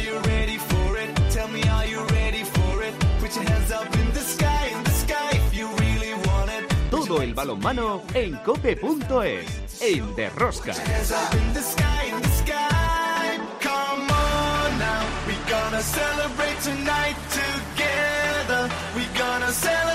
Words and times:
are 0.00 0.04
you 0.04 0.18
ready 0.20 0.56
for 0.56 0.96
it? 0.98 1.10
Tell 1.30 1.48
me, 1.48 1.62
are 1.68 1.86
you 1.86 2.00
ready 2.06 2.44
for 2.44 2.82
it? 2.82 2.94
Put 3.20 3.34
your 3.34 3.44
hands 3.44 3.70
up 3.70 3.94
in 3.94 4.12
the 4.12 4.20
sky, 4.20 4.66
in 4.74 4.84
the 4.84 4.90
sky 4.90 5.30
if 5.32 5.54
you 5.54 5.68
really 5.76 6.14
want 6.26 6.50
it. 6.50 6.64
Todo 6.90 7.22
el 7.22 7.34
balonmano 7.34 8.02
en 8.14 8.36
cope.es, 8.38 9.82
en 9.82 10.14
Derrosca. 10.16 10.72
Hands 10.72 11.12
up 11.12 11.34
in 11.34 11.52
the 11.52 11.62
sky, 11.62 12.04
in 12.14 12.22
the 12.22 12.28
sky. 12.28 13.38
Come 13.60 14.10
on 14.10 14.78
now, 14.78 15.04
we 15.26 15.34
gonna 15.48 15.82
celebrate 15.82 16.58
tonight 16.62 17.16
together. 17.30 18.70
We 18.96 19.04
gonna 19.18 19.52
celebrate 19.52 19.89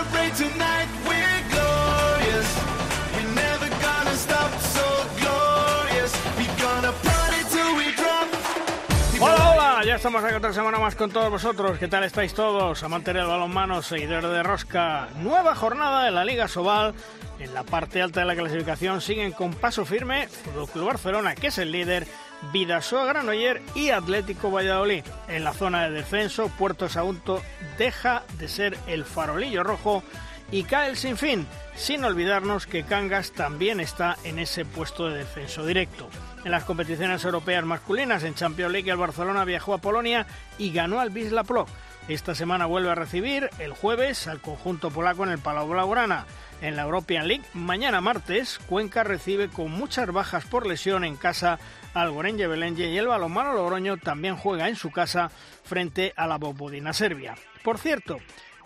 estamos 9.95 10.23
aquí 10.25 10.35
otra 10.35 10.51
semana 10.51 10.77
más 10.77 10.93
con 10.95 11.09
todos 11.09 11.29
vosotros. 11.29 11.77
¿Qué 11.77 11.87
tal 11.87 12.03
estáis 12.03 12.33
todos? 12.33 12.83
Amantes 12.83 13.13
del 13.13 13.25
balonmano, 13.25 13.81
seguidores 13.81 14.29
de 14.29 14.43
Rosca. 14.43 15.07
Nueva 15.21 15.55
jornada 15.55 16.03
de 16.03 16.11
la 16.11 16.25
Liga 16.25 16.49
Sobal. 16.49 16.93
En 17.39 17.53
la 17.53 17.63
parte 17.63 18.01
alta 18.01 18.19
de 18.19 18.25
la 18.25 18.35
clasificación 18.35 18.99
siguen 18.99 19.31
con 19.31 19.53
paso 19.53 19.85
firme 19.85 20.27
Fútbol 20.27 20.67
Club 20.67 20.87
Barcelona, 20.87 21.33
que 21.33 21.47
es 21.47 21.57
el 21.59 21.71
líder, 21.71 22.07
Vidasoa 22.51 23.05
Granoller 23.05 23.61
y 23.73 23.91
Atlético 23.91 24.51
Valladolid. 24.51 25.05
En 25.29 25.45
la 25.45 25.53
zona 25.53 25.83
de 25.83 25.91
descenso, 25.91 26.49
Puerto 26.49 26.89
Sagunto 26.89 27.41
deja 27.77 28.23
de 28.37 28.49
ser 28.49 28.77
el 28.87 29.05
farolillo 29.05 29.63
rojo 29.63 30.03
y 30.51 30.63
cae 30.63 30.89
el 30.89 30.97
sinfín, 30.97 31.47
sin 31.73 32.03
olvidarnos 32.03 32.67
que 32.67 32.83
Cangas 32.83 33.31
también 33.31 33.79
está 33.79 34.17
en 34.25 34.39
ese 34.39 34.65
puesto 34.65 35.07
de 35.07 35.19
descenso 35.19 35.65
directo. 35.65 36.09
En 36.45 36.51
las 36.51 36.63
competiciones 36.63 37.25
europeas 37.25 37.65
masculinas, 37.65 38.23
en 38.23 38.35
Champions 38.35 38.71
League, 38.71 38.91
el 38.91 38.97
Barcelona 38.97 39.45
viajó 39.45 39.73
a 39.73 39.79
Polonia 39.79 40.27
y 40.59 40.71
ganó 40.71 40.99
al 40.99 41.09
Wisla 41.09 41.43
Plock. 41.43 41.67
Esta 42.07 42.35
semana 42.35 42.67
vuelve 42.67 42.91
a 42.91 42.95
recibir 42.95 43.49
el 43.57 43.73
jueves 43.73 44.27
al 44.27 44.41
conjunto 44.41 44.91
polaco 44.91 45.23
en 45.23 45.31
el 45.31 45.39
Palau 45.39 45.67
Blaugrana. 45.67 46.27
En 46.61 46.75
la 46.75 46.83
European 46.83 47.27
League, 47.27 47.45
mañana 47.55 47.99
martes, 47.99 48.59
Cuenca 48.69 49.03
recibe 49.03 49.49
con 49.49 49.71
muchas 49.71 50.05
bajas 50.11 50.45
por 50.45 50.67
lesión 50.67 51.03
en 51.03 51.15
casa 51.15 51.57
al 51.95 52.11
Gorenje 52.11 52.45
Belenje 52.45 52.89
y 52.89 52.97
el 52.99 53.07
balonmano 53.07 53.53
Logroño 53.53 53.97
también 53.97 54.37
juega 54.37 54.69
en 54.69 54.75
su 54.75 54.91
casa 54.91 55.31
frente 55.63 56.13
a 56.15 56.27
la 56.27 56.37
Bobodina 56.37 56.93
Serbia. 56.93 57.33
Por 57.63 57.79
cierto, 57.79 58.17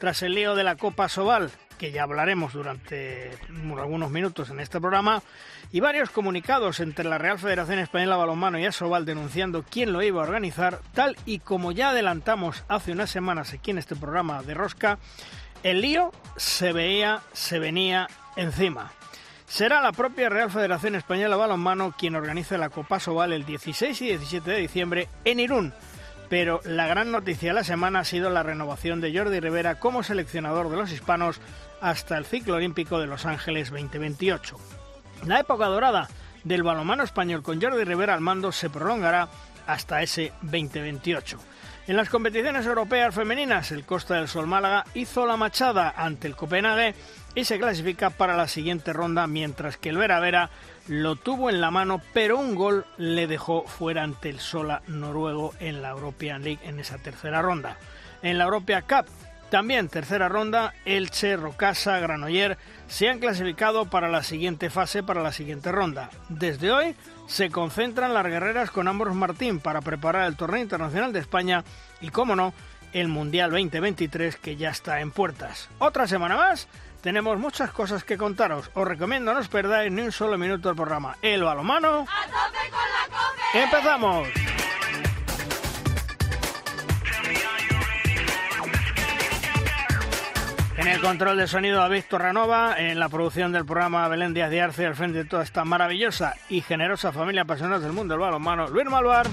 tras 0.01 0.21
el 0.21 0.35
lío 0.35 0.53
de 0.53 0.65
la 0.65 0.75
Copa 0.75 1.07
Sobal, 1.07 1.49
que 1.79 1.91
ya 1.91 2.03
hablaremos 2.03 2.53
durante 2.53 3.31
algunos 3.79 4.11
minutos 4.11 4.49
en 4.49 4.59
este 4.59 4.79
programa, 4.79 5.23
y 5.71 5.79
varios 5.79 6.09
comunicados 6.09 6.79
entre 6.81 7.05
la 7.05 7.17
Real 7.17 7.39
Federación 7.39 7.79
Española 7.79 8.15
de 8.15 8.19
Balonmano 8.19 8.59
y 8.59 8.65
Asobal 8.65 9.05
denunciando 9.05 9.63
quién 9.67 9.93
lo 9.93 10.03
iba 10.03 10.21
a 10.21 10.25
organizar, 10.25 10.81
tal 10.93 11.15
y 11.25 11.39
como 11.39 11.71
ya 11.71 11.89
adelantamos 11.89 12.63
hace 12.67 12.91
unas 12.91 13.09
semanas 13.09 13.53
aquí 13.53 13.71
en 13.71 13.77
este 13.77 13.95
programa 13.95 14.43
de 14.43 14.53
Rosca, 14.53 14.99
el 15.63 15.81
lío 15.81 16.11
se 16.35 16.73
veía, 16.73 17.21
se 17.33 17.59
venía 17.59 18.07
encima. 18.35 18.91
Será 19.47 19.81
la 19.81 19.93
propia 19.93 20.29
Real 20.29 20.51
Federación 20.51 20.95
Española 20.95 21.35
de 21.35 21.39
Balonmano 21.39 21.95
quien 21.97 22.15
organice 22.15 22.57
la 22.57 22.69
Copa 22.69 22.99
Sobal 22.99 23.33
el 23.33 23.45
16 23.45 24.01
y 24.01 24.05
17 24.05 24.51
de 24.51 24.57
diciembre 24.57 25.07
en 25.25 25.39
Irún. 25.39 25.73
Pero 26.29 26.61
la 26.63 26.85
gran 26.85 27.11
noticia 27.11 27.49
de 27.49 27.55
la 27.55 27.63
semana 27.63 28.01
ha 28.01 28.05
sido 28.05 28.29
la 28.29 28.43
renovación 28.43 29.01
de 29.01 29.17
Jordi 29.17 29.39
Rivera 29.39 29.79
como 29.79 30.03
seleccionador 30.03 30.69
de 30.69 30.77
los 30.77 30.91
hispanos 30.91 31.41
hasta 31.81 32.17
el 32.17 32.25
ciclo 32.25 32.55
olímpico 32.55 32.99
de 32.99 33.07
Los 33.07 33.25
Ángeles 33.25 33.69
2028. 33.71 34.57
La 35.25 35.39
época 35.39 35.65
dorada 35.65 36.09
del 36.43 36.63
balonmano 36.63 37.03
español 37.03 37.43
con 37.43 37.61
Jordi 37.61 37.83
Rivera 37.83 38.13
al 38.13 38.21
mando 38.21 38.51
se 38.51 38.69
prolongará 38.69 39.27
hasta 39.67 40.01
ese 40.01 40.33
2028. 40.41 41.37
En 41.87 41.97
las 41.97 42.09
competiciones 42.09 42.65
europeas 42.65 43.15
femeninas, 43.15 43.71
el 43.71 43.83
Costa 43.83 44.15
del 44.15 44.27
Sol 44.27 44.45
Málaga 44.45 44.85
hizo 44.93 45.25
la 45.25 45.37
machada 45.37 45.93
ante 45.97 46.27
el 46.27 46.35
Copenhague 46.35 46.93
y 47.33 47.45
se 47.45 47.57
clasifica 47.57 48.11
para 48.11 48.37
la 48.37 48.47
siguiente 48.47 48.93
ronda, 48.93 49.25
mientras 49.25 49.77
que 49.77 49.89
el 49.89 49.97
Vera 49.97 50.19
Vera 50.19 50.51
lo 50.87 51.15
tuvo 51.15 51.49
en 51.49 51.61
la 51.61 51.71
mano, 51.71 52.01
pero 52.13 52.37
un 52.37 52.53
gol 52.53 52.85
le 52.97 53.25
dejó 53.25 53.63
fuera 53.65 54.03
ante 54.03 54.29
el 54.29 54.39
Sola 54.39 54.83
noruego 54.87 55.53
en 55.59 55.81
la 55.81 55.89
European 55.89 56.43
League 56.43 56.59
en 56.63 56.79
esa 56.79 56.99
tercera 56.99 57.41
ronda. 57.41 57.77
En 58.21 58.37
la 58.37 58.43
Europea 58.43 58.83
Cup, 58.83 59.07
también 59.49 59.89
tercera 59.89 60.29
ronda, 60.29 60.73
Elche, 60.85 61.35
Rocasa, 61.35 61.99
Granoller 61.99 62.57
se 62.87 63.09
han 63.09 63.19
clasificado 63.19 63.85
para 63.85 64.09
la 64.09 64.23
siguiente 64.23 64.69
fase, 64.69 65.03
para 65.03 65.23
la 65.23 65.31
siguiente 65.31 65.71
ronda. 65.71 66.09
Desde 66.29 66.71
hoy 66.71 66.95
se 67.27 67.49
concentran 67.49 68.13
las 68.13 68.25
guerreras 68.25 68.71
con 68.71 68.87
Ambros 68.87 69.15
Martín 69.15 69.59
para 69.59 69.81
preparar 69.81 70.27
el 70.27 70.35
torneo 70.35 70.61
internacional 70.61 71.13
de 71.13 71.19
España 71.19 71.63
y, 72.01 72.09
como 72.09 72.35
no, 72.35 72.53
el 72.93 73.07
Mundial 73.07 73.51
2023 73.51 74.37
que 74.37 74.55
ya 74.55 74.69
está 74.69 75.01
en 75.01 75.11
puertas. 75.11 75.69
Otra 75.79 76.07
semana 76.07 76.35
más, 76.35 76.67
tenemos 77.01 77.37
muchas 77.37 77.71
cosas 77.71 78.03
que 78.03 78.17
contaros. 78.17 78.69
Os 78.73 78.87
recomiendo 78.87 79.33
no 79.33 79.39
os 79.39 79.47
perdáis 79.47 79.91
ni 79.91 80.01
un 80.01 80.11
solo 80.11 80.37
minuto 80.37 80.69
del 80.69 80.75
programa. 80.75 81.17
El 81.21 81.43
balomano. 81.43 82.05
¡A 82.07 82.25
tope 82.25 82.69
con 82.69 82.79
la 82.79 83.17
cope! 83.17 83.63
¡Empezamos! 83.63 84.27
En 90.79 90.87
el 90.87 91.01
control 91.01 91.35
de 91.35 91.45
sonido 91.45 91.79
David 91.79 92.05
Torranova, 92.09 92.75
en 92.77 92.99
la 92.99 93.09
producción 93.09 93.51
del 93.51 93.65
programa 93.65 94.07
Belén 94.07 94.33
Díaz 94.33 94.49
de 94.49 94.61
Arce, 94.61 94.85
al 94.85 94.95
frente 94.95 95.17
de 95.17 95.25
toda 95.25 95.43
esta 95.43 95.65
maravillosa 95.65 96.35
y 96.47 96.61
generosa 96.61 97.11
familia 97.11 97.41
apasionada 97.41 97.79
del 97.81 97.91
mundo 97.91 98.13
del 98.13 98.21
balonmano, 98.21 98.65
Luis 98.69 98.85
Malvar. 98.85 99.27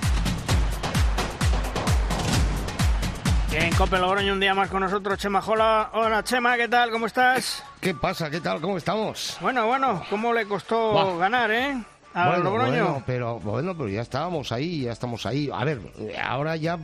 En 3.53 3.73
Cope 3.77 3.97
Logroño 3.97 4.33
un 4.33 4.41
día 4.41 4.57
más 4.57 4.69
con 4.71 4.81
nosotros, 4.81 5.19
Chema 5.19 5.41
Jola. 5.41 5.91
Hola 5.93 6.25
Chema, 6.25 6.57
¿qué 6.57 6.67
tal? 6.67 6.91
¿Cómo 6.91 7.07
estás? 7.07 7.63
¿Qué 7.81 7.95
pasa? 7.95 8.29
¿Qué 8.29 8.41
tal? 8.41 8.61
¿Cómo 8.61 8.77
estamos? 8.77 9.39
Bueno, 9.41 9.69
bueno, 9.69 10.05
¿cómo 10.11 10.35
le 10.35 10.47
costó 10.47 11.17
ganar, 11.17 11.53
eh? 11.53 11.77
A 12.17 12.29
bueno, 12.29 12.45
Logroño. 12.45 12.71
bueno, 12.71 13.03
pero 13.05 13.41
bueno, 13.41 13.77
pero 13.77 13.91
ya 13.91 14.01
estábamos 14.01 14.51
ahí, 14.51 14.85
ya 14.85 14.93
estamos 14.93 15.27
ahí. 15.27 15.51
A 15.53 15.65
ver, 15.65 15.81
ahora 16.25 16.57
ya, 16.57 16.79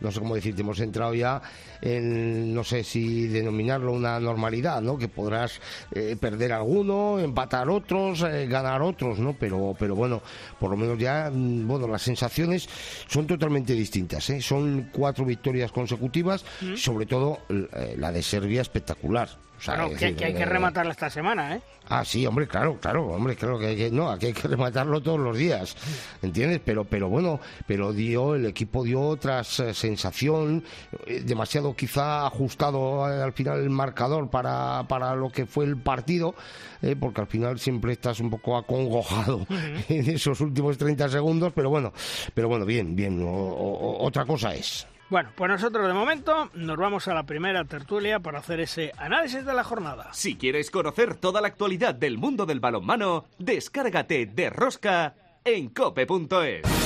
no 0.00 0.12
sé 0.12 0.20
cómo 0.20 0.36
decirte, 0.36 0.62
hemos 0.62 0.78
entrado 0.78 1.12
ya 1.12 1.42
en, 1.82 2.54
no 2.54 2.62
sé 2.62 2.84
si 2.84 3.26
denominarlo 3.26 3.90
una 3.90 4.20
normalidad, 4.20 4.80
¿no? 4.80 4.96
Que 4.96 5.08
podrás 5.08 5.60
eh, 5.90 6.16
perder 6.20 6.52
alguno, 6.52 7.18
empatar 7.18 7.68
otros, 7.68 8.22
eh, 8.22 8.46
ganar 8.46 8.80
otros, 8.80 9.18
¿no? 9.18 9.32
Pero, 9.32 9.74
pero 9.76 9.96
bueno, 9.96 10.22
por 10.60 10.70
lo 10.70 10.76
menos 10.76 10.96
ya, 11.00 11.32
mm, 11.34 11.66
bueno, 11.66 11.88
las 11.88 12.02
sensaciones 12.02 12.68
son 13.08 13.26
totalmente 13.26 13.72
distintas, 13.72 14.30
¿eh? 14.30 14.40
Son 14.40 14.90
cuatro 14.92 15.24
victorias 15.24 15.72
consecutivas, 15.72 16.44
sobre 16.76 17.06
todo 17.06 17.40
la 17.48 18.12
de 18.12 18.22
Serbia 18.22 18.62
espectacular. 18.62 19.30
O 19.58 19.62
sea, 19.62 19.74
Bueno, 19.76 19.92
es 19.92 19.98
que, 19.98 20.04
hay 20.06 20.14
que 20.34 20.42
eh, 20.42 20.44
rematarla 20.46 20.92
esta 20.92 21.08
semana, 21.10 21.56
¿eh? 21.56 21.60
Ah, 21.88 22.04
sí, 22.04 22.26
hombre, 22.26 22.46
claro, 22.48 22.78
claro, 22.80 23.06
hombre, 23.06 23.36
claro 23.36 23.58
que 23.58 23.66
hay 23.68 23.76
que, 23.76 23.90
no, 23.90 24.10
aquí 24.10 24.26
hay 24.26 24.32
que 24.32 24.48
rematarlo 24.48 25.00
todos 25.00 25.20
los 25.20 25.36
días, 25.38 25.76
¿entiendes? 26.20 26.60
Pero, 26.64 26.84
pero 26.84 27.08
bueno, 27.08 27.38
pero 27.66 27.92
dio, 27.92 28.34
el 28.34 28.44
equipo 28.46 28.82
dio 28.84 29.00
otra 29.00 29.44
sensación, 29.44 30.64
eh, 31.06 31.22
demasiado 31.24 31.74
quizá 31.76 32.26
ajustado 32.26 33.04
al 33.04 33.32
final 33.32 33.60
el 33.60 33.70
marcador 33.70 34.28
para, 34.28 34.84
para 34.88 35.14
lo 35.14 35.30
que 35.30 35.46
fue 35.46 35.64
el 35.64 35.76
partido, 35.76 36.34
eh, 36.82 36.96
porque 36.98 37.20
al 37.20 37.28
final 37.28 37.58
siempre 37.60 37.92
estás 37.92 38.18
un 38.20 38.30
poco 38.30 38.56
acongojado 38.56 39.46
en 39.88 40.10
esos 40.10 40.40
últimos 40.40 40.76
30 40.76 41.08
segundos, 41.08 41.52
pero 41.54 41.70
bueno, 41.70 41.92
pero 42.34 42.48
bueno, 42.48 42.64
bien, 42.66 42.96
bien, 42.96 43.22
o- 43.22 43.26
o- 43.28 44.04
otra 44.04 44.24
cosa 44.26 44.52
es. 44.54 44.86
Bueno, 45.08 45.30
pues 45.36 45.48
nosotros 45.48 45.86
de 45.86 45.92
momento 45.92 46.50
nos 46.54 46.76
vamos 46.76 47.06
a 47.06 47.14
la 47.14 47.22
primera 47.22 47.64
tertulia 47.64 48.18
para 48.18 48.40
hacer 48.40 48.58
ese 48.60 48.92
análisis 48.98 49.46
de 49.46 49.54
la 49.54 49.62
jornada. 49.62 50.12
Si 50.12 50.36
quieres 50.36 50.70
conocer 50.70 51.14
toda 51.14 51.40
la 51.40 51.48
actualidad 51.48 51.94
del 51.94 52.18
mundo 52.18 52.44
del 52.44 52.58
balonmano, 52.58 53.24
descárgate 53.38 54.26
de 54.26 54.50
Rosca 54.50 55.14
en 55.44 55.68
cope.es. 55.68 56.85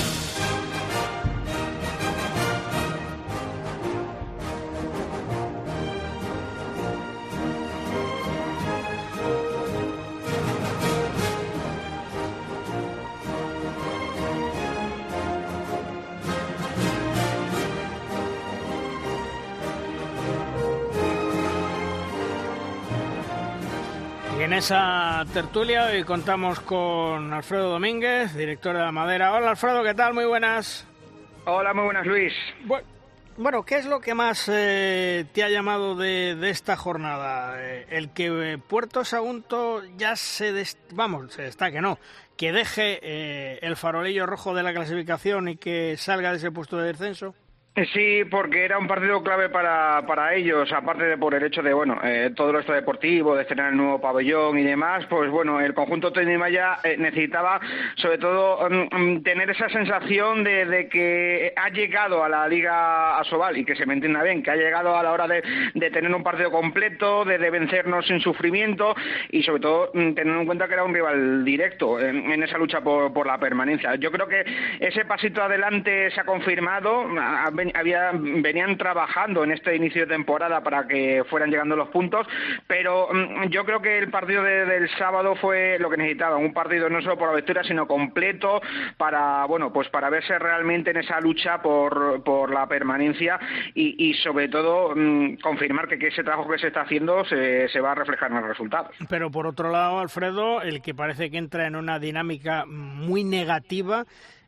en 24.50 24.54
esa 24.54 25.24
tertulia 25.32 25.84
hoy 25.86 26.02
contamos 26.02 26.58
con 26.58 27.32
Alfredo 27.32 27.70
Domínguez, 27.70 28.34
director 28.34 28.76
de 28.76 28.82
La 28.82 28.90
Madera. 28.90 29.32
Hola 29.32 29.50
Alfredo, 29.50 29.84
¿qué 29.84 29.94
tal? 29.94 30.12
Muy 30.12 30.24
buenas. 30.24 30.86
Hola, 31.44 31.72
muy 31.72 31.84
buenas, 31.84 32.04
Luis. 32.04 32.32
Bu- 32.66 32.82
Bueno, 33.36 33.64
¿qué 33.64 33.76
es 33.76 33.86
lo 33.86 34.00
que 34.00 34.12
más 34.12 34.48
eh, 34.52 35.24
te 35.32 35.44
ha 35.44 35.48
llamado 35.48 35.94
de, 35.94 36.34
de 36.34 36.50
esta 36.50 36.74
jornada? 36.76 37.54
Eh, 37.62 37.86
el 37.90 38.10
que 38.12 38.54
eh, 38.54 38.58
Puerto 38.58 39.04
Sagunto 39.04 39.82
ya 39.96 40.16
se... 40.16 40.52
des- 40.52 40.78
Vamos, 40.94 41.32
se 41.32 41.42
destaque, 41.42 41.80
no. 41.80 42.00
Que 42.36 42.50
deje 42.52 42.98
eh, 43.02 43.58
el 43.62 43.76
farolillo 43.76 44.26
rojo 44.26 44.52
de 44.52 44.64
la 44.64 44.72
clasificación 44.74 45.48
y 45.48 45.56
que 45.58 45.96
salga 45.96 46.32
de 46.32 46.38
ese 46.38 46.50
puesto 46.50 46.76
de 46.76 46.88
descenso. 46.88 47.36
Sí, 47.92 48.24
porque 48.28 48.64
era 48.64 48.78
un 48.78 48.88
partido 48.88 49.22
clave 49.22 49.48
para, 49.48 50.04
para 50.04 50.34
ellos, 50.34 50.70
aparte 50.72 51.04
de 51.04 51.16
por 51.16 51.34
el 51.34 51.44
hecho 51.44 51.62
de, 51.62 51.72
bueno, 51.72 52.00
eh, 52.02 52.32
todo 52.34 52.52
lo 52.52 52.60
deportivo, 52.60 53.36
de 53.36 53.44
tener 53.44 53.66
el 53.66 53.76
nuevo 53.76 54.00
pabellón 54.00 54.58
y 54.58 54.64
demás, 54.64 55.06
pues 55.08 55.30
bueno, 55.30 55.60
el 55.60 55.72
conjunto 55.72 56.12
Maya 56.36 56.78
eh, 56.82 56.96
necesitaba 56.98 57.60
sobre 57.94 58.18
todo 58.18 58.68
mm, 58.68 58.88
mm, 58.90 59.22
tener 59.22 59.50
esa 59.50 59.68
sensación 59.68 60.42
de, 60.42 60.88
que 60.90 61.52
ha 61.54 61.68
llegado 61.68 62.24
a 62.24 62.28
la 62.28 62.48
Liga 62.48 63.18
Asobal 63.18 63.56
y 63.56 63.64
que 63.64 63.76
se 63.76 63.86
me 63.86 63.94
entienda 63.94 64.24
bien, 64.24 64.42
que 64.42 64.50
ha 64.50 64.56
llegado 64.56 64.96
a 64.96 65.02
la 65.04 65.12
hora 65.12 65.28
de, 65.28 65.40
tener 65.74 66.12
un 66.12 66.24
partido 66.24 66.50
completo, 66.50 67.24
de, 67.24 67.38
vencernos 67.50 68.04
sin 68.06 68.20
sufrimiento 68.20 68.96
y 69.30 69.44
sobre 69.44 69.60
todo 69.60 69.90
mm, 69.94 70.14
teniendo 70.14 70.40
en 70.40 70.46
cuenta 70.46 70.66
que 70.66 70.74
era 70.74 70.84
un 70.84 70.92
rival 70.92 71.44
directo 71.44 72.00
en, 72.00 72.42
esa 72.42 72.58
lucha 72.58 72.80
por, 72.80 73.12
por 73.12 73.28
la 73.28 73.38
permanencia. 73.38 73.94
Yo 73.94 74.10
creo 74.10 74.26
que 74.26 74.44
ese 74.80 75.04
pasito 75.04 75.40
adelante 75.40 76.10
se 76.10 76.20
ha 76.20 76.24
confirmado 76.24 77.06
había, 77.74 78.10
venían 78.12 78.76
trabajando 78.76 79.44
en 79.44 79.52
este 79.52 79.76
inicio 79.76 80.02
de 80.02 80.14
temporada 80.14 80.62
para 80.62 80.86
que 80.86 81.24
fueran 81.28 81.50
llegando 81.50 81.76
los 81.76 81.88
puntos, 81.88 82.26
pero 82.66 83.08
mm, 83.12 83.48
yo 83.50 83.64
creo 83.64 83.80
que 83.80 83.98
el 83.98 84.10
partido 84.10 84.42
del 84.42 84.88
sábado 84.96 85.34
fue 85.36 85.78
lo 85.78 85.90
que 85.90 85.96
necesitaba, 85.96 86.36
un 86.36 86.52
partido 86.52 86.88
no 86.88 87.00
solo 87.02 87.18
por 87.18 87.28
la 87.28 87.36
victoria, 87.36 87.62
sino 87.64 87.86
completo 87.86 88.60
para, 88.96 89.44
bueno, 89.46 89.72
pues 89.72 89.88
para 89.88 90.10
verse 90.10 90.38
realmente 90.38 90.90
en 90.90 90.98
esa 90.98 91.20
lucha 91.20 91.60
por, 91.62 92.22
por 92.22 92.52
la 92.52 92.66
permanencia 92.66 93.38
y, 93.74 94.14
sobre 94.22 94.48
todo 94.48 94.94
mm, 94.94 95.36
confirmar 95.36 95.88
que, 95.88 96.08
ese 96.10 96.24
trabajo 96.24 96.50
que 96.50 96.58
se 96.58 96.68
está 96.68 96.82
haciendo 96.82 97.24
se, 97.24 97.68
se 97.68 97.80
va 97.80 97.92
a 97.92 97.94
reflejar 97.94 98.30
en 98.30 98.38
los 98.38 98.48
resultados. 98.48 98.96
Pero 99.08 99.30
por 99.30 99.46
otro 99.46 99.70
lado, 99.70 100.00
Alfredo, 100.00 100.62
el 100.62 100.82
que 100.82 100.94
parece 100.94 101.30
que 101.30 101.38
entra 101.38 101.66
en 101.66 101.76
una 101.76 101.98
dinámica 101.98 102.64
muy 102.66 103.24
negativa 103.24 104.04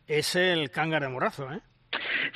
es 0.07 0.37
el 0.37 0.71
cángar 0.71 1.03
de 1.03 1.09
Morazo, 1.09 1.51
¿eh? 1.53 1.61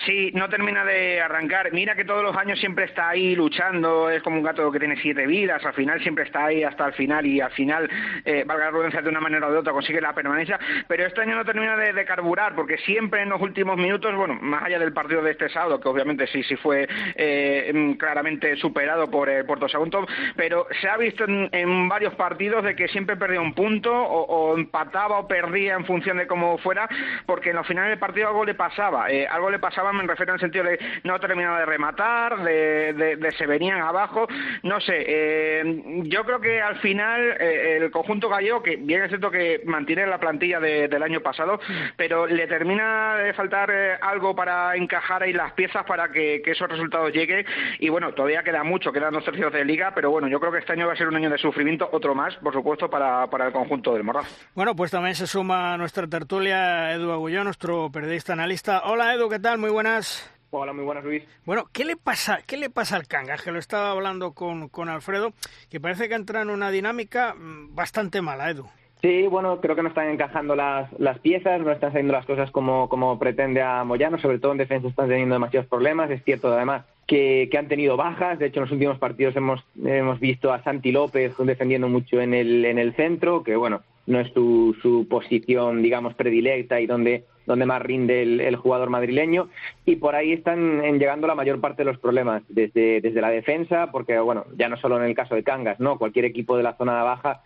Sí, 0.05 0.31
no 0.35 0.49
termina 0.49 0.85
de 0.85 1.21
arrancar. 1.21 1.73
Mira 1.73 1.95
que 1.95 2.05
todos 2.05 2.23
los 2.23 2.37
años 2.37 2.61
siempre 2.61 2.85
está 2.85 3.09
ahí 3.09 3.35
luchando, 3.35 4.11
es 4.11 4.23
como 4.23 4.37
un 4.37 4.43
gato 4.43 4.71
que 4.71 4.79
tiene 4.79 4.97
siete 5.01 5.27
vidas, 5.27 5.65
al 5.65 5.75
final 5.75 6.01
siempre 6.03 6.25
está 6.25 6.47
ahí 6.47 6.63
hasta 6.63 6.87
el 6.87 6.93
final 6.93 7.25
y 7.27 7.41
al 7.41 7.51
final, 7.53 7.89
eh, 8.25 8.45
valga 8.47 8.67
la 8.67 8.71
redundancia, 8.71 9.03
de 9.03 9.09
una 9.09 9.21
manera 9.21 9.47
o 9.49 9.53
de 9.53 9.59
otra 9.59 9.73
consigue 9.73 10.01
la 10.01 10.15
permanencia, 10.15 10.59
pero 10.87 11.07
este 11.07 11.23
año 11.23 11.35
no 11.35 11.45
termina 11.45 11.77
de, 11.77 12.07
carburar 12.07 12.55
porque 12.55 12.79
siempre 12.79 13.23
en 13.23 13.31
los 13.31 13.41
últimos 13.41 13.77
minutos, 13.77 14.15
bueno, 14.15 14.35
más 14.41 14.63
allá 14.63 14.79
del 14.79 14.93
partido 14.93 15.23
de 15.23 15.33
este 15.33 15.49
sábado, 15.49 15.81
que 15.81 15.89
obviamente 15.89 16.27
sí, 16.29 16.43
sí 16.45 16.55
fue 16.57 16.87
eh, 17.17 17.73
mm, 17.75 17.93
claramente 17.95 18.55
superado 18.57 19.11
por 19.11 19.29
el 19.29 19.45
Puerto 19.45 19.69
Sagunto, 19.69 20.07
pero 20.37 20.69
se 20.81 20.89
ha 20.89 20.97
visto 20.97 21.25
en, 21.25 21.89
varios 21.89 22.15
partidos 22.15 22.63
de 22.63 22.77
que 22.77 22.87
siempre 22.89 23.17
perdía 23.17 23.41
un 23.41 23.55
punto 23.55 23.93
o, 23.93 24.57
empataba 24.57 25.19
o 25.19 25.27
perdía 25.27 25.75
en 25.75 25.85
función 25.85 26.19
de 26.19 26.27
cómo 26.27 26.59
fuera, 26.59 26.89
porque 27.25 27.51
en 27.51 27.57
los 27.57 27.67
finales 27.67 27.91
del 27.91 27.99
partido 27.99 28.29
algo 28.29 28.45
le 28.45 28.55
pasaba, 28.55 29.11
eh, 29.11 29.27
algo 29.27 29.46
le 29.51 29.59
pasaba 29.59 29.93
me 29.93 30.07
refiero 30.07 30.35
en 30.35 30.41
sentido 30.41 30.65
de 30.65 30.79
no 31.05 31.19
terminaba 31.21 31.61
de 31.61 31.67
rematar, 31.67 32.43
de, 32.43 32.93
de, 32.93 33.33
se 33.33 33.47
venían 33.47 33.81
abajo, 33.81 34.27
no 34.63 34.81
sé, 34.81 35.05
eh, 35.07 35.83
yo 36.05 36.25
creo 36.25 36.41
que 36.41 36.61
al 36.61 36.77
final 36.81 37.37
eh, 37.41 37.79
el 37.81 37.91
conjunto 37.91 38.29
gallego, 38.29 38.63
que 38.63 38.77
bien 38.77 39.03
es 39.03 39.09
cierto 39.09 39.31
que 39.31 39.63
mantiene 39.65 40.07
la 40.07 40.19
plantilla 40.19 40.61
del 40.61 41.03
año 41.03 41.21
pasado, 41.21 41.61
pero 41.97 42.27
le 42.27 42.47
termina 42.47 43.17
de 43.17 43.33
faltar 43.35 43.71
eh, 43.71 43.97
algo 44.01 44.35
para 44.35 44.77
encajar 44.77 45.23
ahí 45.23 45.33
las 45.33 45.53
piezas 45.53 45.85
para 45.85 46.11
que, 46.11 46.43
esos 46.47 46.69
resultados 46.69 47.13
lleguen 47.13 47.45
y 47.81 47.89
bueno, 47.89 48.13
todavía 48.15 48.43
queda 48.43 48.63
mucho, 48.63 48.93
quedan 48.93 49.13
dos 49.13 49.25
tercios 49.25 49.53
de 49.53 49.65
liga, 49.65 49.93
pero 49.95 50.11
bueno, 50.11 50.29
yo 50.29 50.41
creo 50.41 50.53
que 50.53 50.59
este 50.59 50.73
año 50.73 50.87
va 50.87 50.93
a 50.93 50.97
ser 50.97 51.09
un 51.09 51.17
año 51.17 51.29
de 51.29 51.39
sufrimiento, 51.39 51.89
otro 51.93 52.15
más, 52.15 52.35
por 52.37 52.53
supuesto, 52.53 52.89
para, 52.89 53.27
para 53.29 53.47
el 53.49 53.53
conjunto 53.53 53.93
del 53.93 54.05
Morrazo. 54.05 54.35
Bueno, 54.55 54.75
pues 54.77 54.91
también 54.91 55.15
se 55.15 55.27
suma 55.27 55.77
nuestra 55.77 56.07
tertulia 56.07 56.93
Edu 56.93 57.11
Agullón, 57.11 57.45
nuestro 57.45 57.91
periodista 57.91 58.33
analista. 58.33 58.83
Hola 58.85 59.15
Edu, 59.15 59.29
¿qué 59.29 59.36
tal? 59.39 59.59
Muy 59.59 59.71
buenas. 59.71 60.31
Hola, 60.51 60.73
muy 60.73 60.85
buenas, 60.85 61.05
Luis. 61.05 61.23
Bueno, 61.45 61.65
¿qué 61.73 61.85
le 61.85 61.97
pasa, 61.97 62.41
qué 62.47 62.57
le 62.57 62.71
pasa 62.71 62.97
al 62.97 63.07
Cangas? 63.07 63.43
Que 63.43 63.53
lo 63.53 63.59
estaba 63.59 63.91
hablando 63.91 64.33
con, 64.33 64.69
con 64.69 64.89
Alfredo, 64.89 65.33
que 65.69 65.81
parece 65.81 66.09
que 66.09 66.15
entra 66.15 66.43
en 66.43 66.51
una 66.51 66.71
dinámica 66.71 67.35
mm, 67.35 67.75
bastante 67.75 68.23
mala, 68.23 68.51
Edu. 68.51 68.67
Sí, 69.03 69.27
bueno, 69.27 69.61
creo 69.61 69.77
que 69.77 69.83
no 69.83 69.89
están 69.89 70.09
encajando 70.09 70.57
las, 70.57 70.91
las 70.99 71.19
piezas, 71.19 71.61
no 71.61 71.71
están 71.71 71.91
haciendo 71.91 72.13
las 72.13 72.25
cosas 72.25 72.51
como, 72.51 72.89
como 72.89 73.19
pretende 73.19 73.61
a 73.61 73.85
Moyano, 73.85 74.19
sobre 74.19 74.39
todo 74.39 74.53
en 74.53 74.59
defensa 74.59 74.89
están 74.89 75.09
teniendo 75.09 75.35
demasiados 75.35 75.69
problemas. 75.69 76.11
Es 76.11 76.25
cierto, 76.25 76.53
además, 76.53 76.85
que, 77.07 77.49
que, 77.51 77.59
han 77.59 77.69
tenido 77.69 77.97
bajas. 77.97 78.39
De 78.39 78.47
hecho, 78.47 78.61
en 78.61 78.65
los 78.65 78.73
últimos 78.73 78.99
partidos 78.99 79.37
hemos, 79.37 79.65
hemos 79.85 80.19
visto 80.19 80.53
a 80.53 80.63
Santi 80.63 80.93
López 80.93 81.35
defendiendo 81.39 81.89
mucho 81.89 82.21
en 82.21 82.33
el, 82.33 82.65
en 82.65 82.79
el 82.79 82.95
centro, 82.95 83.43
que 83.43 83.55
bueno, 83.57 83.83
no 84.07 84.21
es 84.21 84.33
su, 84.33 84.77
su 84.83 85.07
posición, 85.09 85.83
digamos, 85.83 86.15
predilecta 86.15 86.81
y 86.81 86.87
donde 86.87 87.25
donde 87.47 87.65
más 87.65 87.81
rinde 87.81 88.23
el, 88.23 88.57
jugador 88.57 88.91
madrileño. 88.91 89.49
Y 89.85 89.97
por 89.97 90.15
ahí 90.15 90.33
están 90.33 90.83
llegando 90.99 91.27
la 91.27 91.35
mayor 91.35 91.61
parte 91.61 91.83
de 91.83 91.91
los 91.91 91.99
problemas 91.99 92.43
desde, 92.49 93.01
desde 93.01 93.21
la 93.21 93.31
defensa 93.31 93.91
porque 93.93 94.19
bueno 94.19 94.47
ya 94.57 94.69
no 94.69 94.77
solo 94.77 94.99
en 94.99 95.05
el 95.05 95.15
caso 95.15 95.35
de 95.35 95.45
Cangas 95.45 95.81
no 95.81 95.99
cualquier 95.99 96.25
equipo 96.25 96.57
de 96.57 96.65
la 96.65 96.77
zona 96.77 97.03
baja 97.03 97.43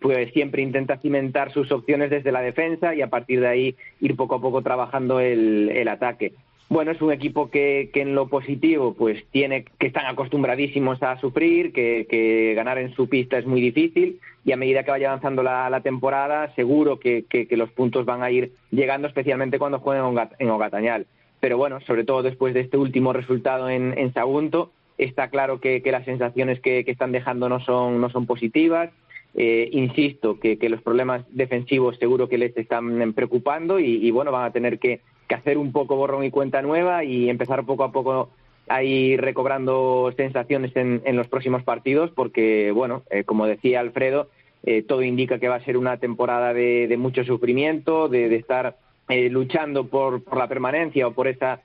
pues 0.00 0.30
siempre 0.32 0.62
intenta 0.62 0.98
cimentar 0.98 1.52
sus 1.52 1.72
opciones 1.72 2.10
desde 2.10 2.30
la 2.30 2.42
defensa 2.42 2.94
y 2.94 3.02
a 3.02 3.08
partir 3.08 3.40
de 3.40 3.48
ahí 3.48 3.76
ir 4.00 4.16
poco 4.16 4.36
a 4.36 4.40
poco 4.40 4.62
trabajando 4.62 5.18
el, 5.18 5.70
el 5.70 5.88
ataque. 5.88 6.32
Bueno, 6.68 6.90
es 6.90 7.00
un 7.00 7.10
equipo 7.10 7.50
que, 7.50 7.88
que, 7.94 8.02
en 8.02 8.14
lo 8.14 8.28
positivo, 8.28 8.92
pues 8.92 9.24
tiene 9.30 9.64
que 9.78 9.86
están 9.86 10.04
acostumbradísimos 10.04 11.02
a 11.02 11.18
sufrir, 11.18 11.72
que, 11.72 12.52
ganar 12.54 12.76
en 12.78 12.94
su 12.94 13.08
pista 13.08 13.38
es 13.38 13.46
muy 13.46 13.62
difícil 13.62 14.20
y 14.48 14.52
a 14.52 14.56
medida 14.56 14.82
que 14.82 14.90
vaya 14.90 15.08
avanzando 15.08 15.42
la, 15.42 15.80
temporada, 15.82 16.54
seguro 16.54 16.98
que, 16.98 17.26
que, 17.28 17.54
los 17.54 17.70
puntos 17.70 18.06
van 18.06 18.22
a 18.22 18.30
ir 18.30 18.52
llegando, 18.70 19.06
especialmente 19.06 19.58
cuando 19.58 19.78
jueguen 19.78 20.04
en 20.38 20.48
Ogatañal. 20.48 21.06
Pero 21.38 21.58
bueno, 21.58 21.80
sobre 21.82 22.04
todo 22.04 22.22
después 22.22 22.54
de 22.54 22.60
este 22.60 22.78
último 22.78 23.12
resultado 23.12 23.68
en, 23.68 23.96
en 23.98 24.14
Sagunto, 24.14 24.72
está 24.96 25.28
claro 25.28 25.60
que, 25.60 25.82
las 25.84 26.06
sensaciones 26.06 26.60
que, 26.60 26.82
están 26.86 27.12
dejando 27.12 27.50
no 27.50 27.60
son, 27.60 28.00
no 28.00 28.08
son 28.08 28.24
positivas. 28.24 28.88
Eh, 29.34 29.68
insisto 29.72 30.40
que, 30.40 30.56
los 30.70 30.80
problemas 30.80 31.26
defensivos 31.28 31.98
seguro 31.98 32.30
que 32.30 32.38
les 32.38 32.56
están 32.56 33.12
preocupando 33.12 33.78
y, 33.78 34.10
bueno, 34.12 34.32
van 34.32 34.46
a 34.46 34.50
tener 34.50 34.78
que 34.78 35.02
que 35.28 35.34
hacer 35.34 35.58
un 35.58 35.72
poco 35.72 35.94
borrón 35.94 36.24
y 36.24 36.30
cuenta 36.30 36.62
nueva 36.62 37.04
y 37.04 37.28
empezar 37.28 37.66
poco 37.66 37.84
a 37.84 37.92
poco 37.92 38.30
a 38.68 38.82
ir 38.82 39.20
recobrando 39.20 40.12
sensaciones 40.16 40.74
en, 40.76 41.02
en 41.04 41.16
los 41.16 41.28
próximos 41.28 41.62
partidos, 41.62 42.10
porque, 42.10 42.70
bueno, 42.72 43.02
eh, 43.10 43.24
como 43.24 43.46
decía 43.46 43.80
Alfredo, 43.80 44.28
eh, 44.64 44.82
todo 44.82 45.02
indica 45.02 45.38
que 45.38 45.48
va 45.48 45.56
a 45.56 45.64
ser 45.64 45.76
una 45.76 45.98
temporada 45.98 46.52
de, 46.52 46.94
mucho 46.98 47.24
sufrimiento, 47.24 48.08
de, 48.08 48.34
estar 48.34 48.76
eh, 49.08 49.28
luchando 49.30 49.86
por, 49.86 50.22
por, 50.22 50.38
la 50.38 50.48
permanencia 50.48 51.06
o 51.06 51.12
por 51.12 51.28
esa 51.28 51.60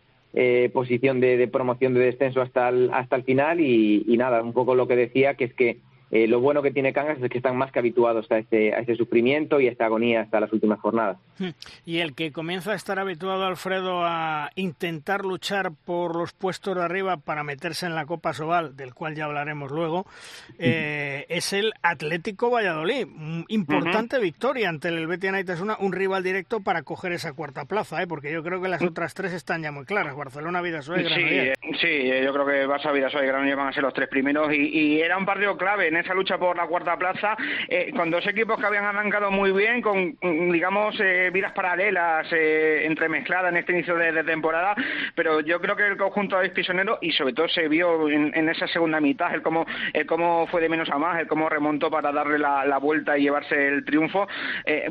posición 0.73 1.19
de, 1.19 1.47
promoción 1.47 1.93
de 1.93 1.99
descenso 1.99 2.41
hasta 2.41 2.69
el, 2.69 2.89
hasta 2.91 3.17
el 3.17 3.23
final 3.23 3.59
y, 3.59 4.03
nada, 4.17 4.41
un 4.41 4.51
poco 4.51 4.73
lo 4.73 4.87
que 4.87 4.95
decía, 4.95 5.35
que 5.35 5.43
es 5.43 5.53
que 5.53 5.77
eh, 6.13 6.27
lo 6.27 6.39
bueno 6.39 6.61
que 6.61 6.69
tiene 6.69 6.93
Cangas 6.93 7.19
es 7.19 7.27
que 7.27 7.39
están 7.39 7.57
más 7.57 7.71
que 7.71 7.79
habituados 7.79 8.31
a 8.31 8.37
ese, 8.37 8.71
a 8.71 8.81
ese 8.81 8.95
sufrimiento 8.95 9.59
y 9.59 9.67
a 9.67 9.71
esta 9.71 9.85
agonía 9.85 10.21
hasta 10.21 10.39
las 10.39 10.53
últimas 10.53 10.79
jornadas. 10.79 11.17
Hmm. 11.39 11.49
Y 11.85 11.99
el 11.99 12.15
que 12.15 12.31
comienza 12.31 12.71
a 12.71 12.75
estar 12.75 12.99
habituado, 12.99 13.45
Alfredo, 13.45 14.03
a 14.05 14.51
intentar 14.55 15.25
luchar 15.25 15.71
por 15.85 16.15
los 16.15 16.33
puestos 16.33 16.75
de 16.75 16.83
arriba 16.83 17.17
para 17.17 17.43
meterse 17.43 17.85
en 17.85 17.95
la 17.95 18.05
Copa 18.05 18.33
Sobal, 18.33 18.75
del 18.75 18.93
cual 18.93 19.15
ya 19.15 19.25
hablaremos 19.25 19.71
luego, 19.71 20.05
eh, 20.59 21.25
es 21.29 21.53
el 21.53 21.73
Atlético 21.81 22.49
Valladolid. 22.49 23.07
Importante 23.47 24.19
victoria 24.19 24.69
ante 24.69 24.89
el 24.89 25.07
Betis 25.07 25.61
una 25.61 25.77
un 25.79 25.91
rival 25.91 26.23
directo 26.23 26.61
para 26.61 26.83
coger 26.83 27.13
esa 27.13 27.33
cuarta 27.33 27.65
plaza, 27.65 28.01
¿eh? 28.01 28.07
porque 28.07 28.31
yo 28.31 28.43
creo 28.43 28.61
que 28.61 28.69
las 28.69 28.81
otras 28.81 29.13
tres 29.13 29.33
están 29.33 29.63
ya 29.63 29.71
muy 29.71 29.85
claras. 29.85 30.15
Barcelona, 30.15 30.61
Vidasoa 30.61 30.99
y 30.99 31.03
Granollers. 31.03 31.59
Sí, 31.61 31.77
sí, 31.81 32.23
yo 32.23 32.33
creo 32.33 32.45
que 32.45 32.67
Barça, 32.67 32.93
Vidasoa 32.93 33.23
y 33.23 33.27
Granollers 33.27 33.57
van 33.57 33.67
a 33.67 33.73
ser 33.73 33.83
los 33.83 33.93
tres 33.93 34.09
primeros 34.09 34.53
y, 34.53 34.69
y 34.69 35.01
era 35.01 35.17
un 35.17 35.25
partido 35.25 35.57
clave 35.57 35.87
en 35.87 35.97
esa 35.97 36.13
lucha 36.13 36.37
por 36.37 36.55
la 36.55 36.67
cuarta 36.67 36.97
plaza, 36.97 37.35
eh, 37.67 37.91
con 37.95 38.09
dos 38.09 38.25
equipos 38.27 38.59
que 38.59 38.65
habían 38.65 38.85
arrancado 38.85 39.31
muy 39.31 39.51
bien, 39.51 39.81
con, 39.81 40.17
digamos, 40.51 40.95
eh, 40.99 41.22
vidas 41.31 41.51
paralelas 41.53 42.27
eh, 42.31 42.85
entremezcladas 42.85 43.51
en 43.51 43.57
este 43.57 43.73
inicio 43.73 43.95
de, 43.95 44.23
temporada, 44.23 44.75
pero 45.15 45.41
yo 45.41 45.59
creo 45.59 45.75
que 45.75 45.85
el 45.85 45.97
conjunto 45.97 46.39
de 46.39 46.49
Pisonero, 46.49 46.97
y 47.01 47.11
sobre 47.11 47.33
todo 47.33 47.47
se 47.47 47.67
vio 47.67 48.09
en, 48.09 48.49
esa 48.49 48.67
segunda 48.67 48.99
mitad, 48.99 49.33
el 49.33 49.41
cómo, 49.41 49.65
el 49.91 50.05
cómo 50.05 50.47
fue 50.47 50.61
de 50.61 50.69
menos 50.69 50.89
a 50.89 50.97
más, 50.97 51.19
el 51.19 51.27
cómo 51.27 51.49
remontó 51.49 51.89
para 51.89 52.11
darle 52.11 52.39
la, 52.39 52.77
vuelta 52.77 53.17
y 53.17 53.23
llevarse 53.23 53.67
el 53.67 53.85
triunfo, 53.85 54.27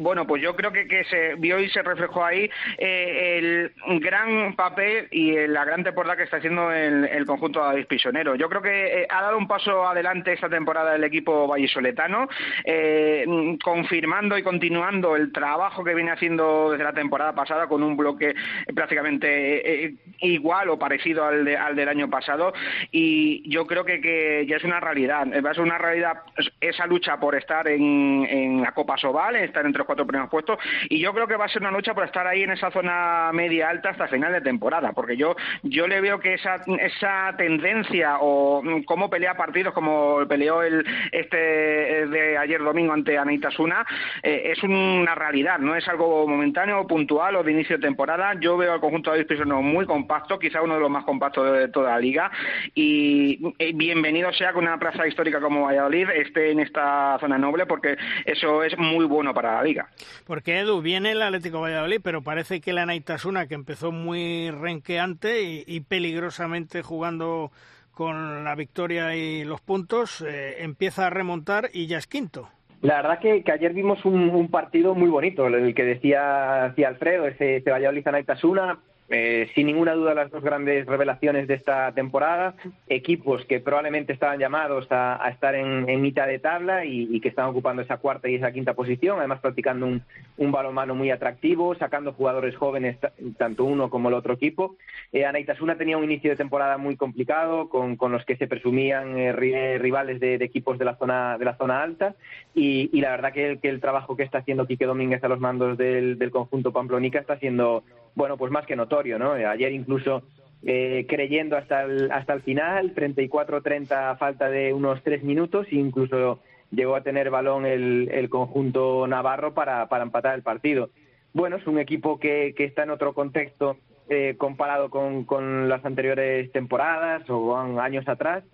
bueno, 0.01 0.27
pues 0.27 0.43
yo 0.43 0.57
creo 0.57 0.73
que, 0.73 0.87
que 0.87 1.05
se 1.05 1.35
vio 1.37 1.59
y 1.59 1.69
se 1.71 1.83
reflejó 1.83 2.25
ahí 2.25 2.49
el 2.79 3.73
gran 4.01 4.55
papel 4.55 5.09
y 5.11 5.47
la 5.47 5.65
gran 5.65 5.85
temporada 5.85 6.17
que 6.17 6.23
está 6.25 6.39
haciendo 6.39 6.73
el, 6.73 7.05
el 7.05 7.27
conjunto 7.27 7.69
de 7.71 7.85
Pisonero. 7.85 8.35
Yo 8.35 8.49
creo 8.49 8.62
que 8.62 9.07
ha 9.09 9.23
dado 9.23 9.39
un 9.39 9.47
paso 9.47 9.87
adelante 9.87 10.33
esta 10.33 10.49
temporada 10.49 10.95
el 10.95 11.05
equipo 11.05 11.47
vallisoletano, 11.47 12.29
eh, 12.65 13.25
confirmando 13.62 14.39
y 14.39 14.43
continuando 14.43 15.17
el 15.17 15.33
trabajo 15.33 15.85
que 15.85 15.95
viene 15.95 16.11
haciendo 16.11 16.22
haciendo 16.23 16.71
desde 16.71 16.85
la 16.85 16.93
temporada 16.93 17.35
pasada 17.35 17.67
con 17.67 17.83
un 17.83 17.97
bloque 17.97 18.33
prácticamente 18.73 19.97
igual 20.21 20.69
o 20.69 20.79
parecido 20.79 21.25
al, 21.25 21.49
al 21.49 21.75
del 21.75 21.88
año 21.88 22.09
pasado 22.09 22.52
y 22.93 23.43
yo 23.50 23.67
creo 23.67 23.85
que, 23.85 24.00
que 24.00 24.47
ya 24.47 24.57
es 24.57 24.64
una 24.64 24.79
realidad. 24.79 25.26
Va 25.45 25.50
a 25.50 25.55
ser 25.55 25.64
una 25.64 25.79
realidad 25.79 26.23
esa 26.61 26.87
lucha 26.87 27.19
por 27.19 27.35
estar 27.35 27.67
en, 27.67 28.25
en 28.31 28.62
la 28.62 28.71
Copa 28.71 28.97
Sobal, 28.97 29.35
estar 29.35 29.67
entre 29.67 29.79
los 29.79 29.87
cuatro 29.87 30.07
primeros 30.07 30.31
puestos 30.31 30.59
y 30.88 31.00
yo 31.00 31.12
creo 31.12 31.26
que 31.26 31.37
va 31.37 31.47
a 31.47 31.49
ser 31.49 31.62
una 31.62 31.73
lucha 31.73 31.93
por 31.93 32.05
estar 32.05 32.25
ahí 32.25 32.45
en 32.45 32.52
esa 32.52 32.71
zona 32.71 33.31
media 33.33 33.69
alta 33.69 33.91
hasta 33.91 34.07
final 34.07 34.33
de 34.33 34.43
temporada, 34.43 34.93
porque 34.93 35.17
yo 35.17 35.35
yo 35.64 35.88
le 35.88 36.00
veo 36.00 36.21
que 36.21 36.35
esa 36.35 36.61
esa 36.79 37.35
tendencia 37.37 38.19
o 38.21 38.62
cómo 38.87 39.11
pelea 39.11 39.35
partidos 39.37 39.75
como 39.75 40.21
peleó 40.29 40.62
el 40.62 40.87
este 41.11 42.07
de 42.07 42.38
ayer 42.38 42.62
domingo 42.62 42.93
ante 42.93 43.19
Anaitasuna 43.19 43.85
eh, 44.23 44.52
es 44.52 44.62
una 44.62 45.17
realidad, 45.17 45.59
no 45.59 45.75
es 45.75 45.88
algo 45.88 46.12
momentáneo, 46.26 46.87
puntual 46.87 47.37
o 47.37 47.42
de 47.42 47.52
inicio 47.52 47.76
de 47.76 47.83
temporada. 47.83 48.35
Yo 48.40 48.57
veo 48.57 48.73
al 48.73 48.81
conjunto 48.81 49.12
de 49.12 49.25
Prisioneros 49.25 49.62
muy 49.62 49.87
compacto, 49.87 50.38
quizá 50.38 50.62
uno 50.62 50.75
de 50.75 50.81
los 50.81 50.90
más 50.90 51.04
compactos 51.04 51.52
de 51.52 51.69
toda 51.69 51.90
la 51.90 51.99
liga 51.99 52.31
y 52.75 53.38
bienvenido 53.75 54.33
sea 54.33 54.52
que 54.52 54.59
una 54.59 54.78
plaza 54.78 55.07
histórica 55.07 55.40
como 55.40 55.62
Valladolid 55.62 56.09
esté 56.11 56.50
en 56.50 56.61
esta 56.61 57.19
zona 57.21 57.38
noble 57.38 57.66
porque 57.66 57.97
eso 58.25 58.62
es 58.62 58.76
muy 58.78 59.04
bueno 59.04 59.35
para 59.35 59.57
la 59.57 59.62
liga. 59.62 59.88
Porque 60.26 60.59
Edu 60.59 60.83
viene 60.83 61.12
el 61.12 61.23
Atlético 61.23 61.61
Valladolid, 61.61 62.00
pero 62.02 62.23
parece 62.23 62.61
que 62.61 62.73
la 62.73 62.87
Naitasuna, 62.87 63.47
que 63.47 63.54
empezó 63.54 63.92
muy 63.92 64.50
renqueante 64.50 65.64
y, 65.66 65.81
peligrosamente 65.81 66.83
jugando 66.83 67.50
con 67.92 68.45
la 68.45 68.54
victoria 68.54 69.14
y 69.16 69.45
los 69.45 69.61
puntos, 69.61 70.23
eh, 70.26 70.62
empieza 70.62 71.07
a 71.07 71.11
remontar 71.11 71.71
y 71.73 71.87
ya 71.87 71.99
es 71.99 72.07
quinto. 72.07 72.49
La 72.83 72.97
verdad 72.97 73.21
que, 73.21 73.45
que 73.45 73.53
ayer 73.53 73.73
vimos 73.73 74.05
un, 74.05 74.49
partido 74.49 74.95
muy 74.95 75.09
bonito, 75.09 75.47
el 75.47 75.73
que 75.73 75.85
decía, 75.85 76.67
decía 76.71 76.89
Alfredo, 76.89 77.29
ese, 77.29 77.57
ese 77.57 77.71
Valladolid-Naitasuna, 77.71 78.81
eh, 79.14 79.50
sin 79.54 79.66
ninguna 79.66 79.92
duda 79.92 80.14
las 80.14 80.31
dos 80.31 80.42
grandes 80.42 80.87
revelaciones 80.87 81.47
de 81.47 81.52
esta 81.52 81.92
temporada, 81.92 82.54
equipos 82.88 83.45
que 83.45 83.61
probablemente 83.61 84.14
estaban 84.14 84.38
llamados 84.38 84.87
a, 84.90 85.28
estar 85.31 85.54
en, 85.54 86.00
mitad 86.00 86.26
de 86.26 86.38
tabla 86.38 86.87
y, 86.87 87.21
que 87.21 87.28
están 87.28 87.45
ocupando 87.45 87.83
esa 87.83 87.99
cuarta 87.99 88.31
y 88.31 88.37
esa 88.37 88.52
quinta 88.52 88.73
posición, 88.73 89.19
además 89.19 89.40
practicando 89.40 89.87
un, 89.87 90.02
balonmano 90.50 90.95
muy 90.95 91.11
atractivo, 91.11 91.75
sacando 91.75 92.14
jugadores 92.14 92.57
jóvenes 92.57 92.97
tanto 93.37 93.64
uno 93.64 93.90
como 93.90 94.09
el 94.09 94.14
otro 94.14 94.33
equipo. 94.33 94.76
Eh, 95.12 95.26
Anaitasuna 95.26 95.76
tenía 95.76 95.99
un 95.99 96.04
inicio 96.04 96.31
de 96.31 96.37
temporada 96.37 96.78
muy 96.78 96.97
complicado 96.97 97.69
con, 97.69 97.99
los 98.12 98.25
que 98.25 98.37
se 98.37 98.47
presumían 98.47 99.19
eh, 99.19 99.33
rivales 99.33 100.21
de, 100.21 100.37
equipos 100.37 100.78
de 100.78 100.87
la 100.87 100.97
zona 100.97 101.37
de 101.37 101.45
la 101.45 101.57
zona 101.57 101.83
alta 101.83 102.14
y, 102.54 102.99
la 102.99 103.11
verdad 103.11 103.33
que 103.35 103.59
el, 103.62 103.81
trabajo 103.81 104.16
que 104.16 104.23
está 104.23 104.38
haciendo 104.38 104.66
Quique 104.66 104.87
Domínguez 104.87 105.23
a 105.23 105.28
los 105.28 105.38
mandos 105.38 105.76
del, 105.76 106.19
del 106.19 106.31
conjunto 106.31 106.73
Pamplonica 106.73 107.19
está 107.19 107.37
siendo 107.38 107.85
bueno, 108.14 108.37
pues 108.37 108.52
más 108.52 108.66
que 108.66 108.76
notorio, 108.76 109.19
¿no? 109.19 109.33
Ayer 109.33 109.73
incluso 109.73 110.23
eh, 110.64 111.07
creyendo 111.09 111.57
hasta 111.57 111.83
el, 111.83 112.11
hasta 112.12 112.35
el 112.35 112.42
final, 112.42 112.95
34-30 112.95 114.11
a 114.12 114.16
falta 114.16 114.49
de 114.49 114.73
unos 114.73 115.02
tres 115.02 115.23
minutos, 115.23 115.66
e 115.71 115.76
incluso 115.76 116.40
llegó 116.71 116.95
a 116.95 117.02
tener 117.02 117.31
balón 117.31 117.66
el, 117.66 118.09
el 118.12 118.28
conjunto 118.28 119.07
navarro 119.07 119.54
para, 119.54 119.88
para, 119.88 120.04
empatar 120.04 120.35
el 120.35 120.42
partido. 120.42 120.90
Bueno, 121.33 121.57
es 121.57 121.66
un 121.66 121.78
equipo 121.78 122.19
que, 122.19 122.54
que 122.57 122.64
está 122.64 122.85
en 122.85 122.90
otro 122.90 123.12
contexto 123.12 123.76
eh, 124.09 124.35
comparado 124.38 124.90
con, 124.90 125.25
con, 125.25 125.69
las 125.69 125.85
anteriores 125.85 126.50
temporadas 126.52 127.28
o 127.28 127.57
años 127.57 128.09
atrás, 128.09 128.45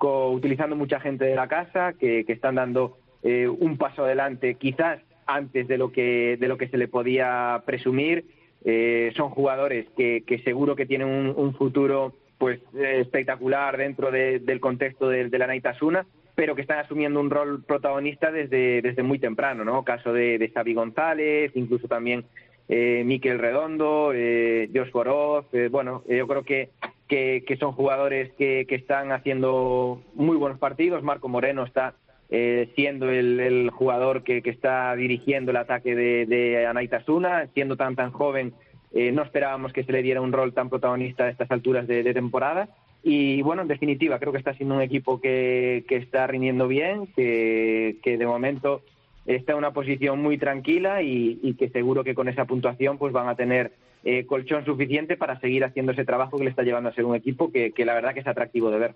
utilizando 0.00 0.76
mucha 0.76 1.00
gente 1.00 1.24
de 1.24 1.34
la 1.34 1.48
casa, 1.48 1.92
que, 1.92 2.24
que 2.24 2.32
están 2.32 2.54
dando 2.54 2.96
eh, 3.22 3.48
un 3.48 3.76
paso 3.76 4.04
adelante, 4.04 4.54
quizás 4.54 5.00
antes 5.26 5.68
de 5.68 5.76
lo 5.76 5.92
que, 5.92 6.36
de 6.38 6.48
lo 6.48 6.56
que 6.56 6.68
se 6.68 6.78
le 6.78 6.88
podía 6.88 7.62
presumir 7.66 8.24
eh, 8.64 9.12
son 9.16 9.30
jugadores 9.30 9.86
que, 9.96 10.22
seguro 10.44 10.76
que 10.76 10.86
tienen 10.86 11.08
un, 11.08 11.54
futuro 11.54 12.14
pues 12.38 12.60
eh, 12.74 13.00
espectacular 13.00 13.76
dentro 13.76 14.10
del 14.10 14.60
contexto 14.60 15.08
de, 15.08 15.28
la 15.30 15.46
Naitasuna, 15.46 16.06
pero 16.34 16.54
que 16.54 16.62
están 16.62 16.78
asumiendo 16.78 17.20
un 17.20 17.30
rol 17.30 17.64
protagonista 17.64 18.30
desde, 18.30 18.80
desde 18.80 19.02
muy 19.02 19.18
temprano, 19.18 19.64
¿no? 19.64 19.84
Caso 19.84 20.12
de, 20.12 20.38
de 20.38 20.74
González, 20.74 21.52
incluso 21.54 21.88
también 21.88 22.24
eh, 22.68 23.02
Miquel 23.04 23.38
Redondo, 23.38 24.12
eh, 24.14 24.68
Josh 24.74 24.92
Boroz, 24.92 25.46
eh, 25.52 25.68
bueno, 25.70 26.04
yo 26.06 26.28
creo 26.28 26.44
que, 26.44 26.70
que, 27.08 27.56
son 27.58 27.72
jugadores 27.72 28.30
que, 28.34 28.66
que, 28.68 28.74
están 28.74 29.10
haciendo 29.10 30.02
muy 30.14 30.36
buenos 30.36 30.58
partidos. 30.58 31.02
Marco 31.02 31.28
Moreno 31.28 31.64
está 31.64 31.94
eh, 32.30 32.70
siendo 32.74 33.10
el, 33.10 33.70
jugador 33.70 34.22
que, 34.22 34.42
está 34.44 34.94
dirigiendo 34.94 35.50
el 35.50 35.56
ataque 35.56 35.94
de, 35.94 36.26
de 36.26 36.66
Anaitasuna, 36.66 37.48
siendo 37.54 37.76
tan 37.76 37.96
tan 37.96 38.10
joven, 38.10 38.52
eh, 38.92 39.12
no 39.12 39.22
esperábamos 39.22 39.72
que 39.72 39.84
se 39.84 39.92
le 39.92 40.02
diera 40.02 40.20
un 40.20 40.32
rol 40.32 40.52
tan 40.52 40.68
protagonista 40.68 41.24
a 41.24 41.30
estas 41.30 41.50
alturas 41.50 41.86
de, 41.86 42.12
temporada. 42.14 42.68
Y 43.02 43.42
bueno, 43.42 43.62
en 43.62 43.68
definitiva, 43.68 44.18
creo 44.18 44.32
que 44.32 44.38
está 44.38 44.54
siendo 44.54 44.74
un 44.74 44.82
equipo 44.82 45.20
que, 45.20 45.84
que 45.88 45.96
está 45.96 46.26
rindiendo 46.26 46.68
bien, 46.68 47.06
que, 47.14 47.96
que 48.02 48.18
de 48.18 48.26
momento 48.26 48.82
está 49.24 49.52
en 49.52 49.58
una 49.58 49.72
posición 49.72 50.20
muy 50.20 50.38
tranquila 50.38 51.02
y, 51.02 51.38
y 51.42 51.54
que 51.54 51.68
seguro 51.68 52.02
que 52.02 52.14
con 52.14 52.28
esa 52.28 52.46
puntuación 52.46 52.98
pues 52.98 53.12
van 53.12 53.28
a 53.28 53.36
tener 53.36 53.72
eh, 54.04 54.26
colchón 54.26 54.64
suficiente 54.64 55.16
para 55.16 55.40
seguir 55.40 55.64
haciendo 55.64 55.92
ese 55.92 56.04
trabajo 56.04 56.38
que 56.38 56.44
le 56.44 56.50
está 56.50 56.62
llevando 56.62 56.88
a 56.88 56.94
ser 56.94 57.04
un 57.04 57.16
equipo 57.16 57.50
que, 57.50 57.72
la 57.84 57.94
verdad 57.94 58.14
que 58.14 58.20
es 58.20 58.26
atractivo 58.26 58.70
de 58.70 58.78
ver. 58.78 58.94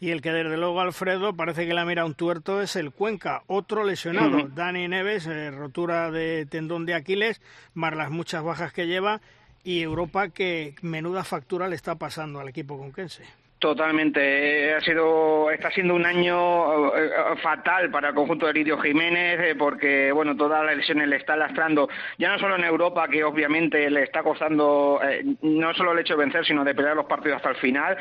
Y 0.00 0.10
el 0.10 0.22
que 0.22 0.32
desde 0.32 0.56
luego 0.56 0.80
Alfredo 0.80 1.34
parece 1.34 1.66
que 1.66 1.74
la 1.74 1.84
mira 1.84 2.04
un 2.04 2.14
tuerto 2.14 2.62
es 2.62 2.76
el 2.76 2.90
Cuenca, 2.90 3.42
otro 3.46 3.84
lesionado, 3.84 4.48
Dani 4.54 4.88
Neves, 4.88 5.26
eh, 5.26 5.50
rotura 5.50 6.10
de 6.10 6.46
tendón 6.46 6.86
de 6.86 6.94
Aquiles, 6.94 7.42
más 7.74 7.96
las 7.96 8.10
muchas 8.10 8.42
bajas 8.42 8.72
que 8.72 8.86
lleva 8.86 9.20
y 9.64 9.80
Europa 9.80 10.28
que 10.28 10.74
menuda 10.82 11.24
factura 11.24 11.68
le 11.68 11.76
está 11.76 11.96
pasando 11.96 12.40
al 12.40 12.48
equipo 12.48 12.78
conquense. 12.78 13.24
Totalmente. 13.64 14.74
Ha 14.74 14.80
sido, 14.82 15.50
está 15.50 15.70
siendo 15.70 15.94
un 15.94 16.04
año 16.04 16.94
eh, 16.94 17.08
fatal 17.42 17.90
para 17.90 18.10
el 18.10 18.14
conjunto 18.14 18.46
de 18.46 18.52
Lidio 18.52 18.76
Jiménez, 18.76 19.40
eh, 19.40 19.54
porque 19.58 20.12
bueno, 20.12 20.36
todas 20.36 20.66
las 20.66 20.76
lesiones 20.76 21.08
le 21.08 21.16
están 21.16 21.38
lastrando, 21.38 21.88
ya 22.18 22.30
no 22.30 22.38
solo 22.38 22.56
en 22.56 22.64
Europa, 22.64 23.08
que 23.08 23.24
obviamente 23.24 23.88
le 23.88 24.02
está 24.02 24.22
costando 24.22 25.00
eh, 25.02 25.24
no 25.40 25.72
solo 25.72 25.92
el 25.92 26.00
hecho 26.00 26.12
de 26.12 26.24
vencer, 26.24 26.44
sino 26.44 26.62
de 26.62 26.74
pelear 26.74 26.94
los 26.94 27.06
partidos 27.06 27.38
hasta 27.38 27.48
el 27.48 27.56
final, 27.56 27.96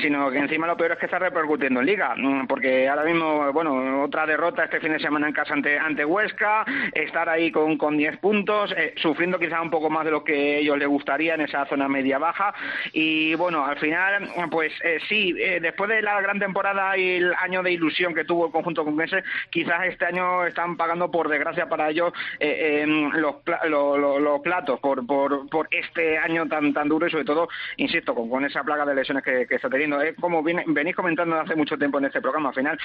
sino 0.00 0.30
que 0.30 0.38
encima 0.38 0.68
lo 0.68 0.76
peor 0.76 0.92
es 0.92 0.98
que 0.98 1.06
está 1.06 1.18
repercutiendo 1.18 1.80
en 1.80 1.86
Liga, 1.86 2.14
mm, 2.16 2.46
porque 2.46 2.88
ahora 2.88 3.02
mismo, 3.02 3.52
bueno, 3.52 4.04
otra 4.04 4.24
derrota 4.24 4.62
este 4.62 4.78
fin 4.78 4.92
de 4.92 5.00
semana 5.00 5.26
en 5.26 5.32
casa 5.32 5.52
ante, 5.52 5.76
ante 5.76 6.04
Huesca, 6.04 6.64
estar 6.94 7.28
ahí 7.28 7.50
con, 7.50 7.76
con 7.76 7.96
10 7.96 8.18
puntos, 8.18 8.72
sufriendo 8.94 9.36
quizá 9.40 9.60
un 9.60 9.70
poco 9.70 9.90
más 9.90 10.04
de 10.04 10.12
lo 10.12 10.22
que 10.22 10.58
ellos 10.58 10.78
les 10.78 10.86
gustaría 10.86 11.34
en 11.34 11.40
esa 11.40 11.66
zona 11.66 11.88
media-baja, 11.88 12.54
y 12.92 13.34
bueno, 13.34 13.66
al 13.66 13.78
final, 13.80 14.30
pues 14.48 14.75
eh, 14.82 14.98
sí, 15.08 15.34
eh, 15.38 15.60
después 15.60 15.88
de 15.88 16.02
la 16.02 16.20
gran 16.20 16.38
temporada 16.38 16.96
y 16.96 17.16
el 17.16 17.34
año 17.34 17.62
de 17.62 17.72
ilusión 17.72 18.14
que 18.14 18.24
tuvo 18.24 18.46
el 18.46 18.52
conjunto 18.52 18.84
conquense, 18.84 19.22
quizás 19.50 19.86
este 19.86 20.06
año 20.06 20.46
están 20.46 20.76
pagando, 20.76 21.10
por 21.10 21.28
desgracia 21.28 21.68
para 21.68 21.90
ellos, 21.90 22.12
eh, 22.40 22.84
los, 22.86 23.36
los, 23.68 24.40
platos 24.40 24.80
por, 24.80 25.06
por, 25.06 25.48
por 25.48 25.68
este 25.70 26.18
año 26.18 26.46
tan 26.46 26.72
tan 26.72 26.88
duro 26.88 27.06
y 27.06 27.10
sobre 27.10 27.24
todo, 27.24 27.48
insisto, 27.76 28.14
con, 28.14 28.28
con 28.28 28.44
esa 28.44 28.62
plaga 28.62 28.84
de 28.84 28.94
lesiones 28.94 29.22
que, 29.22 29.46
está 29.48 29.68
teniendo. 29.68 30.00
Es 30.00 30.14
como 30.16 30.42
venís 30.42 30.94
comentando 30.94 31.40
hace 31.40 31.56
mucho 31.56 31.78
tiempo 31.78 31.98
en 31.98 32.06
este 32.06 32.20
programa, 32.20 32.50
al 32.50 32.54
final, 32.54 32.78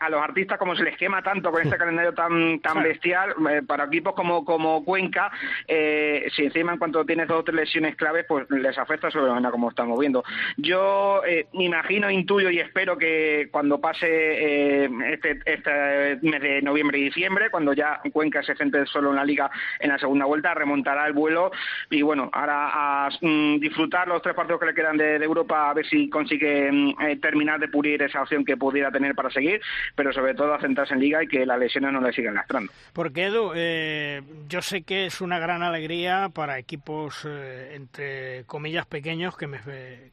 a 0.00 0.10
los 0.10 0.20
artistas 0.20 0.58
como 0.58 0.74
se 0.74 0.82
les 0.82 0.96
quema 0.96 1.22
tanto 1.22 1.50
con 1.50 1.62
este 1.62 1.76
calendario 1.78 2.12
tan 2.14 2.60
tan 2.60 2.82
bestial, 2.82 3.34
para 3.66 3.84
equipos 3.84 4.14
como, 4.14 4.44
como 4.44 4.84
Cuenca, 4.84 5.30
si 5.66 6.44
encima 6.44 6.72
en 6.72 6.78
cuanto 6.78 7.04
tienes 7.04 7.28
dos 7.28 7.40
o 7.40 7.44
tres 7.44 7.56
lesiones 7.56 7.96
claves, 7.96 8.24
pues 8.28 8.50
les 8.50 8.76
afecta 8.78 9.10
sobre 9.10 9.26
la 9.26 9.34
manera 9.34 9.50
como 9.50 9.70
estamos 9.70 9.98
viendo. 9.98 10.24
Yo 10.56 11.22
eh, 11.26 11.35
imagino, 11.52 12.10
intuyo 12.10 12.50
y 12.50 12.58
espero 12.58 12.96
que 12.96 13.48
cuando 13.50 13.80
pase 13.80 14.06
eh, 14.08 14.90
este, 15.12 15.40
este, 15.44 16.18
mes 16.22 16.40
de 16.40 16.62
noviembre 16.62 16.98
y 16.98 17.04
diciembre, 17.04 17.50
cuando 17.50 17.72
ya 17.72 18.00
Cuenca 18.12 18.42
se 18.42 18.54
centre 18.54 18.86
solo 18.86 19.10
en 19.10 19.16
la 19.16 19.24
liga 19.24 19.50
en 19.80 19.90
la 19.90 19.98
segunda 19.98 20.24
vuelta, 20.24 20.54
remontará 20.54 21.06
el 21.06 21.12
vuelo 21.12 21.50
y 21.90 22.02
bueno, 22.02 22.30
ahora 22.32 23.06
a 23.06 23.10
mm, 23.20 23.58
disfrutar 23.58 24.08
los 24.08 24.22
tres 24.22 24.34
partidos 24.34 24.60
que 24.60 24.66
le 24.66 24.74
quedan 24.74 24.96
de, 24.96 25.16
Europa, 25.16 25.70
a 25.70 25.74
ver 25.74 25.86
si 25.86 26.08
consigue 26.08 26.70
mm, 26.70 27.00
eh, 27.00 27.16
terminar 27.16 27.58
de 27.58 27.68
pulir 27.68 28.02
esa 28.02 28.22
opción 28.22 28.44
que 28.44 28.56
pudiera 28.56 28.90
tener 28.90 29.14
para 29.14 29.30
seguir, 29.30 29.60
pero 29.94 30.12
sobre 30.12 30.34
todo 30.34 30.54
a 30.54 30.60
centrarse 30.60 30.94
en 30.94 31.00
liga 31.00 31.22
y 31.22 31.26
que 31.26 31.44
las 31.44 31.58
lesiones 31.58 31.92
no 31.92 32.00
le 32.00 32.12
sigan 32.12 32.34
lastrando. 32.34 32.72
Porque 32.92 33.24
Edu, 33.24 33.52
yo 34.48 34.62
sé 34.62 34.82
que 34.82 35.06
es 35.06 35.20
una 35.20 35.38
gran 35.38 35.62
alegría 35.62 36.30
para 36.32 36.58
equipos 36.58 37.26
entre 37.72 38.44
comillas 38.44 38.86
pequeños, 38.86 39.36
que 39.36 39.46
me, 39.46 39.60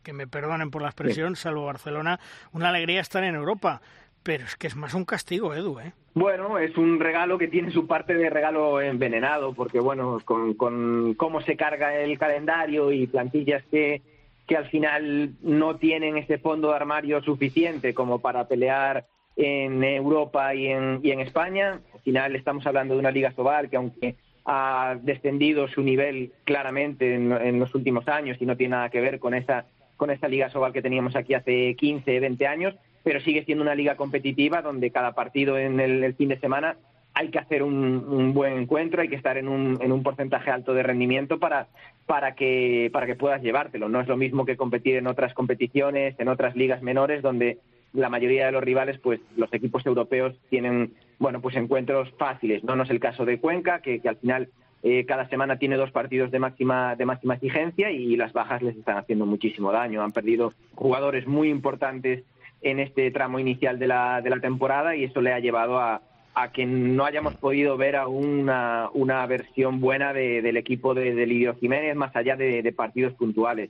que 0.03 0.13
me 0.13 0.27
perdonen 0.27 0.71
por 0.71 0.81
la 0.81 0.89
expresión, 0.89 1.12
salvo 1.35 1.65
Barcelona, 1.65 2.19
una 2.51 2.69
alegría 2.69 3.01
estar 3.01 3.23
en 3.23 3.35
Europa. 3.35 3.81
Pero 4.23 4.45
es 4.45 4.55
que 4.55 4.67
es 4.67 4.75
más 4.77 4.93
un 4.93 5.03
castigo, 5.03 5.53
Edu, 5.53 5.79
¿eh? 5.79 5.91
Bueno, 6.13 6.57
es 6.57 6.77
un 6.77 6.99
regalo 6.99 7.37
que 7.37 7.49
tiene 7.49 7.71
su 7.71 7.87
parte 7.87 8.13
de 8.13 8.29
regalo 8.29 8.79
envenenado, 8.79 9.53
porque 9.53 9.81
bueno, 9.81 10.21
con, 10.23 10.53
con 10.53 11.13
cómo 11.15 11.41
se 11.41 11.57
carga 11.57 11.93
el 11.95 12.17
calendario 12.17 12.91
y 12.93 13.07
plantillas 13.07 13.63
que, 13.69 14.01
que 14.47 14.55
al 14.55 14.69
final 14.69 15.31
no 15.41 15.75
tienen 15.75 16.17
ese 16.17 16.37
fondo 16.37 16.69
de 16.69 16.75
armario 16.75 17.21
suficiente 17.21 17.93
como 17.93 18.19
para 18.19 18.47
pelear 18.47 19.07
en 19.35 19.83
Europa 19.83 20.53
y 20.53 20.67
en, 20.67 20.99
y 21.03 21.11
en 21.11 21.19
España. 21.19 21.81
Al 21.93 21.99
final 22.01 22.35
estamos 22.35 22.65
hablando 22.65 22.93
de 22.93 23.01
una 23.01 23.11
Liga 23.11 23.33
Sobal 23.33 23.69
que 23.69 23.77
aunque 23.77 24.15
ha 24.45 24.97
descendido 25.01 25.67
su 25.67 25.81
nivel 25.81 26.33
claramente 26.43 27.15
en, 27.15 27.59
los 27.59 27.73
últimos 27.75 28.07
años 28.07 28.37
y 28.39 28.45
no 28.45 28.57
tiene 28.57 28.75
nada 28.75 28.89
que 28.89 29.01
ver 29.01 29.19
con 29.19 29.33
esa, 29.33 29.65
con 29.97 30.11
esa 30.11 30.27
Liga 30.27 30.49
Sobal 30.49 30.73
que 30.73 30.81
teníamos 30.81 31.15
aquí 31.15 31.33
hace 31.33 31.75
15, 31.75 32.19
20 32.19 32.47
años, 32.47 32.75
pero 33.03 33.19
sigue 33.19 33.43
siendo 33.43 33.63
una 33.63 33.75
liga 33.75 33.95
competitiva 33.95 34.61
donde 34.61 34.91
cada 34.91 35.13
partido 35.13 35.57
en 35.57 35.79
el, 35.79 36.13
fin 36.15 36.29
de 36.29 36.39
semana 36.39 36.77
hay 37.13 37.29
que 37.29 37.39
hacer 37.39 37.61
un, 37.61 38.33
buen 38.33 38.57
encuentro, 38.57 39.01
hay 39.01 39.09
que 39.09 39.15
estar 39.15 39.37
en 39.37 39.47
un, 39.47 39.77
en 39.81 39.91
un 39.91 40.01
porcentaje 40.01 40.49
alto 40.49 40.73
de 40.73 40.83
rendimiento 40.83 41.37
para, 41.39 41.67
para, 42.05 42.33
que, 42.33 42.89
para 42.91 43.05
que 43.05 43.15
puedas 43.15 43.41
llevártelo. 43.41 43.87
No 43.87 44.01
es 44.01 44.07
lo 44.07 44.17
mismo 44.17 44.45
que 44.45 44.57
competir 44.57 44.95
en 44.95 45.07
otras 45.07 45.33
competiciones, 45.33 46.19
en 46.19 46.27
otras 46.27 46.55
ligas 46.55 46.81
menores, 46.81 47.21
donde 47.21 47.59
la 47.93 48.09
mayoría 48.09 48.47
de 48.47 48.51
los 48.51 48.63
rivales, 48.63 48.99
pues 48.99 49.19
los 49.37 49.53
equipos 49.53 49.85
europeos 49.85 50.35
tienen, 50.49 50.93
bueno, 51.19 51.41
pues 51.41 51.55
encuentros 51.55 52.11
fáciles. 52.17 52.63
No, 52.63 52.75
no 52.75 52.83
es 52.83 52.89
el 52.89 52.99
caso 52.99 53.25
de 53.25 53.39
Cuenca, 53.39 53.81
que, 53.81 54.01
al 54.05 54.17
final 54.17 54.49
eh, 54.83 55.05
cada 55.05 55.27
semana 55.29 55.57
tiene 55.57 55.77
dos 55.77 55.91
partidos 55.91 56.29
de 56.31 56.39
máxima, 56.39 56.95
de 56.95 57.05
máxima 57.05 57.35
exigencia 57.35 57.89
y 57.91 58.15
las 58.15 58.33
bajas 58.33 58.61
les 58.61 58.77
están 58.77 58.97
haciendo 58.97 59.25
muchísimo 59.25 59.71
daño. 59.71 60.03
Han 60.03 60.11
perdido 60.11 60.53
jugadores 60.75 61.25
muy 61.27 61.49
importantes 61.49 62.23
en 62.61 62.79
este 62.79 63.09
tramo 63.11 63.39
inicial 63.39 63.79
de 63.79 63.87
la, 63.87 64.21
de 64.21 64.29
la 64.29 64.39
temporada 64.39 64.95
y 64.95 65.05
eso 65.05 65.21
le 65.21 65.33
ha 65.33 65.39
llevado 65.39 65.79
a, 65.79 66.01
a 66.35 66.51
que 66.51 66.65
no 66.65 67.05
hayamos 67.05 67.35
podido 67.35 67.77
ver 67.77 67.95
aún 67.95 68.41
una, 68.41 68.89
una 68.93 69.25
versión 69.25 69.79
buena 69.79 70.13
del 70.13 70.57
equipo 70.57 70.93
de, 70.93 71.15
de 71.15 71.25
Lidio 71.25 71.55
Jiménez 71.55 71.95
más 71.95 72.15
allá 72.15 72.35
de 72.35 72.73
partidos 72.75 73.13
puntuales. 73.13 73.69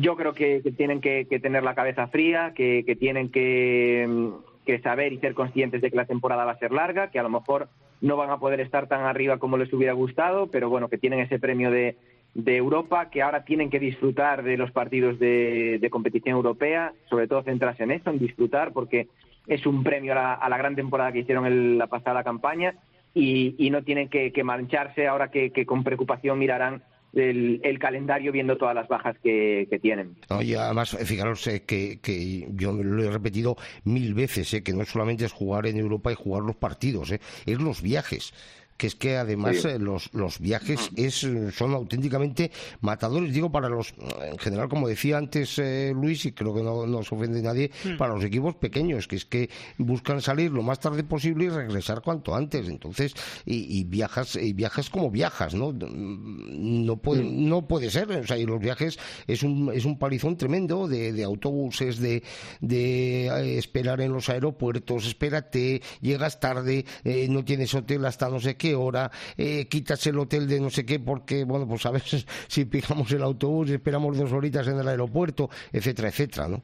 Yo 0.00 0.16
creo 0.16 0.32
que, 0.34 0.60
tienen 0.76 1.00
que, 1.00 1.24
tener 1.42 1.62
la 1.62 1.74
cabeza 1.74 2.08
fría, 2.08 2.52
que, 2.54 2.96
tienen 2.98 3.26
mm, 3.26 4.32
que, 4.64 4.78
saber 4.80 5.12
y 5.12 5.18
ser 5.18 5.34
conscientes 5.34 5.80
de 5.80 5.90
que 5.90 5.96
la 5.96 6.06
temporada 6.06 6.44
va 6.44 6.52
a 6.52 6.58
ser 6.58 6.72
larga, 6.72 7.10
que 7.10 7.18
a 7.18 7.22
lo 7.22 7.30
mejor 7.30 7.68
no 8.00 8.16
van 8.16 8.30
a 8.30 8.38
poder 8.38 8.60
estar 8.60 8.86
tan 8.86 9.02
arriba 9.02 9.38
como 9.38 9.56
les 9.56 9.72
hubiera 9.72 9.92
gustado, 9.92 10.48
pero 10.48 10.68
bueno, 10.68 10.88
que 10.88 10.98
tienen 10.98 11.20
ese 11.20 11.38
premio 11.38 11.70
de, 11.70 11.96
Europa, 12.34 13.10
que 13.10 13.22
ahora 13.22 13.44
tienen 13.44 13.70
que 13.70 13.80
disfrutar 13.80 14.44
de 14.44 14.56
los 14.56 14.70
partidos 14.70 15.18
de, 15.18 15.86
competición 15.90 16.36
europea, 16.36 16.92
sobre 17.08 17.26
todo 17.26 17.42
centrarse 17.42 17.82
en 17.82 17.90
eso, 17.90 18.10
en 18.10 18.18
disfrutar, 18.18 18.72
porque 18.72 19.08
es 19.46 19.66
un 19.66 19.82
premio 19.82 20.12
a 20.14 20.48
la, 20.48 20.58
gran 20.58 20.76
temporada 20.76 21.12
que 21.12 21.20
hicieron 21.20 21.46
en 21.46 21.76
la 21.76 21.88
pasada 21.88 22.22
campaña 22.22 22.74
y, 23.14 23.68
no 23.70 23.82
tienen 23.82 24.08
que, 24.08 24.44
mancharse 24.44 25.08
ahora 25.08 25.30
que 25.30 25.66
con 25.66 25.82
preocupación 25.82 26.38
mirarán 26.38 26.82
el, 27.12 27.78
calendario 27.78 28.32
viendo 28.32 28.56
todas 28.56 28.74
las 28.74 28.88
bajas 28.88 29.16
que, 29.22 29.66
tienen. 29.80 30.16
y 30.42 30.54
además, 30.54 30.96
fijaros 31.04 31.46
eh, 31.46 31.62
que, 31.62 32.46
yo 32.52 32.72
lo 32.72 33.02
he 33.02 33.10
repetido 33.10 33.56
mil 33.84 34.14
veces, 34.14 34.52
eh, 34.54 34.62
que 34.62 34.72
no 34.72 34.84
solamente 34.84 35.24
es 35.24 35.32
jugar 35.32 35.66
en 35.66 35.78
Europa 35.78 36.12
y 36.12 36.14
jugar 36.14 36.42
los 36.42 36.56
partidos, 36.56 37.10
eh, 37.12 37.20
es 37.46 37.58
los 37.58 37.82
viajes 37.82 38.32
que 38.80 38.86
es 38.86 38.94
que 38.94 39.18
además 39.18 39.62
eh, 39.66 39.78
los, 39.78 40.08
los 40.14 40.40
viajes 40.40 40.88
es, 40.96 41.28
son 41.52 41.74
auténticamente 41.74 42.50
matadores, 42.80 43.30
digo, 43.30 43.52
para 43.52 43.68
los, 43.68 43.92
en 44.22 44.38
general, 44.38 44.70
como 44.70 44.88
decía 44.88 45.18
antes 45.18 45.58
eh, 45.58 45.92
Luis, 45.94 46.24
y 46.24 46.32
creo 46.32 46.54
que 46.54 46.62
no, 46.62 46.86
no 46.86 47.02
se 47.02 47.14
ofende 47.14 47.42
nadie, 47.42 47.70
hmm. 47.84 47.98
para 47.98 48.14
los 48.14 48.24
equipos 48.24 48.54
pequeños, 48.54 49.06
que 49.06 49.16
es 49.16 49.26
que 49.26 49.50
buscan 49.76 50.22
salir 50.22 50.50
lo 50.50 50.62
más 50.62 50.80
tarde 50.80 51.04
posible 51.04 51.44
y 51.44 51.48
regresar 51.50 52.00
cuanto 52.00 52.34
antes. 52.34 52.70
Entonces, 52.70 53.12
y, 53.44 53.84
viajas, 53.84 54.36
y 54.36 54.54
viajas 54.54 54.88
como 54.88 55.10
viajas, 55.10 55.52
¿no? 55.54 55.74
No 55.74 56.96
puede, 56.96 57.22
hmm. 57.22 57.48
no 57.50 57.68
puede 57.68 57.90
ser, 57.90 58.10
o 58.10 58.26
sea, 58.26 58.38
y 58.38 58.46
los 58.46 58.60
viajes 58.60 58.98
es 59.26 59.42
un, 59.42 59.72
es 59.74 59.84
un 59.84 59.98
palizón 59.98 60.38
tremendo 60.38 60.88
de, 60.88 61.12
de 61.12 61.22
autobuses, 61.22 61.98
de, 61.98 62.22
de 62.62 63.26
eh, 63.26 63.58
esperar 63.58 64.00
en 64.00 64.14
los 64.14 64.30
aeropuertos, 64.30 65.06
espérate, 65.06 65.82
llegas 66.00 66.40
tarde, 66.40 66.86
no 67.28 67.44
tienes 67.44 67.74
hotel 67.74 68.06
hasta 68.06 68.30
no 68.30 68.40
sé 68.40 68.56
qué 68.56 68.69
hora, 68.74 69.10
eh, 69.36 69.66
quitas 69.68 70.06
el 70.06 70.18
hotel 70.18 70.48
de 70.48 70.60
no 70.60 70.70
sé 70.70 70.84
qué, 70.84 71.00
porque, 71.00 71.44
bueno, 71.44 71.66
pues 71.66 71.84
a 71.86 71.90
veces 71.90 72.26
si 72.48 72.64
pijamos 72.64 73.10
el 73.12 73.22
autobús, 73.22 73.70
esperamos 73.70 74.16
dos 74.16 74.32
horitas 74.32 74.66
en 74.68 74.78
el 74.78 74.88
aeropuerto, 74.88 75.50
etcétera, 75.72 76.08
etcétera, 76.08 76.48
¿no? 76.48 76.62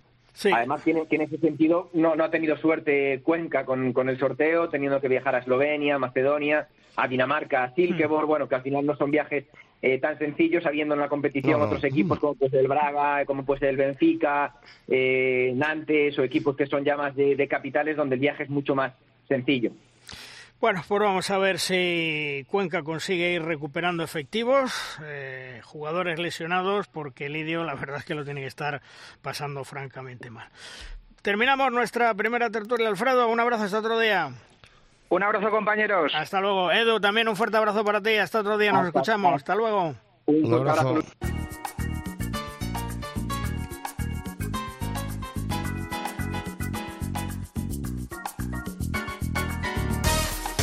Además, 0.52 0.82
tiene, 0.84 1.06
tiene 1.06 1.24
ese 1.24 1.38
sentido, 1.38 1.88
no, 1.94 2.14
no 2.14 2.24
ha 2.24 2.30
tenido 2.30 2.58
suerte 2.58 3.22
Cuenca 3.22 3.64
con, 3.64 3.94
con 3.94 4.10
el 4.10 4.18
sorteo, 4.18 4.68
teniendo 4.68 5.00
que 5.00 5.08
viajar 5.08 5.34
a 5.34 5.38
Eslovenia, 5.38 5.98
Macedonia, 5.98 6.68
a 6.94 7.08
Dinamarca, 7.08 7.64
a 7.64 7.74
Silkeborg, 7.74 8.24
hmm. 8.24 8.28
bueno, 8.28 8.48
que 8.48 8.54
al 8.54 8.62
final 8.62 8.84
no 8.84 8.96
son 8.96 9.10
viajes 9.10 9.44
eh, 9.80 9.98
tan 9.98 10.18
sencillos, 10.18 10.66
habiendo 10.66 10.94
en 10.94 11.00
la 11.00 11.08
competición 11.08 11.62
otros 11.62 11.84
equipos 11.84 12.18
como 12.18 12.34
pues 12.34 12.52
el 12.52 12.68
Braga, 12.68 13.24
como 13.24 13.44
pues 13.44 13.62
el 13.62 13.76
Benfica, 13.76 14.56
eh, 14.88 15.52
Nantes 15.54 16.18
o 16.18 16.22
equipos 16.22 16.56
que 16.56 16.66
son 16.66 16.84
ya 16.84 16.96
más 16.96 17.14
de 17.14 17.48
capitales 17.48 17.96
donde 17.96 18.16
el 18.16 18.20
viaje 18.20 18.42
es 18.42 18.50
mucho 18.50 18.74
más 18.74 18.92
sencillo. 19.28 19.72
Bueno, 20.58 20.82
pues 20.88 21.02
vamos 21.02 21.30
a 21.30 21.38
ver 21.38 21.58
si 21.58 22.46
Cuenca 22.50 22.82
consigue 22.82 23.32
ir 23.32 23.42
recuperando 23.42 24.02
efectivos, 24.02 24.98
eh, 25.04 25.60
jugadores 25.64 26.18
lesionados, 26.18 26.88
porque 26.88 27.28
Lidio 27.28 27.62
la 27.64 27.74
verdad 27.74 27.98
es 27.98 28.04
que 28.04 28.14
lo 28.14 28.24
tiene 28.24 28.40
que 28.40 28.46
estar 28.46 28.80
pasando 29.20 29.64
francamente 29.64 30.30
mal. 30.30 30.48
Terminamos 31.20 31.72
nuestra 31.72 32.14
primera 32.14 32.50
tertulia, 32.50 32.88
Alfredo. 32.88 33.28
Un 33.28 33.40
abrazo 33.40 33.64
hasta 33.64 33.80
otro 33.80 33.98
día. 33.98 34.30
Un 35.08 35.22
abrazo, 35.22 35.50
compañeros. 35.50 36.12
Hasta 36.14 36.40
luego. 36.40 36.72
Edu, 36.72 37.00
también 37.00 37.28
un 37.28 37.36
fuerte 37.36 37.56
abrazo 37.56 37.84
para 37.84 38.00
ti. 38.00 38.16
Hasta 38.16 38.40
otro 38.40 38.56
día. 38.56 38.72
Nos 38.72 38.86
escuchamos. 38.86 39.34
Hasta 39.34 39.54
luego. 39.54 39.94
Un 40.26 40.54
abrazo. 40.54 41.00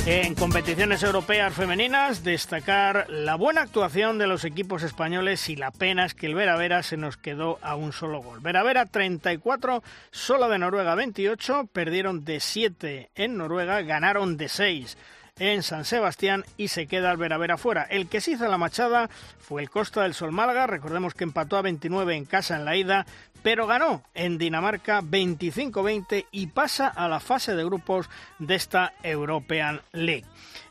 En 0.05 0.35
competiciones 0.35 1.01
europeas 1.01 1.53
femeninas, 1.53 2.25
destacar 2.25 3.09
la 3.09 3.35
buena 3.35 3.61
actuación 3.61 4.17
de 4.17 4.27
los 4.27 4.43
equipos 4.43 4.83
españoles 4.83 5.47
y 5.47 5.55
la 5.55 5.71
pena 5.71 6.05
es 6.05 6.13
que 6.13 6.25
el 6.25 6.35
Vera 6.35 6.57
Vera 6.57 6.83
se 6.83 6.97
nos 6.97 7.15
quedó 7.15 7.57
a 7.61 7.77
un 7.77 7.93
solo 7.93 8.21
gol. 8.21 8.41
Vera 8.41 8.63
Vera 8.63 8.85
34, 8.85 9.81
solo 10.11 10.49
de 10.49 10.59
Noruega 10.59 10.95
28, 10.95 11.69
perdieron 11.71 12.25
de 12.25 12.41
7 12.41 13.11
en 13.15 13.37
Noruega, 13.37 13.81
ganaron 13.81 14.35
de 14.35 14.49
6 14.49 14.97
en 15.39 15.63
San 15.63 15.83
Sebastián 15.83 16.45
y 16.57 16.67
se 16.67 16.87
queda 16.87 17.11
el 17.11 17.17
Vera 17.17 17.37
Vera 17.37 17.57
fuera. 17.57 17.83
El 17.83 18.07
que 18.07 18.21
se 18.21 18.31
hizo 18.31 18.47
la 18.47 18.57
machada 18.57 19.09
fue 19.39 19.61
el 19.61 19.69
Costa 19.69 20.03
del 20.03 20.13
Sol 20.13 20.31
Málaga, 20.31 20.67
recordemos 20.67 21.15
que 21.15 21.23
empató 21.23 21.57
a 21.57 21.63
29 21.63 22.15
en 22.15 22.25
casa 22.25 22.55
en 22.55 22.65
la 22.65 22.75
ida, 22.75 23.05
pero 23.41 23.65
ganó 23.65 24.03
en 24.13 24.37
Dinamarca 24.37 25.01
25-20 25.01 26.27
y 26.31 26.47
pasa 26.47 26.87
a 26.87 27.07
la 27.07 27.19
fase 27.19 27.55
de 27.55 27.65
grupos 27.65 28.09
de 28.37 28.55
esta 28.55 28.93
European 29.01 29.81
League. 29.91 30.25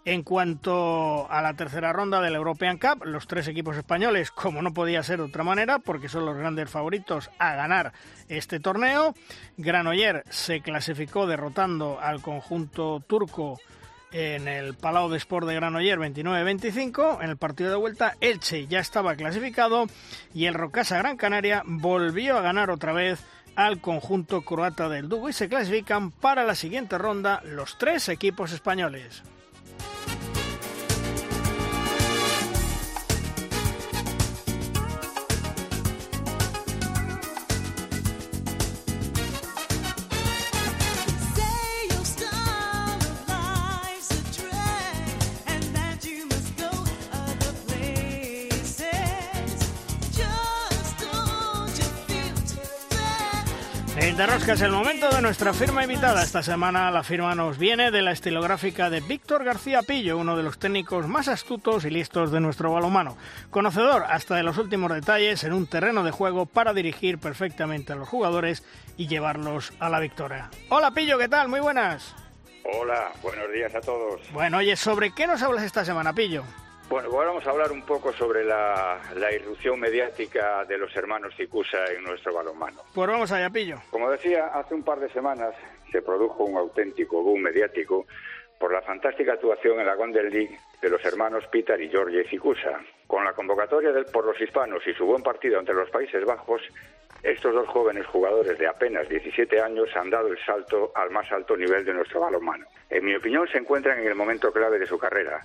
En 0.04 0.22
cuanto 0.22 1.30
a 1.30 1.42
la 1.42 1.54
tercera 1.54 1.92
ronda 1.92 2.20
del 2.20 2.34
European 2.34 2.78
Cup, 2.78 3.04
los 3.04 3.26
tres 3.26 3.46
equipos 3.48 3.76
españoles, 3.76 4.30
como 4.30 4.62
no 4.62 4.72
podía 4.72 5.02
ser 5.02 5.18
de 5.18 5.24
otra 5.24 5.44
manera, 5.44 5.80
porque 5.80 6.08
son 6.08 6.24
los 6.24 6.36
grandes 6.36 6.70
favoritos 6.70 7.30
a 7.38 7.54
ganar 7.54 7.92
este 8.28 8.58
torneo, 8.58 9.14
Granoller 9.56 10.24
se 10.30 10.60
clasificó 10.60 11.26
derrotando 11.26 12.00
al 12.00 12.22
conjunto 12.22 13.00
turco 13.06 13.60
en 14.12 14.48
el 14.48 14.74
Palau 14.74 15.08
de 15.08 15.16
Sport 15.18 15.46
de 15.46 15.54
Granoller 15.54 15.98
29-25. 15.98 17.22
En 17.22 17.30
el 17.30 17.36
partido 17.36 17.70
de 17.70 17.76
vuelta, 17.76 18.16
Elche 18.20 18.66
ya 18.66 18.80
estaba 18.80 19.16
clasificado 19.16 19.86
y 20.34 20.46
el 20.46 20.54
Rocasa 20.54 20.98
Gran 20.98 21.16
Canaria 21.16 21.62
volvió 21.66 22.38
a 22.38 22.42
ganar 22.42 22.70
otra 22.70 22.92
vez 22.92 23.20
al 23.56 23.80
conjunto 23.80 24.42
croata 24.42 24.88
del 24.88 25.08
Dugo 25.08 25.28
y 25.28 25.32
se 25.32 25.48
clasifican 25.48 26.10
para 26.10 26.44
la 26.44 26.54
siguiente 26.54 26.98
ronda 26.98 27.42
los 27.44 27.78
tres 27.78 28.08
equipos 28.08 28.52
españoles. 28.52 29.22
Rosca, 54.18 54.52
es 54.52 54.60
el 54.60 54.70
momento 54.70 55.08
de 55.08 55.22
nuestra 55.22 55.52
firma 55.52 55.82
invitada. 55.82 56.22
Esta 56.22 56.42
semana 56.42 56.90
la 56.90 57.02
firma 57.02 57.34
nos 57.34 57.58
viene 57.58 57.90
de 57.90 58.02
la 58.02 58.12
estilográfica 58.12 58.88
de 58.88 59.00
Víctor 59.00 59.42
García 59.42 59.82
Pillo, 59.82 60.18
uno 60.18 60.36
de 60.36 60.42
los 60.42 60.58
técnicos 60.58 61.08
más 61.08 61.28
astutos 61.28 61.84
y 61.84 61.90
listos 61.90 62.30
de 62.30 62.40
nuestro 62.40 62.72
balonmano. 62.72 63.16
Conocedor 63.50 64.04
hasta 64.08 64.36
de 64.36 64.42
los 64.42 64.58
últimos 64.58 64.92
detalles 64.92 65.42
en 65.44 65.52
un 65.52 65.66
terreno 65.66 66.04
de 66.04 66.12
juego 66.12 66.46
para 66.46 66.72
dirigir 66.72 67.18
perfectamente 67.18 67.94
a 67.94 67.96
los 67.96 68.08
jugadores 68.08 68.62
y 68.96 69.08
llevarlos 69.08 69.72
a 69.80 69.88
la 69.88 69.98
victoria. 69.98 70.50
Hola 70.68 70.92
Pillo, 70.92 71.18
¿qué 71.18 71.28
tal? 71.28 71.48
Muy 71.48 71.60
buenas. 71.60 72.14
Hola, 72.64 73.12
buenos 73.22 73.50
días 73.52 73.74
a 73.74 73.80
todos. 73.80 74.20
Bueno, 74.32 74.58
oye, 74.58 74.76
¿sobre 74.76 75.12
qué 75.12 75.26
nos 75.26 75.42
hablas 75.42 75.64
esta 75.64 75.84
semana, 75.84 76.12
Pillo? 76.12 76.44
Bueno, 76.92 77.08
pues 77.08 77.26
vamos 77.26 77.46
a 77.46 77.50
hablar 77.50 77.72
un 77.72 77.80
poco 77.86 78.12
sobre 78.12 78.44
la, 78.44 79.00
irrupción 79.34 79.80
mediática 79.80 80.66
de 80.66 80.76
los 80.76 80.94
hermanos 80.94 81.34
Cicusa 81.34 81.86
en 81.86 82.04
nuestro 82.04 82.34
balonmano. 82.34 82.82
Pues 82.94 83.08
vamos 83.08 83.32
allá, 83.32 83.48
Pillo. 83.48 83.76
Como 83.88 84.10
decía, 84.10 84.48
hace 84.48 84.74
un 84.74 84.82
par 84.82 85.00
de 85.00 85.08
semanas 85.08 85.54
se 85.90 86.02
produjo 86.02 86.44
un 86.44 86.58
auténtico 86.58 87.22
boom 87.22 87.40
mediático 87.40 88.04
por 88.60 88.74
la 88.74 88.82
fantástica 88.82 89.32
actuación 89.32 89.80
en 89.80 89.86
la 89.86 89.94
Golden 89.94 90.28
League 90.28 90.58
de 90.82 90.90
los 90.90 91.02
hermanos 91.06 91.46
Peter 91.50 91.80
y 91.80 91.88
George 91.88 92.24
Ficusa. 92.24 92.78
Con 93.06 93.24
la 93.24 93.32
convocatoria 93.32 93.90
del, 93.90 94.04
por 94.04 94.26
los 94.26 94.38
hispanos 94.38 94.86
y 94.86 94.92
su 94.92 95.06
buen 95.06 95.22
partido 95.22 95.58
entre 95.60 95.74
los 95.74 95.88
Países 95.88 96.22
Bajos, 96.26 96.60
estos 97.22 97.54
dos 97.54 97.68
jóvenes 97.68 98.04
jugadores 98.04 98.58
de 98.58 98.66
apenas 98.66 99.08
17 99.08 99.62
años 99.62 99.88
han 99.96 100.10
dado 100.10 100.28
el 100.28 100.38
salto 100.44 100.92
al 100.94 101.10
más 101.10 101.32
alto 101.32 101.56
nivel 101.56 101.86
de 101.86 101.94
nuestro 101.94 102.20
balonmano. 102.20 102.66
En 102.90 103.02
mi 103.02 103.14
opinión, 103.14 103.48
se 103.48 103.56
encuentran 103.56 103.98
en 103.98 104.08
el 104.08 104.14
momento 104.14 104.52
clave 104.52 104.78
de 104.78 104.86
su 104.86 104.98
carrera, 104.98 105.40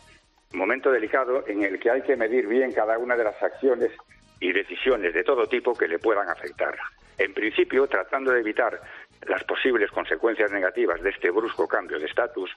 momento 0.53 0.91
delicado 0.91 1.43
en 1.47 1.63
el 1.63 1.79
que 1.79 1.91
hay 1.91 2.01
que 2.01 2.15
medir 2.15 2.47
bien 2.47 2.71
cada 2.71 2.97
una 2.97 3.15
de 3.15 3.23
las 3.23 3.41
acciones 3.41 3.91
y 4.39 4.51
decisiones 4.51 5.13
de 5.13 5.23
todo 5.23 5.47
tipo 5.47 5.73
que 5.73 5.87
le 5.87 5.99
puedan 5.99 6.29
afectar. 6.29 6.77
En 7.17 7.33
principio, 7.33 7.87
tratando 7.87 8.31
de 8.31 8.41
evitar 8.41 8.79
las 9.25 9.43
posibles 9.43 9.91
consecuencias 9.91 10.51
negativas 10.51 11.01
de 11.01 11.09
este 11.09 11.31
brusco 11.31 11.67
cambio 11.67 11.99
de 11.99 12.05
estatus, 12.05 12.55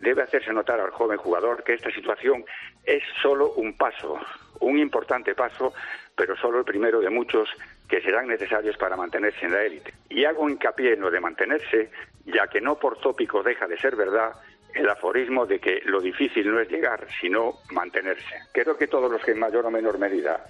debe 0.00 0.22
hacerse 0.22 0.52
notar 0.52 0.80
al 0.80 0.90
joven 0.90 1.18
jugador 1.18 1.62
que 1.62 1.74
esta 1.74 1.90
situación 1.90 2.44
es 2.84 3.02
solo 3.20 3.52
un 3.54 3.76
paso, 3.76 4.18
un 4.60 4.78
importante 4.78 5.34
paso, 5.34 5.74
pero 6.16 6.36
solo 6.36 6.58
el 6.60 6.64
primero 6.64 7.00
de 7.00 7.10
muchos 7.10 7.48
que 7.88 8.00
serán 8.00 8.28
necesarios 8.28 8.76
para 8.76 8.96
mantenerse 8.96 9.44
en 9.44 9.52
la 9.52 9.62
élite. 9.62 9.92
Y 10.08 10.24
hago 10.24 10.48
hincapié 10.48 10.94
en 10.94 11.00
lo 11.00 11.10
de 11.10 11.20
mantenerse, 11.20 11.90
ya 12.24 12.46
que 12.46 12.60
no 12.60 12.78
por 12.78 12.98
tópico 13.00 13.42
deja 13.42 13.66
de 13.66 13.78
ser 13.78 13.96
verdad 13.96 14.32
el 14.78 14.88
aforismo 14.88 15.44
de 15.44 15.58
que 15.58 15.80
lo 15.84 16.00
difícil 16.00 16.50
no 16.50 16.60
es 16.60 16.70
llegar, 16.70 17.06
sino 17.20 17.54
mantenerse. 17.72 18.36
Creo 18.52 18.76
que 18.76 18.86
todos 18.86 19.10
los 19.10 19.22
que 19.24 19.32
en 19.32 19.40
mayor 19.40 19.66
o 19.66 19.70
menor 19.70 19.98
medida 19.98 20.44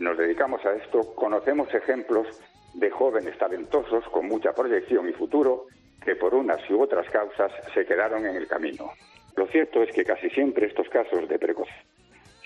nos 0.00 0.18
dedicamos 0.18 0.64
a 0.66 0.74
esto 0.74 1.14
conocemos 1.14 1.72
ejemplos 1.72 2.26
de 2.74 2.90
jóvenes 2.90 3.38
talentosos 3.38 4.04
con 4.08 4.26
mucha 4.26 4.52
proyección 4.52 5.08
y 5.08 5.12
futuro 5.12 5.66
que 6.04 6.16
por 6.16 6.34
unas 6.34 6.68
u 6.68 6.80
otras 6.80 7.08
causas 7.10 7.52
se 7.72 7.86
quedaron 7.86 8.26
en 8.26 8.36
el 8.36 8.48
camino. 8.48 8.90
Lo 9.36 9.46
cierto 9.46 9.82
es 9.82 9.94
que 9.94 10.04
casi 10.04 10.30
siempre 10.30 10.66
estos 10.66 10.88
casos 10.88 11.28
de 11.28 11.38
precocidad 11.38 11.84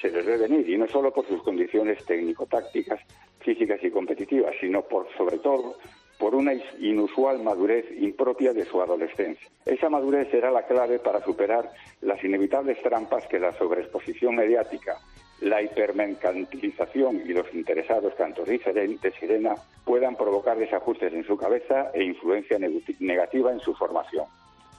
se 0.01 0.11
les 0.11 0.27
ve 0.27 0.37
venir 0.37 0.69
y 0.69 0.77
no 0.77 0.87
solo 0.87 1.15
por 1.15 1.27
sus 1.27 1.43
condiciones 1.43 2.05
técnico-tácticas, 2.05 3.01
físicas 3.41 3.83
y 3.83 3.91
competitivas, 3.91 4.55
sino 4.61 4.83
por 4.83 5.09
sobre 5.17 5.39
todo 5.39 5.77
por 6.19 6.35
una 6.35 6.53
inusual 6.79 7.43
madurez 7.43 7.87
impropia 7.99 8.53
de 8.53 8.65
su 8.65 8.81
adolescencia. 8.81 9.49
Esa 9.65 9.89
madurez 9.89 10.31
será 10.31 10.51
la 10.51 10.67
clave 10.67 10.99
para 10.99 11.23
superar 11.23 11.71
las 12.01 12.23
inevitables 12.23 12.81
trampas 12.83 13.27
que 13.27 13.39
la 13.39 13.53
sobreexposición 13.53 14.37
mediática, 14.37 14.99
la 15.41 15.61
hipermercantilización 15.63 17.23
y 17.27 17.33
los 17.33 17.53
interesados 17.55 18.15
cantos 18.15 18.49
de 18.49 19.13
sirena 19.19 19.57
puedan 19.85 20.17
provocar 20.17 20.57
desajustes 20.57 21.13
en 21.13 21.25
su 21.25 21.37
cabeza 21.37 21.91
e 21.93 22.05
influencia 22.05 22.59
negativa 23.01 23.53
en 23.53 23.61
su 23.61 23.75
formación. 23.75 24.27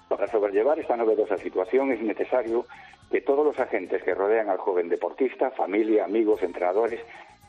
Para 0.08 0.28
sobrellevar 0.28 0.80
esta 0.80 0.96
novedosa 0.96 1.38
situación 1.38 1.92
es 1.92 2.02
necesario 2.02 2.66
que 3.12 3.22
todos 3.22 3.46
los 3.46 3.60
agentes 3.60 4.02
que 4.04 4.16
rodean 4.16 4.50
al 4.50 4.58
joven 4.58 4.90
deportista, 4.90 5.52
familia, 5.52 6.06
amigos, 6.06 6.42
entrenadores, 6.42 7.02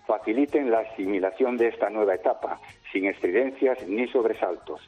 faciliten 0.06 0.70
la 0.70 0.80
asimilación 0.80 1.56
de 1.56 1.68
esta 1.68 1.90
nueva 1.90 2.14
etapa, 2.14 2.60
sin 2.92 3.06
estridencias 3.06 3.86
ni 3.88 4.06
sobresaltos, 4.08 4.80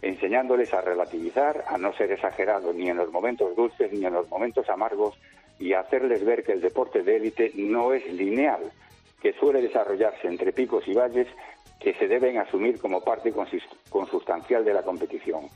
enseñándoles 0.00 0.72
a 0.72 0.80
relativizar, 0.80 1.64
a 1.68 1.78
no 1.78 1.92
ser 1.92 2.12
exagerado 2.12 2.72
ni 2.72 2.88
en 2.88 2.96
los 2.96 3.12
momentos 3.12 3.54
dulces 3.54 3.92
ni 3.92 4.04
en 4.06 4.14
los 4.14 4.28
momentos 4.28 4.68
amargos 4.68 5.18
y 5.58 5.74
a 5.74 5.80
hacerles 5.80 6.24
ver 6.24 6.42
que 6.42 6.52
el 6.52 6.60
deporte 6.60 7.02
de 7.02 7.16
élite 7.16 7.52
no 7.54 7.92
es 7.92 8.04
lineal, 8.12 8.72
que 9.20 9.32
suele 9.34 9.62
desarrollarse 9.62 10.26
entre 10.26 10.52
picos 10.52 10.88
y 10.88 10.94
valles 10.94 11.28
que 11.78 11.94
se 11.94 12.08
deben 12.08 12.38
asumir 12.38 12.80
como 12.80 13.02
parte 13.02 13.32
consustancial 13.90 14.64
de 14.64 14.74
la 14.74 14.82
competición. 14.82 15.48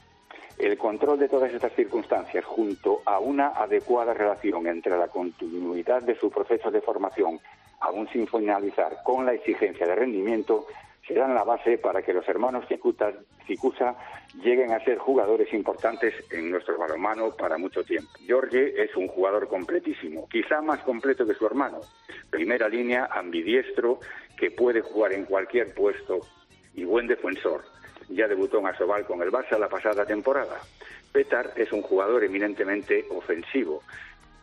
El 0.59 0.79
control 0.79 1.19
de 1.19 1.29
todas 1.29 1.53
estas 1.53 1.73
circunstancias, 1.75 2.45
junto 2.45 3.03
a 3.05 3.19
una 3.19 3.49
adecuada 3.49 4.15
relación 4.15 4.67
entre 4.67 4.97
la 4.97 5.09
continuidad 5.09 6.03
de 6.03 6.19
su 6.19 6.31
proceso 6.31 6.71
de 6.71 6.81
formación, 6.81 7.41
aún 7.87 8.09
sin 8.09 8.27
finalizar, 8.27 8.99
con 9.05 9.27
la 9.27 9.35
exigencia 9.35 9.87
de 9.87 9.95
rendimiento, 9.95 10.67
serán 11.07 11.35
la 11.35 11.45
base 11.45 11.79
para 11.79 12.03
que 12.03 12.13
los 12.13 12.29
hermanos 12.29 12.65
Cicusa 12.69 13.95
lleguen 14.43 14.73
a 14.73 14.85
ser 14.85 14.99
jugadores 14.99 15.53
importantes 15.55 16.15
en 16.31 16.51
nuestro 16.51 16.77
balonmano 16.77 17.31
para 17.37 17.59
mucho 17.59 17.85
tiempo. 17.85 18.11
Jorge 18.29 18.83
es 18.83 18.95
un 18.97 19.07
jugador 19.07 19.47
completísimo, 19.49 20.29
quizá 20.29 20.61
más 20.61 20.81
completo 20.81 21.25
que 21.25 21.35
su 21.35 21.47
hermano. 21.47 21.81
Primera 22.29 22.69
línea, 22.69 23.09
ambidiestro, 23.13 24.01
que 24.37 24.51
puede 24.51 24.83
jugar 24.83 25.13
en 25.13 25.25
cualquier 25.25 25.73
puesto 25.75 26.21
y 26.75 26.85
buen 26.85 27.07
defensor 27.07 27.63
ya 28.09 28.29
debutó 28.29 28.59
en 28.59 28.67
Asobal 28.67 29.05
con 29.05 29.23
el 29.23 29.31
Barça 29.31 29.59
la 29.59 29.69
pasada 29.69 30.05
temporada. 30.05 30.61
Petar 31.13 31.53
es 31.57 31.73
un 31.73 31.83
jugador 31.83 32.25
eminentemente 32.25 33.07
ofensivo, 33.11 33.83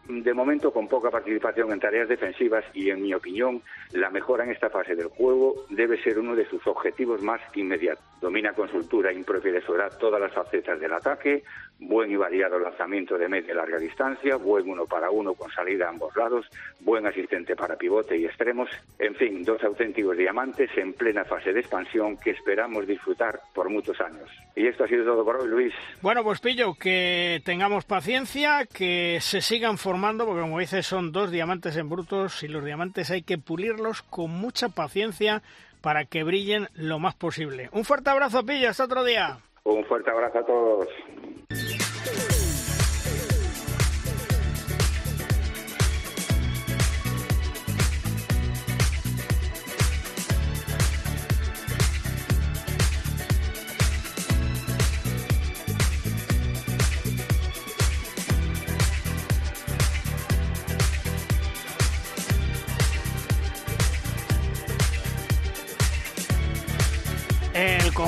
de 0.08 0.34
momento 0.34 0.72
con 0.72 0.88
poca 0.88 1.10
participación 1.10 1.72
en 1.72 1.80
tareas 1.80 2.10
defensivas 2.10 2.64
y, 2.74 2.90
en 2.90 3.02
mi 3.02 3.14
opinión, 3.14 3.62
la 3.92 4.10
mejora 4.10 4.44
en 4.44 4.52
esta 4.52 4.70
fase 4.70 4.96
del 4.96 5.08
juego 5.08 5.66
debe 5.70 6.02
ser 6.04 6.20
uno 6.20 6.36
de 6.36 6.46
sus 6.48 6.66
objetivos 6.68 7.22
más 7.22 7.42
inmediatos. 7.56 8.13
Domina 8.24 8.54
con 8.54 8.72
soltura 8.72 9.12
impropia 9.12 9.52
de 9.52 9.62
su 9.62 9.76
edad 9.76 9.92
todas 10.00 10.22
las 10.22 10.32
facetas 10.32 10.80
del 10.80 10.94
ataque, 10.94 11.44
buen 11.78 12.10
y 12.10 12.16
variado 12.16 12.58
lanzamiento 12.58 13.18
de 13.18 13.28
media 13.28 13.52
y 13.52 13.56
larga 13.58 13.78
distancia, 13.78 14.38
buen 14.38 14.70
uno 14.70 14.86
para 14.86 15.12
uno 15.12 15.34
con 15.34 15.52
salida 15.52 15.88
a 15.88 15.90
ambos 15.90 16.16
lados, 16.16 16.46
buen 16.80 17.06
asistente 17.06 17.54
para 17.54 17.76
pivote 17.76 18.18
y 18.18 18.24
extremos, 18.24 18.70
en 18.98 19.14
fin, 19.16 19.44
dos 19.44 19.62
auténticos 19.62 20.16
diamantes 20.16 20.70
en 20.78 20.94
plena 20.94 21.26
fase 21.26 21.52
de 21.52 21.60
expansión 21.60 22.16
que 22.16 22.30
esperamos 22.30 22.88
disfrutar 22.88 23.42
por 23.54 23.70
muchos 23.70 24.00
años. 24.00 24.30
Y 24.56 24.68
esto 24.68 24.86
ha 24.86 24.88
sido 24.88 25.04
todo 25.04 25.26
por 25.26 25.42
hoy, 25.42 25.50
Luis. 25.50 25.74
Bueno, 26.02 26.24
pues 26.24 26.40
Pillo, 26.40 26.76
que 26.76 27.42
tengamos 27.44 27.84
paciencia, 27.84 28.66
que 28.74 29.18
se 29.20 29.42
sigan 29.42 29.78
formando 29.78 30.26
porque 30.26 30.42
como 30.44 30.60
dices 30.60 30.86
son 30.86 31.12
dos 31.12 31.30
diamantes 31.30 31.76
en 31.76 31.90
brutos 31.90 32.42
y 32.44 32.48
los 32.48 32.64
diamantes 32.64 33.12
hay 33.12 33.24
que 33.24 33.38
pulirlos 33.38 34.02
con 34.02 34.32
mucha 34.32 34.70
paciencia 34.70 35.42
para 35.84 36.06
que 36.06 36.24
brillen 36.24 36.70
lo 36.76 36.98
más 36.98 37.14
posible. 37.14 37.70
Un 37.74 37.84
fuerte 37.84 38.10
abrazo, 38.10 38.46
Pillo, 38.46 38.70
otro 38.80 39.04
día. 39.04 39.38
Un 39.66 39.84
fuerte 39.84 40.10
abrazo 40.10 40.40
a 40.40 40.46
todos. 40.46 40.88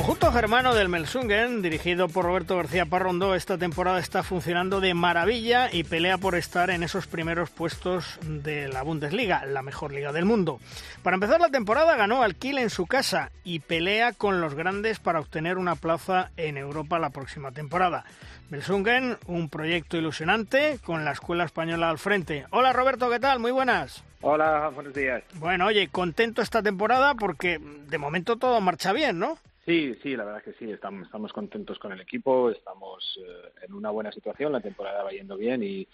Conjunto 0.06 0.32
germano 0.32 0.76
del 0.76 0.88
Melsungen, 0.88 1.64
dirigido 1.64 2.08
por 2.08 2.26
Roberto 2.26 2.56
García 2.56 2.86
Parrondo, 2.86 3.34
esta 3.34 3.58
temporada 3.58 3.98
está 3.98 4.22
funcionando 4.22 4.80
de 4.80 4.94
maravilla 4.94 5.68
y 5.74 5.84
pelea 5.84 6.20
por 6.20 6.36
estar 6.36 6.70
en 6.70 6.84
esos 6.84 7.08
primeros 7.08 7.50
puestos 7.50 8.20
de 8.22 8.68
la 8.68 8.84
Bundesliga, 8.84 9.44
la 9.46 9.64
mejor 9.64 9.92
liga 9.92 10.12
del 10.12 10.26
mundo. 10.26 10.60
Para 11.02 11.16
empezar 11.16 11.42
la 11.42 11.50
temporada 11.50 11.96
ganó 11.96 12.22
al 12.22 12.36
Kiel 12.36 12.60
en 12.60 12.70
su 12.70 12.86
casa 12.86 13.32
y 13.44 13.62
pelea 13.62 14.14
con 14.14 14.42
los 14.42 14.54
grandes 14.54 15.00
para 15.00 15.20
obtener 15.20 15.58
una 15.58 15.74
plaza 15.74 16.30
en 16.38 16.58
Europa 16.58 17.00
la 17.00 17.10
próxima 17.10 17.52
temporada. 17.52 18.06
Melsungen, 18.52 19.18
un 19.26 19.50
proyecto 19.50 19.98
ilusionante 19.98 20.78
con 20.86 21.04
la 21.04 21.14
escuela 21.14 21.46
española 21.46 21.90
al 21.90 21.98
frente. 21.98 22.46
Hola 22.52 22.74
Roberto, 22.74 23.10
¿qué 23.10 23.20
tal? 23.20 23.40
Muy 23.40 23.50
buenas. 23.50 24.04
Hola, 24.22 24.70
buenos 24.70 24.94
días. 24.94 25.24
Bueno, 25.34 25.66
oye, 25.66 25.88
contento 25.88 26.44
esta 26.44 26.62
temporada 26.62 27.16
porque 27.16 27.60
de 27.60 27.98
momento 27.98 28.36
todo 28.36 28.62
marcha 28.62 28.94
bien, 28.94 29.18
¿no? 29.18 29.40
Sí, 29.66 29.96
sí, 30.04 30.16
la 30.16 30.26
verdad 30.26 30.44
es 30.46 30.54
que 30.54 30.66
sí, 30.66 30.72
estamos, 30.72 31.08
estamos 31.08 31.34
contentos 31.34 31.80
con 31.80 31.92
el 31.92 32.00
equipo, 32.00 32.52
estamos 32.52 33.20
eh, 33.20 33.66
en 33.66 33.74
una 33.74 33.90
buena 33.90 34.12
situación, 34.12 34.52
la 34.52 34.62
temporada 34.62 35.04
va 35.04 35.10
yendo 35.10 35.38
bien 35.38 35.64
y, 35.64 35.88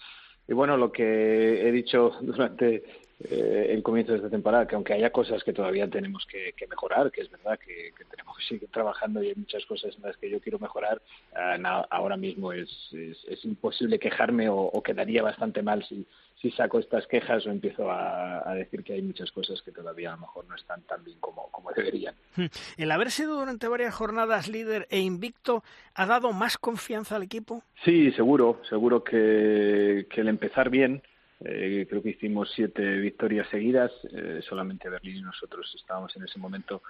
y 0.47 0.53
bueno, 0.53 0.75
lo 0.75 0.91
que 0.91 1.67
he 1.67 1.71
dicho 1.71 2.11
durante 2.21 2.83
eh, 3.29 3.67
el 3.69 3.83
comienzo 3.83 4.11
de 4.13 4.19
esta 4.19 4.29
temporada, 4.29 4.67
que 4.67 4.75
aunque 4.75 4.93
haya 4.93 5.11
cosas 5.11 5.43
que 5.43 5.53
todavía 5.53 5.87
tenemos 5.89 6.25
que, 6.25 6.53
mejorar, 6.69 7.11
que 7.11 7.21
es 7.21 7.31
verdad 7.31 7.59
que, 7.59 7.93
tenemos 8.09 8.37
que 8.37 8.43
seguir 8.45 8.69
trabajando 8.69 9.23
y 9.23 9.29
hay 9.29 9.35
muchas 9.35 9.65
cosas 9.65 9.95
en 9.95 10.03
las 10.03 10.17
que 10.17 10.29
yo 10.29 10.39
quiero 10.39 10.59
mejorar, 10.59 11.01
eh, 11.35 11.63
ahora 11.89 12.17
mismo 12.17 12.53
es, 12.53 12.69
es, 12.93 13.45
imposible 13.45 13.99
quejarme 13.99 14.47
o, 14.49 14.81
quedaría 14.83 15.23
bastante 15.23 15.61
mal 15.61 15.83
si, 15.87 16.05
si 16.41 16.51
saco 16.51 16.79
estas 16.79 17.05
quejas 17.07 17.45
o 17.45 17.49
empiezo 17.49 17.91
a, 17.91 18.53
decir 18.55 18.83
que 18.83 18.93
hay 18.93 19.01
muchas 19.01 19.31
cosas 19.31 19.61
que 19.61 19.71
todavía 19.71 20.09
a 20.09 20.15
lo 20.15 20.21
mejor 20.21 20.45
no 20.47 20.55
están 20.55 20.81
tan 20.83 21.03
bien 21.03 21.17
como, 21.19 21.49
como 21.51 21.71
deberían. 21.71 22.15
Hmm. 22.35 22.45
El 22.77 22.91
haber 22.91 23.11
sido 23.11 23.39
durante 23.39 23.67
varias 23.67 23.93
jornadas 23.93 24.47
líder 24.47 24.87
e 24.89 24.99
invicto 24.99 25.63
ha 25.95 26.05
dado 26.05 26.33
más 26.33 26.57
confianza 26.57 27.15
al 27.15 27.23
equipo. 27.23 27.63
Sí, 27.83 28.11
seguro, 28.11 28.61
seguro 28.69 29.03
que, 29.03 30.07
que 30.09 30.21
el 30.21 30.27
empezar 30.27 30.69
bien 30.69 31.01
eh, 31.43 31.85
creo 31.89 32.01
que 32.03 32.09
hicimos 32.09 32.51
siete 32.55 32.97
victorias 32.97 33.47
seguidas, 33.49 33.91
eh, 34.11 34.41
solamente 34.47 34.89
Berlín 34.89 35.17
y 35.17 35.21
nosotros 35.21 35.71
estábamos 35.75 36.15
en 36.15 36.23
ese 36.23 36.39
momento, 36.39 36.83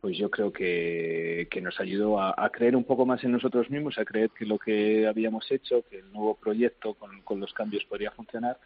pues 0.00 0.16
yo 0.16 0.30
creo 0.30 0.52
que, 0.52 1.48
que 1.50 1.60
nos 1.60 1.80
ayudó 1.80 2.20
a, 2.20 2.48
creer 2.50 2.76
un 2.76 2.84
poco 2.84 3.04
más 3.04 3.24
en 3.24 3.32
nosotros 3.32 3.68
mismos, 3.70 3.98
a 3.98 4.04
creer 4.04 4.30
que 4.30 4.46
lo 4.46 4.58
que 4.58 5.06
habíamos 5.08 5.50
hecho, 5.50 5.82
que 5.90 5.98
el 5.98 6.12
nuevo 6.12 6.36
proyecto 6.36 6.94
con, 6.94 7.22
con 7.22 7.40
los 7.40 7.52
cambios 7.52 7.84
podría 7.84 8.12
funcionar 8.12 8.58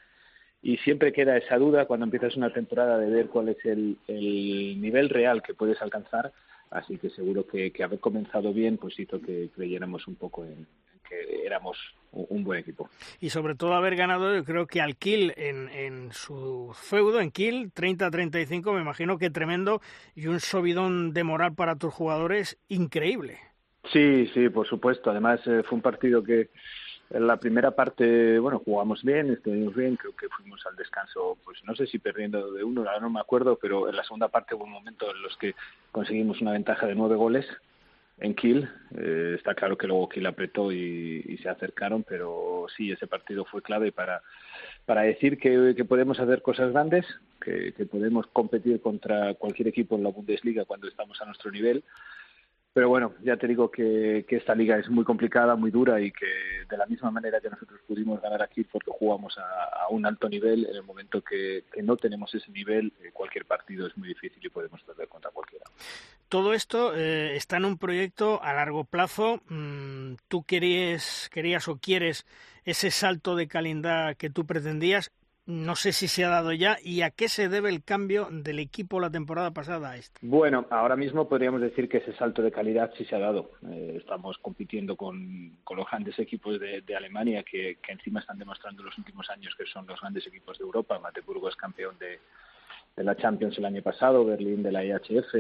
y 0.63 0.77
siempre 0.79 1.13
queda 1.13 1.37
esa 1.37 1.59
duda 1.59 1.87
cuando 1.87 2.05
empiezas 2.05 2.37
una 2.37 2.53
temporada 2.53 2.97
de 2.99 3.11
ver 3.11 3.27
cuál 3.27 3.49
es 3.49 3.65
el, 3.65 3.99
el 4.07 4.81
nivel 4.81 5.09
real 5.09 5.43
que 5.43 5.55
puedes 5.55 5.83
alcanzar. 5.83 6.33
Así 6.71 6.99
que 6.99 7.11
seguro 7.11 7.47
que, 7.47 7.73
que 7.73 7.83
haber 7.83 7.99
comenzado 7.99 8.53
bien 8.53 8.79
pues 8.79 8.99
hizo 8.99 9.21
que 9.21 9.51
creyéramos 9.55 10.07
un 10.07 10.15
poco 10.15 10.45
en, 10.45 10.67
que 11.13 11.47
éramos 11.47 11.77
un 12.13 12.45
buen 12.45 12.61
equipo. 12.61 12.89
Y 13.21 13.31
sobre 13.31 13.55
todo 13.55 13.75
haber 13.75 13.97
ganado, 13.97 14.35
yo 14.35 14.45
creo 14.45 14.67
que 14.67 14.81
al 14.81 14.97
Kiel 14.97 15.33
en, 15.37 15.69
en 15.71 16.13
su 16.13 16.73
feudo, 16.75 17.21
en 17.21 17.31
Kiel, 17.31 17.73
30-35, 17.73 18.75
me 18.75 18.83
imagino 18.83 19.19
que 19.19 19.31
tremendo 19.31 19.81
y 20.15 20.27
un 20.27 20.41
subidón 20.41 21.13
de 21.13 21.25
moral 21.25 21.55
para 21.55 21.77
tus 21.77 21.93
jugadores 21.93 22.59
increíble. 22.69 23.39
Sí, 23.93 24.31
sí, 24.35 24.49
por 24.51 24.67
supuesto. 24.67 25.11
Además, 25.11 25.41
eh, 25.47 25.63
fue 25.65 25.77
un 25.77 25.83
partido 25.83 26.23
que 26.23 26.51
en 27.11 27.27
la 27.27 27.37
primera 27.37 27.73
parte, 27.73 28.39
bueno, 28.39 28.63
jugamos 28.65 29.03
bien, 29.03 29.33
estuvimos 29.33 29.75
bien, 29.75 29.97
creo 29.97 30.15
que 30.15 30.29
fuimos 30.29 30.65
al 30.67 30.77
descanso, 30.77 31.37
pues 31.45 31.59
no 31.65 31.75
sé 31.75 31.87
si 31.87 31.99
perdiendo 31.99 32.53
de 32.53 32.65
uno, 32.65 32.83
ahora 32.83 33.01
no 33.01 33.11
me 33.11 33.21
acuerdo, 33.21 33.59
pero 33.61 33.89
en 33.89 33.97
la 33.97 34.05
segunda 34.05 34.29
parte 34.29 34.55
hubo 34.55 34.65
un 34.65 34.71
momento 34.73 35.11
en 35.11 35.23
los 35.23 35.37
que 35.37 35.55
conseguimos 35.91 36.41
una 36.41 36.53
ventaja 36.53 36.87
de 36.87 36.95
nueve 36.95 37.17
goles 37.17 37.47
en 38.23 38.35
Kiel. 38.35 38.69
Eh, 38.97 39.35
está 39.37 39.55
claro 39.55 39.77
que 39.77 39.87
luego 39.87 40.09
Kiel 40.09 40.27
apretó 40.27 40.73
y, 40.73 41.39
se 41.43 41.49
acercaron, 41.49 42.05
pero 42.05 42.67
sí, 42.77 42.91
ese 42.93 43.07
partido 43.07 43.45
fue 43.45 43.63
clave 43.63 43.91
para, 43.91 44.23
para 44.87 45.03
decir 45.03 45.39
que, 45.39 45.85
podemos 45.85 46.21
hacer 46.21 46.41
cosas 46.41 46.73
grandes, 46.73 47.05
que 47.41 47.73
podemos 47.91 48.27
competir 48.29 48.81
contra 48.81 49.35
cualquier 49.35 49.69
equipo 49.69 49.97
en 49.97 50.05
la 50.05 50.11
Bundesliga 50.11 50.65
cuando 50.65 50.87
estamos 50.87 51.21
a 51.21 51.27
nuestro 51.27 51.51
nivel 51.51 51.83
pero 52.73 52.89
bueno, 52.89 53.15
ya 53.23 53.37
te 53.37 53.47
digo 53.47 53.71
que, 53.71 54.25
esta 54.29 54.55
liga 54.55 54.79
es 54.79 54.89
muy 54.89 55.05
complicada, 55.05 55.57
muy 55.57 55.71
dura 55.71 56.01
y 56.01 56.11
que 56.11 56.27
de 56.69 56.77
la 56.77 56.87
misma 56.87 57.11
manera 57.11 57.41
que 57.41 57.51
nosotros 57.51 57.81
pudimos 57.87 58.21
ganar 58.23 58.43
aquí 58.43 58.65
porque 58.65 58.91
jugamos 58.91 59.37
a, 59.39 59.89
un 59.91 60.07
alto 60.07 60.27
nivel, 60.29 60.67
en 60.67 60.77
el 60.77 60.83
momento 60.83 61.21
que, 61.21 61.65
que 61.71 61.83
no 61.83 61.97
tenemos 61.99 62.35
ese 62.35 62.51
nivel, 62.51 62.93
eh, 63.03 63.11
cualquier 63.13 63.45
partido 63.45 63.87
es 63.87 63.97
muy 63.99 64.09
difícil 64.09 64.39
y 64.43 64.49
podemos 64.49 64.83
perder 64.83 65.07
contra 65.09 65.31
cualquiera. 65.31 65.67
Todo 66.31 66.55
esto 66.55 66.95
eh, 66.97 67.37
está 67.37 67.59
en 67.59 67.67
un 67.67 67.77
proyecto 67.77 68.43
a 68.43 68.55
largo 68.55 68.85
plazo. 68.85 69.43
Mm, 69.51 70.15
¿Tú 70.29 70.45
querías, 70.45 71.29
querías 71.31 71.69
o 71.69 71.77
quieres 71.77 72.25
ese 72.65 72.91
salto 72.91 73.37
de 73.37 73.49
calidad 73.49 74.17
que 74.17 74.31
tú 74.31 74.47
pretendías? 74.47 75.13
No 75.53 75.77
sé 75.77 75.93
si 75.93 76.09
se 76.09 76.25
ha 76.25 76.31
dado 76.31 76.53
ya 76.53 76.79
y 76.83 77.03
a 77.03 77.11
qué 77.11 77.29
se 77.29 77.51
debe 77.51 77.69
el 77.69 77.85
cambio 77.85 78.27
del 78.31 78.59
equipo 78.59 79.01
la 79.01 79.11
temporada 79.11 79.51
pasada 79.51 79.91
a 79.91 79.97
esta. 79.97 80.19
Bueno, 80.23 80.67
ahora 80.71 80.97
mismo 80.97 81.29
podríamos 81.29 81.61
decir 81.61 81.91
que 81.91 81.99
ese 81.99 82.15
salto 82.15 82.41
de 82.41 82.51
calidad 82.51 82.91
sí 82.97 83.05
se 83.05 83.17
ha 83.17 83.19
dado. 83.19 83.51
Eh, 83.71 83.97
estamos 83.99 84.39
compitiendo 84.39 84.97
con, 84.97 85.59
con, 85.63 85.77
los 85.77 85.87
grandes 85.91 86.19
equipos 86.19 86.59
de, 86.59 86.97
Alemania 86.97 87.43
que, 87.43 87.77
que, 87.83 87.93
encima 87.93 88.21
están 88.21 88.39
demostrando 88.39 88.81
en 88.81 88.87
los 88.87 88.97
últimos 88.97 89.29
años 89.29 89.55
que 89.55 89.67
son 89.67 89.87
los 89.87 90.01
grandes 90.01 90.27
equipos 90.27 90.57
de 90.57 90.65
Europa. 90.65 90.99
Mateburgo 90.99 91.51
es 91.51 91.57
campeón 91.57 91.99
de, 91.99 92.19
de 92.97 93.05
la 93.05 93.15
Champions 93.15 93.59
el 93.59 93.67
año 93.67 93.83
pasado, 93.83 94.25
Berlín 94.25 94.63
de 94.63 94.73
la 94.73 94.83
IHF. 94.83 95.35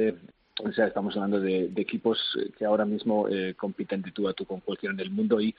O 0.62 0.72
sea, 0.72 0.88
estamos 0.88 1.16
hablando 1.16 1.40
de, 1.40 1.68
de 1.68 1.80
equipos 1.80 2.38
que 2.58 2.66
ahora 2.66 2.84
mismo 2.84 3.28
eh, 3.30 3.54
compiten 3.56 4.02
de 4.02 4.12
tú 4.12 4.28
a 4.28 4.34
tú 4.34 4.44
con 4.44 4.60
cualquiera 4.60 4.94
del 4.94 5.10
mundo 5.10 5.40
y, 5.40 5.56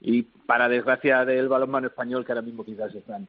y 0.00 0.22
para 0.22 0.68
desgracia 0.68 1.24
del 1.24 1.48
balonmano 1.48 1.86
español 1.86 2.24
que 2.24 2.32
ahora 2.32 2.42
mismo 2.42 2.64
quizás 2.64 2.92
están 2.92 3.28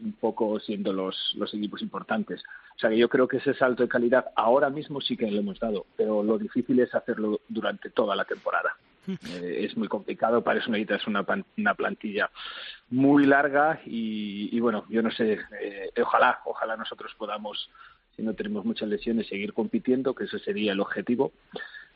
un 0.00 0.12
poco 0.12 0.58
siendo 0.60 0.92
los, 0.92 1.34
los 1.36 1.52
equipos 1.54 1.82
importantes. 1.82 2.42
O 2.76 2.78
sea 2.78 2.90
que 2.90 2.98
yo 2.98 3.08
creo 3.08 3.28
que 3.28 3.38
ese 3.38 3.54
salto 3.54 3.82
de 3.82 3.88
calidad 3.88 4.26
ahora 4.36 4.70
mismo 4.70 5.00
sí 5.00 5.16
que 5.16 5.30
lo 5.30 5.40
hemos 5.40 5.58
dado, 5.58 5.86
pero 5.96 6.22
lo 6.22 6.38
difícil 6.38 6.80
es 6.80 6.94
hacerlo 6.94 7.40
durante 7.48 7.90
toda 7.90 8.16
la 8.16 8.24
temporada. 8.24 8.76
Eh, 9.10 9.64
es 9.64 9.76
muy 9.78 9.88
complicado, 9.88 10.44
para 10.44 10.60
eso 10.60 10.70
necesitas 10.70 11.06
una, 11.06 11.24
una 11.56 11.74
plantilla 11.74 12.30
muy 12.90 13.24
larga 13.24 13.80
y, 13.86 14.54
y 14.54 14.60
bueno, 14.60 14.84
yo 14.88 15.02
no 15.02 15.10
sé, 15.10 15.38
eh, 15.60 15.90
ojalá, 16.00 16.40
ojalá 16.44 16.76
nosotros 16.76 17.10
podamos, 17.16 17.70
si 18.14 18.22
no 18.22 18.34
tenemos 18.34 18.64
muchas 18.64 18.88
lesiones, 18.88 19.26
seguir 19.26 19.54
compitiendo, 19.54 20.14
que 20.14 20.24
eso 20.24 20.38
sería 20.38 20.72
el 20.72 20.80
objetivo 20.80 21.32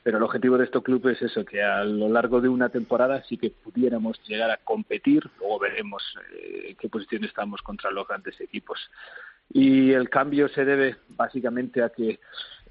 pero 0.05 0.19
el 0.19 0.23
objetivo 0.23 0.59
de 0.59 0.67
este 0.67 0.83
club 0.83 1.09
es 1.09 1.23
eso, 1.23 1.47
que 1.47 1.63
a 1.63 1.83
lo 1.83 2.11
largo 2.11 2.43
de 2.43 2.51
una 2.51 2.69
temporada 2.69 3.25
sí 3.25 3.39
que 3.39 3.51
pudiéramos 3.51 4.21
llegar 4.29 4.51
a 4.51 4.59
competir, 4.59 5.29
luego 5.41 5.59
veremos 5.59 6.03
eh, 6.35 6.67
en 6.69 6.77
qué 6.77 6.91
posición 6.91 7.25
estamos 7.25 7.63
contra 7.63 7.91
los 7.91 8.07
grandes 8.07 8.39
equipos. 8.39 8.79
Y 9.51 9.93
el 9.93 10.11
cambio 10.11 10.49
se 10.49 10.67
debe 10.67 10.97
básicamente 11.09 11.83
a 11.83 11.89
que 11.89 12.21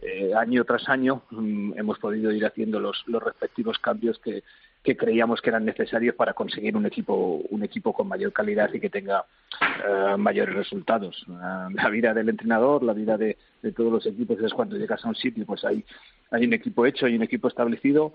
eh, 0.01 0.31
año 0.35 0.63
tras 0.63 0.87
año 0.89 1.23
mm, 1.31 1.73
hemos 1.75 1.97
podido 1.97 2.31
ir 2.31 2.45
haciendo 2.45 2.79
los, 2.79 3.03
los 3.07 3.23
respectivos 3.23 3.79
cambios 3.79 4.19
que, 4.19 4.43
que 4.83 4.97
creíamos 4.97 5.41
que 5.41 5.49
eran 5.49 5.65
necesarios 5.65 6.13
para 6.13 6.33
conseguir 6.33 6.75
un 6.75 6.85
equipo 6.85 7.41
un 7.49 7.63
equipo 7.63 7.93
con 7.93 8.09
mayor 8.09 8.33
calidad 8.33 8.71
y 8.73 8.81
que 8.81 8.89
tenga 8.89 9.25
uh, 9.61 10.17
mayores 10.17 10.55
resultados. 10.55 11.25
Uh, 11.27 11.69
la 11.73 11.89
vida 11.89 12.13
del 12.13 12.27
entrenador, 12.29 12.83
la 12.83 12.93
vida 12.93 13.17
de, 13.17 13.37
de, 13.61 13.71
todos 13.71 13.93
los 13.93 14.05
equipos 14.05 14.37
es 14.41 14.53
cuando 14.53 14.75
llegas 14.75 15.03
a 15.05 15.07
un 15.07 15.15
sitio, 15.15 15.45
pues 15.45 15.63
hay, 15.63 15.85
hay 16.33 16.45
un 16.45 16.53
equipo 16.53 16.85
hecho, 16.85 17.05
hay 17.05 17.15
un 17.15 17.21
equipo 17.21 17.47
establecido 17.47 18.13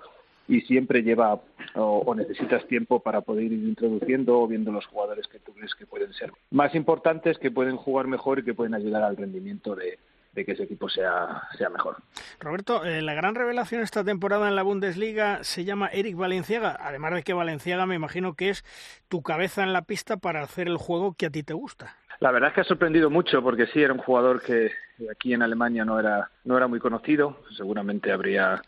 y 0.49 0.63
siempre 0.63 1.03
lleva 1.03 1.41
o, 1.75 2.15
necesitas 2.15 2.67
tiempo 2.67 3.01
para 3.01 3.21
poder 3.21 3.45
ir 3.45 3.53
introduciendo 3.53 4.41
o 4.41 4.49
viendo 4.49 4.73
los 4.73 4.87
jugadores 4.87 5.29
que 5.29 5.39
tú 5.39 5.53
crees 5.53 5.75
que 5.75 5.87
pueden 5.87 6.13
ser 6.15 6.33
más 6.51 6.75
importantes, 6.75 7.39
que 7.39 7.51
pueden 7.51 7.77
jugar 7.77 8.07
mejor 8.09 8.41
y 8.41 8.45
que 8.45 8.55
pueden 8.55 8.75
ayudar 8.75 9.05
al 9.05 9.17
rendimiento 9.17 9.77
de, 9.77 9.99
de 10.33 10.45
que 10.45 10.53
ese 10.53 10.65
equipo 10.65 10.89
sea, 10.89 11.43
sea 11.57 11.69
mejor. 11.69 11.99
Roberto, 12.41 12.85
eh, 12.85 13.03
la 13.03 13.15
gran 13.15 13.37
revelación 13.37 13.83
esta 13.83 14.03
temporada 14.03 14.49
en 14.49 14.57
la 14.57 14.63
Bundesliga 14.63 15.45
se 15.45 15.65
llama 15.65 15.89
Eric 15.93 16.17
Valenciaga, 16.17 16.77
además 16.81 17.15
de 17.15 17.23
que 17.23 17.35
Valenciaga 17.35 17.87
me 17.87 17.95
imagino 17.95 18.35
que 18.35 18.49
es 18.49 18.65
tu 19.09 19.23
cabeza 19.23 19.63
en 19.63 19.73
la 19.73 19.83
pista 19.83 20.17
para 20.17 20.43
hacer 20.43 20.67
el 20.67 20.77
juego 20.77 21.15
que 21.15 21.27
a 21.27 21.31
ti 21.31 21.45
te 21.45 21.55
gusta. 21.55 21.95
La 22.21 22.33
verdad 22.33 22.49
es 22.49 22.55
que 22.55 22.61
ha 22.63 22.65
sorprendido 22.65 23.11
mucho 23.11 23.43
porque 23.43 23.67
sí 23.67 23.81
era 23.81 23.93
un 23.93 24.01
jugador 24.01 24.43
que 24.43 24.73
aquí 25.11 25.35
en 25.35 25.43
Alemania 25.43 25.85
no 25.85 26.01
era 26.01 26.31
no 26.45 26.57
era 26.57 26.67
muy 26.67 26.81
conocido, 26.81 27.45
seguramente 27.57 28.11
habría 28.11 28.61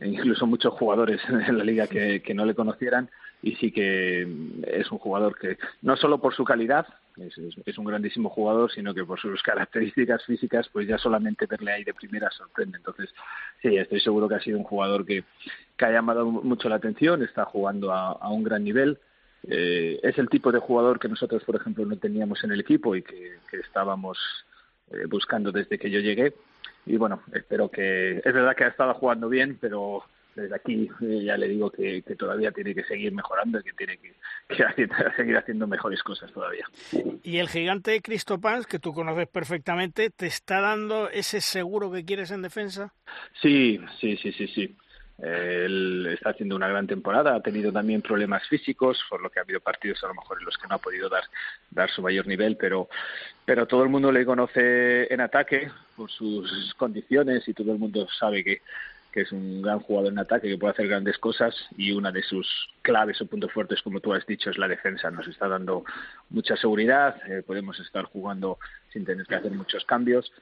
incluso 0.00 0.46
muchos 0.46 0.72
jugadores 0.74 1.20
en 1.28 1.58
la 1.58 1.64
liga 1.64 1.86
que, 1.86 2.34
no 2.34 2.46
le 2.46 2.54
conocieran. 2.54 3.10
Y 3.42 3.56
sí 3.56 3.70
que 3.70 4.22
es 4.66 4.90
un 4.90 4.98
jugador 4.98 5.38
que 5.38 5.58
no 5.82 5.96
solo 5.96 6.18
por 6.18 6.34
su 6.34 6.44
calidad 6.44 6.86
es, 7.18 7.36
es, 7.66 7.78
un 7.78 7.84
grandísimo 7.84 8.30
jugador 8.30 8.72
sino 8.72 8.94
que 8.94 9.04
por 9.04 9.20
sus 9.20 9.42
características 9.42 10.24
físicas 10.24 10.66
pues 10.72 10.88
ya 10.88 10.96
solamente 10.96 11.44
verle 11.44 11.72
ahí 11.72 11.84
de 11.84 11.92
primera 11.92 12.30
sorprende. 12.30 12.78
Entonces 12.78 13.10
sí 13.60 13.76
estoy 13.76 14.00
seguro 14.00 14.30
que 14.30 14.36
ha 14.36 14.40
sido 14.40 14.56
un 14.56 14.64
jugador 14.64 15.04
que, 15.04 15.24
que 15.76 15.84
ha 15.84 15.90
llamado 15.90 16.24
mucho 16.24 16.70
la 16.70 16.76
atención 16.76 17.22
está 17.22 17.44
jugando 17.44 17.92
a 17.92 18.30
un 18.30 18.44
gran 18.44 18.64
nivel 18.64 18.98
eh, 19.48 20.00
es 20.02 20.18
el 20.18 20.28
tipo 20.28 20.50
de 20.52 20.58
jugador 20.58 20.98
que 20.98 21.08
nosotros 21.08 21.42
por 21.44 21.56
ejemplo 21.56 21.84
no 21.84 21.96
teníamos 21.96 22.42
en 22.44 22.52
el 22.52 22.60
equipo 22.60 22.96
y 22.96 23.02
que, 23.02 23.38
que 23.50 23.58
estábamos 23.58 24.18
eh, 24.90 25.06
buscando 25.08 25.52
desde 25.52 25.78
que 25.78 25.90
yo 25.90 26.00
llegué 26.00 26.34
y 26.86 26.96
bueno 26.96 27.22
espero 27.32 27.70
que 27.70 28.18
es 28.18 28.34
verdad 28.34 28.56
que 28.56 28.64
ha 28.64 28.68
estado 28.68 28.94
jugando 28.94 29.28
bien 29.28 29.58
pero 29.60 30.04
desde 30.34 30.54
aquí 30.54 30.90
eh, 31.02 31.24
ya 31.24 31.36
le 31.36 31.48
digo 31.48 31.70
que, 31.70 32.02
que, 32.02 32.16
todavía 32.16 32.50
tiene 32.50 32.74
que 32.74 32.84
seguir 32.84 33.12
mejorando 33.12 33.60
y 33.60 33.62
que 33.62 33.72
tiene 33.72 33.98
que, 33.98 34.14
seguir 35.16 35.36
haciendo 35.36 35.66
mejores 35.66 36.02
cosas 36.02 36.32
todavía. 36.32 36.66
Y 37.22 37.38
el 37.38 37.48
gigante 37.48 38.00
Cristo 38.02 38.40
Pans, 38.40 38.66
que 38.66 38.78
tú 38.78 38.92
conoces 38.92 39.28
perfectamente, 39.28 40.10
¿te 40.10 40.26
está 40.26 40.60
dando 40.60 41.08
ese 41.10 41.40
seguro 41.40 41.90
que 41.92 42.04
quieres 42.04 42.30
en 42.30 42.42
defensa? 42.42 42.92
Sí, 43.40 43.80
sí, 44.00 44.16
sí, 44.16 44.32
sí, 44.32 44.48
sí. 44.48 44.76
Él 45.18 46.08
está 46.12 46.30
haciendo 46.30 46.56
una 46.56 46.68
gran 46.68 46.86
temporada, 46.86 47.36
ha 47.36 47.40
tenido 47.40 47.72
también 47.72 48.02
problemas 48.02 48.46
físicos, 48.48 49.00
por 49.08 49.22
lo 49.22 49.30
que 49.30 49.38
ha 49.38 49.42
habido 49.42 49.60
partidos 49.60 50.02
a 50.02 50.08
lo 50.08 50.14
mejor 50.14 50.38
en 50.38 50.44
los 50.44 50.58
que 50.58 50.66
no 50.66 50.74
ha 50.74 50.78
podido 50.78 51.08
dar, 51.08 51.24
dar 51.70 51.90
su 51.90 52.02
mayor 52.02 52.26
nivel, 52.26 52.56
pero, 52.56 52.88
pero 53.44 53.66
todo 53.66 53.84
el 53.84 53.90
mundo 53.90 54.10
le 54.10 54.26
conoce 54.26 55.12
en 55.12 55.20
ataque 55.20 55.70
por 55.96 56.10
sus 56.10 56.74
condiciones 56.74 57.46
y 57.46 57.54
todo 57.54 57.72
el 57.72 57.78
mundo 57.78 58.06
sabe 58.18 58.42
que 58.42 58.60
que 59.14 59.20
es 59.20 59.30
un 59.30 59.62
gran 59.62 59.78
jugador 59.78 60.10
en 60.10 60.18
ataque 60.18 60.48
que 60.48 60.58
puede 60.58 60.72
hacer 60.72 60.88
grandes 60.88 61.18
cosas 61.18 61.54
y 61.76 61.92
una 61.92 62.10
de 62.10 62.24
sus 62.24 62.48
claves 62.82 63.20
o 63.20 63.26
puntos 63.26 63.52
fuertes, 63.52 63.80
como 63.80 64.00
tú 64.00 64.12
has 64.12 64.26
dicho, 64.26 64.50
es 64.50 64.58
la 64.58 64.66
defensa. 64.66 65.08
Nos 65.12 65.28
está 65.28 65.46
dando 65.46 65.84
mucha 66.30 66.56
seguridad, 66.56 67.14
eh, 67.30 67.44
podemos 67.46 67.78
estar 67.78 68.06
jugando 68.06 68.58
sin 68.92 69.04
tener 69.04 69.24
que 69.24 69.36
hacer 69.36 69.52
muchos 69.52 69.84
cambios. 69.84 70.32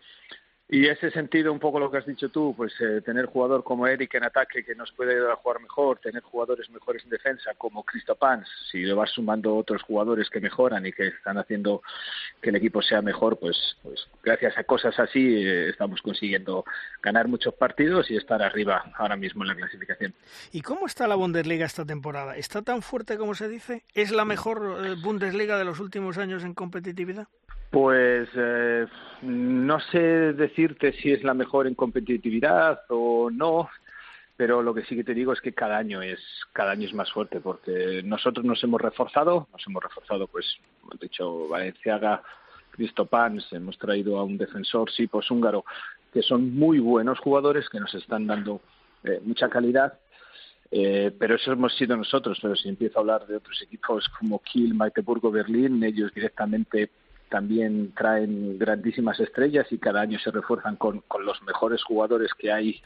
Y 0.74 0.86
ese 0.86 1.10
sentido, 1.10 1.52
un 1.52 1.58
poco 1.58 1.78
lo 1.78 1.90
que 1.90 1.98
has 1.98 2.06
dicho 2.06 2.30
tú, 2.30 2.54
pues 2.56 2.72
eh, 2.80 3.02
tener 3.02 3.26
jugador 3.26 3.62
como 3.62 3.86
Eric 3.86 4.14
en 4.14 4.24
ataque 4.24 4.64
que 4.64 4.74
nos 4.74 4.90
puede 4.92 5.12
ayudar 5.12 5.32
a 5.32 5.36
jugar 5.36 5.60
mejor, 5.60 5.98
tener 5.98 6.22
jugadores 6.22 6.70
mejores 6.70 7.04
en 7.04 7.10
defensa 7.10 7.50
como 7.58 7.84
Cristo 7.84 8.14
Pans, 8.14 8.48
si 8.70 8.78
le 8.78 8.94
vas 8.94 9.10
sumando 9.10 9.54
otros 9.54 9.82
jugadores 9.82 10.30
que 10.30 10.40
mejoran 10.40 10.86
y 10.86 10.92
que 10.92 11.08
están 11.08 11.36
haciendo 11.36 11.82
que 12.40 12.48
el 12.48 12.56
equipo 12.56 12.80
sea 12.80 13.02
mejor, 13.02 13.38
pues, 13.38 13.76
pues 13.82 14.08
gracias 14.22 14.56
a 14.56 14.64
cosas 14.64 14.98
así 14.98 15.44
eh, 15.44 15.68
estamos 15.68 16.00
consiguiendo 16.00 16.64
ganar 17.02 17.28
muchos 17.28 17.52
partidos 17.52 18.10
y 18.10 18.16
estar 18.16 18.42
arriba 18.42 18.92
ahora 18.96 19.16
mismo 19.16 19.44
en 19.44 19.48
la 19.48 19.54
clasificación. 19.56 20.14
¿Y 20.52 20.62
cómo 20.62 20.86
está 20.86 21.06
la 21.06 21.16
Bundesliga 21.16 21.66
esta 21.66 21.84
temporada? 21.84 22.38
¿Está 22.38 22.62
tan 22.62 22.80
fuerte 22.80 23.18
como 23.18 23.34
se 23.34 23.46
dice? 23.50 23.84
¿Es 23.92 24.10
la 24.10 24.24
mejor 24.24 24.78
eh, 24.82 24.94
Bundesliga 25.02 25.58
de 25.58 25.64
los 25.64 25.80
últimos 25.80 26.16
años 26.16 26.44
en 26.44 26.54
competitividad? 26.54 27.28
Pues 27.72 28.28
eh, 28.34 28.86
no 29.22 29.80
sé 29.80 30.34
decirte 30.34 30.92
si 30.92 31.10
es 31.10 31.24
la 31.24 31.32
mejor 31.32 31.66
en 31.66 31.74
competitividad 31.74 32.82
o 32.90 33.30
no, 33.30 33.70
pero 34.36 34.60
lo 34.60 34.74
que 34.74 34.84
sí 34.84 34.94
que 34.94 35.04
te 35.04 35.14
digo 35.14 35.32
es 35.32 35.40
que 35.40 35.54
cada 35.54 35.78
año 35.78 36.02
es 36.02 36.20
cada 36.52 36.72
año 36.72 36.86
es 36.86 36.92
más 36.92 37.10
fuerte 37.10 37.40
porque 37.40 38.02
nosotros 38.04 38.44
nos 38.44 38.62
hemos 38.62 38.78
reforzado, 38.78 39.48
nos 39.50 39.66
hemos 39.66 39.82
reforzado, 39.82 40.26
pues, 40.26 40.44
como 40.82 40.92
he 40.92 40.98
dicho, 40.98 41.48
Valenciaga 41.48 42.22
Cristopans, 42.72 43.50
hemos 43.54 43.78
traído 43.78 44.18
a 44.18 44.24
un 44.24 44.36
defensor, 44.36 44.90
Sipos 44.90 45.30
húngaro, 45.30 45.64
que 46.12 46.20
son 46.20 46.54
muy 46.54 46.78
buenos 46.78 47.20
jugadores 47.20 47.70
que 47.70 47.80
nos 47.80 47.94
están 47.94 48.26
dando 48.26 48.60
eh, 49.02 49.18
mucha 49.24 49.48
calidad. 49.48 49.98
Eh, 50.70 51.10
pero 51.18 51.36
eso 51.36 51.52
hemos 51.52 51.74
sido 51.74 51.96
nosotros. 51.96 52.38
Pero 52.40 52.54
si 52.54 52.68
empiezo 52.68 52.98
a 52.98 53.00
hablar 53.00 53.26
de 53.26 53.36
otros 53.36 53.62
equipos 53.62 54.06
como 54.18 54.40
Kiel, 54.40 54.74
Magdeburgo, 54.74 55.30
Berlín, 55.30 55.82
ellos 55.82 56.12
directamente 56.14 56.90
también 57.32 57.94
traen 57.94 58.58
grandísimas 58.58 59.18
estrellas 59.18 59.66
y 59.70 59.78
cada 59.78 60.02
año 60.02 60.18
se 60.18 60.30
refuerzan 60.30 60.76
con, 60.76 61.02
los 61.24 61.42
mejores 61.44 61.82
jugadores 61.82 62.30
que 62.34 62.52
hay 62.52 62.82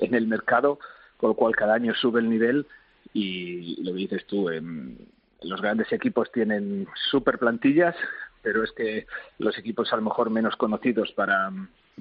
en 0.00 0.16
el 0.16 0.26
mercado, 0.26 0.80
con 1.16 1.28
lo 1.30 1.34
cual 1.34 1.54
cada 1.54 1.74
año 1.74 1.94
sube 1.94 2.20
el 2.20 2.28
nivel 2.28 2.66
y 3.12 3.80
lo 3.84 3.92
dices 3.92 4.26
tú, 4.26 4.50
em, 4.50 4.96
los 5.42 5.62
grandes 5.62 5.92
equipos 5.92 6.32
tienen 6.32 6.88
super 7.08 7.38
plantillas, 7.38 7.94
pero 8.42 8.64
es 8.64 8.72
que 8.72 9.06
los 9.38 9.56
equipos 9.58 9.92
a 9.92 9.96
lo 9.96 10.02
mejor 10.02 10.28
menos 10.28 10.56
conocidos 10.56 11.12
para, 11.12 11.52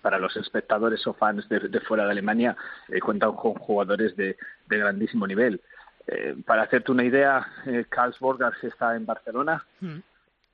para 0.02 0.18
los 0.18 0.36
espectadores 0.36 1.06
o 1.06 1.14
fans 1.14 1.48
de, 1.48 1.80
fuera 1.82 2.06
de 2.06 2.12
Alemania 2.12 2.58
eh, 2.90 3.00
cuentan 3.02 3.34
con 3.34 3.54
jugadores 3.54 4.16
de, 4.16 4.36
de 4.68 4.78
grandísimo 4.80 5.28
nivel. 5.28 5.62
Eh, 6.08 6.36
para 6.44 6.64
hacerte 6.64 6.92
una 6.92 7.04
idea, 7.04 7.46
eh, 7.68 7.86
Karlsborg 7.88 8.42
está 8.64 8.96
en 8.96 9.06
Barcelona, 9.06 9.64
mm. 9.80 10.00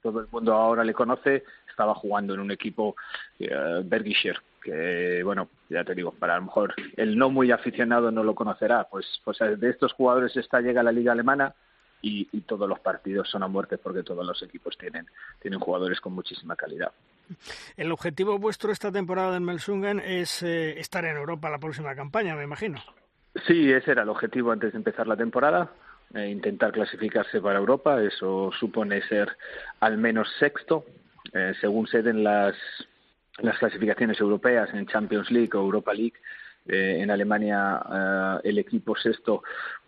Todo 0.01 0.21
el 0.21 0.27
mundo 0.31 0.53
ahora 0.53 0.83
le 0.83 0.93
conoce, 0.93 1.43
estaba 1.69 1.93
jugando 1.95 2.33
en 2.33 2.39
un 2.39 2.51
equipo 2.51 2.95
eh, 3.39 3.81
Bergischer, 3.83 4.39
que 4.61 5.21
bueno, 5.23 5.49
ya 5.69 5.83
te 5.83 5.95
digo, 5.95 6.11
para 6.11 6.35
a 6.35 6.39
lo 6.39 6.45
mejor 6.45 6.73
el 6.97 7.17
no 7.17 7.29
muy 7.29 7.51
aficionado 7.51 8.11
no 8.11 8.23
lo 8.23 8.35
conocerá, 8.35 8.87
pues, 8.89 9.05
pues 9.23 9.37
de 9.39 9.69
estos 9.69 9.93
jugadores 9.93 10.35
esta 10.35 10.61
llega 10.61 10.81
a 10.81 10.83
la 10.83 10.91
liga 10.91 11.11
alemana 11.11 11.53
y, 12.01 12.25
todos 12.41 12.67
los 12.67 12.79
partidos 12.79 13.29
son 13.29 13.43
a 13.43 13.47
muerte 13.47 13.77
porque 13.77 14.03
todos 14.03 14.25
los 14.25 14.41
equipos 14.41 14.77
tienen, 14.77 15.05
tienen 15.39 15.59
jugadores 15.59 15.99
con 16.01 16.13
muchísima 16.13 16.55
calidad. 16.55 16.91
El 17.77 17.91
objetivo 17.91 18.39
vuestro 18.39 18.71
esta 18.71 18.91
temporada 18.91 19.37
en 19.37 19.43
Melsungen 19.43 19.99
es 19.99 20.41
eh, 20.41 20.79
estar 20.79 21.05
en 21.05 21.17
Europa 21.17 21.49
la 21.49 21.59
próxima 21.59 21.93
campaña, 21.95 22.35
me 22.35 22.43
imagino. 22.43 22.79
Sí, 23.45 23.71
ese 23.71 23.91
era 23.91 24.03
el 24.03 24.09
objetivo 24.09 24.51
antes 24.51 24.71
de 24.71 24.77
empezar 24.77 25.07
la 25.07 25.15
temporada, 25.15 25.69
eh, 26.15 26.27
intentar 26.27 26.71
clasificarse 26.71 27.39
para 27.39 27.59
Europa, 27.59 28.01
eso 28.01 28.51
supone 28.59 29.01
ser 29.03 29.29
al 29.79 29.97
menos 29.97 30.27
sexto, 30.39 30.85
eh, 31.33 31.53
según 31.61 31.85
se 31.87 32.01
den 32.01 32.23
las 32.23 32.55
las 33.37 33.57
clasificaciones 33.57 34.19
europeas 34.19 34.69
en 34.73 34.87
Champions 34.87 35.29
League 35.31 35.51
o 35.53 35.59
Europa 35.61 35.93
League. 35.93 36.15
Eh, 36.67 36.97
en 36.99 37.09
Alemania 37.09 38.39
el 38.43 38.57
equipo 38.57 38.97
sexto 38.97 39.43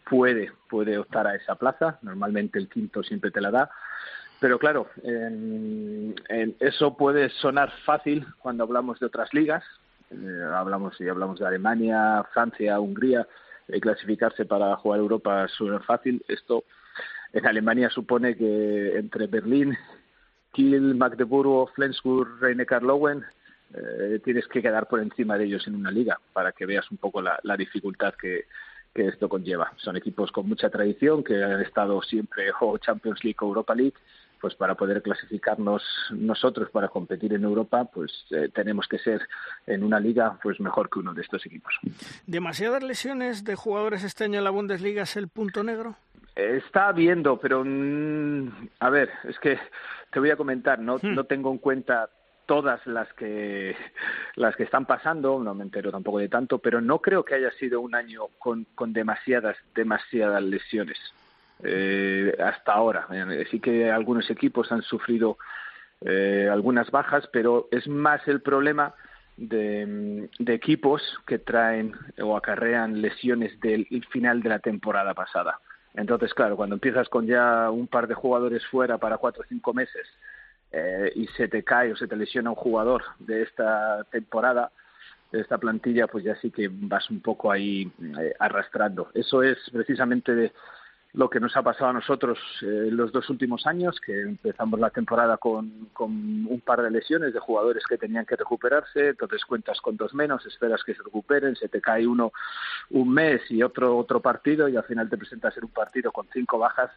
puede, 0.10 0.52
puede 0.70 0.98
optar 0.98 1.28
a 1.28 1.36
esa 1.36 1.56
plaza. 1.56 2.00
Normalmente 2.02 2.60
el 2.60 2.70
quinto 2.70 3.04
siempre 3.04 3.32
te 3.32 3.42
la 3.42 3.52
da. 3.52 3.72
Pero 4.40 4.58
claro, 4.58 4.88
eso 6.60 6.96
puede 6.96 7.30
sonar 7.30 7.72
fácil 7.84 8.26
cuando 8.40 8.64
hablamos 8.64 9.00
de 9.00 9.08
otras 9.08 9.34
ligas. 9.34 9.64
Hablamos 10.56 10.96
si 10.96 11.10
hablamos 11.10 11.40
de 11.40 11.48
Alemania, 11.48 12.24
Francia, 12.32 12.80
Hungría. 12.80 13.28
Clasificarse 13.82 14.46
para 14.46 14.76
jugar 14.78 15.00
Europa 15.00 15.48
suena 15.48 15.80
fácil. 15.80 16.24
Esto 16.28 16.64
en 17.34 17.46
Alemania 17.46 17.90
supone 17.90 18.36
que 18.36 18.98
entre 18.98 19.28
Berlín, 19.28 19.78
Kiel, 20.52 20.96
Magdeburgo, 20.96 21.68
Flensburg, 21.68 22.42
Rhein-Neckar-Löwen 22.42 23.24
eh, 23.74 24.20
tienes 24.24 24.48
que 24.48 24.62
quedar 24.62 24.88
por 24.88 25.00
encima 25.00 25.38
de 25.38 25.46
ellos 25.46 25.66
en 25.68 25.76
una 25.76 25.92
liga 25.92 26.20
para 26.34 26.52
que 26.52 26.66
veas 26.66 26.90
un 26.92 26.98
poco 26.98 27.22
la, 27.22 27.40
dificultad 27.58 28.14
que, 28.16 28.46
esto 28.94 29.30
conlleva. 29.30 29.72
Son 29.78 29.96
equipos 29.96 30.34
con 30.34 30.50
mucha 30.50 30.70
tradición 30.70 31.24
que 31.24 31.42
han 31.42 31.62
estado 31.62 32.02
siempre 32.02 32.52
o 32.60 32.78
Champions 32.78 33.24
League 33.24 33.38
o 33.40 33.46
Europa 33.46 33.74
League. 33.74 33.94
Pues 34.42 34.56
para 34.56 34.76
poder 34.76 35.02
clasificarnos 35.04 35.84
nosotros 36.12 36.70
para 36.72 36.88
competir 36.88 37.34
en 37.34 37.44
Europa, 37.44 37.86
pues 37.86 38.26
eh, 38.32 38.50
tenemos 38.54 38.88
que 38.88 38.98
ser 38.98 39.22
en 39.68 39.84
una 39.84 40.00
liga 40.00 40.40
pues 40.42 40.60
mejor 40.60 40.90
que 40.90 41.00
uno 41.00 41.14
de 41.14 41.22
estos 41.22 41.46
equipos. 41.46 41.74
¿Demasiadas 42.26 42.84
lesiones 42.84 43.44
de 43.44 43.56
jugadores 43.56 44.04
este 44.04 44.24
año 44.24 44.40
en 44.40 44.44
la 44.44 44.50
Bundesliga 44.50 45.04
es 45.04 45.16
el 45.16 45.28
punto 45.28 45.64
negro? 45.64 45.96
Está 46.36 46.88
habiendo, 46.88 47.40
pero 47.40 47.64
mm, 47.64 48.48
a 48.80 48.90
ver, 48.90 49.12
es 49.26 49.38
que 49.40 49.60
te 50.12 50.20
voy 50.20 50.32
a 50.32 50.38
comentar, 50.38 50.80
no, 50.80 50.96
hmm. 50.96 51.14
no 51.14 51.26
tengo 51.26 51.52
en 51.52 51.58
cuenta 51.58 52.10
todas 52.46 52.86
las 52.88 53.12
que 53.14 53.76
las 54.36 54.56
que 54.56 54.64
están 54.64 54.86
pasando, 54.86 55.40
no 55.40 55.54
me 55.54 55.64
entero 55.64 55.92
tampoco 55.92 56.20
de 56.20 56.30
tanto, 56.30 56.60
pero 56.60 56.82
no 56.82 57.00
creo 57.00 57.24
que 57.24 57.36
haya 57.36 57.52
sido 57.52 57.80
un 57.80 57.96
año 57.96 58.28
con, 58.40 58.66
con 58.76 58.92
demasiadas 58.92 59.56
demasiadas 59.74 60.44
lesiones 60.44 60.98
eh, 61.64 62.36
hasta 62.40 62.74
ahora. 62.74 63.08
Eh, 63.12 63.46
sí 63.52 63.60
que 63.60 63.92
algunos 63.92 64.30
equipos 64.30 64.72
han 64.72 64.82
sufrido 64.82 65.38
eh, 66.02 66.50
algunas 66.52 66.90
bajas, 66.92 67.28
pero 67.32 67.68
es 67.72 67.88
más 67.88 68.28
el 68.28 68.42
problema 68.42 68.94
de, 69.38 70.30
de, 70.40 70.54
equipos 70.54 71.02
que 71.26 71.40
traen 71.40 71.94
o 72.22 72.36
acarrean 72.36 73.02
lesiones 73.02 73.60
del 73.60 73.88
final 74.12 74.42
de 74.42 74.50
la 74.50 74.60
temporada 74.60 75.14
pasada. 75.14 75.60
Entonces, 75.94 76.34
claro, 76.34 76.56
cuando 76.56 76.76
empiezas 76.76 77.10
con 77.10 77.28
ya 77.28 77.70
un 77.70 77.88
par 77.88 78.08
de 78.08 78.14
jugadores 78.14 78.66
fuera 78.68 78.98
para 78.98 79.18
cuatro 79.18 79.44
o 79.44 79.48
cinco 79.48 79.74
meses 79.74 80.08
eh, 80.72 81.12
y 81.16 81.28
se 81.28 81.48
te 81.48 81.64
cae 81.64 81.92
o 81.92 81.96
se 81.98 82.08
te 82.08 82.16
lesiona 82.16 82.50
un 82.50 82.56
jugador 82.56 83.04
de 83.20 83.44
esta 83.44 84.04
temporada, 84.06 84.72
de 85.32 85.42
esta 85.42 85.58
plantilla, 85.58 86.08
pues 86.08 86.24
ya 86.24 86.36
sí 86.38 86.52
que 86.52 86.70
vas 86.72 87.10
un 87.10 87.22
poco 87.22 87.52
ahí 87.52 87.92
eh, 88.20 88.34
arrastrando. 88.40 89.10
Eso 89.14 89.44
es 89.44 89.58
precisamente 89.72 90.34
de 90.34 90.54
lo 91.14 91.30
que 91.30 91.40
nos 91.40 91.56
ha 91.58 91.62
pasado 91.62 91.90
a 91.90 91.94
nosotros 91.94 92.40
eh, 92.62 92.90
los 92.90 93.12
dos 93.12 93.30
últimos 93.30 93.68
años, 93.68 94.00
que 94.00 94.22
empezamos 94.22 94.80
la 94.80 94.90
temporada 94.90 95.38
con, 95.38 95.90
con 95.92 96.12
un 96.12 96.62
par 96.62 96.82
de 96.82 96.92
lesiones 96.92 97.34
de 97.34 97.40
jugadores 97.40 97.84
que 97.88 97.98
tenían 97.98 98.26
que 98.26 98.38
recuperarse, 98.38 99.10
entonces 99.10 99.44
cuentas 99.46 99.82
con 99.82 99.98
dos 99.98 100.14
menos, 100.14 100.46
esperas 100.46 100.84
que 100.84 100.94
se 100.94 101.04
recuperen, 101.04 101.56
se 101.56 101.68
te 101.68 101.82
cae 101.82 102.08
uno 102.08 102.32
un 102.92 103.14
mes 103.14 103.42
y 103.50 103.62
otro 103.64 103.98
otro 103.98 104.22
partido 104.22 104.70
y 104.70 104.78
al 104.78 104.84
final 104.84 105.10
te 105.10 105.18
presentas 105.18 105.56
en 105.58 105.66
un 105.66 105.72
partido 105.72 106.12
con 106.12 106.28
cinco 106.34 106.58
bajas 106.58 106.92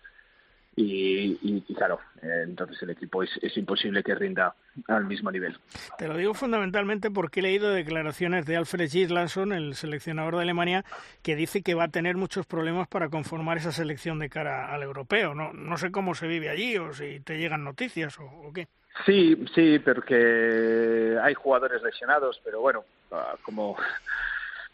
y, 0.76 1.60
claro, 1.74 2.00
eh, 2.22 2.42
entonces 2.44 2.82
el 2.82 2.90
equipo 2.90 3.22
es, 3.22 3.56
imposible 3.56 4.02
que 4.02 4.14
rinda 4.14 4.54
al 4.88 5.04
mismo 5.04 5.30
nivel. 5.30 5.56
Te 5.98 6.08
lo 6.08 6.16
digo 6.16 6.34
fundamentalmente 6.34 7.10
porque 7.10 7.40
he 7.40 7.42
leído 7.44 7.70
declaraciones 7.70 8.44
de 8.46 8.56
Alfred 8.56 8.90
Gislason, 8.90 9.52
el 9.52 9.74
seleccionador 9.74 10.36
de 10.36 10.42
Alemania, 10.42 10.84
que 11.22 11.36
dice 11.36 11.62
que 11.62 11.74
va 11.74 11.84
a 11.84 11.88
tener 11.88 12.16
muchos 12.16 12.46
problemas 12.46 12.88
para 12.88 13.08
conformar 13.08 13.58
esa 13.58 13.70
selección 13.70 14.18
de 14.18 14.28
cara 14.28 14.74
al 14.74 14.82
europeo. 14.82 15.34
No, 15.34 15.52
no 15.52 15.76
sé 15.76 15.92
cómo 15.92 16.14
se 16.14 16.26
vive 16.26 16.50
allí 16.50 16.76
o 16.76 16.92
si 16.92 17.20
te 17.20 17.38
llegan 17.38 17.62
noticias 17.62 18.18
o, 18.18 18.52
qué. 18.52 18.66
Sí, 19.06 19.36
sí, 19.54 19.78
porque 19.78 21.16
hay 21.22 21.34
jugadores 21.34 21.82
lesionados, 21.82 22.40
pero 22.44 22.60
bueno, 22.60 22.84
ah, 23.12 23.34
como, 23.42 23.76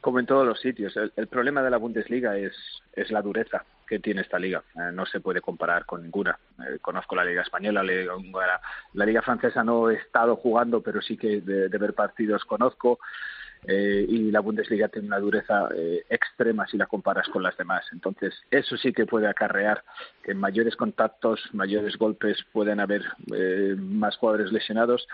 como 0.00 0.18
en 0.18 0.26
todos 0.26 0.46
los 0.46 0.60
sitios, 0.60 0.96
el, 0.96 1.12
el 1.16 1.26
problema 1.26 1.62
de 1.62 1.70
la 1.70 1.78
Bundesliga 1.78 2.36
es, 2.38 2.54
es 2.94 3.10
la 3.10 3.22
dureza 3.22 3.64
que 3.90 3.98
tiene 3.98 4.20
esta 4.20 4.38
liga. 4.38 4.62
Eh, 4.76 4.92
no 4.92 5.04
se 5.04 5.18
puede 5.18 5.40
comparar 5.40 5.84
con 5.84 6.00
ninguna. 6.00 6.38
Eh, 6.60 6.78
conozco 6.80 7.16
la 7.16 7.24
liga 7.24 7.42
española, 7.42 7.82
la 7.82 7.92
liga 7.92 8.60
La 8.94 9.04
liga 9.04 9.20
francesa 9.20 9.64
no 9.64 9.90
he 9.90 9.96
estado 9.96 10.36
jugando, 10.36 10.80
pero 10.80 11.02
sí 11.02 11.16
que 11.16 11.40
de, 11.40 11.66
ver 11.76 11.92
partidos 11.92 12.44
conozco. 12.44 13.00
Eh, 13.66 14.06
y 14.08 14.30
la 14.30 14.40
Bundesliga 14.40 14.88
tiene 14.88 15.08
una 15.08 15.18
dureza 15.18 15.68
extrema 16.08 16.66
si 16.66 16.78
la 16.78 16.86
comparas 16.86 17.28
con 17.28 17.42
las 17.42 17.56
demás. 17.58 17.84
Entonces, 17.92 18.32
eso 18.50 18.76
sí 18.76 18.92
que 18.92 19.06
puede 19.06 19.26
acarrear 19.26 19.82
que 20.22 20.34
mayores 20.34 20.76
contactos, 20.76 21.40
mayores 21.52 21.98
golpes 21.98 22.38
pueden 22.52 22.78
haber 22.78 23.02
más 23.76 24.16
jugadores 24.16 24.52
lesionados. 24.52 25.06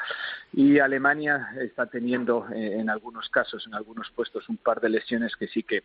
Y 0.52 0.78
Alemania 0.80 1.48
está 1.60 1.86
teniendo 1.86 2.46
en 2.52 2.90
algunos 2.90 3.30
casos, 3.30 3.66
en 3.66 3.74
algunos 3.74 4.10
puestos, 4.10 4.48
un 4.50 4.58
par 4.58 4.80
de 4.80 4.90
lesiones 4.90 5.34
que 5.34 5.48
sí 5.48 5.62
que 5.64 5.82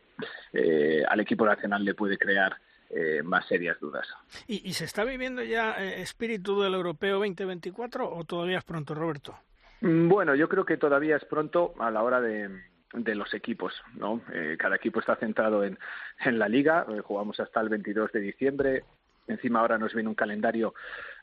al 1.10 1.19
equipo 1.21 1.45
nacional 1.45 1.84
le 1.84 1.95
puede 1.95 2.17
crear 2.17 2.58
eh, 2.93 3.23
más 3.23 3.47
serias 3.47 3.80
dudas. 3.80 4.06
¿Y, 4.47 4.73
se 4.73 4.84
está 4.84 5.06
viviendo 5.06 5.41
ya 5.43 5.82
eh, 5.82 6.01
espíritu 6.01 6.62
del 6.62 6.73
europeo 6.73 7.19
2024 7.19 8.10
o 8.13 8.23
todavía 8.25 8.58
es 8.58 8.65
pronto, 8.65 8.93
Roberto? 8.93 9.38
Mm, 9.80 10.10
bueno, 10.10 10.36
yo 10.36 10.49
creo 10.49 10.65
que 10.65 10.75
todavía 10.75 11.15
es 11.15 11.23
pronto 11.23 11.73
a 11.80 11.89
la 11.89 12.04
hora 12.04 12.19
de, 12.19 12.49
de 12.93 13.15
los 13.15 13.34
equipos, 13.34 13.73
¿no? 13.95 14.21
Eh, 14.34 14.58
cada 14.60 14.75
equipo 14.75 14.99
está 14.99 15.15
centrado 15.15 15.63
en, 15.63 15.80
en 16.25 16.38
la 16.38 16.49
liga, 16.49 16.86
jugamos 17.04 17.39
hasta 17.39 17.62
el 17.62 17.69
22 17.69 18.12
de 18.12 18.19
diciembre, 18.19 18.84
Encima 19.31 19.59
ahora 19.59 19.77
nos 19.77 19.93
viene 19.93 20.09
un 20.09 20.15
calendario 20.15 20.73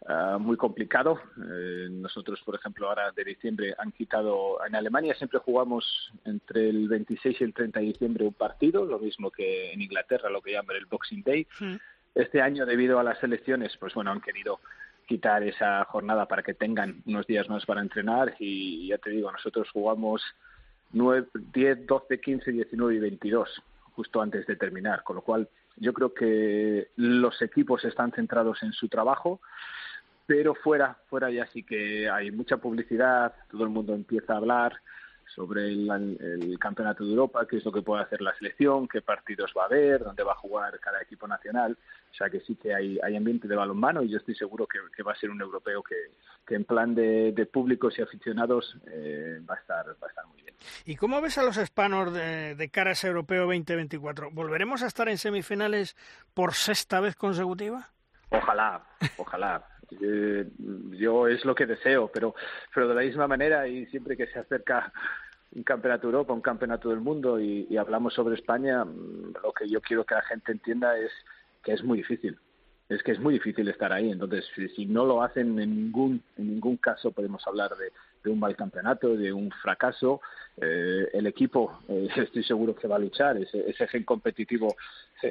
ah, 0.06 0.38
muy 0.40 0.56
complicado. 0.56 1.20
Eh, 1.36 1.88
nosotros, 1.90 2.40
por 2.44 2.54
ejemplo, 2.54 2.88
ahora 2.88 3.12
de 3.12 3.24
diciembre 3.24 3.74
han 3.78 3.92
quitado, 3.92 4.58
en 4.66 4.74
Alemania 4.74 5.14
siempre 5.14 5.38
jugamos 5.38 6.12
entre 6.24 6.68
el 6.68 6.88
26 6.88 7.40
y 7.40 7.44
el 7.44 7.54
30 7.54 7.80
de 7.80 7.86
diciembre 7.86 8.26
un 8.26 8.34
partido, 8.34 8.84
lo 8.84 8.98
mismo 8.98 9.30
que 9.30 9.72
en 9.72 9.82
Inglaterra, 9.82 10.30
lo 10.30 10.42
que 10.42 10.52
llaman 10.52 10.76
el 10.76 10.86
Boxing 10.86 11.22
Day. 11.22 11.46
Este 12.14 12.42
año, 12.42 12.66
debido 12.66 12.98
a 12.98 13.04
las 13.04 13.22
elecciones, 13.22 13.76
pues 13.78 13.94
bueno, 13.94 14.10
han 14.10 14.20
querido 14.20 14.60
quitar 15.06 15.42
esa 15.42 15.84
jornada 15.84 16.26
para 16.26 16.42
que 16.42 16.54
tengan 16.54 17.02
unos 17.06 17.26
días 17.26 17.48
más 17.48 17.64
para 17.64 17.80
entrenar 17.80 18.34
y 18.38 18.88
ya 18.88 18.98
te 18.98 19.10
digo, 19.10 19.32
nosotros 19.32 19.68
jugamos 19.72 20.22
9, 20.92 21.28
10, 21.52 21.86
12, 21.86 22.20
15, 22.20 22.52
19 22.52 22.94
y 22.94 22.98
22 22.98 23.62
justo 23.94 24.20
antes 24.20 24.46
de 24.46 24.54
terminar, 24.54 25.02
con 25.02 25.16
lo 25.16 25.22
cual 25.22 25.48
yo 25.80 25.92
creo 25.92 26.14
que 26.14 26.90
los 26.96 27.40
equipos 27.42 27.84
están 27.84 28.12
centrados 28.12 28.62
en 28.62 28.72
su 28.72 28.88
trabajo 28.88 29.40
pero 30.28 30.54
fuera, 30.54 30.98
fuera 31.08 31.30
ya 31.30 31.46
sí 31.46 31.62
que 31.62 32.10
hay 32.10 32.30
mucha 32.30 32.58
publicidad, 32.58 33.34
todo 33.50 33.64
el 33.64 33.70
mundo 33.70 33.94
empieza 33.94 34.34
a 34.34 34.36
hablar 34.36 34.74
sobre 35.34 35.68
el, 35.68 36.58
campeonato 36.58 37.04
de 37.04 37.10
Europa, 37.10 37.46
qué 37.48 37.58
es 37.58 37.64
lo 37.64 37.72
que 37.72 37.82
puede 37.82 38.02
hacer 38.02 38.20
la 38.20 38.34
selección, 38.34 38.88
qué 38.88 39.02
partidos 39.02 39.52
va 39.56 39.62
a 39.62 39.66
haber, 39.66 40.02
dónde 40.02 40.22
va 40.22 40.32
a 40.32 40.36
jugar 40.36 40.78
cada 40.80 41.00
equipo 41.02 41.26
nacional. 41.26 41.76
O 42.10 42.14
sea 42.14 42.30
que 42.30 42.40
sí 42.40 42.56
que 42.56 42.74
hay, 42.74 42.98
hay 43.02 43.16
ambiente 43.16 43.46
de 43.46 43.54
balonmano 43.54 44.02
y 44.02 44.08
yo 44.08 44.18
estoy 44.18 44.34
seguro 44.34 44.66
que, 44.66 45.02
va 45.02 45.12
a 45.12 45.16
ser 45.16 45.30
un 45.30 45.40
europeo 45.40 45.82
que, 45.82 45.96
que 46.46 46.54
en 46.54 46.64
plan 46.64 46.94
de, 46.94 47.48
públicos 47.52 47.98
y 47.98 48.02
aficionados 48.02 48.76
eh, 48.86 49.40
va, 49.48 49.54
a 49.54 49.58
estar, 49.58 49.86
va 49.86 50.06
a 50.06 50.10
estar 50.10 50.26
muy 50.26 50.42
bien. 50.42 50.54
¿Y 50.84 50.96
cómo 50.96 51.20
ves 51.20 51.38
a 51.38 51.44
los 51.44 51.56
hispanos 51.56 52.12
de, 52.12 52.54
de 52.54 52.68
cara 52.70 52.90
a 52.90 52.92
ese 52.94 53.08
europeo 53.08 53.42
2024? 53.42 54.30
¿Volveremos 54.32 54.82
a 54.82 54.86
estar 54.86 55.08
en 55.08 55.18
semifinales 55.18 55.96
por 56.34 56.54
sexta 56.54 57.00
vez 57.00 57.14
consecutiva? 57.14 57.90
Ojalá, 58.30 58.82
ojalá. 59.16 59.77
Eh, 60.00 60.46
yo 60.90 61.28
es 61.28 61.44
lo 61.44 61.54
que 61.54 61.66
deseo, 61.66 62.10
pero, 62.12 62.34
pero 62.74 62.88
de 62.88 62.94
la 62.94 63.00
misma 63.02 63.26
manera 63.26 63.66
y 63.66 63.86
siempre 63.86 64.16
que 64.16 64.26
se 64.26 64.38
acerca 64.38 64.92
un 65.52 65.62
campeonato 65.62 66.06
Europa, 66.06 66.32
un 66.32 66.40
campeonato 66.40 66.90
del 66.90 67.00
mundo 67.00 67.40
y, 67.40 67.76
hablamos 67.76 68.14
sobre 68.14 68.34
España, 68.34 68.84
mm, 68.84 69.34
lo 69.42 69.52
que 69.52 69.68
yo 69.68 69.80
quiero 69.80 70.04
que 70.04 70.14
la 70.14 70.22
gente 70.22 70.52
entienda 70.52 70.98
es 70.98 71.10
que 71.62 71.72
es 71.72 71.82
muy 71.82 71.98
difícil. 71.98 72.38
Es 72.88 73.02
que 73.02 73.12
es 73.12 73.20
muy 73.20 73.34
difícil 73.34 73.68
estar 73.68 73.92
ahí. 73.92 74.10
Entonces, 74.10 74.46
si, 74.74 74.86
no 74.86 75.04
lo 75.04 75.22
hacen 75.22 75.58
en 75.58 75.76
ningún, 75.76 76.22
en 76.38 76.48
ningún 76.48 76.78
caso 76.78 77.12
podemos 77.12 77.46
hablar 77.46 77.70
de, 77.76 77.90
un 78.30 78.40
mal 78.40 78.56
campeonato, 78.56 79.16
de 79.16 79.32
un 79.32 79.50
fracaso. 79.50 80.20
Eh, 80.56 81.08
el 81.12 81.26
equipo, 81.26 81.80
eh, 81.88 82.08
estoy 82.16 82.44
seguro 82.44 82.74
que 82.74 82.88
va 82.88 82.96
a 82.96 82.98
luchar. 82.98 83.36
Ese, 83.36 83.68
ese 83.68 83.86
gen 83.88 84.04
competitivo 84.04 84.74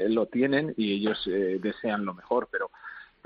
lo 0.09 0.25
tienen 0.25 0.73
y 0.77 0.93
ellos 0.93 1.29
desean 1.61 2.05
lo 2.05 2.13
mejor, 2.13 2.49
pero 2.51 2.69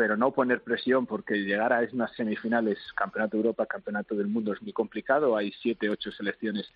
pero 0.01 0.17
no 0.17 0.31
poner 0.31 0.61
presión 0.63 1.05
porque 1.05 1.35
llegar 1.35 1.71
a 1.71 1.87
unas 1.93 2.11
semifinales, 2.15 2.79
Campeonato 2.95 3.37
de 3.37 3.41
Europa, 3.43 3.67
Campeonato 3.67 4.15
del 4.15 4.25
Mundo 4.25 4.51
es 4.51 4.59
muy 4.59 4.73
complicado. 4.73 5.37
Hay 5.37 5.51
siete, 5.61 5.91
ocho 5.91 6.11
selecciones 6.11 6.67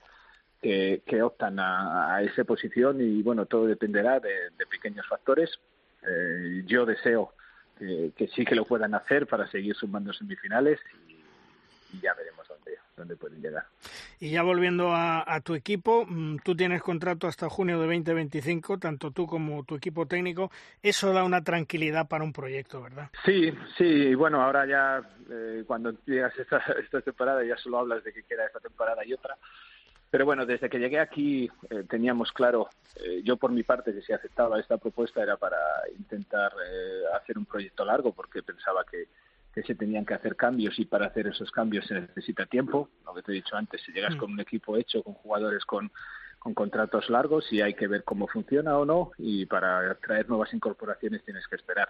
que, 0.61 1.01
que 1.07 1.23
optan 1.23 1.57
a, 1.57 2.21
esa 2.21 2.43
posición 2.43 3.01
y 3.01 3.23
bueno, 3.23 3.47
todo 3.47 3.65
dependerá 3.65 4.19
de, 4.19 4.29
pequeños 4.69 5.07
factores. 5.07 5.49
Eh, 6.07 6.61
yo 6.67 6.85
deseo 6.85 7.33
que, 7.79 8.29
sí 8.35 8.45
que 8.45 8.53
lo 8.53 8.63
puedan 8.63 8.93
hacer 8.93 9.25
para 9.25 9.47
seguir 9.47 9.75
sumando 9.75 10.13
semifinales 10.13 10.79
y 11.95 12.01
ya 12.01 12.13
veremos 12.13 12.47
dónde, 12.47 12.77
dónde 12.95 13.15
pueden 13.15 13.41
llegar. 13.41 13.65
Y 14.19 14.31
ya 14.31 14.43
volviendo 14.43 14.91
a, 14.93 15.41
tu 15.43 15.55
equipo, 15.55 16.05
mm, 16.05 16.37
tú 16.43 16.55
tienes 16.55 16.81
contrato 16.81 17.27
hasta 17.27 17.49
junio 17.49 17.79
de 17.79 17.85
2025, 17.85 18.77
tanto 18.79 19.11
tú 19.11 19.27
como 19.27 19.63
tu 19.63 19.75
equipo 19.75 20.05
técnico. 20.05 20.51
Eso 20.81 21.13
da 21.13 21.23
una 21.23 21.43
tranquilidad 21.43 22.07
para 22.07 22.23
un 22.23 22.33
proyecto, 22.33 22.81
¿verdad? 22.81 23.09
Sí, 23.25 23.53
sí. 23.77 24.15
Bueno, 24.15 24.41
ahora 24.41 24.65
ya 24.65 25.01
eh, 25.29 25.63
cuando 25.67 25.93
llegas 26.05 26.37
esta, 26.37 26.57
esta 26.81 27.01
temporada 27.01 27.43
ya 27.43 27.57
solo 27.57 27.79
hablas 27.79 28.03
de 28.03 28.13
que 28.13 28.23
queda 28.23 28.45
esta 28.45 28.59
temporada 28.59 29.05
y 29.05 29.13
otra. 29.13 29.37
Pero 30.09 30.25
bueno, 30.25 30.45
desde 30.45 30.69
que 30.69 30.79
llegué 30.79 30.99
aquí 30.99 31.49
eh, 31.69 31.83
teníamos 31.89 32.31
claro, 32.31 32.69
eh, 32.95 33.21
yo 33.23 33.35
por 33.35 33.51
mi 33.51 33.63
parte, 33.63 33.93
que 33.93 34.01
si 34.01 34.13
aceptaba 34.13 34.59
esta 34.59 34.77
propuesta 34.77 35.21
era 35.21 35.35
para 35.35 35.57
intentar 35.97 36.53
hacer 37.13 37.37
un 37.37 37.45
proyecto 37.45 37.83
largo, 37.83 38.13
porque 38.13 38.41
pensaba 38.41 38.85
que, 38.89 39.07
que 39.55 39.63
se 39.63 39.73
tenían 39.73 40.05
que 40.05 40.13
hacer 40.13 40.35
cambios 40.35 40.77
y 40.77 40.85
para 40.85 41.07
hacer 41.07 41.27
esos 41.27 41.49
cambios 41.49 41.87
se 41.87 41.93
necesita 41.93 42.45
tiempo. 42.45 42.89
Lo 43.05 43.13
que 43.13 43.23
te 43.23 43.31
he 43.31 43.35
dicho 43.35 43.55
antes, 43.55 43.81
si 43.81 43.93
llegas 43.93 44.13
mm. 44.15 44.17
con 44.17 44.33
un 44.33 44.39
equipo 44.41 44.75
hecho, 44.75 45.01
con 45.01 45.13
jugadores 45.13 45.63
con, 45.63 45.89
con 46.39 46.53
contratos 46.53 47.09
largos 47.09 47.51
y 47.53 47.61
hay 47.61 47.73
que 47.73 47.87
ver 47.87 48.03
cómo 48.03 48.27
funciona 48.27 48.77
o 48.77 48.83
no 48.83 49.11
y 49.17 49.45
para 49.45 49.95
traer 49.95 50.27
nuevas 50.27 50.53
incorporaciones 50.53 51.23
tienes 51.23 51.47
que 51.47 51.55
esperar. 51.55 51.89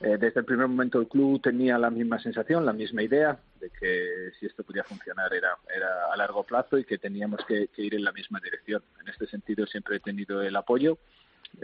Eh, 0.00 0.16
desde 0.18 0.40
el 0.40 0.46
primer 0.46 0.66
momento 0.66 0.98
el 0.98 1.08
club 1.08 1.42
tenía 1.42 1.76
la 1.76 1.90
misma 1.90 2.18
sensación, 2.18 2.64
la 2.64 2.72
misma 2.72 3.02
idea 3.02 3.38
de 3.60 3.68
que 3.68 4.30
si 4.40 4.46
esto 4.46 4.64
podía 4.64 4.82
funcionar 4.82 5.34
era, 5.34 5.58
era 5.76 6.10
a 6.10 6.16
largo 6.16 6.42
plazo 6.44 6.78
y 6.78 6.84
que 6.84 6.96
teníamos 6.96 7.44
que, 7.46 7.68
ir 7.76 7.94
en 7.94 8.04
la 8.04 8.12
misma 8.12 8.40
dirección. 8.40 8.82
En 9.02 9.08
este 9.08 9.26
sentido 9.26 9.66
siempre 9.66 9.96
he 9.96 10.00
tenido 10.00 10.40
el 10.40 10.56
apoyo, 10.56 10.96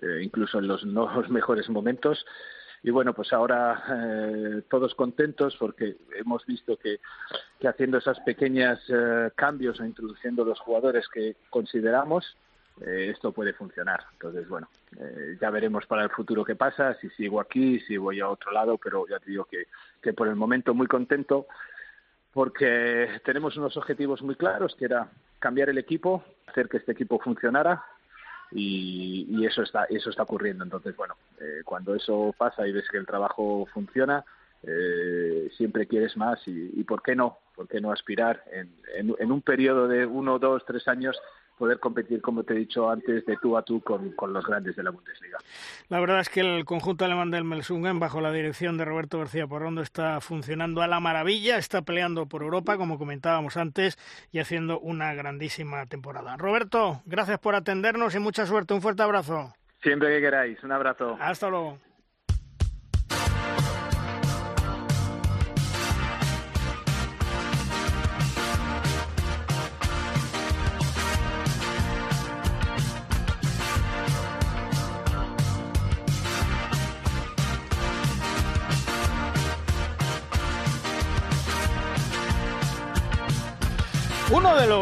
eh, 0.03 0.21
incluso 0.23 0.59
en 0.59 0.69
los 0.69 0.85
no 0.85 1.11
los 1.15 1.31
mejores 1.31 1.71
momentos 1.71 2.27
y 2.83 2.91
bueno, 2.91 3.13
pues 3.15 3.33
ahora 3.33 3.83
eh, 3.89 4.63
todos 4.69 4.95
contentos 4.95 5.57
porque 5.59 5.97
hemos 6.17 6.45
visto 6.47 6.77
que, 6.77 7.01
que 7.59 7.69
haciendo 7.69 7.99
esos 7.99 8.19
pequeños 8.21 8.79
eh, 8.89 9.31
cambios 9.35 9.81
o 9.81 9.85
introduciendo 9.85 10.45
los 10.45 10.61
jugadores 10.61 11.09
que 11.09 11.37
consideramos, 11.51 12.37
eh, 12.81 13.11
esto 13.13 13.33
puede 13.33 13.55
funcionar. 13.55 14.05
Entonces, 14.13 14.49
bueno, 14.49 14.69
ya 15.41 15.51
veremos 15.51 15.87
para 15.87 16.05
el 16.05 16.11
futuro 16.11 16.45
qué 16.45 16.55
pasa, 16.57 16.95
si 17.01 17.09
sigo 17.11 17.41
aquí, 17.41 17.81
si 17.81 17.97
voy 17.97 18.21
a 18.21 18.29
otro 18.29 18.53
lado, 18.53 18.79
pero 18.79 19.07
ya 19.09 19.19
te 19.19 19.31
digo 19.31 19.45
que, 19.45 19.67
que 20.03 20.13
por 20.13 20.29
el 20.29 20.37
momento 20.37 20.75
muy 20.75 20.87
contento 20.87 21.47
porque 22.33 23.09
tenemos 23.25 23.57
unos 23.57 23.79
objetivos 23.79 24.21
muy 24.21 24.35
claros, 24.35 24.77
que 24.77 24.85
era 24.85 25.09
cambiar 25.39 25.71
el 25.71 25.79
equipo, 25.79 26.23
hacer 26.47 26.69
que 26.69 26.77
este 26.77 26.93
equipo 26.93 27.19
funcionara 27.19 27.83
y, 28.53 29.45
eso 29.45 29.63
está 29.63 29.85
eso 29.85 30.11
está 30.11 30.23
ocurriendo. 30.23 30.65
Entonces 30.65 30.97
bueno 30.97 31.15
eh, 31.41 31.63
cuando 31.65 31.95
eso 31.95 32.35
pasa 32.37 32.67
y 32.67 32.73
ves 32.73 32.89
que 32.91 32.99
el 32.99 33.07
trabajo 33.07 33.67
funciona 33.73 34.25
eh, 34.63 35.51
siempre 35.57 35.87
quieres 35.87 36.17
más 36.17 36.41
y, 36.47 36.81
y, 36.81 36.85
por 36.85 37.03
qué 37.03 37.15
no 37.15 37.39
por 37.55 37.69
qué 37.69 37.81
no 37.81 37.93
aspirar 37.93 38.43
en, 38.51 38.75
en, 38.95 39.15
en 39.19 39.33
un 39.33 39.43
periodo 39.43 39.87
de 39.87 40.07
uno 40.07 40.39
dos 40.39 40.65
tres 40.67 40.89
años 40.89 41.17
poder 41.57 41.79
competir, 41.81 42.21
como 42.21 42.45
te 42.45 42.55
he 42.55 42.57
dicho 42.57 42.91
antes, 42.91 43.25
de 43.25 43.37
tú 43.39 43.57
a 43.57 43.63
tú 43.63 43.81
con, 43.81 44.15
los 44.33 44.47
grandes 44.47 44.77
de 44.77 44.83
la 44.83 44.91
Bundesliga. 44.91 45.39
La 45.89 46.01
verdad 46.01 46.21
es 46.21 46.29
que 46.29 46.41
el 46.41 46.65
conjunto 46.65 47.05
alemán 47.05 47.31
del 47.31 47.45
Melsungen, 47.45 47.99
bajo 47.99 48.21
la 48.21 48.33
dirección 48.33 48.77
de 48.77 48.85
Roberto 48.85 49.19
García 49.19 49.47
Porrondo, 49.47 49.83
está 49.83 50.21
funcionando 50.21 50.83
a 50.83 50.87
la 50.87 51.01
maravilla, 51.01 51.57
está 51.59 51.83
peleando 51.83 52.27
por 52.27 52.43
Europa, 52.43 52.77
como 52.77 52.99
comentábamos 52.99 53.57
antes, 53.57 53.99
y 54.33 54.39
haciendo 54.39 54.79
una 54.81 55.15
grandísima 55.15 55.87
temporada. 55.87 56.37
Roberto, 56.37 57.01
gracias 57.07 57.39
por 57.39 57.55
atendernos 57.55 58.15
y 58.15 58.19
mucha 58.19 58.47
suerte. 58.47 58.75
Un 58.75 58.83
fuerte 58.83 59.03
abrazo. 59.03 59.55
Siempre 59.83 60.09
que 60.09 60.21
queráis. 60.21 60.63
Un 60.65 60.73
abrazo. 60.73 61.17
Hasta 61.21 61.49
luego. 61.49 61.79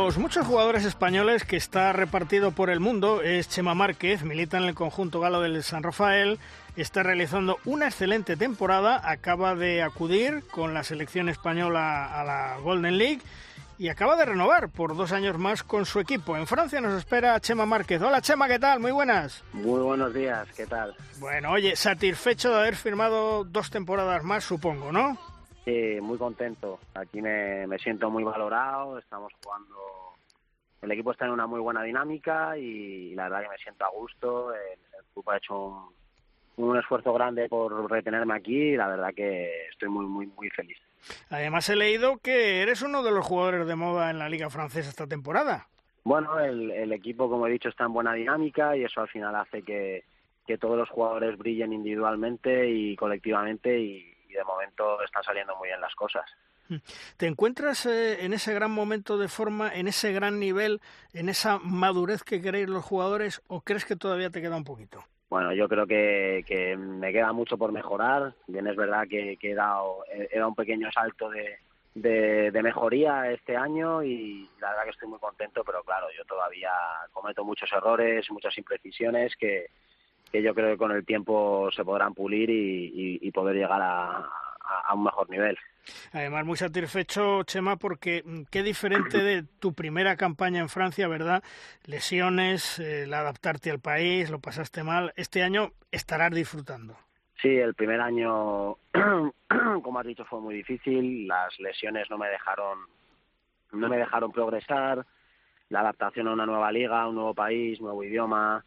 Los 0.05 0.19
muchos 0.19 0.47
jugadores 0.47 0.85
españoles 0.85 1.45
que 1.45 1.57
está 1.57 1.91
repartido 1.95 2.53
por 2.53 2.69
el 2.69 2.79
mundo 2.79 3.23
es 3.23 3.49
Chema 3.49 3.75
Márquez, 3.75 4.23
milita 4.23 4.59
en 4.59 4.65
el 4.65 4.75
conjunto 4.75 5.19
galo 5.19 5.41
del 5.41 5.63
San 5.63 5.83
Rafael, 5.83 6.39
está 6.77 7.03
realizando 7.03 7.57
una 7.65 7.87
excelente 7.87 8.37
temporada, 8.37 9.01
acaba 9.03 9.55
de 9.55 9.83
acudir 9.83 10.45
con 10.51 10.75
la 10.75 10.85
selección 10.85 11.31
española 11.31 12.21
a 12.21 12.23
la 12.23 12.59
Golden 12.59 12.99
League 12.99 13.23
y 13.79 13.89
acaba 13.89 14.17
de 14.17 14.27
renovar 14.27 14.69
por 14.69 14.95
dos 14.95 15.11
años 15.11 15.39
más 15.39 15.63
con 15.63 15.87
su 15.87 16.01
equipo. 16.01 16.37
En 16.37 16.47
Francia 16.47 16.83
nos 16.83 16.99
espera 16.99 17.41
Chema 17.41 17.65
Márquez. 17.65 18.03
Hola 18.03 18.21
Chema, 18.21 18.47
¿qué 18.47 18.59
tal? 18.59 18.81
Muy 18.81 18.93
buenas. 18.93 19.43
Muy 19.55 19.81
buenos 19.81 20.13
días, 20.13 20.47
¿qué 20.55 20.67
tal? 20.67 20.95
Bueno, 21.19 21.51
oye, 21.53 21.77
satisfecho 21.77 22.51
de 22.51 22.59
haber 22.59 22.77
firmado 22.77 23.45
dos 23.45 23.71
temporadas 23.71 24.23
más, 24.23 24.45
supongo, 24.45 24.93
¿no? 24.93 25.19
Sí, 25.65 25.99
muy 26.03 26.19
contento. 26.19 26.79
Aquí 26.95 27.23
me, 27.23 27.67
siento 27.79 28.11
muy 28.11 28.23
valorado. 28.23 28.99
Estamos 28.99 29.33
jugando. 29.43 29.77
El 30.83 30.93
equipo 30.93 31.13
está 31.13 31.25
en 31.25 31.33
una 31.33 31.47
muy 31.47 31.61
buena 31.61 31.83
dinámica 31.83 32.59
y 32.59 33.15
la 33.15 33.25
verdad 33.25 33.43
que 33.43 33.49
me 33.49 33.59
siento 33.59 33.85
a 33.85 33.91
gusto. 33.91 34.53
El, 34.55 34.79
grupo 35.15 35.31
ha 35.31 35.37
hecho 35.37 35.93
un, 36.57 36.77
esfuerzo 36.77 37.13
grande 37.13 37.49
por 37.49 37.91
retenerme 37.91 38.35
aquí 38.35 38.73
y 38.73 38.77
la 38.77 38.89
verdad 38.89 39.15
que 39.15 39.69
estoy 39.69 39.89
muy, 39.89 40.07
muy, 40.07 40.27
muy 40.27 40.51
feliz. 40.51 40.77
Además 41.31 41.69
he 41.69 41.77
leído 41.77 42.19
que 42.19 42.63
eres 42.63 42.83
uno 42.83 43.03
de 43.03 43.13
los 43.13 43.25
jugadores 43.25 43.67
de 43.67 43.77
moda 43.77 44.11
en 44.11 44.19
la 44.19 44.29
Liga 44.29 44.51
Francesa 44.51 44.91
esta 44.91 45.07
temporada. 45.07 45.69
Bueno, 46.03 46.39
el, 46.41 46.71
el 46.73 46.93
equipo, 46.93 47.31
como 47.31 47.47
he 47.47 47.53
dicho, 47.53 47.69
está 47.69 47.85
en 47.85 47.93
buena 47.93 48.13
dinámica 48.13 48.77
y 48.77 48.85
eso 48.85 49.01
al 49.01 49.09
final 49.09 49.35
hace 49.37 49.63
que, 49.63 50.05
que 50.47 50.59
todos 50.59 50.77
los 50.77 50.91
jugadores 50.91 51.39
brillen 51.39 51.73
individualmente 51.73 52.69
y 52.69 52.97
colectivamente 52.97 53.79
y, 53.79 54.14
de 54.37 54.45
momento 54.45 55.03
están 55.03 55.23
saliendo 55.23 55.57
muy 55.57 55.69
bien 55.69 55.81
las 55.81 55.95
cosas. 55.95 56.25
Hmm. 56.69 56.77
¿Te 57.17 57.27
encuentras 57.27 57.87
eh, 57.87 58.25
en 58.25 58.33
ese 58.33 58.55
gran 58.55 58.71
momento 58.71 59.19
de 59.19 59.29
forma, 59.29 59.75
en 59.75 59.87
ese 59.89 60.13
gran 60.13 60.39
nivel, 60.39 60.81
en 61.13 61.29
esa 61.29 61.59
madurez 61.59 62.23
que 62.23 62.41
queréis 62.41 62.69
los 62.69 62.85
jugadores 62.85 63.43
o 63.49 63.61
crees 63.61 63.85
que 63.85 63.97
todavía 63.97 64.31
te 64.31 64.41
queda 64.41 64.57
un 64.57 64.65
poquito? 64.65 65.05
Bueno, 65.29 65.53
yo 65.53 65.69
creo 65.69 65.87
que, 65.87 66.45
que 66.47 66.77
me 66.77 67.13
queda 67.13 67.33
mucho 67.33 67.59
por 67.59 67.73
mejorar. 67.73 68.35
Bien, 68.47 68.67
es 68.67 68.77
verdad 68.77 69.07
que, 69.09 69.37
he, 69.41 69.55
dado, 69.55 70.05
un 70.47 70.55
pequeño 70.55 70.91
salto 70.93 71.29
de, 71.29 71.59
de, 71.95 72.63
mejoría 72.63 73.31
este 73.31 73.57
año 73.57 74.03
y 74.03 74.49
la 74.61 74.71
verdad 74.71 74.85
que 74.85 74.91
estoy 74.91 75.09
muy 75.09 75.19
contento, 75.19 75.63
pero 75.65 75.83
claro, 75.83 76.07
yo 76.17 76.25
todavía 76.25 76.71
cometo 77.13 77.45
muchos 77.45 77.71
errores, 77.73 78.31
muchas 78.31 78.57
imprecisiones 78.59 79.35
que, 79.37 79.67
que 80.35 80.43
yo 80.43 80.53
creo 80.53 80.73
que 80.73 80.77
con 80.77 80.91
el 80.91 81.07
tiempo 81.07 81.71
se 81.71 81.85
podrán 81.85 82.13
pulir 82.13 82.51
y, 82.51 83.31
poder 83.31 83.55
llegar 83.55 83.81
a, 83.81 84.29
a, 84.89 84.93
un 84.93 85.05
mejor 85.05 85.31
nivel. 85.31 85.57
Además, 86.13 86.45
muy 86.45 86.57
satisfecho, 86.57 87.45
Chema, 87.45 87.77
porque 87.77 88.25
mm, 88.25 88.43
qué 88.51 88.65
diferente 88.65 89.19
de 89.23 89.45
tu 89.61 89.75
primera 89.75 90.17
campaña 90.17 90.59
en 90.59 90.69
Francia, 90.69 91.07
¿verdad? 91.07 91.45
Lesiones, 91.87 92.81
el 92.81 93.15
adaptarte 93.15 93.71
al 93.71 93.79
país, 93.79 94.29
lo 94.29 94.41
pasaste 94.41 94.83
mal. 94.83 95.13
Este 95.15 95.45
año 95.45 95.71
estarás 95.93 96.33
disfrutando. 96.33 96.97
Sí, 97.41 97.57
el 97.57 97.75
primer 97.75 98.01
año, 98.01 98.75
como 99.85 100.01
has 100.01 100.07
dicho, 100.07 100.25
fue 100.25 100.41
muy 100.41 100.57
difícil. 100.57 101.29
Las 101.29 101.61
lesiones 101.61 102.11
no 102.11 102.19
me 102.19 102.27
dejaron, 102.27 102.81
no 103.71 103.89
me 103.89 103.99
dejaron 103.99 104.33
progresar. 104.33 105.07
La 105.69 105.79
adaptación 105.79 106.27
a 106.27 106.33
una 106.33 106.45
nueva 106.45 106.73
liga, 106.73 107.07
un 107.07 107.15
nuevo 107.15 107.35
país, 107.35 107.81
nuevo 107.81 108.03
idioma, 108.03 108.65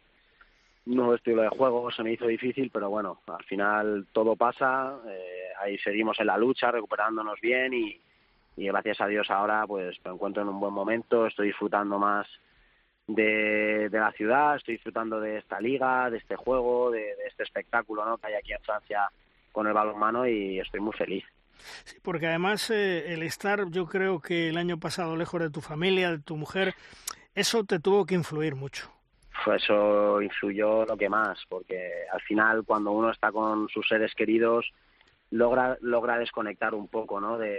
nuevo 0.96 1.14
estilo 1.14 1.42
de 1.42 1.48
juego 1.48 1.90
se 1.90 2.02
me 2.02 2.12
hizo 2.12 2.26
difícil, 2.26 2.70
pero 2.72 2.88
bueno, 2.90 3.20
al 3.26 3.44
final 3.44 4.06
todo 4.12 4.36
pasa. 4.36 4.98
Eh, 5.08 5.48
ahí 5.60 5.78
seguimos 5.78 6.18
en 6.20 6.26
la 6.26 6.38
lucha, 6.38 6.70
recuperándonos 6.70 7.40
bien 7.40 7.74
y, 7.74 8.00
gracias 8.56 9.00
a 9.00 9.06
Dios 9.06 9.30
ahora 9.30 9.64
pues 9.68 9.96
me 10.04 10.10
encuentro 10.10 10.42
en 10.42 10.48
un 10.48 10.60
buen 10.60 10.72
momento. 10.72 11.26
Estoy 11.26 11.48
disfrutando 11.48 11.98
más 11.98 12.26
de, 13.06 13.88
la 13.92 14.12
ciudad, 14.12 14.56
estoy 14.56 14.74
disfrutando 14.74 15.20
de 15.20 15.38
esta 15.38 15.60
liga, 15.60 16.10
de 16.10 16.18
este 16.18 16.36
juego, 16.36 16.90
de, 16.90 17.14
este 17.26 17.44
espectáculo 17.44 18.04
¿no? 18.04 18.18
que 18.18 18.28
hay 18.28 18.34
aquí 18.34 18.52
en 18.52 18.62
Francia 18.62 19.10
con 19.52 19.66
el 19.66 19.72
balonmano 19.72 20.26
y 20.26 20.58
estoy 20.58 20.80
muy 20.80 20.92
feliz. 20.92 21.24
Sí, 21.84 21.98
porque 22.02 22.26
además 22.26 22.70
eh, 22.70 23.12
el 23.12 23.22
estar, 23.22 23.68
yo 23.70 23.86
creo 23.86 24.20
que 24.20 24.48
el 24.48 24.56
año 24.56 24.78
pasado 24.78 25.16
lejos 25.16 25.40
de 25.40 25.50
tu 25.50 25.60
familia, 25.60 26.10
de 26.10 26.18
tu 26.18 26.36
mujer, 26.36 26.74
eso 27.34 27.64
te 27.64 27.78
tuvo 27.78 28.06
que 28.06 28.14
influir 28.14 28.54
mucho. 28.54 28.97
Eso 29.46 30.20
influyó 30.20 30.84
lo 30.84 30.96
que 30.96 31.08
más, 31.08 31.38
porque 31.48 32.06
al 32.12 32.20
final 32.22 32.64
cuando 32.64 32.92
uno 32.92 33.10
está 33.10 33.32
con 33.32 33.68
sus 33.68 33.86
seres 33.86 34.14
queridos 34.14 34.72
logra 35.30 35.76
logra 35.80 36.18
desconectar 36.18 36.74
un 36.74 36.88
poco, 36.88 37.20
¿no? 37.20 37.38
De, 37.38 37.58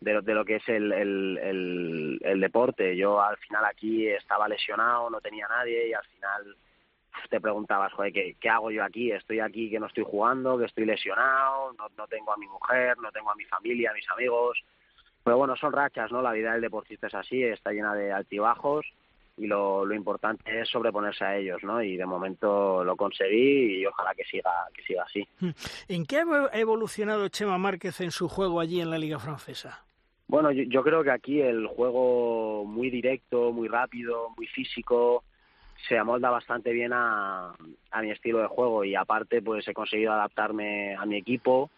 de 0.00 0.14
lo, 0.14 0.22
de 0.22 0.34
lo 0.34 0.44
que 0.44 0.56
es 0.56 0.68
el, 0.68 0.92
el, 0.92 2.18
el, 2.22 2.40
deporte. 2.40 2.96
Yo 2.96 3.20
al 3.20 3.36
final 3.38 3.64
aquí 3.64 4.08
estaba 4.08 4.48
lesionado, 4.48 5.10
no 5.10 5.20
tenía 5.20 5.46
nadie 5.48 5.88
y 5.88 5.92
al 5.92 6.04
final 6.04 6.56
te 7.28 7.40
preguntabas, 7.40 7.92
joder, 7.92 8.12
¿qué, 8.12 8.36
¿qué, 8.40 8.48
hago 8.48 8.70
yo 8.70 8.82
aquí? 8.82 9.12
Estoy 9.12 9.40
aquí 9.40 9.70
que 9.70 9.78
no 9.78 9.86
estoy 9.86 10.04
jugando, 10.04 10.58
que 10.58 10.64
estoy 10.64 10.86
lesionado, 10.86 11.72
no, 11.74 11.88
no 11.96 12.06
tengo 12.08 12.32
a 12.32 12.36
mi 12.36 12.46
mujer, 12.46 12.96
no 12.98 13.12
tengo 13.12 13.30
a 13.30 13.36
mi 13.36 13.44
familia, 13.44 13.90
a 13.90 13.94
mis 13.94 14.08
amigos. 14.10 14.62
Pero 15.22 15.36
bueno, 15.36 15.54
son 15.56 15.72
rachas, 15.72 16.10
¿no? 16.10 16.22
La 16.22 16.32
vida 16.32 16.52
del 16.52 16.62
deportista 16.62 17.08
es 17.08 17.14
así, 17.14 17.42
está 17.42 17.72
llena 17.72 17.94
de 17.94 18.12
altibajos 18.12 18.86
y 19.40 19.46
lo, 19.46 19.86
lo 19.86 19.94
importante 19.94 20.60
es 20.60 20.68
sobreponerse 20.68 21.24
a 21.24 21.36
ellos, 21.36 21.62
¿no? 21.62 21.82
Y 21.82 21.96
de 21.96 22.04
momento 22.04 22.84
lo 22.84 22.94
conseguí 22.94 23.80
y 23.80 23.86
ojalá 23.86 24.14
que 24.14 24.24
siga, 24.24 24.52
que 24.74 24.82
siga 24.82 25.04
así. 25.04 25.26
¿En 25.88 26.04
qué 26.04 26.18
ha 26.18 26.58
evolucionado 26.58 27.28
Chema 27.28 27.56
Márquez 27.56 28.00
en 28.00 28.10
su 28.10 28.28
juego 28.28 28.60
allí 28.60 28.80
en 28.80 28.90
la 28.90 28.98
Liga 28.98 29.18
Francesa? 29.18 29.82
Bueno, 30.28 30.52
yo, 30.52 30.82
creo 30.84 31.02
que 31.02 31.10
aquí 31.10 31.40
el 31.40 31.66
juego 31.66 32.64
muy 32.64 32.90
directo, 32.90 33.50
muy 33.50 33.66
rápido, 33.66 34.28
muy 34.36 34.46
físico, 34.46 35.24
se 35.88 35.98
amolda 35.98 36.30
bastante 36.30 36.70
bien 36.72 36.92
a, 36.92 37.54
a 37.90 38.02
mi 38.02 38.10
estilo 38.10 38.38
de 38.38 38.46
juego 38.46 38.84
y 38.84 38.94
aparte 38.94 39.42
pues 39.42 39.66
he 39.66 39.74
conseguido 39.74 40.12
adaptarme 40.12 40.94
a 40.94 41.06
mi 41.06 41.16
equipo 41.16 41.70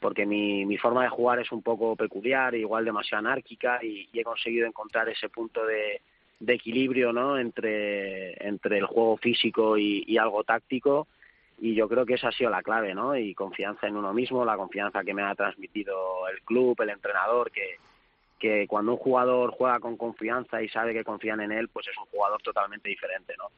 porque 0.00 0.26
mi, 0.26 0.64
mi 0.64 0.76
forma 0.78 1.02
de 1.02 1.08
jugar 1.08 1.40
es 1.40 1.50
un 1.52 1.62
poco 1.62 1.96
peculiar, 1.96 2.54
igual 2.54 2.84
demasiado 2.84 3.26
anárquica 3.26 3.80
y, 3.82 4.08
he 4.12 4.24
conseguido 4.24 4.66
encontrar 4.66 5.08
ese 5.08 5.28
punto 5.28 5.66
de, 5.66 6.00
de 6.40 6.54
equilibrio 6.54 7.12
¿no? 7.12 7.38
entre, 7.38 8.46
entre 8.46 8.78
el 8.78 8.86
juego 8.86 9.16
físico 9.16 9.76
y, 9.76 10.04
y, 10.06 10.18
algo 10.18 10.44
táctico 10.44 11.08
y 11.60 11.74
yo 11.74 11.88
creo 11.88 12.06
que 12.06 12.14
esa 12.14 12.28
ha 12.28 12.32
sido 12.32 12.50
la 12.50 12.62
clave 12.62 12.94
¿no? 12.94 13.16
y 13.16 13.34
confianza 13.34 13.88
en 13.88 13.96
uno 13.96 14.12
mismo, 14.12 14.44
la 14.44 14.56
confianza 14.56 15.02
que 15.02 15.14
me 15.14 15.22
ha 15.22 15.34
transmitido 15.34 16.28
el 16.28 16.40
club, 16.42 16.80
el 16.80 16.90
entrenador 16.90 17.50
que, 17.50 17.78
que 18.38 18.66
cuando 18.68 18.92
un 18.92 18.98
jugador 18.98 19.50
juega 19.50 19.80
con 19.80 19.96
confianza 19.96 20.62
y 20.62 20.68
sabe 20.68 20.92
que 20.92 21.04
confían 21.04 21.40
en 21.40 21.52
él, 21.52 21.68
pues 21.68 21.88
es 21.88 21.96
un 21.98 22.06
jugador 22.06 22.40
totalmente 22.42 22.88
diferente, 22.88 23.34
¿no? 23.36 23.50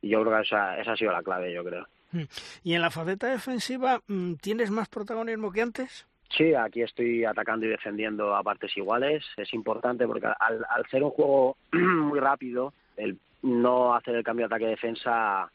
Y 0.00 0.08
yo 0.08 0.22
creo 0.22 0.36
que 0.36 0.42
esa, 0.42 0.80
esa 0.80 0.92
ha 0.92 0.96
sido 0.96 1.12
la 1.12 1.22
clave, 1.22 1.52
yo 1.52 1.62
creo. 1.62 1.86
Hmm. 2.10 2.24
¿Y 2.64 2.74
en 2.74 2.80
la 2.80 2.90
faceta 2.90 3.28
defensiva 3.28 4.00
mm, 4.06 4.34
tienes 4.34 4.70
más 4.70 4.88
protagonismo 4.88 5.52
que 5.52 5.62
antes? 5.62 6.06
Sí, 6.36 6.54
aquí 6.54 6.82
estoy 6.82 7.24
atacando 7.24 7.66
y 7.66 7.70
defendiendo 7.70 8.34
a 8.34 8.42
partes 8.42 8.76
iguales. 8.76 9.24
Es 9.36 9.52
importante 9.52 10.06
porque 10.06 10.26
al, 10.26 10.64
al 10.68 10.86
ser 10.90 11.02
un 11.02 11.10
juego 11.10 11.56
muy 11.72 12.20
rápido, 12.20 12.72
el 12.96 13.18
no 13.42 13.94
hacer 13.94 14.14
el 14.14 14.24
cambio 14.24 14.48
de 14.48 14.54
ataque-defensa, 14.54 15.50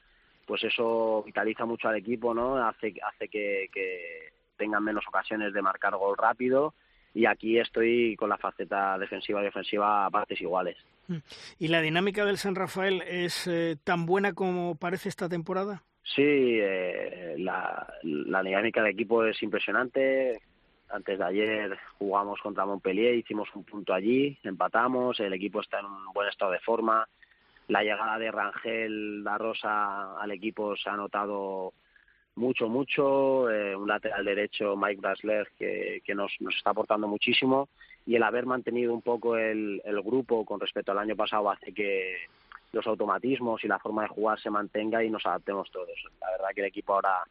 pues 0.46 0.64
eso 0.64 1.24
vitaliza 1.26 1.66
mucho 1.66 1.88
al 1.88 1.96
equipo, 1.96 2.34
¿no? 2.34 2.58
Hace, 2.58 2.94
hace 3.06 3.28
que, 3.28 3.70
que 3.74 4.32
tengan 4.58 4.84
menos 4.84 5.06
ocasiones 5.08 5.54
de 5.54 5.62
marcar 5.62 5.96
gol 5.96 6.18
rápido 6.18 6.74
y 7.14 7.26
aquí 7.26 7.58
estoy 7.58 8.16
con 8.16 8.30
la 8.30 8.38
faceta 8.38 8.98
defensiva 8.98 9.44
y 9.44 9.48
ofensiva 9.48 10.06
a 10.06 10.10
partes 10.10 10.40
iguales. 10.42 10.78
Mm. 11.08 11.18
¿Y 11.60 11.68
la 11.70 11.82
dinámica 11.82 12.26
del 12.26 12.38
San 12.38 12.56
Rafael 12.56 13.02
es 13.08 13.48
eh, 13.48 13.78
tan 13.84 14.06
buena 14.06 14.34
como 14.34 14.76
parece 14.76 15.10
esta 15.10 15.28
temporada? 15.30 15.84
Sí, 16.04 16.22
eh, 16.24 17.36
la, 17.40 17.88
la 18.04 18.44
dinámica 18.44 18.82
del 18.82 18.94
equipo 18.94 19.26
es 19.26 19.42
impresionante. 19.42 20.40
Antes 20.90 21.20
de 21.20 21.26
ayer 21.26 21.78
jugamos 21.98 22.40
contra 22.42 22.66
Montpellier, 22.66 23.16
hicimos 23.16 23.50
un 23.56 23.64
punto 23.64 23.94
allí, 23.94 24.38
empatamos, 24.44 25.20
el 25.20 25.34
equipo 25.34 25.62
está 25.62 25.80
en 25.80 25.86
un 25.86 26.14
buen 26.14 26.30
estado 26.30 26.52
de 26.52 26.60
forma. 26.60 27.08
La 27.68 27.84
llegada 27.84 28.18
de 28.18 28.32
Rangel 28.32 29.24
da 29.24 29.38
Rosa 29.38 30.18
al 30.18 30.32
equipo 30.32 30.78
se 30.78 30.90
ha 30.90 30.96
notado 30.96 31.74
mucho, 32.36 32.70
mucho. 32.70 33.50
Eh, 33.50 33.76
un 33.76 33.88
lateral 33.88 34.24
derecho, 34.24 34.78
Mike 34.78 35.02
Brasler, 35.02 35.50
que, 35.58 36.02
que 36.06 36.16
nos, 36.16 36.32
nos, 36.40 36.56
está 36.56 36.70
aportando 36.70 37.08
muchísimo. 37.08 37.68
Y 38.06 38.16
el 38.16 38.24
haber 38.24 38.46
mantenido 38.46 38.94
un 38.94 39.02
poco 39.02 39.36
el, 39.36 39.82
el, 39.84 40.02
grupo 40.02 40.46
con 40.46 40.62
respecto 40.62 40.94
al 40.94 41.00
año 41.00 41.18
pasado 41.18 41.52
hace 41.52 41.74
que 41.74 42.16
los 42.72 42.88
automatismos 42.88 43.62
y 43.66 43.68
la 43.68 43.80
forma 43.80 44.04
de 44.04 44.10
jugar 44.10 44.40
se 44.40 44.50
mantenga 44.50 45.04
y 45.04 45.10
nos 45.10 45.26
adaptemos 45.26 45.70
todos. 45.72 45.98
La 46.22 46.32
verdad 46.32 46.50
que 46.56 46.62
el 46.62 46.68
equipo 46.68 46.94
ahora 46.94 47.24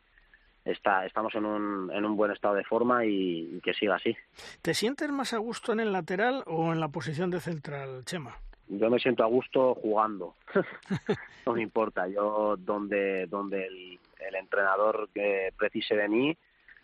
está, 0.66 1.06
estamos 1.06 1.34
en 1.34 1.46
un, 1.46 1.90
en 1.92 2.04
un 2.04 2.16
buen 2.16 2.32
estado 2.32 2.54
de 2.54 2.64
forma 2.64 3.04
y, 3.04 3.56
y 3.56 3.60
que 3.60 3.72
siga 3.72 3.94
así. 3.96 4.14
¿Te 4.60 4.74
sientes 4.74 5.10
más 5.10 5.32
a 5.32 5.38
gusto 5.38 5.72
en 5.72 5.80
el 5.80 5.92
lateral 5.92 6.42
o 6.46 6.72
en 6.72 6.80
la 6.80 6.88
posición 6.88 7.30
de 7.30 7.40
central, 7.40 8.04
Chema? 8.04 8.36
yo 8.68 8.90
me 8.90 8.98
siento 8.98 9.22
a 9.22 9.28
gusto 9.28 9.76
jugando 9.76 10.34
no 11.46 11.52
me 11.52 11.62
importa 11.62 12.08
yo 12.08 12.56
donde 12.58 13.28
donde 13.28 13.64
el, 13.64 13.96
el 14.20 14.34
entrenador 14.34 15.08
que 15.14 15.52
precise 15.56 15.94
de 15.94 16.08
mí, 16.08 16.36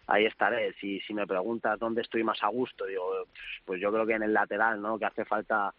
ahí 0.07 0.27
estaré. 0.27 0.73
Si, 0.75 1.01
si 1.01 1.15
me 1.15 1.27
preguntas 1.27 1.79
dónde 1.79 2.03
estoy 2.03 2.25
más 2.25 2.43
a 2.43 2.49
gusto, 2.49 2.85
digo, 2.87 3.27
pues 3.65 3.81
yo 3.81 3.93
creo 3.93 4.07
que 4.07 4.15
en 4.15 4.23
el 4.23 4.33
lateral, 4.33 4.81
¿no? 4.81 4.99
Que 4.99 5.07
hace 5.07 5.25
falta 5.25 5.75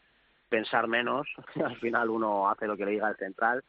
pensar 0.49 0.87
menos. 0.87 1.27
Al 1.63 1.77
final 1.77 2.09
uno 2.09 2.49
hace 2.49 2.67
lo 2.67 2.77
que 2.77 2.85
le 2.85 2.91
diga 2.91 3.09
el 3.09 3.17
central. 3.17 3.63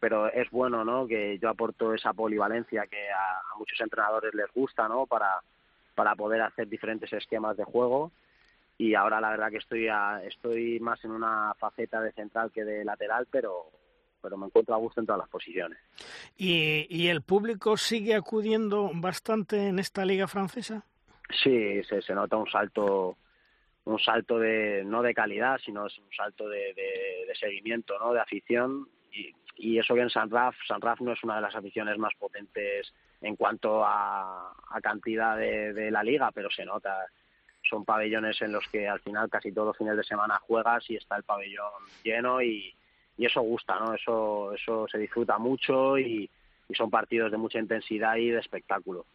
Pero 0.00 0.32
es 0.32 0.48
bueno, 0.50 0.84
¿no? 0.84 1.06
Que 1.06 1.38
yo 1.38 1.48
aporto 1.48 1.92
esa 1.92 2.12
polivalencia 2.12 2.86
que 2.86 3.10
a, 3.10 3.38
a 3.52 3.58
muchos 3.58 3.80
entrenadores 3.80 4.32
les 4.34 4.50
gusta, 4.52 4.86
¿no? 4.88 5.06
Para, 5.06 5.40
para 5.94 6.14
poder 6.14 6.40
hacer 6.42 6.68
diferentes 6.68 7.12
esquemas 7.12 7.56
de 7.56 7.64
juego 7.64 8.12
y 8.78 8.94
ahora 8.94 9.20
la 9.20 9.30
verdad 9.30 9.50
que 9.50 9.56
estoy 9.56 9.88
a, 9.88 10.22
estoy 10.24 10.78
más 10.78 11.04
en 11.04 11.10
una 11.10 11.52
faceta 11.58 12.00
de 12.00 12.12
central 12.12 12.52
que 12.52 12.64
de 12.64 12.84
lateral 12.84 13.26
pero 13.30 13.66
pero 14.22 14.36
me 14.36 14.46
encuentro 14.46 14.74
a 14.74 14.78
gusto 14.78 15.00
en 15.00 15.06
todas 15.06 15.20
las 15.20 15.28
posiciones. 15.28 15.78
¿Y, 16.36 16.86
y 16.90 17.08
el 17.08 17.22
público 17.22 17.76
sigue 17.76 18.16
acudiendo 18.16 18.90
bastante 18.94 19.68
en 19.68 19.78
esta 19.78 20.04
liga 20.04 20.26
francesa? 20.26 20.84
Sí, 21.30 21.82
se, 21.84 22.02
se 22.02 22.14
nota 22.14 22.36
un 22.36 22.48
salto 22.48 23.16
un 23.84 23.98
salto 23.98 24.38
de 24.38 24.84
no 24.84 25.02
de 25.02 25.14
calidad 25.14 25.58
sino 25.64 25.86
es 25.86 25.98
un 25.98 26.12
salto 26.16 26.48
de, 26.48 26.74
de, 26.74 27.26
de 27.26 27.34
seguimiento 27.34 27.98
no 27.98 28.12
de 28.12 28.20
afición 28.20 28.88
y, 29.10 29.34
y, 29.58 29.78
eso 29.78 29.94
que 29.94 30.02
en 30.02 30.10
San 30.10 30.30
Raf 30.30 30.56
San 30.66 30.80
Raf 30.80 31.00
no 31.00 31.12
es 31.12 31.22
una 31.22 31.36
de 31.36 31.42
las 31.42 31.54
aficiones 31.54 31.98
más 31.98 32.14
potentes 32.18 32.92
en 33.20 33.36
cuanto 33.36 33.84
a, 33.84 34.54
cantidad 34.82 35.36
de, 35.36 35.72
de 35.72 35.90
la 35.90 36.02
liga 36.02 36.30
pero 36.32 36.50
se 36.50 36.64
nota 36.64 37.06
son 37.68 37.84
pabellones 37.84 38.40
en 38.42 38.52
los 38.52 38.66
que 38.68 38.88
al 38.88 39.00
final 39.00 39.28
casi 39.28 39.52
todos 39.52 39.68
los 39.68 39.76
fines 39.76 39.96
de 39.96 40.04
semana 40.04 40.38
juegas 40.38 40.88
y 40.90 40.96
está 40.96 41.16
el 41.16 41.24
pabellón 41.24 41.72
lleno 42.02 42.42
y, 42.42 42.74
eso 43.18 43.40
gusta, 43.40 43.80
¿no? 43.80 43.94
Eso, 43.94 44.52
eso 44.52 44.86
se 44.86 44.96
disfruta 44.96 45.38
mucho 45.38 45.98
y 45.98 46.30
son 46.72 46.88
partidos 46.88 47.32
de 47.32 47.36
mucha 47.36 47.58
intensidad 47.58 48.14
y 48.14 48.30
de 48.30 48.38
espectáculo. 48.38 49.06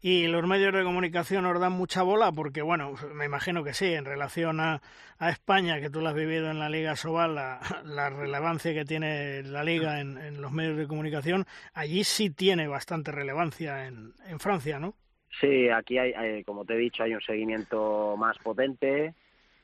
¿Y 0.00 0.28
los 0.28 0.46
medios 0.46 0.72
de 0.72 0.84
comunicación 0.84 1.44
os 1.46 1.60
dan 1.60 1.72
mucha 1.72 2.02
bola? 2.02 2.30
Porque, 2.30 2.62
bueno, 2.62 2.94
me 3.14 3.24
imagino 3.24 3.64
que 3.64 3.74
sí, 3.74 3.86
en 3.94 4.04
relación 4.04 4.60
a, 4.60 4.80
a 5.18 5.30
España, 5.30 5.80
que 5.80 5.90
tú 5.90 6.00
lo 6.00 6.08
has 6.08 6.14
vivido 6.14 6.50
en 6.50 6.60
la 6.60 6.68
Liga 6.68 6.94
Sobal, 6.94 7.34
la, 7.34 7.60
la 7.84 8.08
relevancia 8.08 8.72
que 8.72 8.84
tiene 8.84 9.42
la 9.42 9.64
Liga 9.64 10.00
en, 10.00 10.40
los 10.40 10.52
medios 10.52 10.76
de 10.76 10.86
comunicación, 10.86 11.46
allí 11.74 12.04
sí 12.04 12.30
tiene 12.30 12.68
bastante 12.68 13.10
relevancia 13.10 13.86
en, 13.86 14.12
en 14.28 14.38
Francia, 14.38 14.78
¿no? 14.78 14.94
Sí, 15.40 15.68
aquí 15.68 15.98
hay, 15.98 16.12
hay, 16.12 16.44
como 16.44 16.64
te 16.64 16.74
he 16.74 16.78
dicho, 16.78 17.02
hay 17.02 17.14
un 17.14 17.20
seguimiento 17.20 18.16
más 18.16 18.38
potente, 18.38 19.14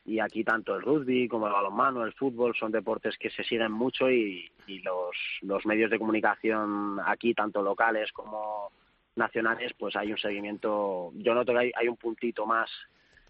y 0.05 0.19
aquí 0.19 0.43
tanto 0.43 0.75
el 0.75 0.83
rugby 0.83 1.29
como 1.29 1.47
el 1.47 1.53
balonmano, 1.53 2.05
el 2.05 2.13
fútbol 2.13 2.55
son 2.59 2.73
deportes 2.73 3.17
que 3.19 3.31
se 3.31 3.45
siguen 3.45 3.73
mucho 3.73 4.11
y, 4.11 4.51
y 4.67 4.81
los, 4.81 5.17
los 5.43 5.65
medios 5.65 5.91
de 5.91 5.99
comunicación 5.99 6.99
aquí, 7.07 7.35
tanto 7.35 7.63
locales 7.63 8.13
como, 8.13 8.71
nacionales, 9.17 9.73
pues 9.79 9.97
hay 9.97 10.13
un 10.13 10.19
seguimiento, 10.19 11.13
yo 11.15 11.35
noto 11.35 11.53
que 11.53 11.59
hay, 11.59 11.73
hay 11.75 11.89
un 11.89 11.97
puntito 11.97 12.47
más 12.47 12.71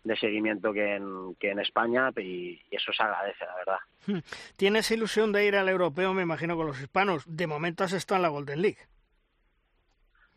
de 0.04 0.16
seguimiento 0.16 0.72
que 0.72 0.96
en, 0.96 1.34
que 1.36 1.50
en 1.50 1.60
España 1.60 2.10
y, 2.16 2.60
eso 2.70 2.92
se 2.92 3.02
agradece, 3.02 3.44
la 3.46 3.54
verdad. 3.56 3.78
Hmm. 4.06 4.18
¿Tienes 4.56 4.90
ilusión 4.90 5.32
de 5.32 5.46
ir 5.46 5.56
al 5.56 5.68
europeo, 5.68 6.12
me 6.12 6.22
imagino, 6.22 6.56
con 6.56 6.66
los 6.66 6.80
hispanos? 6.80 7.24
De 7.26 7.46
momento 7.46 7.84
has 7.84 7.92
estado 7.92 8.16
en 8.16 8.22
la 8.22 8.28
Golden 8.28 8.62
League. 8.62 8.78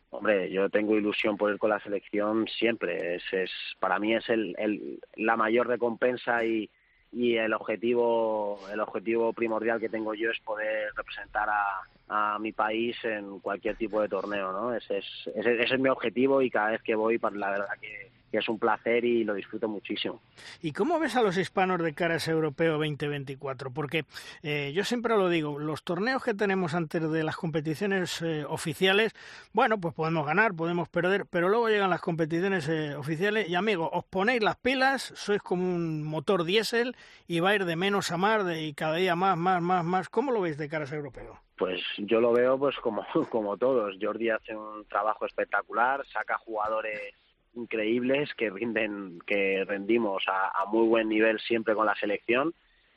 Hombre, 0.10 0.50
yo 0.50 0.70
tengo 0.70 0.96
ilusión 0.96 1.36
por 1.36 1.52
ir 1.52 1.60
con 1.60 1.70
la 1.70 1.82
selección 1.82 2.48
siempre. 2.48 3.16
Es, 3.16 3.24
es 3.34 3.52
para 3.80 4.00
mí 4.00 4.16
es 4.16 4.30
el, 4.30 4.56
el, 4.58 5.00
la 5.16 5.36
mayor 5.36 5.68
recompensa 5.68 6.46
y, 6.46 6.70
y 7.12 7.38
el 7.38 7.54
objetivo 7.54 8.60
el 8.72 8.80
objetivo 8.80 9.34
primordial 9.34 9.80
que 9.80 9.90
tengo 9.90 10.14
yo 10.14 10.32
es 10.32 10.40
poder 10.42 10.92
representar 10.96 11.50
a, 11.50 12.34
a 12.36 12.40
mi 12.40 12.52
país 12.52 12.96
en 13.04 13.40
cualquier 13.40 13.76
tipo 13.76 14.02
de 14.02 14.10
torneo, 14.10 14.52
¿no? 14.52 14.74
Ese 14.74 15.00
es, 15.00 15.06
ese, 15.36 15.62
ese 15.62 15.76
es 15.76 15.80
mi 15.80 15.90
objetivo 15.90 16.42
y 16.42 16.50
cada 16.50 16.72
vez 16.72 16.82
que 16.82 16.96
voy, 16.96 17.18
pues, 17.18 17.34
la 17.34 17.52
verdad 17.52 17.78
que 17.80 18.12
que 18.32 18.40
es 18.40 18.50
un 18.50 18.60
placer 18.60 19.06
y 19.06 19.24
lo 19.24 19.34
disfruto 19.34 19.68
muchísimo. 19.68 20.22
¿Y 20.62 20.72
cómo 20.74 21.00
ves 21.00 21.16
a 21.16 21.22
los 21.22 21.38
hispanos 21.38 21.82
de 21.82 21.94
cara 21.94 22.16
a 22.16 22.18
ese 22.18 22.32
europeo 22.32 22.74
2024? 22.74 23.72
Porque 23.72 24.06
eh, 24.44 24.72
yo 24.76 24.84
siempre 24.84 25.16
lo 25.16 25.30
digo, 25.30 25.60
los 25.60 25.84
torneos 25.84 26.24
que 26.24 26.34
tenemos 26.34 26.74
antes 26.74 27.10
de 27.10 27.24
las 27.24 27.38
competiciones 27.38 28.22
eh, 28.22 28.46
oficiales, 28.48 29.14
bueno, 29.54 29.80
pues 29.80 29.94
podemos 29.94 30.26
ganar, 30.26 30.54
podemos 30.54 30.90
perder, 30.90 31.26
pero 31.30 31.50
luego 31.50 31.70
llegan 31.70 31.90
las 31.90 32.02
competiciones 32.02 32.68
eh, 32.70 32.96
oficiales 32.96 33.48
y 33.48 33.56
amigos, 33.56 33.90
os 33.94 34.04
ponéis 34.06 34.44
las 34.44 34.58
pilas, 34.58 35.14
sois 35.16 35.42
como 35.42 35.64
un 35.64 36.04
motor 36.04 36.44
diésel 36.44 36.96
y 37.28 37.40
va 37.40 37.50
a 37.50 37.56
ir 37.56 37.66
de 37.66 37.76
menos 37.76 38.12
a 38.12 38.18
más 38.18 38.46
de, 38.46 38.64
y 38.64 38.74
cada 38.74 38.96
día 38.96 39.16
más, 39.16 39.38
más, 39.38 39.62
más, 39.62 39.84
más. 39.84 40.10
¿Cómo 40.10 40.32
lo 40.32 40.42
veis 40.42 40.58
de 40.58 40.70
cara 40.70 40.84
a 40.84 40.88
ese 40.88 40.96
europeo? 40.96 41.40
Pues 41.58 41.82
yo 41.98 42.22
lo 42.22 42.34
veo 42.34 42.58
pues 42.58 42.76
como, 42.78 43.06
como 43.30 43.58
todos. 43.58 43.96
Jordi 44.00 44.30
hace 44.30 44.56
un 44.56 44.86
trabajo 44.86 45.26
espectacular, 45.26 46.06
saca 46.08 46.38
jugadores 46.38 47.14
increíbles 47.58 48.34
que 48.36 48.50
rinden, 48.50 49.20
que 49.26 49.66
rendimos 49.66 50.24
a, 50.28 50.66
muy 50.68 50.88
buen 50.88 51.10
nivel 51.10 51.40
siempre 51.40 51.76
con 51.76 51.86
la 51.86 51.96
selección 51.96 52.54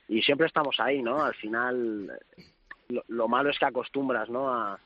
y 0.08 0.22
siempre 0.22 0.46
estamos 0.46 0.78
ahí, 0.78 1.02
¿no? 1.02 1.24
Al 1.24 1.34
final 1.34 2.18
lo, 2.88 3.04
lo 3.08 3.28
malo 3.28 3.50
es 3.50 3.58
que 3.58 3.64
acostumbras, 3.64 4.28
¿no? 4.28 4.52
A, 4.52 4.78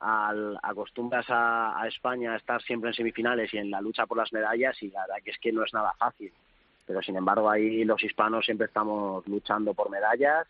a 0.00 0.34
acostumbras 0.62 1.26
a, 1.28 1.80
a, 1.80 1.88
España 1.88 2.34
a 2.34 2.36
estar 2.36 2.60
siempre 2.62 2.90
en 2.90 2.94
semifinales 2.94 3.52
y 3.54 3.58
en 3.58 3.70
la 3.70 3.80
lucha 3.80 4.06
por 4.06 4.18
las 4.18 4.32
medallas 4.32 4.80
y 4.82 4.90
la 4.90 5.02
verdad 5.02 5.22
que 5.24 5.30
es 5.30 5.38
que 5.38 5.52
no 5.52 5.64
es 5.64 5.72
nada 5.72 5.92
fácil. 5.98 6.32
Pero 6.86 7.00
sin 7.02 7.16
embargo 7.16 7.50
ahí 7.50 7.84
los 7.84 8.02
hispanos 8.02 8.44
siempre 8.44 8.66
estamos 8.66 9.26
luchando 9.26 9.72
por 9.72 9.90
medallas 9.90 10.46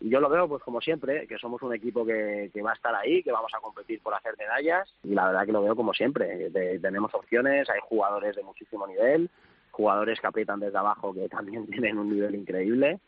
y 0.00 0.10
yo 0.10 0.20
lo 0.20 0.28
veo 0.28 0.48
pues 0.48 0.62
como 0.62 0.80
siempre, 0.80 1.26
que 1.26 1.38
somos 1.38 1.62
un 1.62 1.74
equipo 1.74 2.04
que, 2.04 2.50
que, 2.52 2.62
va 2.62 2.72
a 2.72 2.74
estar 2.74 2.94
ahí, 2.94 3.22
que 3.22 3.32
vamos 3.32 3.52
a 3.54 3.60
competir 3.60 4.00
por 4.00 4.14
hacer 4.14 4.34
medallas 4.38 4.92
y 5.02 5.14
la 5.14 5.26
verdad 5.26 5.46
que 5.46 5.52
lo 5.52 5.62
veo 5.62 5.74
como 5.74 5.94
siempre. 5.94 6.50
De, 6.50 6.78
tenemos 6.78 7.14
opciones, 7.14 7.68
hay 7.70 7.80
jugadores 7.82 8.36
de 8.36 8.42
muchísimo 8.42 8.86
nivel, 8.86 9.30
jugadores 9.70 10.20
que 10.20 10.26
aprietan 10.26 10.60
desde 10.60 10.78
abajo 10.78 11.14
que 11.14 11.28
también 11.30 11.66
tienen 11.66 11.98
un 11.98 12.10
nivel 12.10 12.34
increíble 12.34 13.00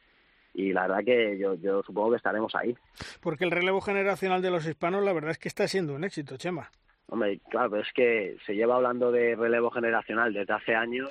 y 0.55 0.73
la 0.73 0.89
verdad 0.89 1.05
que 1.05 1.39
yo, 1.39 1.55
yo 1.55 1.83
supongo 1.83 2.11
que 2.11 2.17
estaremos 2.17 2.55
ahí. 2.55 2.77
Porque 3.21 3.45
el 3.45 3.51
relevo 3.51 3.81
generacional 3.81 4.41
de 4.41 4.51
los 4.51 4.67
hispanos 4.67 5.05
la 5.05 5.13
verdad 5.13 5.33
es 5.33 5.39
que 5.39 5.49
está 5.49 5.69
siendo 5.69 5.95
un 5.95 6.05
éxito, 6.05 6.37
Chema. 6.37 6.71
Hombre, 7.11 7.41
claro, 7.49 7.77
es 7.77 7.91
que 7.95 8.37
se 8.45 8.55
lleva 8.55 8.77
hablando 8.77 9.13
de 9.13 9.35
relevo 9.35 9.71
generacional 9.71 10.33
desde 10.33 10.53
hace 10.53 10.75
años 10.75 11.11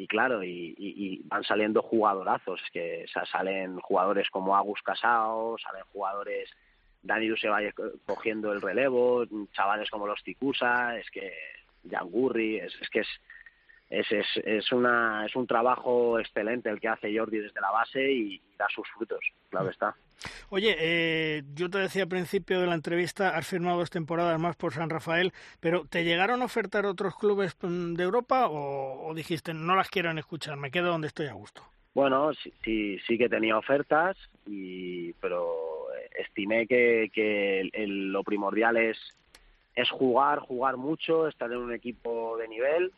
y 0.00 0.06
claro, 0.06 0.42
y, 0.42 0.74
y, 0.78 0.94
y, 0.96 1.22
van 1.24 1.44
saliendo 1.44 1.82
jugadorazos, 1.82 2.58
que 2.72 3.04
o 3.04 3.08
sea, 3.08 3.26
salen 3.26 3.78
jugadores 3.80 4.30
como 4.30 4.56
Agus 4.56 4.80
Casao, 4.82 5.58
salen 5.58 5.82
jugadores, 5.92 6.48
Dani 7.02 7.36
se 7.36 7.50
va 7.50 7.60
cogiendo 8.06 8.50
el 8.54 8.62
relevo, 8.62 9.26
chavales 9.52 9.90
como 9.90 10.06
los 10.06 10.22
Ticusa, 10.22 10.98
es 10.98 11.10
que 11.10 11.34
Yangurri, 11.82 12.56
es, 12.56 12.74
es 12.80 12.88
que 12.88 13.00
es, 13.00 13.08
es, 13.90 14.10
es, 14.10 14.26
es, 14.42 14.72
una, 14.72 15.26
es 15.26 15.36
un 15.36 15.46
trabajo 15.46 16.18
excelente 16.18 16.70
el 16.70 16.80
que 16.80 16.88
hace 16.88 17.14
Jordi 17.14 17.38
desde 17.38 17.60
la 17.60 17.70
base 17.70 18.10
y 18.10 18.40
da 18.56 18.68
sus 18.74 18.88
frutos, 18.96 19.20
claro 19.50 19.68
está. 19.68 19.94
Oye, 20.50 20.76
eh, 20.78 21.42
yo 21.54 21.70
te 21.70 21.78
decía 21.78 22.02
al 22.02 22.08
principio 22.08 22.60
de 22.60 22.66
la 22.66 22.74
entrevista, 22.74 23.36
has 23.36 23.46
firmado 23.46 23.78
dos 23.78 23.90
temporadas 23.90 24.38
más 24.40 24.56
por 24.56 24.72
San 24.72 24.90
Rafael, 24.90 25.32
pero 25.60 25.84
¿te 25.84 26.04
llegaron 26.04 26.42
a 26.42 26.46
ofertar 26.46 26.86
otros 26.86 27.16
clubes 27.16 27.56
mm, 27.62 27.94
de 27.94 28.02
Europa 28.02 28.48
o, 28.50 29.12
dijiste 29.14 29.54
no 29.54 29.76
las 29.76 29.88
quiero 29.88 30.10
escuchar, 30.10 30.56
me 30.56 30.70
quedo 30.70 30.88
donde 30.88 31.08
estoy 31.08 31.26
a 31.26 31.32
gusto? 31.32 31.62
Bueno, 31.94 32.32
sí, 32.34 32.52
sí, 32.64 32.98
sí 33.06 33.18
que 33.18 33.28
tenía 33.28 33.56
ofertas, 33.56 34.16
y, 34.46 35.12
pero 35.14 35.86
estimé 36.16 36.66
que, 36.66 37.10
que 37.12 37.60
el, 37.72 38.12
lo 38.12 38.22
primordial 38.22 38.76
es, 38.76 38.98
es 39.74 39.90
jugar, 39.90 40.38
jugar 40.38 40.76
mucho, 40.76 41.26
estar 41.26 41.50
en 41.50 41.58
un 41.58 41.72
equipo 41.72 42.36
de 42.36 42.48
nivel 42.48 42.92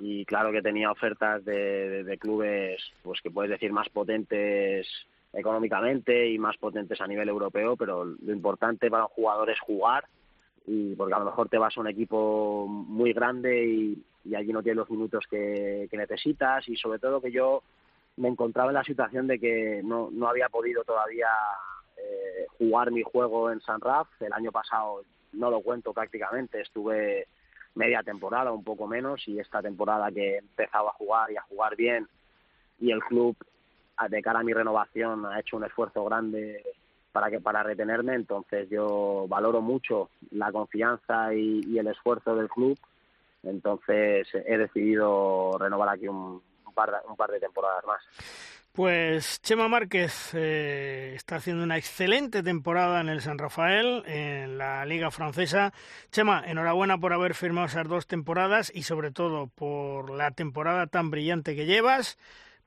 y 0.00 0.24
claro 0.24 0.52
que 0.52 0.62
tenía 0.62 0.90
ofertas 0.90 1.44
de, 1.44 2.04
de 2.04 2.18
clubes, 2.18 2.80
pues 3.02 3.20
que 3.20 3.30
puedes 3.30 3.50
decir 3.50 3.72
más 3.72 3.88
potentes 3.90 4.86
económicamente 5.32 6.28
y 6.28 6.38
más 6.38 6.56
potentes 6.58 7.00
a 7.00 7.06
nivel 7.06 7.28
europeo, 7.28 7.76
pero 7.76 8.04
lo 8.04 8.32
importante 8.32 8.90
para 8.90 9.04
un 9.04 9.10
jugador 9.10 9.50
es 9.50 9.60
jugar 9.60 10.04
y 10.66 10.94
porque 10.94 11.14
a 11.14 11.18
lo 11.18 11.24
mejor 11.24 11.48
te 11.48 11.58
vas 11.58 11.76
a 11.76 11.80
un 11.80 11.88
equipo 11.88 12.66
muy 12.68 13.12
grande 13.12 13.66
y, 13.66 14.04
allí 14.36 14.52
no 14.52 14.62
tienes 14.62 14.76
los 14.76 14.90
minutos 14.90 15.24
que, 15.28 15.88
necesitas 15.92 16.68
y 16.68 16.76
sobre 16.76 16.98
todo 16.98 17.20
que 17.20 17.32
yo 17.32 17.62
me 18.16 18.28
encontraba 18.28 18.70
en 18.70 18.74
la 18.74 18.84
situación 18.84 19.26
de 19.26 19.38
que 19.38 19.80
no, 19.82 20.10
no 20.12 20.28
había 20.28 20.48
podido 20.48 20.84
todavía 20.84 21.28
eh, 21.96 22.46
jugar 22.58 22.92
mi 22.92 23.02
juego 23.02 23.50
en 23.50 23.60
San 23.60 23.80
Raf. 23.80 24.06
El 24.20 24.32
año 24.32 24.52
pasado 24.52 25.02
no 25.32 25.50
lo 25.50 25.60
cuento 25.60 25.92
prácticamente, 25.92 26.60
estuve 26.60 27.26
media 27.74 28.02
temporada, 28.02 28.52
un 28.52 28.62
poco 28.62 28.86
menos, 28.86 29.26
y 29.26 29.38
esta 29.40 29.62
temporada 29.62 30.12
que 30.12 30.34
he 30.34 30.38
empezado 30.38 30.88
a 30.88 30.92
jugar 30.92 31.32
y 31.32 31.36
a 31.36 31.42
jugar 31.42 31.74
bien 31.74 32.06
y 32.82 32.90
el 32.90 33.00
club 33.00 33.36
de 34.08 34.22
cara 34.22 34.40
a 34.40 34.42
mi 34.42 34.52
renovación 34.52 35.26
ha 35.26 35.40
hecho 35.40 35.56
un 35.56 35.64
esfuerzo 35.64 36.04
grande 36.04 36.62
para 37.12 37.30
que 37.30 37.40
para 37.40 37.62
retenerme. 37.62 38.14
Entonces 38.14 38.68
yo 38.70 39.26
valoro 39.28 39.60
mucho 39.60 40.10
la 40.30 40.50
confianza 40.50 41.34
y, 41.34 41.78
el 41.78 41.86
esfuerzo 41.86 42.34
del 42.34 42.48
club. 42.48 42.78
Entonces 43.42 44.28
he 44.46 44.56
decidido 44.56 45.56
renovar 45.58 45.88
aquí 45.90 46.08
un, 46.08 46.40
un, 46.66 46.74
par, 46.74 47.02
un 47.08 47.16
par 47.16 47.30
de 47.30 47.40
temporadas 47.40 47.84
más. 47.84 48.02
Pues 48.72 49.42
Chema 49.42 49.68
Márquez 49.68 50.32
eh, 50.32 51.12
está 51.14 51.36
haciendo 51.36 51.62
una 51.62 51.76
excelente 51.76 52.42
temporada 52.42 53.02
en 53.02 53.10
el 53.10 53.20
San 53.20 53.36
Rafael, 53.36 54.02
en 54.06 54.56
la 54.56 54.86
Liga 54.86 55.10
Francesa. 55.10 55.74
Chema, 56.10 56.42
enhorabuena 56.46 56.96
por 56.96 57.12
haber 57.12 57.34
firmado 57.34 57.66
esas 57.66 57.86
dos 57.86 58.06
temporadas 58.06 58.72
y 58.74 58.84
sobre 58.84 59.10
todo 59.10 59.48
por 59.48 60.08
la 60.08 60.30
temporada 60.30 60.86
tan 60.86 61.10
brillante 61.10 61.54
que 61.54 61.66
llevas 61.66 62.16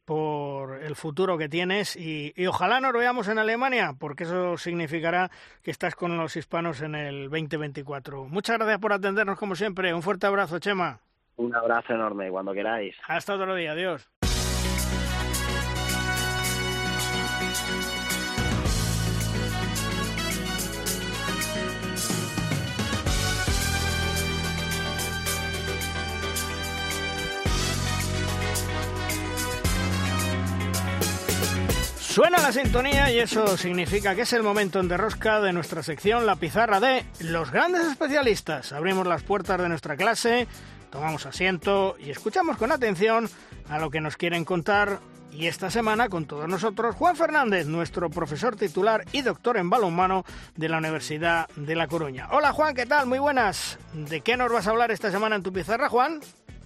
por 0.05 0.81
el 0.83 0.95
futuro 0.95 1.37
que 1.37 1.49
tienes 1.49 1.95
y, 1.95 2.33
y, 2.35 2.45
ojalá 2.47 2.79
nos 2.79 2.93
veamos 2.93 3.27
en 3.27 3.39
Alemania, 3.39 3.95
porque 3.99 4.23
eso 4.23 4.57
significará 4.57 5.31
que 5.63 5.71
estás 5.71 5.95
con 5.95 6.15
los 6.15 6.35
hispanos 6.35 6.81
en 6.81 6.95
el 6.95 7.29
2024. 7.29 8.25
Muchas 8.25 8.57
gracias 8.57 8.79
por 8.79 8.93
atendernos 8.93 9.37
como 9.37 9.55
siempre. 9.55 9.93
Un 9.93 10.03
fuerte 10.03 10.27
abrazo, 10.27 10.59
Chema. 10.59 10.99
Un 11.37 11.53
abrazo 11.53 11.93
enorme, 11.93 12.29
cuando 12.29 12.53
queráis. 12.53 12.95
Hasta 13.07 13.35
otro 13.35 13.55
día, 13.55 13.73
adiós. 13.73 14.09
Suena 32.15 32.37
la 32.37 32.53
sintonía 32.53 33.11
y 33.11 33.19
eso 33.19 33.57
significa 33.57 34.15
que 34.15 34.21
es 34.21 34.31
el 34.31 34.41
momento 34.41 34.79
en 34.79 34.87
derrosca 34.87 35.41
de 35.41 35.51
nuestra 35.51 35.83
sección 35.83 36.25
La 36.25 36.37
Pizarra 36.37 36.79
de 36.79 37.03
los 37.19 37.51
grandes 37.51 37.85
especialistas. 37.87 38.71
Abrimos 38.71 39.05
las 39.05 39.23
puertas 39.23 39.59
de 39.59 39.67
nuestra 39.67 39.97
clase, 39.97 40.47
tomamos 40.91 41.25
asiento 41.25 41.97
y 41.99 42.11
escuchamos 42.11 42.55
con 42.55 42.71
atención 42.71 43.29
a 43.67 43.79
lo 43.79 43.89
que 43.89 43.99
nos 43.99 44.15
quieren 44.15 44.45
contar. 44.45 44.99
Y 45.33 45.47
esta 45.47 45.69
semana 45.69 46.07
con 46.07 46.23
todos 46.23 46.47
nosotros 46.47 46.95
Juan 46.95 47.17
Fernández, 47.17 47.67
nuestro 47.67 48.09
profesor 48.09 48.55
titular 48.55 49.03
y 49.11 49.21
doctor 49.21 49.57
en 49.57 49.69
balonmano 49.69 50.23
de 50.55 50.69
la 50.69 50.77
Universidad 50.77 51.49
de 51.57 51.75
La 51.75 51.89
Coruña. 51.89 52.29
Hola 52.31 52.53
Juan, 52.53 52.75
¿qué 52.75 52.85
tal? 52.85 53.07
Muy 53.07 53.19
buenas. 53.19 53.77
¿De 53.93 54.21
qué 54.21 54.37
nos 54.37 54.49
vas 54.53 54.67
a 54.67 54.69
hablar 54.69 54.89
esta 54.89 55.11
semana 55.11 55.35
en 55.35 55.43
tu 55.43 55.51
pizarra, 55.51 55.89
Juan? 55.89 56.21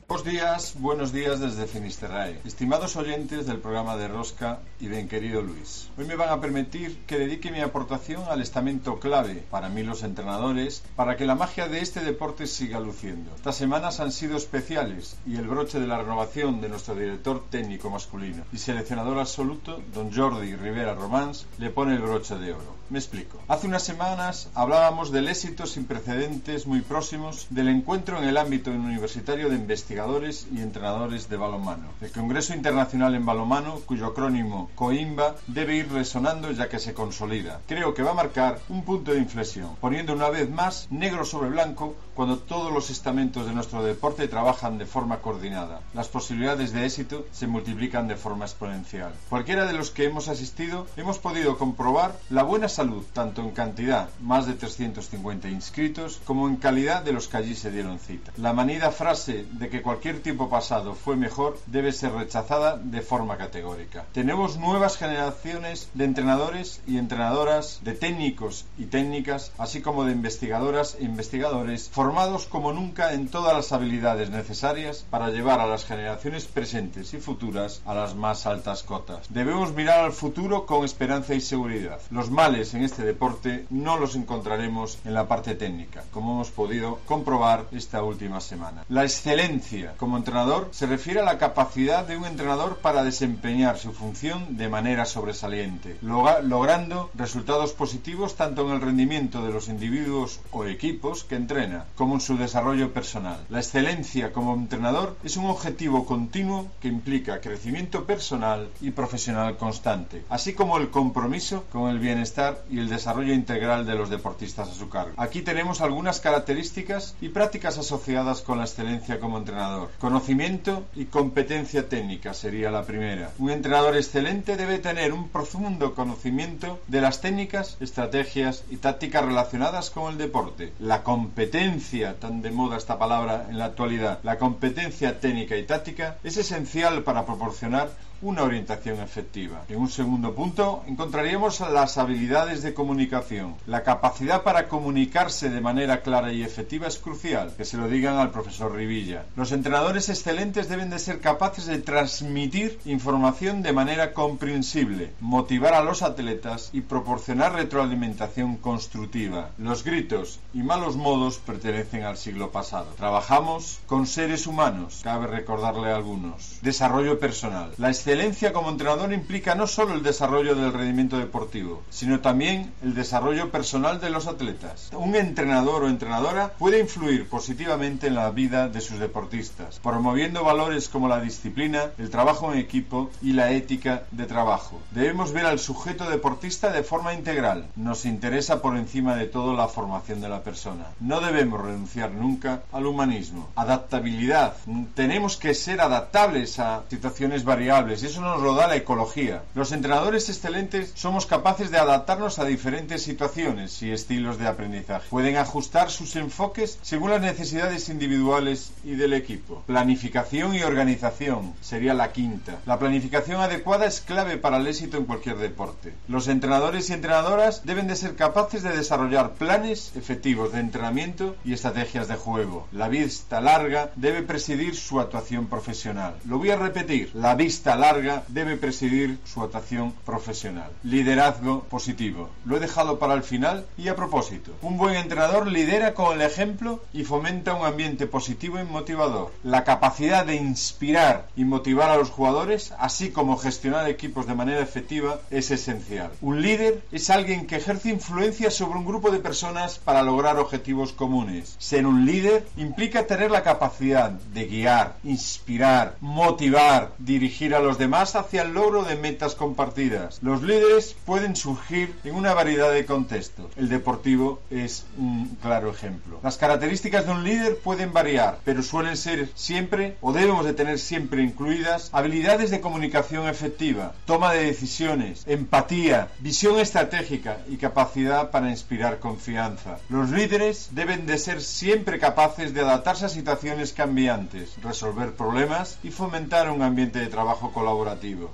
Buenos 0.10 0.26
días, 0.26 0.74
buenos 0.80 1.12
días 1.14 1.40
desde 1.40 1.68
Finisterrae. 1.68 2.40
Estimados 2.44 2.96
oyentes 2.96 3.46
del 3.46 3.60
programa 3.60 3.96
de 3.96 4.08
Rosca 4.08 4.58
y 4.80 4.88
bien 4.88 5.08
querido 5.08 5.44
Luis. 5.44 5.92
Hoy 6.00 6.06
me 6.06 6.16
van 6.16 6.30
a 6.30 6.42
permitir 6.42 6.98
que 7.06 7.20
dedique 7.20 7.52
mi 7.52 7.62
aportación 7.62 8.24
al 8.28 8.42
estamento 8.42 9.00
clave, 9.00 9.44
para 9.52 9.70
mí 9.70 9.84
los 9.84 10.02
entrenadores, 10.02 10.82
para 10.96 11.16
que 11.16 11.28
la 11.28 11.36
magia 11.36 11.68
de 11.68 11.82
este 11.82 12.00
deporte 12.00 12.48
siga 12.48 12.80
luciendo. 12.80 13.30
Estas 13.36 13.58
semanas 13.58 14.00
han 14.00 14.12
sido 14.12 14.36
especiales 14.36 15.16
y 15.28 15.36
el 15.36 15.48
broche 15.48 15.80
de 15.80 15.86
la 15.86 16.00
renovación 16.00 16.60
de 16.60 16.70
nuestro 16.70 16.96
director 16.96 17.46
técnico 17.52 17.92
masculino 17.92 18.46
y 18.52 18.58
seleccionador 18.58 19.20
absoluto, 19.20 19.80
don 19.94 20.12
Jordi 20.12 20.56
Rivera 20.56 20.96
Romans, 20.96 21.46
le 21.60 21.70
pone 21.70 21.94
el 21.94 22.02
broche 22.02 22.34
de 22.34 22.54
oro. 22.54 22.80
Me 22.90 22.98
explico. 22.98 23.38
Hace 23.48 23.68
unas 23.68 23.84
semanas 23.84 24.50
hablábamos 24.56 25.12
del 25.12 25.28
éxito 25.28 25.68
sin 25.68 25.86
precedentes 25.86 26.66
muy 26.66 26.82
próximos 26.82 27.46
del 27.52 27.68
encuentro 27.68 28.18
en 28.18 28.24
el 28.24 28.36
ámbito 28.36 28.72
universitario 28.72 29.48
de 29.50 29.58
y 30.00 30.62
entrenadores 30.62 31.28
de 31.28 31.36
balonmano. 31.36 31.90
El 32.00 32.10
Congreso 32.12 32.54
Internacional 32.54 33.16
en 33.16 33.26
Balonmano, 33.26 33.82
cuyo 33.86 34.06
acrónimo 34.06 34.70
COIMBA 34.76 35.36
debe 35.48 35.76
ir 35.76 35.92
resonando 35.92 36.52
ya 36.52 36.70
que 36.70 36.80
se 36.80 36.94
consolida. 36.94 37.60
Creo 37.68 37.94
que 37.94 38.04
va 38.04 38.12
a 38.12 38.14
marcar 38.14 38.60
un 38.70 38.86
punto 38.86 39.12
de 39.12 39.18
inflexión, 39.18 39.76
poniendo 39.82 40.14
una 40.14 40.30
vez 40.30 40.50
más 40.50 40.88
negro 40.90 41.26
sobre 41.26 41.50
blanco 41.50 41.96
cuando 42.20 42.38
todos 42.38 42.74
los 42.74 42.90
estamentos 42.90 43.46
de 43.46 43.54
nuestro 43.54 43.82
deporte 43.82 44.28
trabajan 44.28 44.78
de 44.78 44.86
forma 44.86 45.20
coordinada. 45.20 45.80
Las 45.94 46.10
posibilidades 46.10 46.74
de 46.74 46.86
éxito 46.86 47.26
se 47.32 47.48
multiplican 47.48 48.10
de 48.10 48.18
forma 48.18 48.44
exponencial. 48.44 49.14
Cualquiera 49.30 49.66
de 49.66 49.72
los 49.72 49.90
que 49.90 50.04
hemos 50.04 50.28
asistido 50.28 50.86
hemos 50.98 51.18
podido 51.18 51.58
comprobar 51.58 52.14
la 52.30 52.44
buena 52.44 52.68
salud, 52.68 53.06
tanto 53.14 53.42
en 53.42 53.52
cantidad, 53.52 54.10
más 54.20 54.48
de 54.48 54.56
350 54.56 55.48
inscritos, 55.48 56.20
como 56.26 56.50
en 56.50 56.58
calidad 56.58 57.04
de 57.04 57.14
los 57.14 57.30
que 57.30 57.38
allí 57.38 57.56
se 57.56 57.72
dieron 57.72 58.00
cita. 58.00 58.34
La 58.36 58.52
manida 58.52 58.92
frase 58.92 59.46
de 59.54 59.70
que 59.70 59.82
cualquier 59.82 60.22
tiempo 60.22 60.50
pasado 60.50 60.96
fue 60.96 61.16
mejor 61.16 61.58
debe 61.68 61.94
ser 61.94 62.12
rechazada 62.12 62.76
de 62.76 63.02
forma 63.02 63.38
categórica. 63.38 64.04
Tenemos 64.12 64.58
nuevas 64.58 64.98
generaciones 64.98 65.88
de 65.94 66.04
entrenadores 66.04 66.82
y 66.86 66.98
entrenadoras, 66.98 67.80
de 67.82 67.94
técnicos 67.94 68.66
y 68.78 68.88
técnicas, 68.88 69.54
así 69.58 69.80
como 69.80 70.04
de 70.04 70.12
investigadoras 70.12 70.98
e 71.00 71.06
investigadores, 71.06 71.88
formados 71.90 72.09
como 72.50 72.74
nunca 72.74 73.14
en 73.14 73.28
todas 73.28 73.54
las 73.56 73.72
habilidades 73.72 74.32
necesarias 74.32 75.06
para 75.12 75.30
llevar 75.30 75.60
a 75.60 75.68
las 75.68 75.86
generaciones 75.86 76.46
presentes 76.46 77.14
y 77.14 77.18
futuras 77.18 77.84
a 77.86 77.94
las 77.94 78.16
más 78.16 78.48
altas 78.48 78.82
cotas. 78.82 79.28
Debemos 79.30 79.74
mirar 79.74 80.06
al 80.06 80.12
futuro 80.12 80.66
con 80.66 80.84
esperanza 80.84 81.36
y 81.36 81.42
seguridad. 81.42 82.00
Los 82.10 82.32
males 82.32 82.74
en 82.74 82.84
este 82.84 83.04
deporte 83.04 83.68
no 83.70 83.98
los 83.98 84.16
encontraremos 84.16 84.98
en 85.06 85.14
la 85.14 85.28
parte 85.28 85.54
técnica, 85.54 86.04
como 86.12 86.34
hemos 86.34 86.50
podido 86.50 87.00
comprobar 87.06 87.66
esta 87.72 88.02
última 88.02 88.42
semana. 88.42 88.86
La 88.90 89.04
excelencia 89.04 89.94
como 89.98 90.18
entrenador 90.18 90.70
se 90.72 90.88
refiere 90.88 91.20
a 91.20 91.26
la 91.26 91.38
capacidad 91.38 92.06
de 92.06 92.18
un 92.18 92.26
entrenador 92.26 92.78
para 92.78 93.04
desempeñar 93.04 93.78
su 93.78 93.92
función 93.92 94.58
de 94.58 94.68
manera 94.68 95.06
sobresaliente, 95.06 95.98
logrando 96.02 97.12
resultados 97.14 97.74
positivos 97.74 98.36
tanto 98.36 98.66
en 98.68 98.74
el 98.74 98.82
rendimiento 98.82 99.44
de 99.44 99.54
los 99.54 99.70
individuos 99.70 100.40
o 100.52 100.66
equipos 100.66 101.24
que 101.24 101.36
entrena, 101.36 101.86
como 102.00 102.14
en 102.14 102.22
su 102.22 102.38
desarrollo 102.38 102.94
personal. 102.94 103.46
La 103.50 103.60
excelencia 103.60 104.32
como 104.32 104.54
entrenador 104.54 105.18
es 105.22 105.36
un 105.36 105.48
objetivo 105.48 106.06
continuo 106.06 106.68
que 106.80 106.88
implica 106.88 107.42
crecimiento 107.42 108.06
personal 108.06 108.70
y 108.80 108.92
profesional 108.92 109.58
constante, 109.58 110.24
así 110.30 110.54
como 110.54 110.78
el 110.78 110.92
compromiso 110.92 111.66
con 111.74 111.90
el 111.90 112.00
bienestar 112.00 112.64
y 112.72 112.80
el 112.80 112.88
desarrollo 112.88 113.34
integral 113.34 113.86
de 113.86 113.96
los 113.96 114.10
deportistas 114.10 114.70
a 114.70 114.74
su 114.74 114.88
cargo. 114.88 115.12
Aquí 115.18 115.42
tenemos 115.42 115.82
algunas 115.82 116.22
características 116.22 117.16
y 117.20 117.28
prácticas 117.28 117.78
asociadas 117.78 118.44
con 118.44 118.60
la 118.60 118.64
excelencia 118.64 119.20
como 119.20 119.38
entrenador. 119.38 119.90
Conocimiento 120.00 120.86
y 120.96 121.04
competencia 121.04 121.90
técnica 121.90 122.34
sería 122.34 122.72
la 122.72 122.86
primera. 122.86 123.32
Un 123.40 123.50
entrenador 123.50 123.98
excelente 123.98 124.56
debe 124.56 124.80
tener 124.80 125.12
un 125.12 125.28
profundo 125.28 125.96
conocimiento 125.96 126.80
de 126.88 127.02
las 127.02 127.20
técnicas, 127.20 127.76
estrategias 127.82 128.64
y 128.70 128.78
tácticas 128.78 129.26
relacionadas 129.26 129.90
con 129.90 130.14
el 130.14 130.18
deporte. 130.18 130.72
La 130.80 131.04
competencia, 131.04 131.89
tan 132.20 132.44
de 132.44 132.52
moda 132.52 132.78
esta 132.78 133.00
palabra 133.00 133.48
en 133.50 133.58
la 133.58 133.66
actualidad, 133.66 134.20
la 134.22 134.38
competencia 134.38 135.20
técnica 135.20 135.58
y 135.58 135.66
táctica 135.66 136.18
es 136.24 136.38
esencial 136.38 137.02
para 137.02 137.26
proporcionar 137.26 137.90
una 138.22 138.44
orientación 138.44 139.00
efectiva. 139.00 139.64
En 139.70 139.78
un 139.78 139.90
segundo 139.90 140.34
punto 140.34 140.84
encontraríamos 140.88 141.60
las 141.60 141.98
habilidades 141.98 142.62
de 142.62 142.74
comunicación. 142.74 143.56
La 143.66 143.84
capacidad 143.84 144.44
para 144.44 144.68
comunicarse 144.68 145.50
de 145.50 145.62
manera 145.62 146.02
clara 146.02 146.34
y 146.34 146.44
efectiva 146.44 146.88
es 146.88 146.98
crucial, 146.98 147.54
que 147.56 147.66
se 147.66 147.78
lo 147.78 147.88
digan 147.88 148.18
al 148.18 148.32
profesor 148.32 148.76
Rivilla. 148.76 149.26
Los 149.36 149.52
entrenadores 149.52 150.10
excelentes 150.10 150.70
deben 150.70 150.90
de 150.90 151.00
ser 151.00 151.20
capaces 151.20 151.66
de 151.66 151.80
transmitir 151.80 152.80
información 152.86 153.62
de 153.62 153.74
manera 153.74 154.14
comprensible, 154.14 155.12
motivar 155.20 155.74
a 155.74 155.84
los 155.84 156.02
atletas 156.02 156.70
y 156.74 156.82
proporcionar 156.82 157.54
retroalimentación 157.54 158.58
constructiva. 158.58 159.52
Los 159.58 159.84
gritos 159.84 160.40
y 160.54 160.64
malos 160.64 160.96
modos 160.96 161.38
pertenecen 161.38 162.04
al 162.04 162.18
siglo 162.18 162.52
pasado. 162.52 162.88
Trabajamos 162.98 163.80
con 163.88 164.08
seres 164.08 164.48
humanos, 164.48 165.02
cabe 165.04 165.28
recordarle 165.28 165.92
a 165.92 165.96
algunos. 165.96 166.60
Desarrollo 166.62 167.20
personal. 167.20 167.72
La 167.78 167.90
excelencia 168.10 168.54
como 168.54 168.72
entrenador 168.72 169.14
implica 169.14 169.54
no 169.54 169.68
solo 169.68 169.94
el 169.94 170.02
desarrollo 170.02 170.56
del 170.56 170.74
rendimiento 170.74 171.20
deportivo, 171.20 171.84
sino 171.92 172.22
también 172.22 172.74
el 172.82 172.96
desarrollo 172.96 173.52
personal 173.52 174.02
de 174.02 174.10
los 174.10 174.26
atletas. 174.26 174.90
Un 174.94 175.16
entrenador 175.16 175.84
o 175.84 175.88
entrenadora 175.88 176.54
puede 176.58 176.80
influir 176.80 177.30
positivamente 177.30 178.08
en 178.08 178.16
la 178.16 178.32
vida 178.32 178.68
de 178.68 178.82
sus 178.82 178.98
deportistas, 178.98 179.80
promoviendo 179.84 180.44
valores 180.44 180.90
como 180.90 181.08
la 181.08 181.22
disciplina, 181.22 181.92
el 182.00 182.10
trabajo 182.10 182.52
en 182.52 182.58
equipo 182.58 183.12
y 183.22 183.34
la 183.34 183.52
ética 183.52 184.06
de 184.10 184.26
trabajo. 184.26 184.82
Debemos 184.90 185.32
ver 185.32 185.46
al 185.46 185.60
sujeto 185.60 186.10
deportista 186.10 186.72
de 186.72 186.82
forma 186.82 187.14
integral. 187.14 187.68
Nos 187.76 188.06
interesa 188.06 188.60
por 188.60 188.76
encima 188.76 189.18
de 189.18 189.28
todo 189.28 189.56
la 189.56 189.68
formación 189.68 190.20
de 190.20 190.30
la 190.30 190.42
persona. 190.42 190.88
No 191.00 191.22
debemos 191.22 191.62
renunciar 191.62 192.10
nunca 192.10 192.64
al 192.72 192.88
humanismo. 192.88 193.50
Adaptabilidad. 193.56 194.56
Tenemos 194.96 195.38
que 195.38 195.54
ser 195.54 195.80
adaptables 195.80 196.58
a 196.58 196.82
situaciones 196.90 197.44
variables 197.44 197.99
y 198.04 198.08
eso 198.08 198.22
nos 198.22 198.42
lo 198.42 198.54
da 198.54 198.68
la 198.68 198.76
ecología. 198.76 199.44
Los 199.56 199.72
entrenadores 199.72 200.30
excelentes 200.30 200.92
somos 200.96 201.26
capaces 201.26 201.72
de 201.72 201.78
adaptarnos 201.78 202.40
a 202.40 202.46
diferentes 202.46 203.04
situaciones 203.04 203.82
y 203.82 203.92
estilos 203.92 204.38
de 204.38 204.48
aprendizaje. 204.48 205.08
Pueden 205.10 205.38
ajustar 205.38 205.90
sus 205.90 206.16
enfoques 206.16 206.80
según 206.82 207.12
las 207.12 207.22
necesidades 207.22 207.90
individuales 207.90 208.72
y 208.84 208.92
del 208.92 209.14
equipo. 209.14 209.64
Planificación 209.66 210.56
y 210.56 210.64
organización 210.64 211.54
sería 211.62 211.94
la 211.94 212.12
quinta. 212.12 212.60
La 212.66 212.80
planificación 212.80 213.42
adecuada 213.42 213.86
es 213.86 214.02
clave 214.02 214.38
para 214.38 214.58
el 214.58 214.68
éxito 214.68 214.98
en 214.98 215.06
cualquier 215.06 215.38
deporte. 215.38 215.94
Los 216.08 216.28
entrenadores 216.28 216.90
y 216.90 216.94
entrenadoras 216.94 217.66
deben 217.66 217.88
de 217.88 217.96
ser 217.96 218.16
capaces 218.16 218.64
de 218.64 218.76
desarrollar 218.76 219.34
planes 219.34 219.92
efectivos 219.96 220.54
de 220.54 220.60
entrenamiento 220.60 221.36
y 221.44 221.54
estrategias 221.54 222.08
de 222.08 222.16
juego. 222.16 222.68
La 222.72 222.88
vista 222.88 223.42
larga 223.42 223.92
debe 223.96 224.24
presidir 224.24 224.76
su 224.76 225.00
actuación 225.00 225.48
profesional. 225.48 226.16
Lo 226.26 226.38
voy 226.38 226.52
a 226.52 226.56
repetir. 226.56 227.12
La 227.14 227.36
vista 227.36 227.76
larga 227.76 227.89
debe 228.28 228.58
presidir 228.58 229.18
su 229.26 229.42
actuación 229.42 229.94
profesional. 230.06 230.70
Liderazgo 230.84 231.64
positivo. 231.64 232.30
Lo 232.46 232.58
he 232.58 232.60
dejado 232.60 233.00
para 233.00 233.14
el 233.14 233.24
final 233.24 233.66
y 233.78 233.88
a 233.88 233.96
propósito. 233.96 234.52
Un 234.62 234.78
buen 234.78 234.96
entrenador 234.96 235.48
lidera 235.48 235.94
con 235.94 236.16
el 236.16 236.22
ejemplo 236.22 236.84
y 236.94 237.04
fomenta 237.04 237.54
un 237.54 237.66
ambiente 237.66 238.08
positivo 238.08 238.60
y 238.60 238.64
motivador. 238.64 239.32
La 239.44 239.64
capacidad 239.64 240.26
de 240.26 240.36
inspirar 240.36 241.28
y 241.36 241.46
motivar 241.46 241.90
a 241.90 241.98
los 241.98 242.10
jugadores, 242.10 242.74
así 242.78 243.10
como 243.10 243.38
gestionar 243.38 243.90
equipos 243.90 244.28
de 244.28 244.36
manera 244.36 244.62
efectiva, 244.62 245.20
es 245.32 245.52
esencial. 245.52 246.12
Un 246.22 246.42
líder 246.42 246.84
es 246.92 247.10
alguien 247.10 247.48
que 247.48 247.56
ejerce 247.56 247.90
influencia 247.90 248.52
sobre 248.52 248.78
un 248.78 248.86
grupo 248.86 249.10
de 249.10 249.20
personas 249.20 249.80
para 249.80 250.04
lograr 250.04 250.38
objetivos 250.38 250.94
comunes. 250.94 251.56
Ser 251.58 251.86
un 251.88 252.06
líder 252.06 252.48
implica 252.58 253.08
tener 253.08 253.32
la 253.32 253.44
capacidad 253.44 254.12
de 254.12 254.46
guiar, 254.46 254.98
inspirar, 255.04 255.96
motivar, 256.00 256.92
dirigir 257.00 257.56
a 257.56 257.60
los 257.60 257.79
demás 257.80 258.16
hacia 258.16 258.44
el 258.44 258.54
logro 258.54 258.84
de 258.84 258.98
metas 258.98 259.34
compartidas. 259.34 260.20
Los 260.22 260.44
líderes 260.44 260.96
pueden 261.06 261.36
surgir 261.36 261.96
en 262.04 262.14
una 262.14 262.34
variedad 262.34 262.72
de 262.72 262.86
contextos. 262.86 263.48
El 263.56 263.70
deportivo 263.70 264.42
es 264.52 264.86
un 264.98 265.38
claro 265.42 265.72
ejemplo. 265.72 266.20
Las 266.22 266.38
características 266.38 267.06
de 267.06 267.14
un 267.14 267.24
líder 267.24 267.58
pueden 267.58 267.94
variar, 267.94 268.40
pero 268.44 268.62
suelen 268.62 268.98
ser 268.98 269.30
siempre 269.34 269.96
o 270.02 270.12
debemos 270.12 270.46
de 270.46 270.54
tener 270.54 270.78
siempre 270.78 271.24
incluidas 271.24 271.90
habilidades 271.94 272.52
de 272.52 272.60
comunicación 272.60 273.28
efectiva, 273.28 273.94
toma 274.06 274.34
de 274.34 274.44
decisiones, 274.44 275.24
empatía, 275.26 276.10
visión 276.20 276.60
estratégica 276.60 277.38
y 277.48 277.56
capacidad 277.58 278.30
para 278.30 278.50
inspirar 278.50 279.00
confianza. 279.00 279.78
Los 279.88 280.10
líderes 280.10 280.70
deben 280.72 281.06
de 281.06 281.18
ser 281.18 281.42
siempre 281.42 281.98
capaces 281.98 282.54
de 282.54 282.62
adaptarse 282.62 283.06
a 283.06 283.10
situaciones 283.10 283.72
cambiantes, 283.72 284.62
resolver 284.62 285.14
problemas 285.14 285.80
y 285.82 285.92
fomentar 285.92 286.52
un 286.52 286.62
ambiente 286.62 287.00
de 287.00 287.08
trabajo 287.08 287.54
colaborativo 287.54 287.69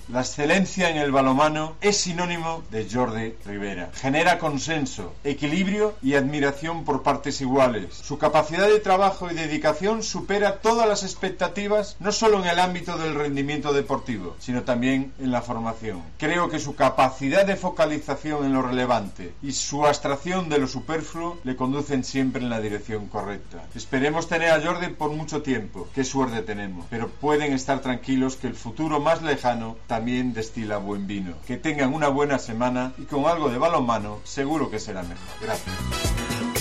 La 0.09 0.21
excelencia 0.21 0.89
en 0.89 0.97
el 0.97 1.11
balomano 1.11 1.75
es 1.81 1.97
sinónimo 1.97 2.63
de 2.71 2.87
Jordi 2.89 3.33
Rivera. 3.45 3.91
Genera 3.93 4.39
consenso, 4.39 5.13
equilibrio 5.23 5.95
y 6.01 6.13
admiración 6.13 6.85
por 6.85 7.03
partes 7.03 7.41
iguales. 7.41 7.93
Su 7.95 8.17
capacidad 8.17 8.67
de 8.67 8.79
trabajo 8.79 9.29
y 9.29 9.33
dedicación 9.33 10.03
supera 10.03 10.59
todas 10.59 10.87
las 10.87 11.03
expectativas, 11.03 11.97
no 11.99 12.11
solo 12.11 12.39
en 12.41 12.47
el 12.47 12.59
ámbito 12.59 12.97
del 12.97 13.15
rendimiento 13.15 13.73
deportivo, 13.73 14.35
sino 14.39 14.63
también 14.63 15.11
en 15.19 15.31
la 15.31 15.41
formación. 15.41 16.01
Creo 16.17 16.49
que 16.49 16.59
su 16.59 16.75
capacidad 16.75 17.45
de 17.45 17.57
focalización 17.57 18.45
en 18.45 18.53
lo 18.53 18.61
relevante 18.61 19.33
y 19.43 19.51
su 19.51 19.85
abstracción 19.85 20.49
de 20.49 20.59
lo 20.59 20.67
superfluo 20.67 21.39
le 21.43 21.55
conducen 21.55 22.03
siempre 22.03 22.41
en 22.41 22.49
la 22.49 22.61
dirección 22.61 23.07
correcta. 23.07 23.65
Esperemos 23.75 24.27
tener 24.27 24.51
a 24.51 24.61
Jordi 24.61 24.87
por 24.87 25.11
mucho 25.11 25.41
tiempo. 25.41 25.89
Qué 25.93 26.03
suerte 26.03 26.41
tenemos. 26.41 26.85
Pero 26.89 27.09
pueden 27.09 27.53
estar 27.53 27.81
tranquilos 27.81 28.35
que 28.35 28.47
el 28.47 28.55
futuro 28.55 28.99
más 28.99 29.14
lejano 29.21 29.77
también 29.87 30.33
destila 30.33 30.77
buen 30.77 31.07
vino. 31.07 31.33
Que 31.47 31.57
tengan 31.57 31.93
una 31.93 32.07
buena 32.07 32.39
semana 32.39 32.93
y 32.97 33.03
con 33.03 33.25
algo 33.25 33.49
de 33.49 33.57
balonmano 33.57 34.19
seguro 34.23 34.69
que 34.69 34.79
será 34.79 35.03
mejor. 35.03 35.27
Gracias. 35.41 36.54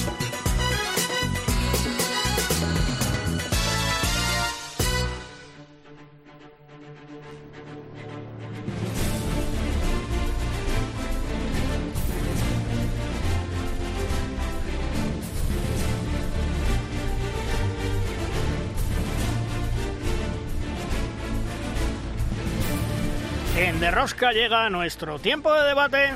Llega 24.05 24.69
nuestro 24.69 25.19
tiempo 25.19 25.51
de 25.55 25.67
debate. 25.67 26.11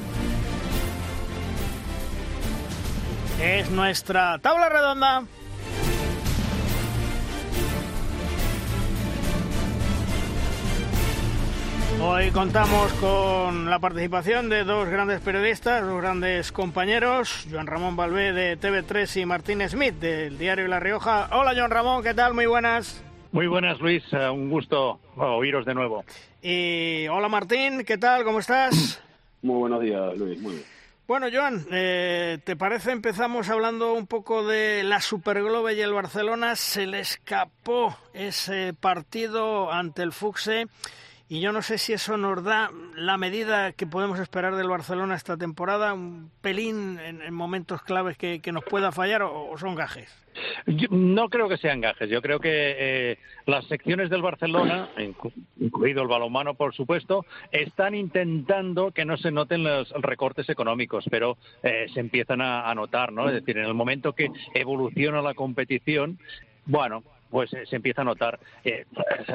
Es 3.41 3.71
nuestra 3.71 4.37
tabla 4.41 4.69
redonda. 4.69 5.23
Hoy 12.03 12.31
contamos 12.31 12.93
con 12.95 13.71
la 13.71 13.79
participación 13.79 14.51
de 14.51 14.65
dos 14.65 14.87
grandes 14.91 15.21
periodistas, 15.23 15.83
dos 15.83 16.03
grandes 16.03 16.53
compañeros, 16.53 17.47
Joan 17.51 17.67
Ramón 17.67 17.97
Balbé 17.97 18.35
de 18.35 18.61
TV3 18.61 19.23
y 19.23 19.25
Martín 19.25 19.67
Smith 19.67 19.95
del 19.95 20.37
diario 20.37 20.69
La 20.69 20.79
Rioja. 20.79 21.31
Hola 21.33 21.55
Joan 21.57 21.71
Ramón, 21.71 22.03
¿qué 22.03 22.13
tal? 22.13 22.35
Muy 22.35 22.45
buenas. 22.45 23.03
Muy 23.31 23.47
buenas 23.47 23.79
Luis, 23.81 24.03
Eh, 24.13 24.29
un 24.31 24.49
gusto 24.49 25.01
oíros 25.17 25.67
de 25.67 25.75
nuevo. 25.75 26.05
Y 26.43 27.07
hola 27.09 27.29
Martín, 27.29 27.85
¿qué 27.85 27.99
tal? 27.99 28.25
¿Cómo 28.25 28.39
estás? 28.39 29.03
Muy 29.43 29.59
buenos 29.59 29.83
días, 29.83 30.17
Luis. 30.17 30.41
Muy 30.41 30.55
bien. 30.55 30.65
Bueno, 31.07 31.29
Joan, 31.33 31.67
eh, 31.71 32.39
¿te 32.45 32.55
parece 32.57 32.91
empezamos 32.91 33.49
hablando 33.49 33.95
un 33.95 34.07
poco 34.07 34.47
de 34.47 34.83
la 34.85 35.01
Superglobe 35.01 35.75
y 35.75 35.81
el 35.81 35.93
Barcelona? 35.93 36.55
Se 36.55 36.87
le 36.87 37.01
escapó 37.01 37.97
ese 38.13 38.75
partido 38.79 39.73
ante 39.73 40.03
el 40.03 40.13
Fuxe 40.13 40.67
y 41.29 41.41
yo 41.41 41.53
no 41.53 41.63
sé 41.63 41.79
si 41.79 41.93
eso 41.93 42.17
nos 42.17 42.43
da 42.43 42.71
la 42.97 43.19
medida 43.19 43.73
que 43.73 43.87
podemos 43.87 44.19
esperar 44.19 44.57
del 44.57 44.69
Barcelona 44.69 45.15
esta 45.15 45.37
temporada, 45.37 45.93
un 45.95 46.31
pelín 46.41 46.99
en, 46.99 47.21
en 47.23 47.35
momentos 47.35 47.83
claves 47.83 48.17
que, 48.17 48.41
que 48.41 48.53
nos 48.53 48.65
pueda 48.65 48.93
fallar 48.93 49.23
o, 49.23 49.57
son 49.59 49.75
gajes. 49.75 50.09
Yo 50.67 50.89
no 50.91 51.29
creo 51.29 51.49
que 51.49 51.57
sean 51.57 51.81
gajes. 51.81 52.09
Yo 52.09 52.23
creo 52.23 52.39
que 52.39 52.51
eh, 52.53 53.19
las 53.47 53.67
secciones 53.67 54.09
del 54.09 54.23
Barcelona, 54.23 54.89
inclu- 54.97 55.33
incluido 55.59 56.01
el 56.03 56.09
balonmano, 56.09 56.55
por 56.55 56.75
supuesto, 56.75 57.27
están 57.51 57.95
intentando 57.95 58.93
que 58.93 59.05
no 59.05 59.17
se 59.17 59.31
noten 59.33 59.65
los 59.65 59.91
recortes 60.01 60.49
económicos, 60.49 61.05
pero 61.11 61.37
eh, 61.63 61.87
se 61.93 62.01
empiezan 62.01 62.41
a 62.41 62.73
notar, 62.75 63.13
¿no? 63.13 63.29
Es 63.29 63.35
decir, 63.35 63.59
en 63.59 63.65
el 63.67 63.75
momento 63.75 64.13
que 64.15 64.31
evoluciona 64.55 65.21
la 65.23 65.35
competición, 65.35 66.19
bueno, 66.67 67.03
pues 67.31 67.53
eh, 67.53 67.67
se 67.67 67.77
empieza 67.77 68.03
a 68.03 68.05
notar. 68.05 68.39
Eh, 68.65 68.85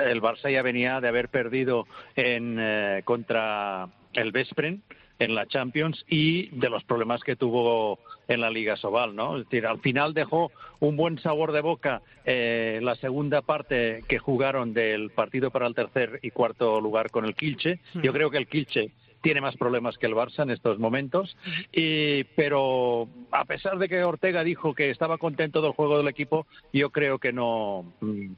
el 0.06 0.22
Barça 0.22 0.52
ya 0.52 0.62
venía 0.62 1.02
de 1.02 1.08
haber 1.08 1.30
perdido 1.30 1.88
en, 2.16 2.58
eh, 2.60 3.02
contra 3.06 3.89
el 4.14 4.32
Vespren 4.32 4.82
en 5.20 5.36
la 5.36 5.46
Champions 5.46 6.04
y 6.08 6.48
de 6.50 6.70
los 6.70 6.84
problemas 6.84 7.24
que 7.24 7.36
tuvo 7.36 8.00
en 8.28 8.41
la 8.41 8.50
Liga 8.50 8.76
Sobal, 8.76 9.16
¿no? 9.16 9.38
Es 9.38 9.46
decir, 9.46 9.66
al 9.66 9.80
final 9.80 10.14
dejó 10.14 10.52
un 10.80 10.98
buen 10.98 11.20
sabor 11.20 11.52
de 11.52 11.62
boca 11.62 12.02
eh, 12.26 12.80
la 12.82 12.96
segunda 12.96 13.41
parte 13.41 14.04
que 14.08 14.20
jugaron 14.20 14.74
del 14.74 15.12
partido 15.12 15.52
para 15.52 15.68
el 15.68 15.76
tercer 15.76 16.20
y 16.22 16.32
cuarto 16.32 16.82
lugar 16.82 17.12
con 17.12 17.26
el 17.26 17.36
Kilche. 17.36 17.80
Yo 18.02 18.12
creo 18.12 18.30
que 18.30 18.38
el 18.38 18.48
Kilche 18.48 18.91
tiene 19.24 19.41
más 19.41 19.55
problemas 19.57 19.97
que 19.97 20.05
el 20.05 20.13
Barça 20.13 20.43
en 20.43 20.51
estos 20.51 20.78
momentos, 20.78 21.36
y, 21.71 22.24
pero 22.36 23.07
a 23.32 23.45
pesar 23.45 23.80
de 23.80 23.89
que 23.89 24.03
Ortega 24.03 24.43
dijo 24.43 24.76
que 24.76 24.91
estaba 24.91 25.17
contento 25.17 25.61
del 25.61 25.71
juego 25.71 25.97
del 25.97 26.09
equipo, 26.09 26.45
yo 26.71 26.91
creo 26.91 27.17
que 27.17 27.34
no. 27.34 27.86
mm, 28.01 28.34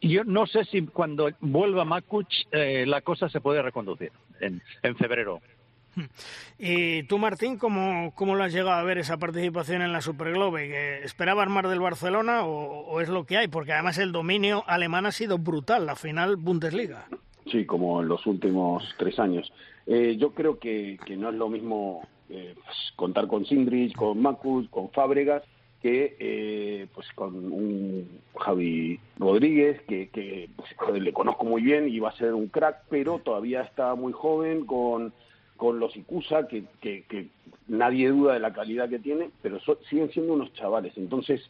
Yo 0.00 0.22
no 0.24 0.46
sé 0.46 0.64
si 0.66 0.82
cuando 0.86 1.30
vuelva 1.40 1.84
Makuch 1.84 2.46
eh, 2.52 2.84
la 2.86 3.00
cosa 3.00 3.28
se 3.28 3.40
puede 3.40 3.60
reconducir 3.60 4.12
en, 4.40 4.62
en 4.82 4.96
febrero. 4.96 5.40
Y 6.58 7.04
tú, 7.04 7.18
Martín, 7.18 7.56
¿cómo, 7.56 8.12
¿cómo 8.14 8.34
lo 8.34 8.42
has 8.44 8.52
llegado 8.52 8.72
a 8.78 8.82
ver 8.82 8.98
esa 8.98 9.16
participación 9.18 9.80
en 9.82 9.92
la 9.92 10.00
Superglobe? 10.00 10.68
¿Que 10.68 10.98
¿Esperabas 11.04 11.48
más 11.48 11.68
del 11.68 11.78
Barcelona 11.80 12.44
o, 12.44 12.80
o 12.86 13.00
es 13.00 13.08
lo 13.08 13.24
que 13.26 13.36
hay? 13.36 13.48
Porque 13.48 13.72
además 13.72 13.98
el 13.98 14.10
dominio 14.12 14.64
alemán 14.66 15.06
ha 15.06 15.12
sido 15.12 15.38
brutal, 15.38 15.86
la 15.86 15.94
final 15.96 16.36
Bundesliga. 16.36 17.06
Sí, 17.50 17.64
como 17.64 18.00
en 18.02 18.08
los 18.08 18.26
últimos 18.26 18.82
tres 18.98 19.18
años. 19.18 19.52
Eh, 19.86 20.16
yo 20.18 20.30
creo 20.32 20.58
que, 20.58 20.98
que 21.06 21.16
no 21.16 21.28
es 21.28 21.34
lo 21.34 21.48
mismo 21.48 22.02
eh, 22.30 22.54
pues, 22.64 22.76
contar 22.96 23.26
con 23.28 23.44
Sindrich, 23.44 23.94
con 23.94 24.20
Macus, 24.20 24.68
con 24.70 24.90
Fábregas, 24.90 25.42
que 25.82 26.16
eh, 26.18 26.86
pues 26.94 27.06
con 27.14 27.34
un 27.52 28.08
Javi 28.38 28.98
Rodríguez, 29.18 29.82
que, 29.82 30.08
que 30.08 30.48
pues, 30.56 31.02
le 31.02 31.12
conozco 31.12 31.44
muy 31.44 31.60
bien 31.62 31.88
y 31.88 31.98
va 32.00 32.08
a 32.08 32.16
ser 32.16 32.32
un 32.32 32.48
crack, 32.48 32.84
pero 32.88 33.18
todavía 33.18 33.60
está 33.60 33.94
muy 33.94 34.14
joven, 34.14 34.64
con, 34.64 35.12
con 35.58 35.78
los 35.78 35.94
Icusa, 35.94 36.48
que, 36.48 36.64
que, 36.80 37.02
que 37.02 37.28
nadie 37.68 38.08
duda 38.08 38.32
de 38.32 38.40
la 38.40 38.54
calidad 38.54 38.88
que 38.88 38.98
tiene, 38.98 39.28
pero 39.42 39.60
so- 39.60 39.78
siguen 39.90 40.10
siendo 40.10 40.32
unos 40.32 40.52
chavales. 40.54 40.94
Entonces, 40.96 41.42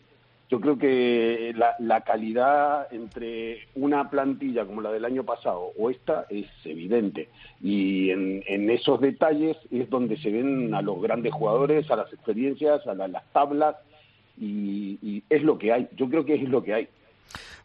yo 0.54 0.60
creo 0.60 0.78
que 0.78 1.52
la, 1.56 1.74
la 1.80 2.02
calidad 2.02 2.86
entre 2.92 3.66
una 3.74 4.08
plantilla 4.08 4.64
como 4.64 4.82
la 4.82 4.92
del 4.92 5.04
año 5.04 5.24
pasado 5.24 5.72
o 5.76 5.90
esta 5.90 6.26
es 6.30 6.46
evidente. 6.64 7.28
Y 7.60 8.10
en, 8.10 8.44
en 8.46 8.70
esos 8.70 9.00
detalles 9.00 9.56
es 9.72 9.90
donde 9.90 10.16
se 10.16 10.30
ven 10.30 10.72
a 10.72 10.80
los 10.80 11.02
grandes 11.02 11.32
jugadores, 11.32 11.90
a 11.90 11.96
las 11.96 12.12
experiencias, 12.12 12.86
a 12.86 12.94
la- 12.94 13.08
las 13.08 13.24
tablas, 13.32 13.74
y, 14.38 14.96
y 15.02 15.24
es 15.28 15.42
lo 15.42 15.58
que 15.58 15.72
hay. 15.72 15.88
Yo 15.96 16.08
creo 16.08 16.24
que 16.24 16.34
es 16.34 16.48
lo 16.48 16.62
que 16.62 16.74
hay. 16.74 16.88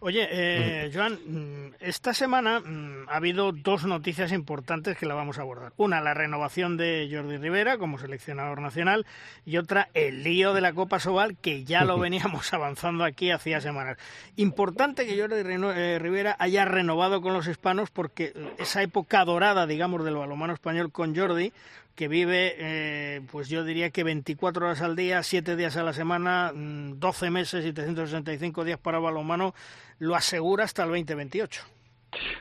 Oye, 0.01 0.30
eh, 0.32 0.91
Joan, 0.93 1.20
mm, 1.26 1.74
esta 1.82 2.14
semana 2.14 2.62
mm, 2.62 3.10
ha 3.10 3.18
habido 3.18 3.51
dos 3.51 3.84
noticias 3.84 4.32
importantes 4.32 4.97
que 4.97 5.05
la 5.05 5.14
vamos 5.14 5.38
a 5.38 5.41
abordar. 5.41 5.74
Una, 5.76 5.99
la 5.99 6.14
renovación 6.14 6.78
de 6.78 7.10
Jordi 7.12 7.36
Rivera 7.36 7.78
como 7.78 7.97
seleccionador 7.99 8.62
nacional 8.62 9.05
y 9.45 9.57
otra, 9.57 9.89
el 9.93 10.24
lío 10.24 10.53
de 10.53 10.62
la 10.62 10.72
Copa 10.72 11.01
Sobal, 11.01 11.36
que 11.36 11.66
ya 11.66 11.84
lo 11.84 11.99
veníamos 11.99 12.53
avanzando 12.53 13.03
aquí 13.03 13.32
hacía 13.32 13.60
semanas. 13.60 13.97
Importante 14.38 15.05
que 15.05 15.20
Jordi 15.20 15.36
eh, 15.36 15.99
Rivera 15.99 16.38
haya 16.39 16.64
renovado 16.64 17.22
con 17.22 17.34
los 17.34 17.47
hispanos 17.47 17.91
porque 17.91 18.32
esa 18.57 18.82
época 18.82 19.26
dorada, 19.26 19.68
digamos, 19.68 20.05
del 20.05 20.16
balonmano 20.16 20.53
español 20.53 20.93
con 20.93 21.14
Jordi, 21.14 21.51
que 21.99 22.07
vive, 22.07 22.55
eh, 22.57 23.19
pues 23.29 23.49
yo 23.49 23.65
diría 23.65 23.89
que 23.89 24.05
24 24.05 24.67
horas 24.67 24.81
al 24.81 24.95
día, 24.95 25.21
7 25.21 25.57
días 25.57 25.75
a 25.75 25.83
la 25.83 25.91
semana, 25.91 26.53
mm, 26.55 26.97
12 26.97 27.29
meses 27.29 27.65
y 27.65 27.73
365 27.73 28.63
días 28.63 28.79
para 28.79 28.99
balonmano, 28.99 29.53
lo 29.97 30.15
asegura 30.15 30.63
hasta 30.63 30.83
el 30.83 30.91
2028. 30.91 31.61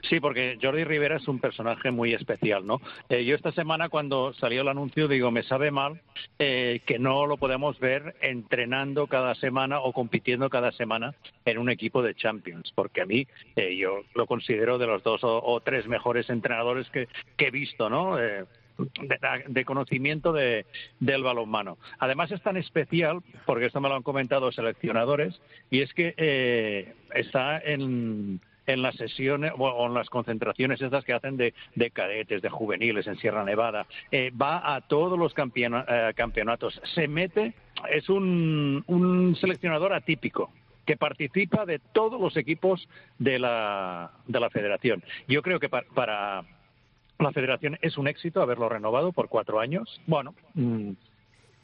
Sí, 0.08 0.20
porque 0.20 0.58
Jordi 0.62 0.84
Rivera 0.84 1.16
es 1.16 1.26
un 1.26 1.40
personaje 1.40 1.90
muy 1.90 2.14
especial, 2.14 2.64
¿no? 2.64 2.80
Eh, 3.08 3.24
yo 3.24 3.34
esta 3.34 3.50
semana 3.50 3.88
cuando 3.88 4.32
salió 4.34 4.62
el 4.62 4.68
anuncio 4.68 5.08
digo, 5.08 5.32
me 5.32 5.42
sabe 5.42 5.72
mal 5.72 6.02
eh, 6.38 6.80
que 6.86 7.00
no 7.00 7.26
lo 7.26 7.36
podemos 7.36 7.80
ver 7.80 8.14
entrenando 8.20 9.08
cada 9.08 9.34
semana 9.34 9.80
o 9.80 9.92
compitiendo 9.92 10.50
cada 10.50 10.70
semana 10.70 11.16
en 11.44 11.58
un 11.58 11.68
equipo 11.68 12.00
de 12.00 12.14
Champions, 12.14 12.70
porque 12.76 13.00
a 13.00 13.06
mí 13.06 13.26
eh, 13.56 13.76
yo 13.76 14.02
lo 14.14 14.28
considero 14.28 14.78
de 14.78 14.86
los 14.86 15.02
dos 15.02 15.22
o, 15.24 15.60
tres 15.64 15.88
mejores 15.88 16.30
entrenadores 16.30 16.88
que, 16.90 17.08
que 17.36 17.48
he 17.48 17.50
visto, 17.50 17.90
¿no? 17.90 18.16
De, 19.48 19.64
conocimiento 19.64 20.32
de, 20.32 20.64
del 21.00 21.24
balonmano. 21.24 21.78
Además 21.98 22.30
es 22.30 22.40
tan 22.42 22.56
especial, 22.56 23.22
porque 23.44 23.66
esto 23.66 23.80
me 23.80 23.88
lo 23.88 23.96
han 23.96 24.04
comentado 24.04 24.52
seleccionadores, 24.52 25.40
y 25.68 25.80
es 25.80 25.92
que 25.94 26.14
eh, 26.16 26.94
está 27.12 27.58
en, 27.58 28.40
en 28.68 28.82
las 28.82 28.94
sesiones 28.94 29.52
o 29.58 29.86
en 29.86 29.94
las 29.94 30.08
concentraciones 30.08 30.80
estas 30.80 31.04
que 31.04 31.12
hacen 31.12 31.36
de, 31.36 31.54
de 31.74 31.90
cadetes, 31.90 32.40
de 32.40 32.50
juveniles 32.50 33.08
en 33.08 33.16
Sierra 33.16 33.42
Nevada. 33.42 33.86
Eh, 34.12 34.30
va 34.30 34.74
a 34.76 34.80
todos 34.82 35.18
los 35.18 35.34
campeona- 35.34 35.84
eh, 35.88 36.12
campeonatos. 36.14 36.80
Se 36.94 37.08
mete, 37.08 37.54
es 37.90 38.08
un, 38.08 38.84
un 38.86 39.34
seleccionador 39.40 39.92
atípico 39.92 40.52
que 40.86 40.96
participa 40.96 41.66
de 41.66 41.80
todos 41.92 42.20
los 42.20 42.36
equipos 42.36 42.88
de 43.18 43.38
la, 43.40 44.12
de 44.26 44.38
la 44.40 44.50
federación. 44.50 45.02
Yo 45.26 45.42
creo 45.42 45.58
que 45.58 45.68
para, 45.68 46.44
la 47.18 47.32
federación 47.32 47.78
es 47.82 47.98
un 47.98 48.08
éxito 48.08 48.42
haberlo 48.42 48.68
renovado 48.68 49.12
por 49.12 49.28
cuatro 49.28 49.60
años. 49.60 50.00
Bueno, 50.06 50.34
mm, 50.54 50.92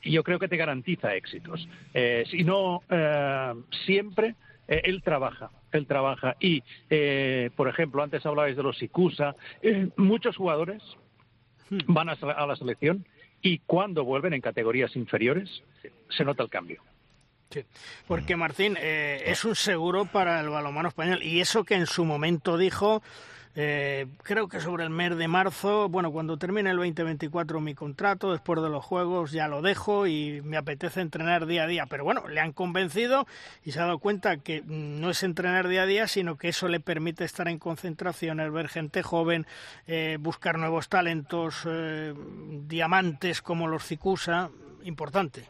yo 0.05 0.23
creo 0.23 0.39
que 0.39 0.49
te 0.49 0.57
garantiza 0.57 1.15
éxitos. 1.15 1.69
Eh, 1.93 2.25
si 2.31 2.45
no, 2.45 2.83
eh, 2.91 3.55
siempre 3.87 4.35
eh, 4.69 4.83
él 4.85 5.03
trabaja, 5.03 5.51
él 5.73 5.87
trabaja. 5.87 6.37
Y, 6.41 6.63
por 7.57 7.69
ejemplo, 7.69 8.03
antes 8.03 8.25
hablabais 8.27 8.57
de 8.57 8.63
los 8.63 8.83
Ikusa, 8.83 9.35
muchos 9.97 10.37
jugadores 10.37 10.83
hmm. 11.71 11.79
van 11.87 12.09
a 12.09 12.47
la 12.47 12.57
selección 12.57 13.07
y 13.43 13.59
cuando 13.59 14.05
vuelven 14.05 14.33
en 14.33 14.41
categorías 14.41 14.97
inferiores 14.97 15.63
se 16.09 16.25
nota 16.25 16.43
el 16.43 16.49
cambio. 16.49 16.83
Sí, 17.51 17.65
porque 18.09 18.37
Martín 18.37 18.77
eh, 18.81 19.23
es 19.27 19.45
un 19.45 19.55
seguro 19.55 20.07
para 20.07 20.41
el 20.41 20.49
balonmano 20.49 20.89
español 20.89 21.23
y 21.23 21.41
eso 21.41 21.63
que 21.63 21.75
en 21.75 21.87
su 21.87 22.05
momento 22.05 22.59
dijo, 22.59 23.03
eh, 23.57 24.07
creo 24.23 24.49
que 24.49 24.61
sobre 24.61 24.85
el 24.85 24.91
mes 24.91 25.17
de 25.17 25.29
marzo, 25.29 25.89
bueno, 25.89 26.11
cuando 26.11 26.37
termine 26.37 26.71
el 26.71 26.77
2024 26.77 27.61
mi 27.61 27.75
contrato, 27.75 28.33
después 28.33 28.61
de 28.61 28.69
los 28.69 28.85
Juegos 28.85 29.33
ya 29.33 29.49
lo 29.49 29.63
dejo 29.63 30.07
y 30.07 30.41
me 30.43 30.57
apetece 30.57 31.01
entrenar 31.01 31.47
día 31.47 31.65
a 31.65 31.67
día, 31.67 31.87
pero 31.87 32.05
bueno, 32.05 32.27
le 32.29 32.41
han 32.41 32.53
convencido 32.53 33.27
y 33.65 33.73
se 33.73 33.81
ha 33.81 33.85
dado 33.85 33.99
cuenta 33.99 34.39
que 34.39 34.63
no 34.67 35.11
es 35.11 35.23
entrenar 35.23 35.69
día 35.69 35.83
a 35.83 35.87
día, 35.87 36.09
sino 36.09 36.37
que 36.37 36.49
eso 36.49 36.69
le 36.69 36.81
permite 36.81 37.25
estar 37.25 37.49
en 37.49 37.59
concentraciones, 37.59 38.53
ver 38.53 38.69
gente 38.69 39.03
joven, 39.03 39.47
eh, 39.87 40.19
buscar 40.21 40.59
nuevos 40.59 40.89
talentos, 40.89 41.69
diamantes 42.67 43.41
como 43.41 43.69
los 43.69 43.85
Cicusa, 43.85 44.51
importante 44.85 45.45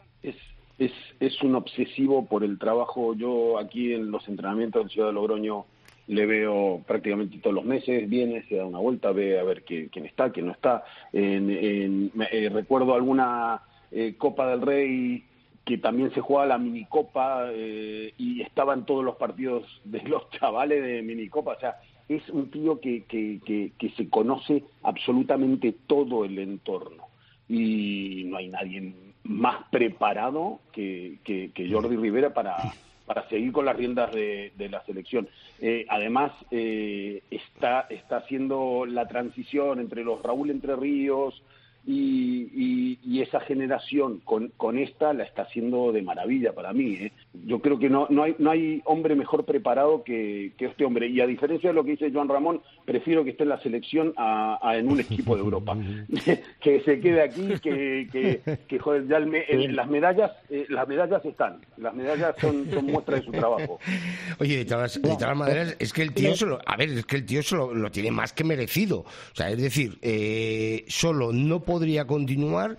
es, 0.77 0.91
es 1.19 1.41
un 1.41 1.55
obsesivo 1.55 2.25
por 2.25 2.43
el 2.43 2.59
trabajo. 2.59 3.13
Yo 3.15 3.57
aquí 3.59 3.93
en 3.93 4.11
los 4.11 4.27
entrenamientos 4.27 4.83
en 4.83 4.89
Ciudad 4.89 5.07
de 5.07 5.13
Logroño 5.13 5.65
le 6.07 6.25
veo 6.25 6.81
prácticamente 6.85 7.39
todos 7.39 7.55
los 7.55 7.65
meses, 7.65 8.07
viene, 8.09 8.43
se 8.43 8.55
da 8.55 8.65
una 8.65 8.79
vuelta, 8.79 9.11
ve 9.11 9.39
a 9.39 9.43
ver 9.43 9.63
quién, 9.63 9.89
está, 10.05 10.31
quién 10.31 10.47
no 10.47 10.51
está. 10.51 10.83
En, 11.11 12.11
eh, 12.31 12.49
recuerdo 12.51 12.93
alguna 12.93 13.61
eh, 13.91 14.15
Copa 14.17 14.47
del 14.47 14.61
Rey 14.61 15.23
que 15.63 15.79
también 15.79 16.13
se 16.13 16.21
juega 16.21 16.45
la 16.45 16.59
minicopa 16.59 17.47
eh, 17.51 18.13
y 18.17 18.41
estaban 18.41 18.85
todos 18.85 19.03
los 19.03 19.15
partidos 19.15 19.63
de 19.83 20.01
los 20.03 20.29
chavales 20.39 20.83
de 20.83 21.01
minicopa. 21.01 21.53
O 21.53 21.59
sea, 21.59 21.77
es 22.07 22.27
un 22.29 22.51
tío 22.51 22.79
que, 22.79 23.03
que, 23.05 23.71
que 23.77 23.89
se 23.91 24.09
conoce 24.09 24.63
absolutamente 24.83 25.73
todo 25.87 26.23
el 26.23 26.37
entorno 26.37 27.07
y 27.47 28.23
no 28.25 28.37
hay 28.37 28.47
nadie 28.49 28.93
más 29.23 29.63
preparado 29.71 30.59
que, 30.71 31.17
que, 31.23 31.69
Jordi 31.69 31.95
Rivera 31.95 32.33
para, 32.33 32.57
para 33.05 33.27
seguir 33.29 33.51
con 33.51 33.65
las 33.65 33.75
riendas 33.75 34.11
de, 34.11 34.51
la 34.69 34.83
selección. 34.85 35.27
Eh, 35.59 35.85
además, 35.89 36.31
eh, 36.51 37.23
está, 37.29 37.81
está 37.89 38.17
haciendo 38.17 38.85
la 38.87 39.07
transición 39.07 39.79
entre 39.79 40.03
los 40.03 40.21
Raúl 40.21 40.49
Entre 40.49 40.75
Ríos, 40.75 41.41
y, 41.87 42.97
y, 43.03 43.21
esa 43.21 43.39
generación 43.39 44.19
con, 44.23 44.51
con, 44.57 44.77
esta 44.77 45.13
la 45.13 45.23
está 45.23 45.43
haciendo 45.43 45.91
de 45.91 46.01
maravilla 46.01 46.53
para 46.53 46.73
mí. 46.73 46.93
¿eh? 46.95 47.11
Yo 47.45 47.59
creo 47.59 47.79
que 47.79 47.89
no, 47.89 48.07
no, 48.09 48.23
hay, 48.23 48.35
no 48.39 48.51
hay 48.51 48.81
hombre 48.85 49.15
mejor 49.15 49.45
preparado 49.45 50.03
que, 50.03 50.51
que, 50.57 50.65
este 50.65 50.83
hombre. 50.85 51.07
Y 51.07 51.21
a 51.21 51.27
diferencia 51.27 51.69
de 51.69 51.75
lo 51.75 51.83
que 51.83 51.91
dice 51.91 52.11
Joan 52.11 52.29
Ramón, 52.29 52.61
prefiero 52.85 53.23
que 53.23 53.31
esté 53.31 53.43
en 53.43 53.49
la 53.49 53.61
selección 53.61 54.13
a, 54.17 54.59
en 54.75 54.89
un 54.89 54.99
equipo 54.99 55.35
de 55.35 55.41
Europa. 55.41 55.77
que 56.61 56.81
se 56.81 56.99
quede 56.99 57.21
aquí, 57.21 57.47
que, 57.61 58.41
que, 58.67 58.79
joder, 58.79 59.07
ya 59.07 59.19
las 59.19 59.87
medallas 59.87 60.31
eh, 60.49 60.65
las 60.69 60.87
medallas 60.87 61.23
están. 61.25 61.61
Las 61.77 61.93
medallas 61.93 62.35
son, 62.39 62.69
son 62.71 62.85
muestra 62.85 63.17
de 63.17 63.23
su 63.23 63.31
trabajo. 63.31 63.79
Oye, 64.39 64.57
de 64.57 64.65
todas, 64.65 64.99
maneras, 65.35 65.75
es 65.79 65.93
que 65.93 66.01
el 66.01 66.13
tío 66.13 66.35
solo, 66.35 66.59
a 66.65 66.77
ver, 66.77 66.89
es 66.89 67.05
que 67.05 67.17
el 67.17 67.25
tío 67.25 67.43
solo 67.43 67.73
lo 67.73 67.91
tiene 67.91 68.11
más 68.11 68.33
que 68.33 68.43
merecido. 68.43 68.99
O 68.99 69.35
sea, 69.35 69.49
es 69.49 69.61
decir, 69.61 69.97
eh, 70.01 70.85
solo 70.87 71.31
no 71.31 71.61
puede 71.61 71.74
podría 71.75 72.07
continuar 72.07 72.77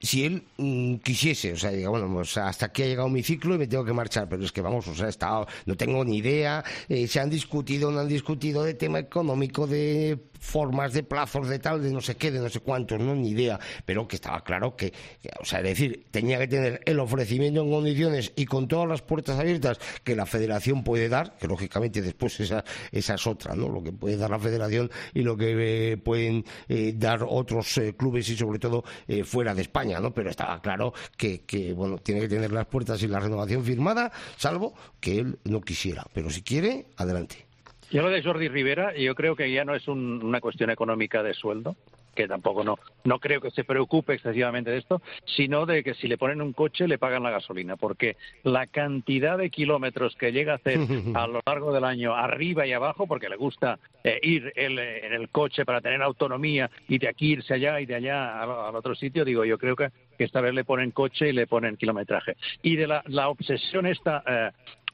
si 0.00 0.24
él 0.24 0.44
mm, 0.56 0.96
quisiese, 0.96 1.52
o 1.52 1.56
sea, 1.56 1.72
diga, 1.72 1.88
bueno, 1.90 2.08
pues 2.12 2.36
hasta 2.36 2.66
aquí 2.66 2.84
ha 2.84 2.86
llegado 2.86 3.08
mi 3.08 3.24
ciclo 3.24 3.56
y 3.56 3.58
me 3.58 3.66
tengo 3.66 3.84
que 3.84 3.92
marchar, 3.92 4.28
pero 4.28 4.44
es 4.44 4.52
que 4.52 4.62
vamos, 4.62 4.86
o 4.86 4.94
sea, 4.94 5.08
estado, 5.08 5.48
no 5.66 5.76
tengo 5.76 6.04
ni 6.04 6.18
idea, 6.18 6.64
eh, 6.88 7.08
se 7.08 7.18
han 7.18 7.28
discutido, 7.28 7.90
no 7.90 7.98
han 7.98 8.08
discutido 8.08 8.62
de 8.62 8.74
tema 8.74 9.00
económico, 9.00 9.66
de 9.66 10.16
formas 10.40 10.92
de 10.92 11.02
plazos 11.02 11.48
de 11.48 11.58
tal, 11.58 11.82
de 11.82 11.92
no 11.92 12.00
sé 12.00 12.16
qué, 12.16 12.30
de 12.30 12.40
no 12.40 12.48
sé 12.48 12.60
cuántos, 12.60 12.98
no 12.98 13.14
ni 13.14 13.30
idea, 13.30 13.60
pero 13.84 14.08
que 14.08 14.16
estaba 14.16 14.42
claro 14.42 14.74
que, 14.74 14.92
o 15.40 15.44
sea, 15.44 15.60
es 15.60 15.66
decir, 15.66 16.06
tenía 16.10 16.38
que 16.38 16.48
tener 16.48 16.80
el 16.86 16.98
ofrecimiento 16.98 17.60
en 17.60 17.70
condiciones 17.70 18.32
y 18.34 18.46
con 18.46 18.66
todas 18.66 18.88
las 18.88 19.02
puertas 19.02 19.38
abiertas 19.38 19.78
que 20.02 20.16
la 20.16 20.26
federación 20.26 20.82
puede 20.82 21.08
dar, 21.08 21.36
que 21.38 21.46
lógicamente 21.46 22.02
después 22.02 22.40
esa, 22.40 22.64
esa 22.90 23.14
es 23.14 23.26
otra, 23.26 23.54
¿no? 23.54 23.68
Lo 23.68 23.82
que 23.82 23.92
puede 23.92 24.16
dar 24.16 24.30
la 24.30 24.38
federación 24.38 24.90
y 25.14 25.22
lo 25.22 25.36
que 25.36 25.92
eh, 25.92 25.96
pueden 25.98 26.44
eh, 26.68 26.94
dar 26.96 27.24
otros 27.28 27.76
eh, 27.78 27.94
clubes 27.94 28.28
y 28.30 28.36
sobre 28.36 28.58
todo 28.58 28.82
fuera 29.24 29.54
de 29.54 29.62
España, 29.62 30.00
¿no? 30.00 30.14
Pero 30.14 30.30
estaba 30.30 30.60
claro 30.62 30.94
que, 31.16 31.42
que, 31.42 31.72
bueno, 31.74 31.98
tiene 31.98 32.22
que 32.22 32.28
tener 32.28 32.52
las 32.52 32.66
puertas 32.66 33.02
y 33.02 33.08
la 33.08 33.20
renovación 33.20 33.64
firmada, 33.64 34.10
salvo 34.36 34.74
que 35.00 35.18
él 35.18 35.38
no 35.44 35.60
quisiera, 35.60 36.06
pero 36.14 36.30
si 36.30 36.42
quiere, 36.42 36.86
adelante. 36.96 37.49
Yo 37.90 38.02
lo 38.02 38.10
de 38.10 38.22
Jordi 38.22 38.48
Rivera, 38.48 38.96
yo 38.96 39.14
creo 39.14 39.34
que 39.34 39.50
ya 39.50 39.64
no 39.64 39.74
es 39.74 39.88
una 39.88 40.40
cuestión 40.40 40.70
económica 40.70 41.22
de 41.22 41.34
sueldo, 41.34 41.76
que 42.14 42.28
tampoco 42.28 42.64
no, 42.64 42.78
no 43.04 43.18
creo 43.18 43.40
que 43.40 43.50
se 43.50 43.64
preocupe 43.64 44.14
excesivamente 44.14 44.70
de 44.70 44.78
esto, 44.78 45.00
sino 45.24 45.66
de 45.66 45.82
que 45.82 45.94
si 45.94 46.08
le 46.08 46.18
ponen 46.18 46.42
un 46.42 46.52
coche 46.52 46.88
le 46.88 46.98
pagan 46.98 47.22
la 47.22 47.30
gasolina, 47.30 47.76
porque 47.76 48.16
la 48.42 48.66
cantidad 48.66 49.38
de 49.38 49.50
kilómetros 49.50 50.16
que 50.16 50.32
llega 50.32 50.52
a 50.52 50.56
hacer 50.56 50.78
a 51.14 51.26
lo 51.26 51.40
largo 51.46 51.72
del 51.72 51.84
año, 51.84 52.14
arriba 52.14 52.66
y 52.66 52.72
abajo, 52.72 53.06
porque 53.06 53.28
le 53.28 53.36
gusta 53.36 53.78
eh, 54.04 54.18
ir 54.22 54.52
en 54.56 54.78
el 55.12 55.28
coche 55.30 55.64
para 55.64 55.80
tener 55.80 56.02
autonomía 56.02 56.70
y 56.88 56.98
de 56.98 57.08
aquí 57.08 57.32
irse 57.32 57.54
allá 57.54 57.80
y 57.80 57.86
de 57.86 57.96
allá 57.96 58.40
al, 58.40 58.76
otro 58.76 58.94
sitio, 58.94 59.24
digo, 59.24 59.44
yo 59.44 59.58
creo 59.58 59.76
que, 59.76 59.90
esta 60.20 60.42
vez 60.42 60.52
le 60.52 60.64
ponen 60.64 60.90
coche 60.90 61.30
y 61.30 61.32
le 61.32 61.46
ponen 61.46 61.78
kilometraje. 61.78 62.36
Y 62.62 62.76
de 62.76 62.86
la, 62.86 63.28
obsesión 63.30 63.86
esta 63.86 64.22
eh, 64.26 64.50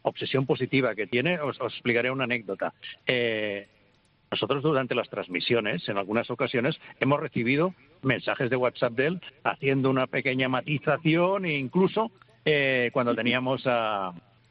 obsesión 0.09 0.47
positiva 0.47 0.95
que 0.95 1.07
tiene, 1.07 1.39
os, 1.41 1.59
explicaré 1.61 2.11
una 2.11 2.25
anécdota. 2.25 2.73
Eh, 3.07 3.67
nosotros 4.31 4.63
durante 4.63 4.95
las 4.95 5.09
transmisiones, 5.09 5.89
en 5.89 5.99
algunas 5.99 6.31
ocasiones, 6.31 6.79
hemos 7.01 7.21
recibido 7.21 7.75
mensajes 8.03 8.51
de 8.51 8.57
WhatsApp 8.57 8.93
de 8.95 9.07
él 9.07 9.21
haciendo 9.45 9.91
una 9.91 10.07
pequeña 10.07 10.49
matización 10.49 11.45
e 11.45 11.59
incluso 11.59 12.11
eh, 12.45 12.91
cuando 12.93 13.15
teníamos 13.15 13.67
a, 13.67 14.09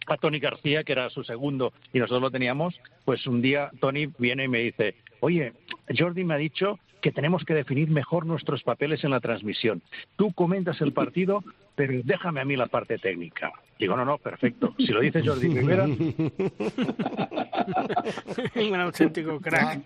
a 0.07 0.17
Tony 0.17 0.39
García, 0.39 0.83
que 0.83 0.93
era 0.93 1.09
su 1.09 1.23
segundo, 1.23 1.73
y 1.93 1.99
nosotros 1.99 2.21
lo 2.21 2.31
teníamos, 2.31 2.79
pues 3.03 3.25
un 3.27 3.41
día 3.41 3.69
Tony 3.79 4.07
viene 4.17 4.45
y 4.45 4.47
me 4.47 4.59
dice, 4.59 4.95
oye, 5.19 5.53
Jordi 5.97 6.23
me 6.23 6.35
ha 6.35 6.37
dicho 6.37 6.79
que 7.01 7.11
tenemos 7.11 7.43
que 7.45 7.53
definir 7.53 7.89
mejor 7.89 8.25
nuestros 8.25 8.63
papeles 8.63 9.03
en 9.03 9.11
la 9.11 9.19
transmisión. 9.19 9.81
Tú 10.15 10.33
comentas 10.33 10.81
el 10.81 10.93
partido, 11.01 11.43
pero 11.75 11.93
déjame 12.03 12.41
a 12.41 12.45
mí 12.45 12.55
la 12.55 12.67
parte 12.67 12.97
técnica. 12.97 13.51
Digo, 13.77 13.97
no, 13.97 14.05
no, 14.05 14.17
perfecto. 14.17 14.73
Si 14.77 14.87
lo 14.87 15.01
dice 15.01 15.21
Jordi 15.21 15.47
Rivera. 15.53 15.83
un 18.55 18.79
auténtico 18.79 19.41
crack. 19.41 19.81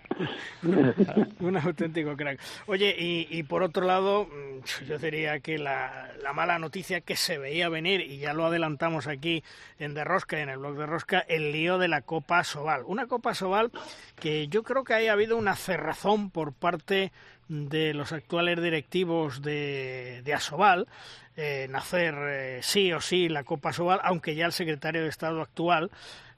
un 1.40 1.58
auténtico 1.58 2.16
crack. 2.16 2.40
Oye, 2.68 2.96
y, 2.98 3.42
por 3.44 3.64
otro 3.64 3.88
lado, 3.88 4.28
mm, 4.28 4.60
yo 4.88 5.00
diría 5.00 5.40
que 5.40 5.58
la, 5.58 6.12
mala 6.36 6.60
noticia 6.60 7.02
que 7.02 7.16
se 7.16 7.40
veía 7.40 7.70
venir, 7.70 8.02
y 8.02 8.20
ya 8.20 8.34
lo 8.34 8.46
adelantamos 8.46 9.08
aquí 9.08 9.44
en 9.80 9.96
De 9.96 10.04
Rosca, 10.04 10.40
en 10.40 10.50
el 10.50 10.60
blog 10.60 10.78
de 10.78 10.86
Rosca, 10.86 11.26
el 11.28 11.52
lío 11.52 11.80
de 11.80 11.88
la 11.88 12.02
Copa 12.02 12.44
Sobal. 12.44 12.84
Una 12.86 13.08
Copa 13.08 13.34
Sobal 13.34 13.72
que 14.16 14.48
yo 14.50 14.62
creo 14.62 14.84
que 14.84 14.94
haya 14.94 15.14
habido 15.14 15.36
una 15.36 15.56
cerrazón 15.56 16.30
por 16.30 16.54
parte 16.54 17.12
de 17.50 17.94
los 17.94 18.14
actuales 18.14 18.62
directivos 18.62 19.42
de, 19.42 20.22
de 20.24 20.34
Asobal 20.34 20.88
en 21.36 21.76
hacer 21.76 22.16
eh, 22.18 22.60
sí 22.62 22.94
o 22.94 23.02
sí 23.02 23.30
la 23.30 23.44
Copa 23.44 23.70
Asobal, 23.70 24.00
aunque 24.04 24.36
ya 24.36 24.46
el 24.46 24.52
secretario 24.52 25.04
de 25.04 25.10
Estado 25.10 25.42
actual 25.42 25.90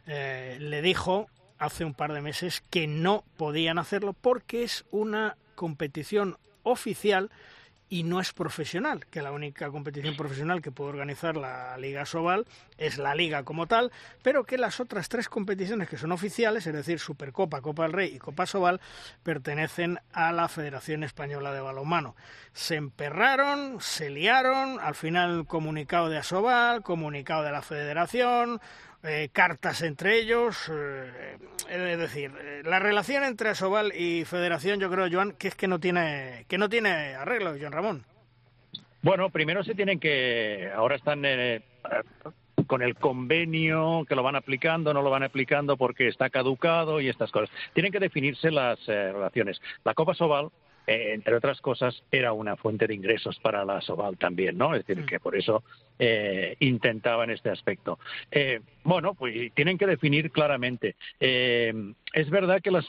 eh, 0.07 0.57
le 0.59 0.81
dijo 0.81 1.27
hace 1.57 1.85
un 1.85 1.93
par 1.93 2.13
de 2.13 2.21
meses 2.21 2.63
que 2.69 2.87
no 2.87 3.23
podían 3.37 3.77
hacerlo 3.77 4.13
porque 4.13 4.63
es 4.63 4.85
una 4.91 5.37
competición 5.55 6.37
oficial 6.63 7.29
y 7.91 8.03
no 8.03 8.21
es 8.21 8.31
profesional, 8.31 9.05
que 9.07 9.21
la 9.21 9.33
única 9.33 9.69
competición 9.69 10.15
profesional 10.15 10.61
que 10.61 10.71
puede 10.71 10.91
organizar 10.91 11.35
la 11.35 11.77
Liga 11.77 12.05
Sobal 12.05 12.45
es 12.77 12.97
la 12.97 13.13
Liga 13.15 13.43
como 13.43 13.67
tal, 13.67 13.91
pero 14.23 14.45
que 14.45 14.57
las 14.57 14.79
otras 14.79 15.09
tres 15.09 15.27
competiciones 15.27 15.89
que 15.89 15.97
son 15.97 16.13
oficiales, 16.13 16.65
es 16.65 16.73
decir, 16.73 16.99
Supercopa, 16.99 17.59
Copa 17.61 17.83
del 17.83 17.91
Rey 17.91 18.15
y 18.15 18.17
Copa 18.17 18.45
Sobal, 18.45 18.79
pertenecen 19.23 19.99
a 20.13 20.31
la 20.31 20.47
Federación 20.47 21.03
Española 21.03 21.51
de 21.51 21.59
Balonmano. 21.59 22.15
Se 22.53 22.75
emperraron, 22.75 23.81
se 23.81 24.09
liaron, 24.09 24.79
al 24.79 24.95
final 24.95 25.45
comunicado 25.45 26.07
de 26.07 26.17
Asobal, 26.17 26.83
comunicado 26.83 27.43
de 27.43 27.51
la 27.51 27.61
Federación, 27.61 28.61
eh, 29.03 29.29
cartas 29.31 29.81
entre 29.81 30.19
ellos. 30.19 30.69
Eh, 30.71 31.37
es 31.69 31.99
decir, 31.99 32.31
eh, 32.39 32.61
la 32.63 32.79
relación 32.79 33.23
entre 33.23 33.49
Asobal 33.49 33.93
y 33.95 34.25
Federación, 34.25 34.79
yo 34.79 34.89
creo, 34.89 35.07
Joan, 35.11 35.33
que 35.33 35.47
es 35.47 35.55
que 35.55 35.67
no 35.67 35.79
tiene, 35.79 36.45
que 36.47 36.57
no 36.57 36.69
tiene 36.69 37.15
arreglo, 37.15 37.55
Joan 37.59 37.71
Ramón. 37.71 38.05
Bueno, 39.01 39.29
primero 39.29 39.63
se 39.63 39.73
tienen 39.73 39.99
que, 39.99 40.69
ahora 40.75 40.95
están 40.95 41.23
con 42.71 42.81
el 42.81 42.95
convenio, 42.95 44.05
que 44.07 44.15
lo 44.15 44.23
van 44.23 44.37
aplicando, 44.37 44.93
no 44.93 45.01
lo 45.01 45.09
van 45.09 45.23
aplicando 45.23 45.75
porque 45.75 46.07
está 46.07 46.29
caducado 46.29 47.01
y 47.01 47.09
estas 47.09 47.29
cosas. 47.29 47.49
Tienen 47.73 47.91
que 47.91 47.99
definirse 47.99 48.49
las 48.49 48.79
eh, 48.87 49.11
relaciones. 49.11 49.61
La 49.83 49.93
Copa 49.93 50.13
Sobal 50.13 50.51
eh, 50.91 51.13
entre 51.13 51.35
otras 51.35 51.61
cosas, 51.61 52.03
era 52.11 52.33
una 52.33 52.57
fuente 52.57 52.85
de 52.85 52.93
ingresos 52.93 53.39
para 53.39 53.63
la 53.63 53.79
Soval 53.79 54.17
también, 54.17 54.57
¿no? 54.57 54.75
Es 54.75 54.85
decir, 54.85 55.05
que 55.05 55.21
por 55.21 55.37
eso 55.37 55.63
eh, 55.97 56.57
intentaban 56.59 57.29
este 57.29 57.49
aspecto. 57.49 57.97
Eh, 58.29 58.59
bueno, 58.83 59.13
pues 59.13 59.53
tienen 59.53 59.77
que 59.77 59.87
definir 59.87 60.31
claramente. 60.31 60.95
es 61.19 62.29
verdad 62.29 62.61
que 62.61 62.71
las, 62.71 62.85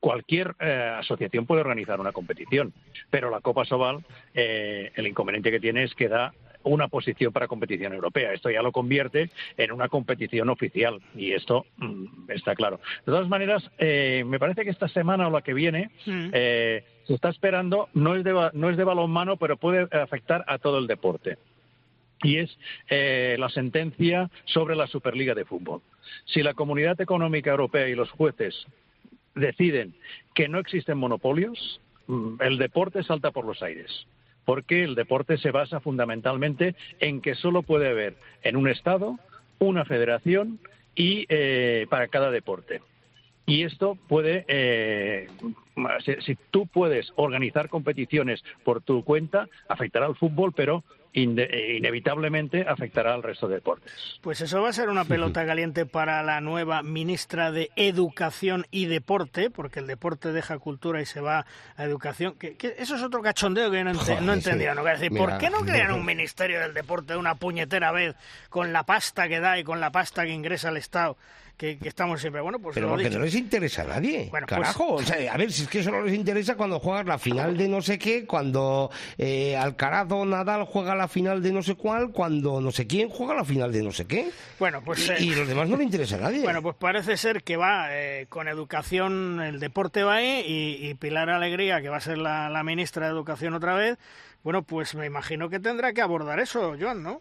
cualquier 0.00 0.54
asociación 0.62 1.44
puede 1.44 1.60
organizar 1.60 2.00
una 2.00 2.12
competición, 2.12 2.72
pero 3.10 3.28
la 3.28 3.42
Copa 3.42 3.66
Sobal, 3.66 4.02
el 4.32 5.06
inconveniente 5.06 5.50
que 5.50 5.60
tiene 5.60 5.84
es 5.84 5.94
que 5.94 6.08
da 6.08 6.32
una 6.62 6.88
posición 6.88 7.32
para 7.32 7.48
competición 7.48 7.92
europea. 7.92 8.32
Esto 8.32 8.50
ya 8.50 8.62
lo 8.62 8.72
convierte 8.72 9.30
en 9.56 9.72
una 9.72 9.88
competición 9.88 10.48
oficial 10.50 11.00
y 11.14 11.32
esto 11.32 11.66
mm, 11.78 12.30
está 12.30 12.54
claro. 12.54 12.80
De 13.06 13.12
todas 13.12 13.28
maneras, 13.28 13.68
eh, 13.78 14.24
me 14.26 14.38
parece 14.38 14.64
que 14.64 14.70
esta 14.70 14.88
semana 14.88 15.28
o 15.28 15.30
la 15.30 15.42
que 15.42 15.54
viene 15.54 15.90
mm. 16.06 16.30
eh, 16.32 16.84
se 17.04 17.14
está 17.14 17.30
esperando, 17.30 17.88
no 17.94 18.14
es, 18.14 18.24
de, 18.24 18.50
no 18.52 18.70
es 18.70 18.76
de 18.76 18.84
balonmano, 18.84 19.36
pero 19.36 19.56
puede 19.56 19.88
afectar 19.96 20.44
a 20.46 20.58
todo 20.58 20.78
el 20.78 20.86
deporte. 20.86 21.38
Y 22.22 22.36
es 22.36 22.58
eh, 22.90 23.36
la 23.38 23.48
sentencia 23.48 24.30
sobre 24.44 24.76
la 24.76 24.86
Superliga 24.86 25.34
de 25.34 25.46
Fútbol. 25.46 25.80
Si 26.26 26.42
la 26.42 26.52
Comunidad 26.52 27.00
Económica 27.00 27.50
Europea 27.50 27.88
y 27.88 27.94
los 27.94 28.10
jueces 28.10 28.66
deciden 29.34 29.94
que 30.34 30.48
no 30.48 30.58
existen 30.58 30.98
monopolios, 30.98 31.80
mm, 32.08 32.34
el 32.40 32.58
deporte 32.58 33.02
salta 33.02 33.30
por 33.30 33.46
los 33.46 33.62
aires 33.62 34.06
porque 34.44 34.84
el 34.84 34.94
deporte 34.94 35.38
se 35.38 35.50
basa 35.50 35.80
fundamentalmente 35.80 36.74
en 36.98 37.20
que 37.20 37.34
solo 37.34 37.62
puede 37.62 37.88
haber 37.88 38.16
en 38.42 38.56
un 38.56 38.68
Estado 38.68 39.18
una 39.58 39.84
federación 39.84 40.58
y 40.94 41.26
eh, 41.28 41.86
para 41.88 42.08
cada 42.08 42.30
deporte. 42.30 42.80
Y 43.46 43.64
esto 43.64 43.96
puede, 44.08 44.44
eh, 44.48 45.28
si, 46.20 46.36
tú 46.50 46.66
puedes 46.66 47.12
organizar 47.16 47.68
competiciones 47.68 48.44
por 48.64 48.80
tu 48.80 49.02
cuenta, 49.02 49.48
afectará 49.68 50.06
al 50.06 50.16
fútbol, 50.16 50.52
pero 50.54 50.84
inevitablemente 51.12 52.66
afectará 52.68 53.14
al 53.14 53.22
resto 53.22 53.48
de 53.48 53.56
deportes. 53.56 53.92
Pues 54.20 54.40
eso 54.40 54.62
va 54.62 54.68
a 54.68 54.72
ser 54.72 54.88
una 54.88 55.04
pelota 55.04 55.44
caliente 55.44 55.86
para 55.86 56.22
la 56.22 56.40
nueva 56.40 56.82
ministra 56.82 57.50
de 57.50 57.70
Educación 57.76 58.66
y 58.70 58.86
Deporte, 58.86 59.50
porque 59.50 59.80
el 59.80 59.86
deporte 59.86 60.32
deja 60.32 60.58
cultura 60.58 61.00
y 61.00 61.06
se 61.06 61.20
va 61.20 61.46
a 61.76 61.84
educación. 61.84 62.34
Que, 62.34 62.56
eso 62.78 62.96
es 62.96 63.02
otro 63.02 63.22
cachondeo 63.22 63.70
que 63.70 63.78
yo 63.78 63.84
no, 63.84 63.92
no 64.20 64.32
entendía. 64.32 64.74
¿no? 64.74 64.84
Decir, 64.84 65.12
¿Por 65.16 65.38
qué 65.38 65.50
no 65.50 65.60
crean 65.60 65.92
un 65.92 66.04
ministerio 66.04 66.60
del 66.60 66.74
deporte 66.74 67.14
de 67.14 67.18
una 67.18 67.34
puñetera 67.34 67.92
vez 67.92 68.14
con 68.48 68.72
la 68.72 68.84
pasta 68.84 69.28
que 69.28 69.40
da 69.40 69.58
y 69.58 69.64
con 69.64 69.80
la 69.80 69.90
pasta 69.90 70.24
que 70.24 70.30
ingresa 70.30 70.68
al 70.68 70.76
Estado? 70.76 71.16
Que, 71.60 71.78
estamos 71.82 72.20
siempre. 72.20 72.40
Bueno, 72.40 72.58
pues 72.58 72.74
Pero 72.74 72.88
porque 72.88 73.10
no 73.10 73.18
les 73.20 73.34
interesa 73.34 73.82
a 73.82 73.86
nadie. 73.86 74.28
Pues 74.30 74.44
carajo. 74.46 74.94
O 74.94 75.02
sea, 75.02 75.32
a 75.32 75.36
ver, 75.36 75.52
si 75.52 75.62
es 75.62 75.68
que 75.68 75.80
eso 75.80 75.90
no 75.90 76.02
les 76.02 76.14
interesa 76.14 76.56
cuando 76.56 76.80
juegas 76.80 77.04
la 77.04 77.18
final 77.18 77.56
de 77.56 77.68
no 77.68 77.82
sé 77.82 77.98
qué, 77.98 78.24
cuando 78.24 78.90
eh, 79.18 79.56
Alcaraz 79.56 80.10
o 80.10 80.24
Nadal 80.24 80.64
juega 80.64 80.94
la 80.94 81.06
final 81.06 81.42
de 81.42 81.52
no 81.52 81.62
sé 81.62 81.74
cuál, 81.74 82.12
cuando 82.12 82.62
no 82.62 82.70
sé 82.70 82.86
quién 82.86 83.10
juega 83.10 83.34
la 83.34 83.44
final 83.44 83.70
de 83.72 83.82
no 83.82 83.92
sé 83.92 84.06
qué. 84.06 84.30
Bueno, 84.58 84.80
pues. 84.82 85.12
Y, 85.20 85.32
eh, 85.32 85.36
los 85.36 85.46
demás 85.46 85.68
no 85.68 85.76
le 85.76 85.84
interesa 85.84 86.16
a 86.16 86.20
nadie. 86.20 86.40
Bueno, 86.40 86.62
pues 86.62 86.76
parece 86.76 87.18
ser 87.18 87.42
que 87.42 87.58
va 87.58 87.88
eh, 87.90 88.26
con 88.30 88.48
educación, 88.48 89.42
el 89.42 89.60
deporte 89.60 90.02
va 90.02 90.14
ahí, 90.14 90.42
y, 90.46 90.94
Pilar 90.94 91.28
Alegría, 91.28 91.82
que 91.82 91.90
va 91.90 91.98
a 91.98 92.00
ser 92.00 92.16
la, 92.16 92.48
la 92.48 92.64
ministra 92.64 93.06
de 93.06 93.12
Educación 93.12 93.52
otra 93.52 93.74
vez. 93.74 93.98
Bueno, 94.42 94.62
pues 94.62 94.94
me 94.94 95.04
imagino 95.04 95.50
que 95.50 95.60
tendrá 95.60 95.92
que 95.92 96.00
abordar 96.00 96.40
eso, 96.40 96.74
Joan, 96.80 97.02
¿no? 97.02 97.20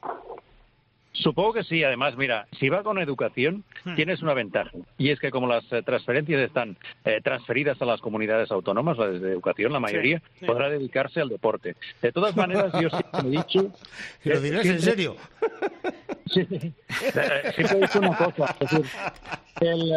Supongo 1.19 1.53
que 1.53 1.63
sí. 1.63 1.83
Además, 1.83 2.15
mira, 2.17 2.47
si 2.59 2.69
va 2.69 2.83
con 2.83 2.99
educación, 2.99 3.63
hmm. 3.83 3.95
tienes 3.95 4.21
una 4.21 4.33
ventaja. 4.33 4.71
Y 4.97 5.09
es 5.09 5.19
que 5.19 5.31
como 5.31 5.47
las 5.47 5.63
eh, 5.71 5.81
transferencias 5.83 6.41
están 6.41 6.77
eh, 7.05 7.19
transferidas 7.23 7.81
a 7.81 7.85
las 7.85 8.01
comunidades 8.01 8.51
autónomas, 8.51 8.97
las 8.97 9.21
de 9.21 9.31
educación, 9.31 9.73
la 9.73 9.79
mayoría, 9.79 10.21
podrá 10.45 10.69
dedicarse 10.69 11.21
al 11.21 11.29
deporte. 11.29 11.75
De 12.01 12.11
todas 12.11 12.35
maneras, 12.37 12.73
yo 12.81 12.89
siempre 12.89 13.21
he 13.21 13.29
dicho... 13.29 13.71
¿Lo 14.23 14.41
dirás 14.41 14.65
en 14.65 14.81
serio? 14.81 15.15
Sí, 16.31 16.45
siempre 16.45 17.77
he 17.77 17.81
dicho 17.81 17.97
una 17.97 18.15
cosa. 18.15 18.55
Es 18.59 18.69
decir, 18.69 18.85
el, 19.61 19.91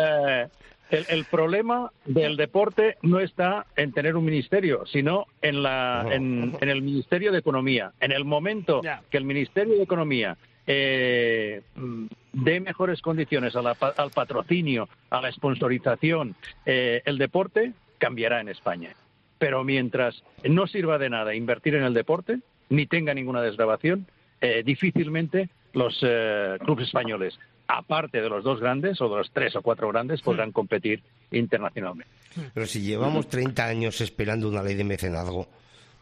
el, 1.09 1.25
problema 1.27 1.91
del 2.05 2.37
deporte 2.37 2.97
no 3.03 3.21
está 3.21 3.67
en 3.77 3.93
tener 3.93 4.17
un 4.17 4.25
ministerio, 4.25 4.87
sino 4.87 5.27
en, 5.41 5.63
la, 5.63 6.07
en, 6.11 6.57
el 6.61 6.83
Ministerio 6.83 7.33
de 7.33 7.39
Economía. 7.39 7.93
En 8.01 8.13
el 8.13 8.25
momento 8.25 8.81
que 9.11 9.17
el 9.19 9.25
Ministerio 9.25 9.77
de 9.77 9.83
Economía 9.83 10.37
eh, 10.67 11.63
dé 12.33 12.61
mejores 12.61 13.01
condiciones 13.01 13.55
al 13.57 14.11
patrocinio, 14.15 14.89
a 15.11 15.21
la 15.21 15.33
sponsorización, 15.33 16.35
eh, 16.65 17.03
el 17.05 17.19
deporte 17.19 17.73
cambiará 17.99 18.41
en 18.41 18.49
España. 18.49 18.95
Pero 19.39 19.65
mientras 19.65 20.23
no 20.45 20.67
sirva 20.67 20.99
de 20.99 21.11
nada 21.11 21.35
invertir 21.35 21.75
en 21.75 21.85
el 21.85 21.95
deporte, 21.95 22.39
ni 22.69 22.87
tenga 22.87 23.13
ninguna 23.15 23.43
desgrabación, 23.43 24.07
eh, 24.41 24.63
difícilmente 24.65 25.51
los 25.73 25.99
eh, 26.03 26.59
clubes 26.65 26.87
españoles, 26.87 27.39
aparte 27.69 28.21
de 28.21 28.29
los 28.29 28.45
dos 28.45 28.61
grandes 28.61 29.01
o 29.01 29.09
de 29.09 29.17
los 29.17 29.31
tres 29.31 29.55
o 29.57 29.63
cuatro 29.63 29.89
grandes, 29.89 30.21
podrán 30.23 30.53
competir 30.53 31.03
internacionalmente. 31.31 32.13
Pero 32.53 32.67
si 32.67 32.81
llevamos 32.81 33.29
30 33.29 33.67
años 33.67 34.01
esperando 34.01 34.49
una 34.49 34.63
ley 34.63 34.75
de 34.75 34.85
mecenazgo, 34.85 35.49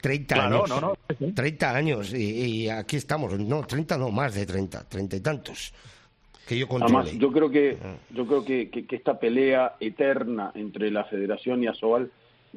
30 0.00 0.46
años. 0.46 0.68
No, 0.68 0.80
no. 0.80 0.94
30 1.34 1.76
años 1.76 2.14
y, 2.14 2.68
aquí 2.68 2.96
estamos. 2.96 3.38
No, 3.38 3.62
30 3.62 3.98
no, 3.98 4.10
más 4.10 4.34
de 4.34 4.46
30, 4.46 4.88
30 4.88 5.16
y 5.16 5.20
tantos. 5.20 5.72
Que 6.46 6.58
yo 6.58 6.66
Además, 6.80 7.12
yo 7.12 7.30
creo 7.30 7.48
que 7.48 7.78
yo 8.10 8.26
creo 8.26 8.44
que, 8.44 8.70
que, 8.70 8.96
esta 8.96 9.20
pelea 9.20 9.76
eterna 9.78 10.50
entre 10.54 10.90
la 10.90 11.04
Federación 11.04 11.62
y 11.62 11.68
Asobal 11.68 12.10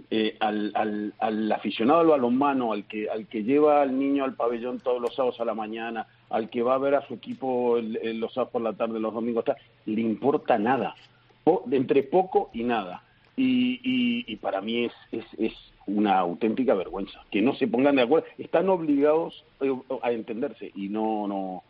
eh, 0.09 0.35
al, 0.39 0.71
al, 0.73 1.13
al, 1.19 1.51
aficionado 1.51 1.99
al 1.99 2.07
balonmano, 2.07 2.73
al 2.73 2.85
que, 2.87 3.07
al 3.07 3.27
que 3.27 3.43
lleva 3.43 3.83
al 3.83 3.97
niño 3.99 4.23
al 4.23 4.33
pabellón 4.33 4.79
todos 4.79 4.99
los 4.99 5.13
sábados 5.13 5.39
a 5.39 5.45
la 5.45 5.53
mañana, 5.53 6.07
al 6.31 6.49
que 6.49 6.63
va 6.63 6.73
a 6.73 6.79
ver 6.79 6.95
a 6.95 7.07
su 7.07 7.13
equipo 7.13 7.77
los 7.79 8.33
sábados 8.33 8.51
por 8.51 8.61
la 8.63 8.73
tarde, 8.73 8.99
los 8.99 9.13
domingos, 9.13 9.45
le 9.85 10.01
importa 10.01 10.57
nada, 10.57 10.95
entre 11.71 12.01
poco 12.01 12.49
y 12.53 12.63
nada. 12.63 13.03
Y, 13.35 13.79
y, 13.83 14.25
y 14.27 14.35
para 14.37 14.61
mí 14.61 14.85
es, 14.85 14.93
es, 15.11 15.25
es, 15.37 15.53
una 15.87 16.19
auténtica 16.19 16.73
vergüenza. 16.73 17.21
Que 17.31 17.41
no 17.41 17.55
se 17.55 17.67
pongan 17.67 17.95
de 17.95 18.03
acuerdo. 18.03 18.27
Están 18.37 18.69
obligados 18.69 19.43
eh, 19.61 19.73
a 20.01 20.11
entenderse 20.11 20.71
y 20.75 20.89
no, 20.89 21.27
no. 21.27 21.63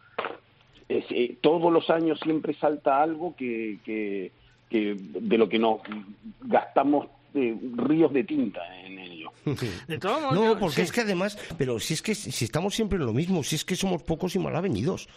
Eh, 0.90 1.38
todos 1.42 1.72
los 1.72 1.90
años 1.90 2.20
siempre 2.20 2.54
salta 2.54 3.02
algo 3.02 3.36
que, 3.36 3.80
que, 3.86 4.32
que 4.70 4.96
de 4.98 5.38
lo 5.38 5.50
que 5.50 5.60
nos 5.60 5.82
gastamos 6.42 7.08
eh, 7.34 7.58
ríos 7.76 8.14
de 8.14 8.24
tinta 8.24 8.62
en 8.86 9.00
ello. 9.00 9.32
no, 10.34 10.58
porque 10.60 10.84
es 10.84 10.92
que 10.92 11.02
además, 11.02 11.38
pero 11.58 11.80
si 11.80 11.94
es 11.94 12.02
que 12.02 12.16
si 12.16 12.46
estamos 12.46 12.76
siempre 12.76 12.98
en 12.98 13.06
lo 13.06 13.14
mismo, 13.14 13.44
si 13.44 13.56
es 13.56 13.66
que 13.66 13.76
somos 13.76 14.04
pocos 14.04 14.36
y 14.36 14.40
mal 14.40 14.56
avenidos. 14.56 15.08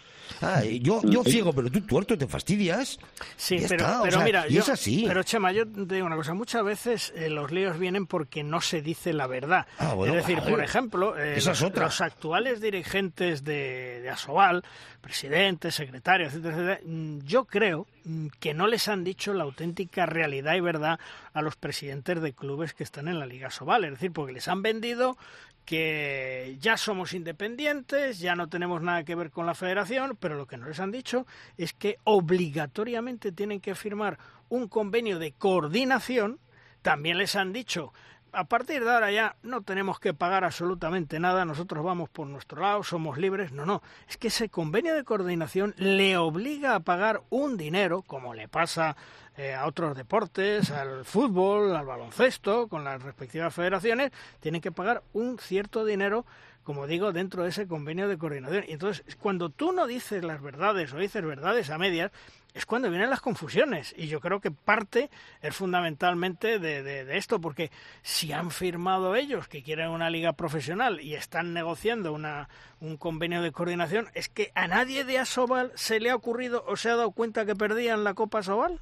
Ah, 0.41 0.63
yo, 0.63 1.01
yo 1.03 1.23
ciego, 1.23 1.53
pero 1.53 1.69
tú 1.71 1.81
tuerto, 1.81 2.17
te 2.17 2.27
fastidias. 2.27 2.99
Sí, 3.35 3.57
pero, 3.69 4.21
mira, 4.23 4.45
es 4.47 4.69
así. 4.69 5.05
Pero 5.07 5.23
Chema, 5.23 5.51
yo 5.51 5.65
te 5.65 5.95
digo 5.95 6.05
una 6.05 6.15
cosa, 6.15 6.33
muchas 6.33 6.63
veces 6.63 7.13
eh, 7.15 7.29
los 7.29 7.51
líos 7.51 7.79
vienen 7.79 8.07
porque 8.07 8.43
no 8.43 8.61
se 8.61 8.81
dice 8.81 9.13
la 9.13 9.27
verdad. 9.27 9.67
Ah, 9.79 9.95
es 10.05 10.13
decir, 10.13 10.39
por 10.41 10.61
ejemplo, 10.61 11.17
eh, 11.17 11.39
los, 11.41 12.01
actuales 12.01 12.61
dirigentes 12.61 13.43
de, 13.43 14.01
de 14.01 14.09
Asobal, 14.09 14.63
presidentes, 15.07 15.73
secretarios, 15.73 16.33
etcétera, 16.33 16.55
etcétera, 16.55 16.79
mm, 16.83 17.19
yo 17.19 17.45
creo 17.45 17.87
mm, 18.03 18.27
que 18.41 18.53
no 18.53 18.67
les 18.67 18.89
han 18.89 19.05
dicho 19.05 19.33
la 19.33 19.45
auténtica 19.45 20.05
realidad 20.05 20.55
y 20.55 20.59
verdad 20.59 20.99
a 21.31 21.41
los 21.41 21.55
presidentes 21.55 22.21
de 22.21 22.33
clubes 22.33 22.73
que 22.73 22.83
están 22.83 23.07
en 23.07 23.17
la 23.17 23.25
Liga 23.25 23.49
Sobal. 23.49 23.85
Es 23.85 23.91
decir, 23.91 24.11
porque 24.11 24.33
les 24.33 24.49
han 24.49 24.61
vendido 24.61 25.17
que 25.63 26.57
ya 26.59 26.75
somos 26.75 27.13
independientes, 27.13 28.19
ya 28.19 28.35
no 28.35 28.49
tenemos 28.49 28.81
nada 28.81 29.05
que 29.05 29.15
ver 29.15 29.31
con 29.31 29.45
la 29.45 29.55
federación, 29.55 30.17
pero 30.19 30.35
lo 30.35 30.45
que 30.45 30.57
no 30.57 30.67
les 30.67 30.81
han 30.81 30.91
dicho 30.91 31.25
es 31.57 31.71
que 31.71 31.99
obligatoriamente 32.03 33.31
tienen 33.31 33.61
que 33.61 33.75
firmar 33.75 34.17
un 34.49 34.67
convenio 34.67 35.19
de 35.19 35.31
coordinación. 35.31 36.41
También 36.81 37.17
les 37.17 37.37
han 37.37 37.53
dicho 37.53 37.93
a 38.31 38.43
partir 38.45 38.83
de 38.83 38.91
ahora 38.91 39.11
ya 39.11 39.35
no 39.43 39.61
tenemos 39.61 39.99
que 39.99 40.13
pagar 40.13 40.43
absolutamente 40.43 41.19
nada, 41.19 41.45
nosotros 41.45 41.83
vamos 41.83 42.09
por 42.09 42.27
nuestro 42.27 42.61
lado, 42.61 42.83
somos 42.83 43.17
libres. 43.17 43.51
No, 43.51 43.65
no, 43.65 43.81
es 44.07 44.17
que 44.17 44.27
ese 44.27 44.49
convenio 44.49 44.95
de 44.95 45.03
coordinación 45.03 45.73
le 45.77 46.17
obliga 46.17 46.75
a 46.75 46.79
pagar 46.81 47.21
un 47.29 47.57
dinero, 47.57 48.01
como 48.01 48.33
le 48.33 48.47
pasa 48.47 48.95
eh, 49.37 49.53
a 49.53 49.67
otros 49.67 49.95
deportes, 49.95 50.71
al 50.71 51.05
fútbol, 51.05 51.75
al 51.75 51.85
baloncesto, 51.85 52.67
con 52.67 52.83
las 52.83 53.01
respectivas 53.01 53.53
federaciones, 53.53 54.11
tienen 54.39 54.61
que 54.61 54.71
pagar 54.71 55.03
un 55.13 55.37
cierto 55.39 55.85
dinero 55.85 56.25
como 56.67 56.85
digo, 56.85 57.13
dentro 57.13 57.43
de 57.43 57.49
ese 57.51 57.65
convenio 57.65 58.09
de 58.09 58.17
coordinación. 58.17 58.65
Y 58.67 58.73
entonces, 58.73 59.15
cuando 59.15 59.49
tú 59.49 59.71
no 59.71 59.87
dices 59.87 60.21
las 60.21 60.41
verdades 60.41 60.91
o 60.91 60.97
dices 60.97 61.23
verdades 61.23 61.69
a 61.69 61.77
medias, 61.77 62.11
es 62.53 62.65
cuando 62.65 62.89
vienen 62.89 63.09
las 63.09 63.21
confusiones. 63.21 63.95
Y 63.97 64.07
yo 64.07 64.19
creo 64.19 64.41
que 64.41 64.51
parte 64.51 65.09
es 65.41 65.55
fundamentalmente 65.55 66.59
de, 66.59 66.83
de, 66.83 67.17
esto, 67.17 67.39
porque 67.39 67.71
si 68.01 68.33
han 68.33 68.51
firmado 68.51 69.15
ellos 69.15 69.47
que 69.47 69.63
quieren 69.63 69.91
una 69.91 70.09
liga 70.09 70.33
profesional 70.33 70.99
y 70.99 71.13
están 71.13 71.53
negociando 71.53 72.11
una, 72.11 72.49
un 72.81 72.97
convenio 72.97 73.41
de 73.41 73.53
coordinación, 73.53 74.09
es 74.13 74.27
que 74.27 74.51
a 74.53 74.67
nadie 74.67 75.05
de 75.05 75.19
Asobal 75.19 75.71
se 75.75 76.01
le 76.01 76.09
ha 76.09 76.17
ocurrido 76.17 76.65
o 76.67 76.75
se 76.75 76.89
ha 76.89 76.97
dado 76.97 77.11
cuenta 77.11 77.45
que 77.45 77.55
perdían 77.55 78.03
la 78.03 78.13
Copa 78.13 78.39
Asobal. 78.39 78.81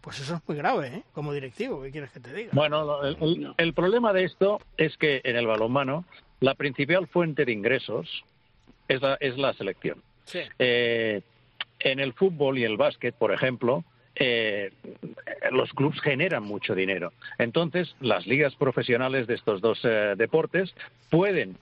Pues 0.00 0.18
eso 0.18 0.34
es 0.34 0.40
muy 0.48 0.56
grave, 0.56 0.88
¿eh? 0.88 1.02
Como 1.12 1.32
directivo, 1.32 1.80
¿qué 1.82 1.92
quieres 1.92 2.10
que 2.10 2.18
te 2.18 2.32
diga? 2.32 2.50
Bueno, 2.54 3.04
el, 3.04 3.74
problema 3.74 4.12
de 4.12 4.24
esto 4.24 4.58
es 4.76 4.96
que 4.96 5.20
en 5.22 5.36
el 5.36 5.46
balonmano 5.46 6.06
la 6.40 6.54
principal 6.54 7.06
fuente 7.06 7.44
de 7.44 7.52
ingresos 7.52 8.24
es 8.88 9.00
la, 9.00 9.16
es 9.20 9.38
la 9.38 9.52
selección. 9.52 10.02
Sí. 10.24 10.40
Eh, 10.58 11.22
en 11.80 12.00
el 12.00 12.12
fútbol 12.12 12.58
y 12.58 12.64
el 12.64 12.76
básquet, 12.76 13.14
por 13.14 13.32
ejemplo, 13.32 13.84
eh, 14.14 14.70
los 15.50 15.72
clubes 15.72 16.00
generan 16.00 16.42
mucho 16.42 16.74
dinero. 16.74 17.12
Entonces, 17.38 17.94
las 18.00 18.26
ligas 18.26 18.54
profesionales 18.54 19.26
de 19.26 19.34
estos 19.34 19.60
dos 19.60 19.80
eh, 19.84 20.14
deportes 20.16 20.74
pueden 21.08 21.56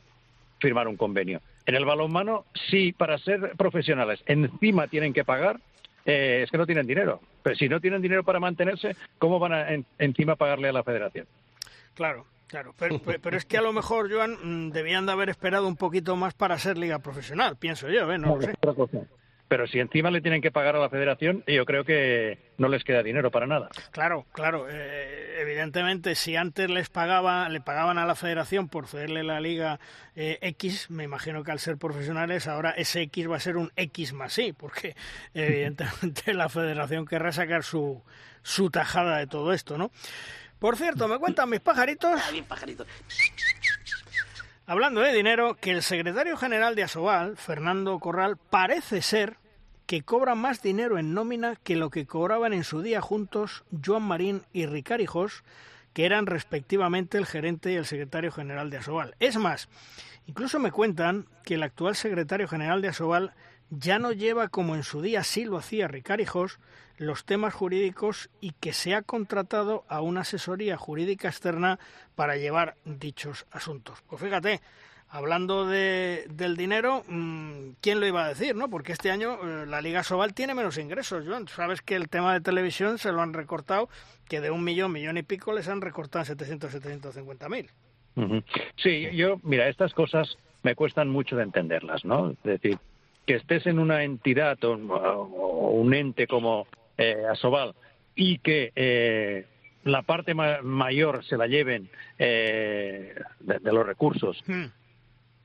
firmar 0.58 0.88
un 0.88 0.96
convenio. 0.96 1.40
En 1.66 1.74
el 1.74 1.84
balonmano, 1.84 2.46
sí, 2.70 2.92
para 2.92 3.18
ser 3.18 3.52
profesionales, 3.56 4.20
encima 4.26 4.88
tienen 4.88 5.12
que 5.12 5.24
pagar, 5.24 5.60
eh, 6.04 6.40
es 6.42 6.50
que 6.50 6.58
no 6.58 6.66
tienen 6.66 6.86
dinero. 6.86 7.20
Pero 7.42 7.56
si 7.56 7.68
no 7.68 7.80
tienen 7.80 8.02
dinero 8.02 8.24
para 8.24 8.40
mantenerse, 8.40 8.96
¿cómo 9.18 9.38
van 9.38 9.52
a 9.52 9.66
encima 9.98 10.34
pagarle 10.34 10.68
a 10.68 10.72
la 10.72 10.82
federación? 10.82 11.26
Claro, 11.94 12.26
Claro, 12.48 12.74
pero, 12.78 12.98
pero, 13.00 13.36
es 13.36 13.44
que 13.44 13.58
a 13.58 13.62
lo 13.62 13.74
mejor, 13.74 14.10
Joan, 14.10 14.38
mm, 14.42 14.70
debían 14.70 15.04
de 15.04 15.12
haber 15.12 15.28
esperado 15.28 15.68
un 15.68 15.76
poquito 15.76 16.16
más 16.16 16.32
para 16.32 16.58
ser 16.58 16.78
liga 16.78 16.98
profesional, 16.98 17.56
pienso 17.56 17.90
yo, 17.90 18.10
¿eh? 18.10 18.18
No, 18.18 18.40
sé. 18.40 18.54
Pero 19.48 19.66
si 19.66 19.80
encima 19.80 20.10
le 20.10 20.20
tienen 20.20 20.42
que 20.42 20.50
pagar 20.50 20.76
a 20.76 20.78
la 20.78 20.90
federación, 20.90 21.42
yo 21.46 21.64
creo 21.64 21.84
que 21.84 22.38
no 22.58 22.68
les 22.68 22.84
queda 22.84 23.02
dinero 23.02 23.30
para 23.30 23.46
nada. 23.46 23.70
Claro, 23.92 24.26
claro. 24.32 24.66
Eh, 24.70 25.40
evidentemente, 25.40 26.14
si 26.14 26.36
antes 26.36 26.68
les 26.68 26.90
pagaba, 26.90 27.48
le 27.48 27.62
pagaban 27.62 27.96
a 27.96 28.04
la 28.04 28.14
federación 28.14 28.68
por 28.68 28.86
cederle 28.86 29.24
la 29.24 29.40
liga 29.40 29.80
eh, 30.16 30.38
X, 30.42 30.90
me 30.90 31.04
imagino 31.04 31.44
que 31.44 31.50
al 31.50 31.58
ser 31.60 31.78
profesionales 31.78 32.46
ahora 32.46 32.70
ese 32.72 33.02
X 33.02 33.30
va 33.30 33.36
a 33.36 33.40
ser 33.40 33.56
un 33.56 33.72
X 33.74 34.12
más 34.12 34.34
sí, 34.34 34.52
porque 34.52 34.94
evidentemente 35.32 36.32
la 36.34 36.50
federación 36.50 37.06
querrá 37.06 37.32
sacar 37.32 37.62
su, 37.62 38.02
su 38.42 38.70
tajada 38.70 39.18
de 39.18 39.26
todo 39.26 39.54
esto, 39.54 39.78
¿no? 39.78 39.90
Por 40.58 40.76
cierto, 40.76 41.06
me 41.06 41.18
cuentan 41.18 41.50
mis 41.50 41.60
pajaritos. 41.60 42.20
Ah, 42.20 42.30
pajaritos. 42.46 42.86
Hablando 44.66 45.00
de 45.00 45.12
dinero, 45.12 45.54
que 45.54 45.70
el 45.70 45.82
secretario 45.82 46.36
general 46.36 46.74
de 46.74 46.82
Asobal, 46.82 47.36
Fernando 47.36 47.98
Corral, 48.00 48.36
parece 48.36 49.00
ser 49.00 49.38
que 49.86 50.02
cobra 50.02 50.34
más 50.34 50.60
dinero 50.60 50.98
en 50.98 51.14
nómina 51.14 51.56
que 51.56 51.76
lo 51.76 51.88
que 51.88 52.06
cobraban 52.06 52.52
en 52.52 52.64
su 52.64 52.82
día 52.82 53.00
juntos 53.00 53.64
Joan 53.82 54.02
Marín 54.02 54.42
y 54.52 54.66
Ricarijos, 54.66 55.44
que 55.94 56.04
eran 56.04 56.26
respectivamente 56.26 57.16
el 57.16 57.24
gerente 57.24 57.72
y 57.72 57.76
el 57.76 57.86
secretario 57.86 58.30
general 58.30 58.68
de 58.68 58.76
Asobal. 58.76 59.14
Es 59.20 59.38
más, 59.38 59.70
incluso 60.26 60.58
me 60.58 60.72
cuentan 60.72 61.26
que 61.44 61.54
el 61.54 61.62
actual 61.62 61.96
secretario 61.96 62.46
general 62.46 62.82
de 62.82 62.88
Asobal 62.88 63.32
ya 63.70 63.98
no 63.98 64.12
lleva 64.12 64.48
como 64.48 64.74
en 64.74 64.82
su 64.82 65.02
día 65.02 65.22
sí 65.24 65.44
lo 65.44 65.58
hacía 65.58 65.88
Ricarijos 65.88 66.58
los 66.98 67.24
temas 67.24 67.54
jurídicos 67.54 68.28
y 68.40 68.52
que 68.52 68.72
se 68.72 68.94
ha 68.94 69.02
contratado 69.02 69.84
a 69.88 70.00
una 70.00 70.22
asesoría 70.22 70.76
jurídica 70.76 71.28
externa 71.28 71.78
para 72.16 72.36
llevar 72.36 72.74
dichos 72.84 73.46
asuntos. 73.52 74.02
Pues 74.08 74.20
fíjate, 74.20 74.60
hablando 75.08 75.66
de, 75.66 76.26
del 76.30 76.56
dinero, 76.56 77.04
mm, 77.08 77.70
¿quién 77.80 78.00
lo 78.00 78.06
iba 78.06 78.24
a 78.24 78.28
decir? 78.28 78.56
no? 78.56 78.68
Porque 78.68 78.92
este 78.92 79.10
año 79.10 79.38
eh, 79.42 79.66
la 79.66 79.80
Liga 79.80 80.02
Sobal 80.02 80.34
tiene 80.34 80.54
menos 80.54 80.76
ingresos, 80.76 81.24
Joan. 81.26 81.46
Sabes 81.48 81.82
que 81.82 81.94
el 81.94 82.08
tema 82.08 82.34
de 82.34 82.40
televisión 82.40 82.98
se 82.98 83.12
lo 83.12 83.22
han 83.22 83.32
recortado, 83.32 83.88
que 84.28 84.40
de 84.40 84.50
un 84.50 84.64
millón, 84.64 84.92
millón 84.92 85.18
y 85.18 85.22
pico 85.22 85.52
les 85.52 85.68
han 85.68 85.80
recortado 85.80 86.22
en 86.22 86.26
700, 86.26 86.72
750 86.72 87.48
mil. 87.48 87.70
Sí, 88.76 89.08
yo, 89.14 89.38
mira, 89.44 89.68
estas 89.68 89.94
cosas 89.94 90.36
me 90.64 90.74
cuestan 90.74 91.08
mucho 91.08 91.36
de 91.36 91.44
entenderlas, 91.44 92.04
¿no? 92.04 92.32
Es 92.32 92.42
decir, 92.42 92.78
que 93.28 93.34
estés 93.34 93.66
en 93.66 93.78
una 93.78 94.04
entidad 94.04 94.56
o, 94.64 94.72
un 94.72 95.92
ente 95.92 96.26
como 96.26 96.66
eh, 96.96 97.24
Asobal 97.30 97.74
y 98.14 98.38
que 98.38 98.72
eh, 98.74 99.44
la 99.84 100.00
parte 100.00 100.32
mayor 100.32 101.22
se 101.26 101.36
la 101.36 101.46
lleven 101.46 101.90
eh, 102.18 103.14
de, 103.40 103.60
los 103.70 103.86
recursos. 103.86 104.42
Hmm. 104.46 104.68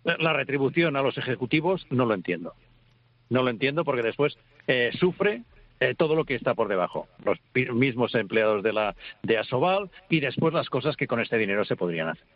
La 0.05 0.31
retribución 0.31 0.95
a 0.95 1.01
los 1.01 1.17
ejecutivos 1.17 1.85
no 1.89 2.05
lo 2.05 2.13
entiendo. 2.13 2.53
No 3.29 3.43
lo 3.43 3.49
entiendo 3.49 3.83
porque 3.83 4.01
después 4.01 4.37
eh, 4.67 4.91
sufre 4.97 5.41
eh, 5.81 5.93
todo 5.97 6.15
lo 6.15 6.23
que 6.23 6.35
está 6.35 6.53
por 6.53 6.69
debajo. 6.69 7.09
Los 7.25 7.37
mismos 7.73 8.15
empleados 8.15 8.63
de, 8.63 8.71
la, 8.71 8.95
de 9.23 9.39
Asobal 9.39 9.91
y 10.09 10.21
después 10.21 10.53
las 10.53 10.69
cosas 10.69 10.95
que 10.95 11.07
con 11.07 11.19
este 11.19 11.37
dinero 11.37 11.65
se 11.65 11.75
podrían 11.75 12.07
hacer. 12.07 12.27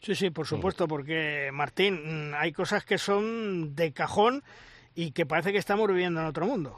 Sí, 0.00 0.16
sí, 0.16 0.30
por 0.30 0.48
supuesto, 0.48 0.88
porque 0.88 1.50
Martín, 1.52 2.30
mm, 2.30 2.34
hay 2.34 2.50
cosas 2.50 2.84
que 2.84 2.98
son 2.98 3.76
de 3.76 3.92
cajón 3.92 4.42
y 4.98 5.12
que 5.12 5.26
parece 5.26 5.52
que 5.52 5.58
estamos 5.58 5.86
viviendo 5.86 6.20
en 6.20 6.26
otro 6.26 6.44
mundo. 6.44 6.74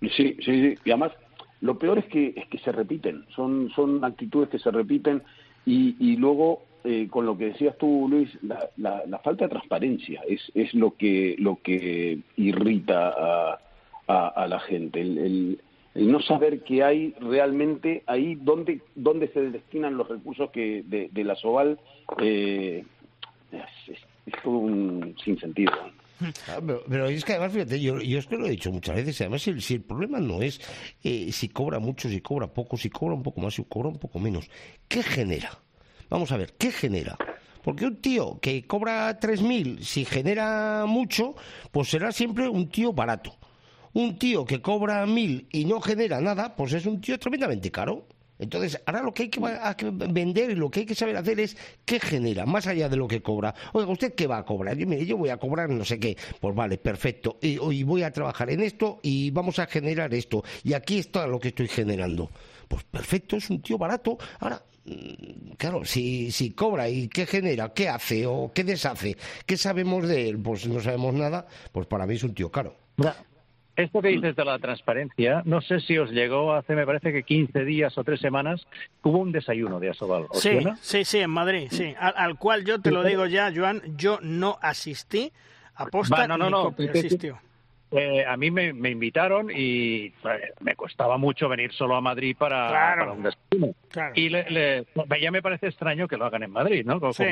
Sí, 0.00 0.36
sí, 0.40 0.42
sí. 0.44 0.74
Y 0.84 0.90
además 0.90 1.12
lo 1.60 1.78
peor 1.78 1.98
es 1.98 2.06
que, 2.06 2.34
es 2.36 2.48
que 2.48 2.58
se 2.58 2.72
repiten, 2.72 3.24
son, 3.36 3.70
son 3.76 4.04
actitudes 4.04 4.48
que 4.48 4.58
se 4.58 4.72
repiten 4.72 5.22
y, 5.64 5.94
y 6.00 6.16
luego, 6.16 6.64
eh, 6.82 7.06
con 7.08 7.26
lo 7.26 7.38
que 7.38 7.50
decías 7.52 7.78
tú, 7.78 8.08
Luis, 8.10 8.28
la, 8.42 8.70
la, 9.06 9.18
falta 9.20 9.44
de 9.44 9.50
transparencia 9.50 10.20
es, 10.28 10.40
es 10.56 10.74
lo, 10.74 10.96
que, 10.96 11.36
lo 11.38 11.60
que 11.62 12.18
irrita 12.36 13.14
a, 13.16 13.58
a, 14.08 14.48
la 14.48 14.58
gente. 14.58 15.00
El, 15.00 15.60
el, 15.94 16.10
no 16.10 16.20
saber 16.22 16.64
que 16.64 16.82
hay 16.82 17.14
realmente 17.20 18.02
ahí 18.08 18.34
dónde, 18.34 18.80
dónde 18.96 19.28
se 19.28 19.42
destinan 19.42 19.96
los 19.96 20.08
recursos 20.08 20.50
que 20.50 20.82
de, 20.86 21.08
de 21.12 21.24
la 21.24 21.36
Soval 21.36 21.78
eh, 22.20 22.84
es, 23.52 23.96
es, 24.26 24.42
todo 24.42 24.58
un 24.58 25.14
sinsentido. 25.22 25.72
Ah, 26.48 26.60
pero, 26.88 27.08
es 27.08 27.24
que 27.24 27.32
además, 27.32 27.52
fíjate, 27.52 27.80
yo, 27.80 28.00
yo 28.00 28.18
es 28.18 28.26
que 28.26 28.36
lo 28.36 28.46
he 28.46 28.50
dicho 28.50 28.70
muchas 28.70 28.96
veces, 28.96 29.20
además 29.20 29.42
si, 29.42 29.74
el 29.74 29.82
problema 29.82 30.20
no 30.20 30.42
es 30.42 30.60
eh, 31.02 31.30
si 31.32 31.48
cobra 31.48 31.78
mucho, 31.78 32.08
si 32.08 32.20
cobra 32.20 32.46
poco, 32.52 32.76
si 32.76 32.90
cobra 32.90 33.14
un 33.14 33.22
poco 33.22 33.40
más, 33.40 33.54
si 33.54 33.64
cobra 33.64 33.88
un 33.88 33.98
poco 33.98 34.18
menos, 34.18 34.50
¿qué 34.88 35.02
genera? 35.02 35.50
Vamos 36.08 36.32
a 36.32 36.36
ver, 36.36 36.54
¿qué 36.58 36.70
genera? 36.72 37.16
Porque 37.62 37.84
un 37.84 38.00
tío 38.00 38.38
que 38.40 38.66
cobra 38.66 39.18
3.000, 39.18 39.82
si 39.82 40.04
genera 40.04 40.84
mucho, 40.86 41.34
pues 41.70 41.88
será 41.88 42.10
siempre 42.12 42.48
un 42.48 42.68
tío 42.68 42.92
barato. 42.92 43.36
Un 43.92 44.18
tío 44.18 44.44
que 44.44 44.62
cobra 44.62 45.04
1.000 45.06 45.48
y 45.50 45.64
no 45.64 45.80
genera 45.80 46.20
nada, 46.20 46.54
pues 46.56 46.72
es 46.72 46.86
un 46.86 47.00
tío 47.00 47.18
tremendamente 47.18 47.70
caro. 47.70 48.06
Entonces, 48.40 48.80
ahora 48.86 49.02
lo 49.02 49.12
que 49.12 49.24
hay 49.24 49.28
que, 49.28 49.90
vender 49.90 50.50
y 50.50 50.54
lo 50.54 50.70
que 50.70 50.80
hay 50.80 50.86
que 50.86 50.94
saber 50.94 51.16
hacer 51.16 51.38
es 51.40 51.56
qué 51.84 52.00
genera, 52.00 52.46
más 52.46 52.66
allá 52.66 52.88
de 52.88 52.96
lo 52.96 53.06
que 53.06 53.22
cobra. 53.22 53.54
Oiga, 53.72 53.90
¿usted 53.90 54.14
qué 54.14 54.26
va 54.26 54.38
a 54.38 54.44
cobrar? 54.44 54.76
Yo, 54.76 54.86
yo 54.88 55.16
voy 55.16 55.28
a 55.28 55.36
cobrar 55.36 55.68
no 55.68 55.84
sé 55.84 56.00
qué. 56.00 56.16
Pues 56.40 56.54
vale, 56.54 56.78
perfecto. 56.78 57.38
Y, 57.42 57.60
y 57.60 57.82
voy 57.82 58.02
a 58.02 58.10
trabajar 58.10 58.50
en 58.50 58.62
esto 58.62 58.98
y 59.02 59.30
vamos 59.30 59.58
a 59.58 59.66
generar 59.66 60.12
esto. 60.14 60.42
Y 60.64 60.72
aquí 60.72 60.98
está 60.98 61.26
lo 61.26 61.38
que 61.38 61.48
estoy 61.48 61.68
generando. 61.68 62.30
Pues 62.66 62.84
perfecto, 62.84 63.36
es 63.36 63.50
un 63.50 63.60
tío 63.60 63.76
barato. 63.76 64.16
Ahora, 64.38 64.62
mm, 64.84 65.52
claro, 65.58 65.84
si, 65.84 66.30
si 66.30 66.52
cobra 66.52 66.88
y 66.88 67.08
qué 67.08 67.26
genera, 67.26 67.74
qué 67.74 67.88
hace 67.88 68.26
o 68.26 68.52
qué 68.54 68.64
deshace, 68.64 69.16
qué 69.44 69.56
sabemos 69.56 70.08
de 70.08 70.30
él, 70.30 70.38
pues 70.38 70.66
no 70.66 70.80
sabemos 70.80 71.14
nada, 71.14 71.46
pues 71.72 71.86
para 71.86 72.06
mí 72.06 72.14
es 72.14 72.24
un 72.24 72.32
tío 72.32 72.50
caro. 72.50 72.74
Esto 73.82 74.02
que 74.02 74.08
dices 74.08 74.36
de 74.36 74.44
la 74.44 74.58
transparencia, 74.58 75.42
no 75.44 75.60
sé 75.60 75.80
si 75.80 75.96
os 75.98 76.10
llegó 76.10 76.52
hace, 76.52 76.74
me 76.74 76.86
parece 76.86 77.12
que 77.12 77.22
15 77.22 77.64
días 77.64 77.96
o 77.96 78.04
tres 78.04 78.20
semanas, 78.20 78.66
hubo 79.02 79.18
un 79.18 79.32
desayuno 79.32 79.80
de 79.80 79.90
Asobal. 79.90 80.26
sí, 80.32 80.58
sí, 80.80 81.04
sí, 81.04 81.18
en 81.18 81.30
Madrid, 81.30 81.68
sí. 81.70 81.94
Al, 81.98 82.36
cual 82.36 82.64
yo 82.64 82.80
te 82.80 82.90
lo 82.90 83.02
digo 83.02 83.26
ya, 83.26 83.52
Joan, 83.54 83.82
yo 83.96 84.18
no 84.22 84.58
asistí, 84.60 85.32
aposta 85.74 86.26
no, 86.26 86.36
no, 86.36 86.50
no, 86.50 86.74
asistió. 86.90 87.38
Eh, 87.92 88.24
a 88.24 88.36
mí 88.36 88.52
me, 88.52 88.68
invitaron 88.68 89.50
y 89.50 90.06
eh, 90.06 90.12
me 90.60 90.76
costaba 90.76 91.18
mucho 91.18 91.48
venir 91.48 91.72
solo 91.72 91.96
a 91.96 92.00
Madrid 92.00 92.36
para, 92.38 93.12
un 93.12 93.24
desayuno. 93.24 93.74
Y 94.14 94.28
le, 94.28 94.86
ya 95.20 95.30
me 95.32 95.42
parece 95.42 95.66
extraño 95.66 96.06
que 96.06 96.16
lo 96.16 96.26
hagan 96.26 96.44
en 96.44 96.52
Madrid, 96.52 96.84
¿no? 96.86 97.12
sí 97.12 97.24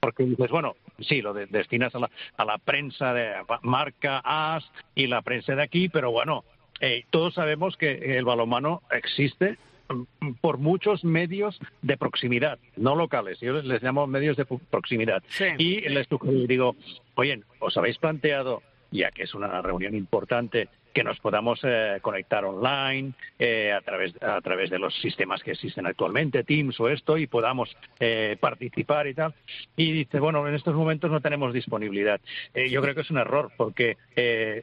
porque 0.00 0.24
dices, 0.24 0.50
bueno, 0.50 0.76
sí, 0.98 1.20
lo 1.20 1.34
destinas 1.34 1.94
a 1.94 2.00
la, 2.00 2.10
a 2.36 2.44
la 2.44 2.58
prensa 2.58 3.12
de 3.12 3.32
marca 3.62 4.20
AS 4.24 4.64
y 4.94 5.06
la 5.06 5.22
prensa 5.22 5.54
de 5.54 5.62
aquí, 5.62 5.88
pero 5.88 6.10
bueno, 6.10 6.44
eh, 6.80 7.04
todos 7.10 7.34
sabemos 7.34 7.76
que 7.76 8.16
el 8.16 8.24
balonmano 8.24 8.82
existe 8.90 9.58
mm, 9.88 10.32
por 10.40 10.56
muchos 10.56 11.04
medios 11.04 11.60
de 11.82 11.98
proximidad, 11.98 12.58
no 12.76 12.96
locales, 12.96 13.38
yo 13.40 13.52
les, 13.60 13.82
llamo 13.82 14.06
medios 14.06 14.38
de 14.38 14.46
proximidad. 14.46 15.22
Y 15.58 15.80
les 15.82 16.08
digo, 16.48 16.76
oye, 17.14 17.42
¿os 17.58 17.76
habéis 17.76 17.98
planteado, 17.98 18.62
ya 18.90 19.10
que 19.10 19.24
es 19.24 19.34
una 19.34 19.60
reunión 19.60 19.94
importante, 19.94 20.68
que 20.92 21.04
nos 21.04 21.18
podamos 21.20 21.60
eh, 21.62 21.98
conectar 22.02 22.44
online 22.44 23.12
eh, 23.38 23.72
a 23.72 23.80
través 23.80 24.14
a 24.22 24.40
través 24.40 24.70
de 24.70 24.78
los 24.78 24.94
sistemas 25.00 25.42
que 25.42 25.52
existen 25.52 25.86
actualmente, 25.86 26.44
Teams 26.44 26.78
o 26.80 26.88
esto, 26.88 27.16
y 27.16 27.26
podamos 27.26 27.76
eh, 27.98 28.36
participar 28.40 29.06
y 29.06 29.14
tal. 29.14 29.34
Y 29.76 29.92
dice, 29.92 30.20
bueno, 30.20 30.46
en 30.46 30.54
estos 30.54 30.74
momentos 30.74 31.10
no 31.10 31.20
tenemos 31.20 31.52
disponibilidad. 31.52 32.20
yo 32.54 32.82
creo 32.82 32.94
que 32.94 33.00
es 33.02 33.10
un 33.10 33.18
error 33.18 33.52
porque 33.56 33.96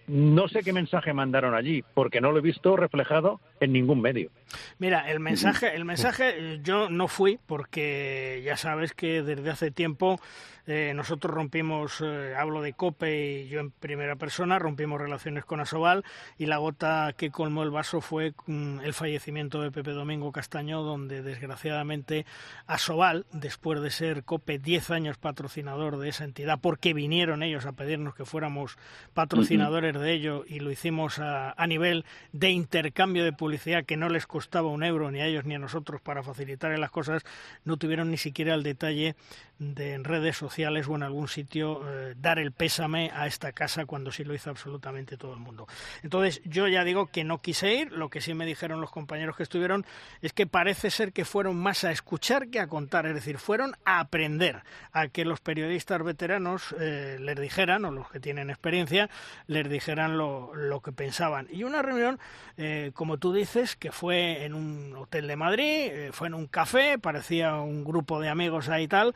no 0.08 0.48
sé 0.48 0.64
qué 0.64 0.74
mensaje 0.74 1.14
mandaron 1.14 1.56
allí, 1.56 1.84
porque 1.94 2.22
no 2.22 2.32
lo 2.32 2.40
he 2.40 2.42
visto 2.42 2.76
reflejado 2.76 3.40
en 3.60 3.74
ningún 3.74 4.02
medio. 4.02 4.30
Mira, 4.80 5.10
el 5.10 5.20
mensaje, 5.20 5.76
el 5.76 5.86
mensaje, 5.86 6.60
yo 6.62 6.90
no 6.90 7.08
fui 7.08 7.40
porque 7.46 8.42
ya 8.46 8.58
sabes 8.58 8.94
que 8.94 9.22
desde 9.24 9.50
hace 9.50 9.72
tiempo 9.72 10.20
eh, 10.68 10.92
nosotros 10.94 11.34
rompimos, 11.34 12.02
eh, 12.02 12.36
hablo 12.38 12.62
de 12.62 12.74
COPE 12.74 13.44
y 13.44 13.48
yo 13.48 13.62
en 13.62 13.72
primera 13.72 14.18
persona, 14.18 14.60
rompimos 14.60 15.00
relaciones 15.00 15.46
con 15.46 15.62
Asobal 15.62 16.04
y 16.38 16.46
la 16.46 16.58
gota 16.58 17.14
que 17.18 17.32
colmó 17.32 17.64
el 17.64 17.72
vaso 17.72 18.00
fue 18.00 18.34
mm, 18.46 18.82
el 18.82 18.94
fallecimiento 18.94 19.62
de 19.62 19.72
Pepe 19.72 19.92
Domingo 19.92 20.32
Castaño, 20.32 20.84
donde 20.84 21.22
desgraciadamente 21.22 22.26
Asobal, 22.68 23.26
después 23.32 23.82
de 23.82 23.90
ser 23.90 24.24
COPE 24.24 24.60
10 24.60 24.92
años 24.92 25.18
patrocinador 25.18 25.98
de 25.98 26.10
esa 26.10 26.24
entidad, 26.24 26.60
porque 26.62 26.94
vinieron 26.94 27.44
ellos 27.44 27.66
a 27.66 27.72
pedirnos 27.72 28.16
que 28.16 28.24
fuéramos 28.24 28.78
patrocinadores 29.14 30.00
de 30.00 30.14
ello 30.14 30.46
y 30.48 30.60
lo 30.60 30.72
hicimos 30.72 31.20
a, 31.20 31.52
a 31.52 31.68
nivel 31.68 32.06
de 32.32 32.52
intercambio 32.52 33.24
de 33.24 33.34
publicidad 33.34 33.84
que 33.84 33.98
no 33.98 34.10
les 34.10 34.28
costaba 34.28 34.70
un 34.70 34.84
euro 34.84 35.12
ni 35.12 35.20
a 35.20 35.26
ellos 35.26 35.46
ni 35.46 35.56
a 35.56 35.60
nosotros 35.60 36.02
para 36.02 36.24
facilitar 36.24 36.78
las 36.78 36.92
cosas, 36.92 37.24
no 37.64 37.78
tuvieron 37.78 38.12
ni 38.12 38.18
siquiera 38.18 38.54
el 38.54 38.64
detalle 38.64 39.16
de 39.60 39.94
en 39.94 40.04
redes 40.04 40.38
sociales 40.38 40.88
o 40.88 40.96
en 40.96 41.04
algún 41.04 41.28
sitio 41.28 41.82
eh, 41.88 42.16
dar 42.18 42.40
el 42.40 42.52
pésame 42.52 43.12
a 43.14 43.28
esta 43.28 43.52
casa 43.52 43.86
cuando 43.86 44.12
sí 44.12 44.24
lo 44.24 44.34
hizo 44.34 44.50
absolutamente 44.50 45.18
todo 45.18 45.34
el 45.34 45.40
mundo. 45.40 45.68
Entonces 46.04 46.42
yo 46.46 46.68
ya 46.68 46.84
digo 46.84 47.08
que 47.08 47.24
no 47.24 47.42
quise 47.42 47.74
ir, 47.74 47.92
lo 47.92 48.10
que 48.10 48.22
sí 48.22 48.34
me 48.34 48.46
dijeron 48.46 48.82
los 48.82 48.92
compañeros 48.92 49.36
que 49.36 49.44
estuvieron 49.44 49.86
es 50.22 50.34
que 50.34 50.48
parece 50.48 50.90
ser 50.90 51.14
que 51.14 51.26
fueron 51.26 51.58
más 51.58 51.84
a 51.84 51.92
escuchar 51.92 52.50
que 52.50 52.60
a 52.60 52.68
contar, 52.68 53.06
es 53.06 53.14
decir, 53.14 53.38
fueron 53.38 53.76
a 53.86 54.00
aprender, 54.00 54.64
a 54.92 55.08
que 55.08 55.26
los 55.26 55.40
periodistas 55.40 56.04
veteranos 56.04 56.76
eh, 56.80 57.18
les 57.20 57.40
dijeran, 57.40 57.86
o 57.86 57.92
los 57.92 58.10
que 58.10 58.20
tienen 58.20 58.50
experiencia, 58.50 59.10
les 59.48 59.70
dijeran 59.70 60.18
lo, 60.18 60.54
lo 60.56 60.82
que 60.82 60.92
pensaban. 60.92 61.48
Y 61.52 61.64
una 61.64 61.82
reunión, 61.82 62.20
eh, 62.58 62.92
como 62.94 63.18
tú 63.18 63.34
dices, 63.34 63.76
que 63.76 63.92
fue 63.92 64.46
en 64.46 64.54
un 64.54 64.96
hotel 64.96 65.28
de 65.28 65.36
Madrid, 65.36 65.92
fue 66.12 66.28
en 66.28 66.34
un 66.34 66.48
café, 66.48 66.98
parecía 67.00 67.56
un 67.56 67.84
grupo 67.84 68.20
de 68.20 68.30
amigos 68.30 68.70
ahí 68.70 68.84
y 68.84 68.88
tal, 68.88 69.16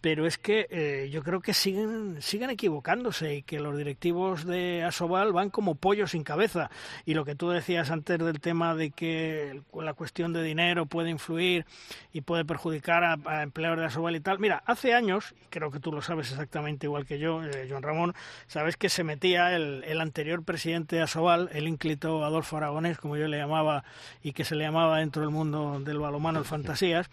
pero 0.00 0.26
es 0.26 0.38
que 0.38 0.66
eh, 0.70 1.10
yo 1.10 1.22
creo 1.22 1.40
que 1.40 1.52
siguen, 1.52 2.22
siguen 2.22 2.50
equivocándose 2.50 3.36
y 3.36 3.42
que 3.42 3.60
los 3.60 3.76
directivos 3.76 4.44
de 4.44 4.82
Asobal 4.82 5.32
van 5.32 5.50
como 5.50 5.74
pollos 5.74 6.12
sin 6.12 6.24
cabeza. 6.24 6.70
Y 7.04 7.14
lo 7.14 7.24
que 7.24 7.34
tú 7.34 7.50
decías 7.50 7.90
antes 7.90 8.18
del 8.18 8.40
tema 8.40 8.74
de 8.74 8.90
que 8.90 9.62
la 9.74 9.94
cuestión 9.94 10.32
de 10.32 10.42
dinero 10.42 10.86
puede 10.86 11.10
influir 11.10 11.66
y 12.12 12.22
puede 12.22 12.44
perjudicar 12.44 13.04
a, 13.04 13.42
empleadores 13.42 13.82
de 13.82 13.86
Asobal 13.86 14.16
y 14.16 14.20
tal. 14.20 14.38
Mira, 14.38 14.62
hace 14.66 14.94
años, 14.94 15.34
y 15.42 15.46
creo 15.50 15.70
que 15.70 15.80
tú 15.80 15.92
lo 15.92 16.02
sabes 16.02 16.30
exactamente 16.30 16.86
igual 16.86 17.04
que 17.04 17.18
yo, 17.18 17.44
eh, 17.44 17.66
Joan 17.68 17.82
Ramón, 17.82 18.14
sabes 18.46 18.76
que 18.76 18.88
se 18.88 19.04
metía 19.04 19.54
el, 19.54 19.84
el 19.84 20.00
anterior 20.00 20.42
presidente 20.44 20.96
de 20.96 21.02
Asobal, 21.02 21.50
el 21.52 21.68
ínclito 21.68 22.24
Adolfo 22.24 22.56
Aragonés, 22.56 22.98
como 22.98 23.16
yo 23.16 23.28
le 23.28 23.38
llamaba, 23.38 23.84
y 24.22 24.32
que 24.32 24.44
se 24.44 24.54
le 24.54 24.64
llamaba 24.64 24.98
dentro 24.98 25.22
del 25.22 25.30
mundo 25.30 25.78
del 25.80 25.98
balomano 25.98 26.38
el 26.38 26.44
Fantasías, 26.50 27.10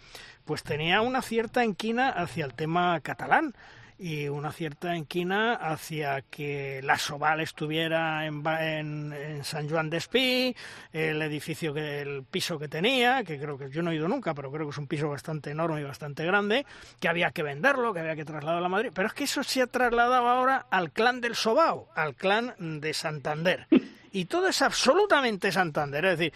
pues 0.48 0.62
tenía 0.62 1.02
una 1.02 1.20
cierta 1.20 1.62
enquina 1.62 2.08
hacia 2.08 2.46
el 2.46 2.54
tema 2.54 2.77
catalán 3.02 3.54
y 3.98 4.28
una 4.28 4.52
cierta 4.52 4.94
enquina 4.94 5.54
hacia 5.54 6.22
que 6.22 6.80
la 6.84 6.98
Soval 6.98 7.40
estuviera 7.40 8.26
en, 8.26 8.46
en, 8.46 9.44
San 9.44 9.68
Juan 9.68 9.90
de 9.90 9.96
Espí, 9.96 10.54
el 10.92 11.20
edificio, 11.20 11.74
que, 11.74 12.02
el 12.02 12.22
piso 12.22 12.58
que 12.58 12.68
tenía, 12.68 13.24
que 13.24 13.40
creo 13.40 13.58
que 13.58 13.70
yo 13.70 13.82
no 13.82 13.90
he 13.90 13.96
ido 13.96 14.06
nunca, 14.06 14.34
pero 14.34 14.52
creo 14.52 14.66
que 14.66 14.70
es 14.70 14.78
un 14.78 14.86
piso 14.86 15.08
bastante 15.08 15.50
enorme 15.50 15.80
y 15.80 15.84
bastante 15.84 16.24
grande, 16.24 16.64
que 17.00 17.08
había 17.08 17.32
que 17.32 17.42
venderlo, 17.42 17.92
que 17.92 18.00
había 18.00 18.14
que 18.14 18.24
trasladarlo 18.24 18.66
a 18.66 18.70
Madrid, 18.70 18.92
pero 18.94 19.08
es 19.08 19.14
que 19.14 19.24
eso 19.24 19.42
se 19.42 19.62
ha 19.62 19.66
trasladado 19.66 20.28
ahora 20.28 20.66
al 20.70 20.92
clan 20.92 21.20
del 21.20 21.34
Sobao, 21.34 21.88
al 21.96 22.14
clan 22.14 22.54
de 22.80 22.94
Santander. 22.94 23.66
Y 24.12 24.26
todo 24.26 24.48
es 24.48 24.62
absolutamente 24.62 25.50
Santander, 25.50 26.04
es 26.04 26.18
decir, 26.18 26.32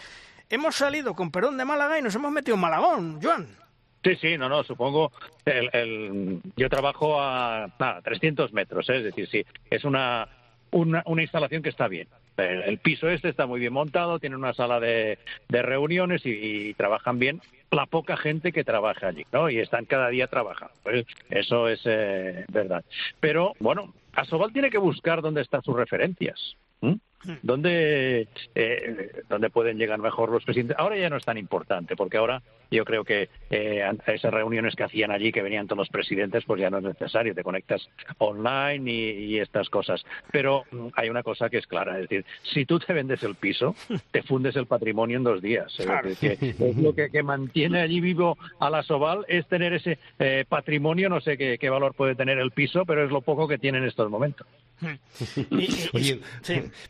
hemos 0.50 0.74
salido 0.74 1.14
con 1.14 1.30
Perón 1.30 1.56
de 1.56 1.64
Málaga 1.64 1.98
y 1.98 2.02
nos 2.02 2.14
hemos 2.14 2.32
metido 2.32 2.56
en 2.56 2.60
Malagón, 2.60 3.20
Joan. 3.22 3.62
Sí, 4.04 4.16
sí, 4.16 4.38
no, 4.38 4.48
no, 4.48 4.64
supongo. 4.64 5.12
El, 5.44 6.40
yo 6.56 6.68
trabajo 6.68 7.20
a 7.20 7.68
300 8.02 8.52
metros, 8.52 8.88
¿eh? 8.90 8.96
es 8.96 9.04
decir, 9.04 9.28
sí, 9.28 9.44
es 9.70 9.84
una, 9.84 10.28
una, 10.72 11.22
instalación 11.22 11.62
que 11.62 11.68
está 11.68 11.88
bien. 11.88 12.08
El, 12.36 12.78
piso 12.78 13.08
este 13.08 13.28
está 13.28 13.46
muy 13.46 13.60
bien 13.60 13.72
montado, 13.72 14.18
tiene 14.18 14.36
una 14.36 14.54
sala 14.54 14.80
de, 14.80 15.18
reuniones 15.48 16.22
y, 16.24 16.74
trabajan 16.74 17.18
bien 17.18 17.40
la 17.70 17.86
poca 17.86 18.16
gente 18.16 18.52
que 18.52 18.64
trabaja 18.64 19.08
allí, 19.08 19.24
¿no? 19.32 19.48
Y 19.48 19.58
están 19.58 19.84
cada 19.84 20.08
día 20.08 20.26
trabajando. 20.26 20.74
Pues 20.82 21.06
eso 21.30 21.68
es 21.68 21.80
eh, 21.84 22.44
verdad. 22.48 22.84
Pero, 23.20 23.54
bueno, 23.60 23.94
Asobal 24.12 24.52
tiene 24.52 24.70
que 24.70 24.78
buscar 24.78 25.22
dónde 25.22 25.40
están 25.40 25.62
sus 25.62 25.76
referencias. 25.76 26.56
¿Dónde, 27.42 28.28
eh, 28.54 29.22
¿Dónde 29.28 29.50
pueden 29.50 29.78
llegar 29.78 29.98
mejor 29.98 30.30
los 30.30 30.44
presidentes? 30.44 30.76
Ahora 30.78 30.96
ya 30.96 31.10
no 31.10 31.16
es 31.16 31.24
tan 31.24 31.38
importante, 31.38 31.96
porque 31.96 32.16
ahora 32.16 32.42
yo 32.72 32.84
creo 32.84 33.04
que 33.04 33.28
eh, 33.50 33.84
esas 34.06 34.32
reuniones 34.32 34.74
que 34.74 34.84
hacían 34.84 35.10
allí, 35.10 35.30
que 35.30 35.42
venían 35.42 35.66
todos 35.66 35.78
los 35.78 35.88
presidentes, 35.88 36.44
pues 36.44 36.60
ya 36.60 36.70
no 36.70 36.78
es 36.78 36.84
necesario, 36.84 37.34
te 37.34 37.42
conectas 37.42 37.88
online 38.18 38.90
y, 38.90 39.38
estas 39.38 39.68
cosas. 39.68 40.04
Pero 40.30 40.64
mm, 40.70 40.88
hay 40.94 41.10
una 41.10 41.22
cosa 41.22 41.50
que 41.50 41.58
es 41.58 41.66
clara, 41.66 41.96
es 41.96 42.08
decir, 42.08 42.24
si 42.42 42.64
tú 42.64 42.78
te 42.78 42.92
vendes 42.92 43.22
el 43.22 43.34
piso, 43.34 43.74
te 44.10 44.22
fundes 44.22 44.56
el 44.56 44.66
patrimonio 44.66 45.18
en 45.18 45.24
dos 45.24 45.42
días. 45.42 45.72
Es, 45.78 46.76
lo 46.78 46.94
que, 46.94 47.22
mantiene 47.22 47.80
allí 47.80 48.00
vivo 48.00 48.38
a 48.58 48.70
la 48.70 48.82
Soval, 48.82 49.24
es 49.28 49.46
tener 49.46 49.74
ese 49.74 49.98
eh, 50.18 50.44
patrimonio, 50.48 51.08
no 51.08 51.20
sé 51.20 51.36
qué, 51.36 51.70
valor 51.70 51.94
puede 51.94 52.14
tener 52.14 52.38
el 52.38 52.50
piso, 52.50 52.84
pero 52.84 53.04
es 53.04 53.10
lo 53.10 53.20
poco 53.20 53.48
que 53.48 53.58
tiene 53.58 53.78
en 53.78 53.84
estos 53.84 54.10
momentos. 54.10 54.46
Oye, 55.92 56.20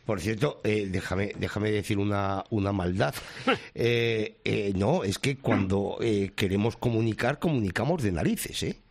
por 0.05 0.19
cierto, 0.23 0.61
eh, 0.63 0.87
déjame, 0.89 1.33
déjame 1.37 1.71
decir 1.71 1.97
una, 1.97 2.43
una 2.49 2.71
maldad. 2.71 3.13
no, 4.75 5.03
es 5.03 5.19
que 5.19 5.37
cuando 5.37 5.97
eh, 6.01 6.31
queremos 6.35 6.77
comunicar, 6.77 7.39
comunicamos 7.39 8.01
de 8.01 8.11
narices, 8.11 8.63
¿eh? 8.63 8.83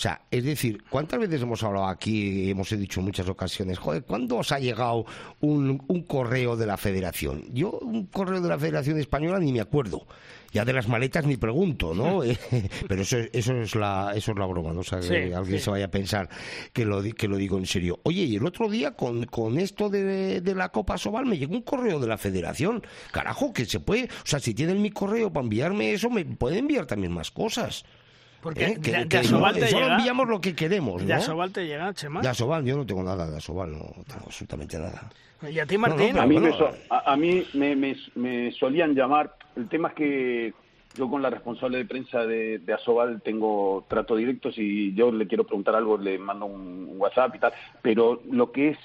O 0.00 0.02
sea, 0.02 0.22
es 0.30 0.42
decir, 0.44 0.82
¿cuántas 0.88 1.20
veces 1.20 1.42
hemos 1.42 1.62
hablado 1.62 1.84
aquí, 1.84 2.48
hemos 2.48 2.70
dicho 2.70 3.00
en 3.00 3.04
muchas 3.04 3.28
ocasiones, 3.28 3.78
joder, 3.78 4.02
¿cuándo 4.02 4.38
os 4.38 4.50
ha 4.50 4.58
llegado 4.58 5.04
un, 5.40 5.76
correo 6.08 6.56
de 6.56 6.64
la 6.64 6.78
Federación? 6.78 7.44
Yo 7.52 7.72
un 7.72 8.06
correo 8.06 8.40
de 8.40 8.48
la 8.48 8.58
Federación 8.58 8.98
Española 8.98 9.38
ni 9.38 9.52
me 9.52 9.60
acuerdo. 9.60 10.06
Ya 10.52 10.64
de 10.64 10.72
las 10.72 10.88
maletas 10.88 11.26
ni 11.26 11.36
pregunto, 11.36 11.94
¿no? 11.94 12.20
Pero 12.88 13.02
eso, 13.02 13.18
eso, 13.32 13.54
es 13.54 13.74
la, 13.74 14.12
eso 14.14 14.32
es 14.32 14.38
la 14.38 14.46
broma, 14.46 14.72
¿no? 14.72 14.80
O 14.80 14.84
sea, 14.84 15.00
que 15.00 15.34
alguien 15.34 15.60
se 15.60 15.70
vaya 15.70 15.86
a 15.86 15.90
pensar 15.90 16.28
que 16.72 16.84
lo, 16.84 17.02
que 17.02 17.28
lo 17.28 17.36
digo 17.36 17.58
en 17.58 17.66
serio. 17.66 18.00
Oye, 18.02 18.22
y 18.22 18.36
el 18.36 18.46
otro 18.46 18.68
día 18.68 18.92
con, 18.92 19.24
con 19.26 19.58
esto 19.58 19.88
de, 19.88 20.40
de 20.40 20.54
la 20.54 20.70
Copa 20.70 20.98
Sobal 20.98 21.26
me 21.26 21.38
llegó 21.38 21.54
un 21.54 21.62
correo 21.62 22.00
de 22.00 22.08
la 22.08 22.18
Federación. 22.18 22.82
Carajo, 23.12 23.52
que 23.52 23.64
se 23.64 23.80
puede, 23.80 24.04
o 24.04 24.26
sea, 24.26 24.40
si 24.40 24.54
tienen 24.54 24.82
mi 24.82 24.90
correo 24.90 25.32
para 25.32 25.44
enviarme 25.44 25.92
eso, 25.92 26.10
me 26.10 26.24
pueden 26.24 26.60
enviar 26.60 26.86
también 26.86 27.12
más 27.12 27.30
cosas. 27.30 27.84
Porque 28.40 28.64
¿Eh? 28.64 28.78
de, 28.78 29.06
te 29.06 29.22
llega. 29.22 29.96
enviamos 29.96 30.28
lo 30.28 30.40
que 30.40 30.54
queremos. 30.54 31.02
¿no? 31.02 31.08
De 31.08 31.14
Asobal 31.14 31.52
te 31.52 31.66
llega, 31.66 31.92
Chema. 31.92 32.22
De 32.22 32.28
Asobal, 32.28 32.64
yo 32.64 32.76
no 32.76 32.86
tengo 32.86 33.02
nada 33.02 33.30
de 33.30 33.36
Asobal, 33.36 33.72
no 33.72 33.92
tengo 34.06 34.24
absolutamente 34.26 34.78
nada. 34.78 35.10
¿Y 35.48 35.58
a 35.58 35.66
ti, 35.66 35.78
Martín? 35.78 36.18
a, 36.18 36.26
mí 36.26 36.38
me, 36.38 36.50
a, 36.90 37.16
mí 37.16 37.46
me, 38.14 38.52
solían 38.52 38.94
llamar. 38.94 39.34
El 39.56 39.68
tema 39.68 39.88
es 39.88 39.94
que 39.94 40.54
yo 40.96 41.08
con 41.08 41.22
la 41.22 41.30
responsable 41.30 41.78
de 41.78 41.84
prensa 41.84 42.26
de, 42.26 42.58
de, 42.58 42.72
Asobal 42.72 43.22
tengo 43.22 43.84
trato 43.88 44.16
directo. 44.16 44.50
Si 44.50 44.92
yo 44.94 45.12
le 45.12 45.26
quiero 45.26 45.44
preguntar 45.44 45.74
algo, 45.74 45.96
le 45.96 46.18
mando 46.18 46.46
un 46.46 46.94
WhatsApp 46.98 47.34
y 47.36 47.38
tal. 47.38 47.52
Pero 47.82 48.22
lo 48.30 48.50
que 48.50 48.70
es 48.70 48.78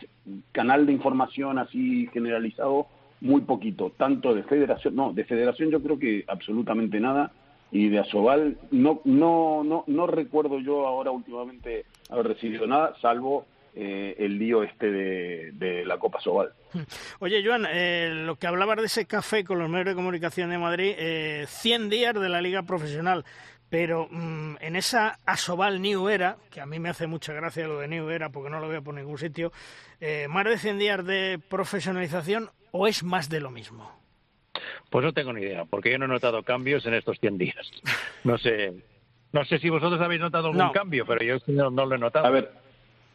canal 0.51 0.85
de 0.85 0.93
información 0.93 1.57
así 1.57 2.07
generalizado, 2.13 2.87
muy 3.21 3.41
poquito. 3.41 3.91
Tanto 3.97 4.33
de 4.33 4.43
federación, 4.43 4.95
no, 4.95 5.13
de 5.13 5.23
federación 5.23 5.71
yo 5.71 5.81
creo 5.81 5.97
que 5.97 6.25
absolutamente 6.27 6.99
nada 6.99 7.31
y 7.71 7.89
de 7.89 7.99
Asobal 7.99 8.57
no, 8.71 9.01
no, 9.05 9.63
no, 9.63 9.83
no 9.87 10.07
recuerdo 10.07 10.59
yo 10.59 10.87
ahora 10.87 11.11
últimamente 11.11 11.85
haber 12.09 12.27
recibido 12.27 12.67
nada, 12.67 12.93
salvo 13.01 13.45
eh, 13.75 14.15
el 14.19 14.39
lío 14.39 14.63
este 14.63 14.89
de, 14.89 15.83
la 15.85 15.97
Copa 15.97 16.19
Asobal. 16.19 16.53
Oye, 17.19 17.43
Joan, 17.45 17.67
eh, 17.69 18.11
lo 18.13 18.37
que 18.37 18.47
hablabas 18.47 18.77
de 18.77 18.85
ese 18.85 19.05
café 19.05 19.43
con 19.43 19.59
los 19.59 19.69
medios 19.69 19.87
de 19.87 19.95
comunicación 19.95 20.49
de 20.49 20.57
Madrid, 20.57 20.95
eh, 20.97 21.45
100 21.47 21.89
días 21.89 22.13
de 22.13 22.29
la 22.29 22.41
Liga 22.41 22.63
Profesional, 22.63 23.25
pero 23.69 24.07
mm, 24.09 24.55
en 24.61 24.75
esa 24.75 25.19
Asobal 25.25 25.81
New 25.81 26.07
Era, 26.07 26.37
que 26.51 26.61
a 26.61 26.65
mí 26.65 26.79
me 26.79 26.89
hace 26.89 27.07
mucha 27.07 27.33
gracia 27.33 27.67
lo 27.67 27.79
de 27.79 27.87
New 27.87 28.09
Era 28.09 28.29
porque 28.29 28.49
no 28.49 28.59
lo 28.59 28.69
veo 28.69 28.81
por 28.81 28.93
ningún 28.93 29.17
sitio, 29.17 29.51
eh, 29.99 30.27
¿más 30.29 30.45
de 30.45 30.57
100 30.57 30.79
días 30.79 31.05
de 31.05 31.39
profesionalización 31.49 32.49
o 32.71 32.87
es 32.87 33.03
más 33.03 33.29
de 33.29 33.41
lo 33.41 33.51
mismo? 33.51 33.91
Pues 34.89 35.03
no 35.03 35.11
tengo 35.13 35.33
ni 35.33 35.41
idea, 35.41 35.65
porque 35.65 35.91
yo 35.91 35.97
no 35.97 36.05
he 36.05 36.07
notado 36.07 36.43
cambios 36.43 36.85
en 36.85 36.93
estos 36.93 37.19
100 37.19 37.37
días. 37.37 37.71
No 38.23 38.37
sé, 38.37 38.73
no 39.33 39.43
sé 39.43 39.59
si 39.59 39.69
vosotros 39.69 39.99
habéis 39.99 40.21
notado 40.21 40.47
algún 40.47 40.71
cambio, 40.71 41.05
pero 41.05 41.21
yo 41.23 41.37
no, 41.47 41.85
lo 41.85 41.95
he 41.95 41.97
notado. 41.99 42.25
A 42.25 42.29
ver, 42.29 42.51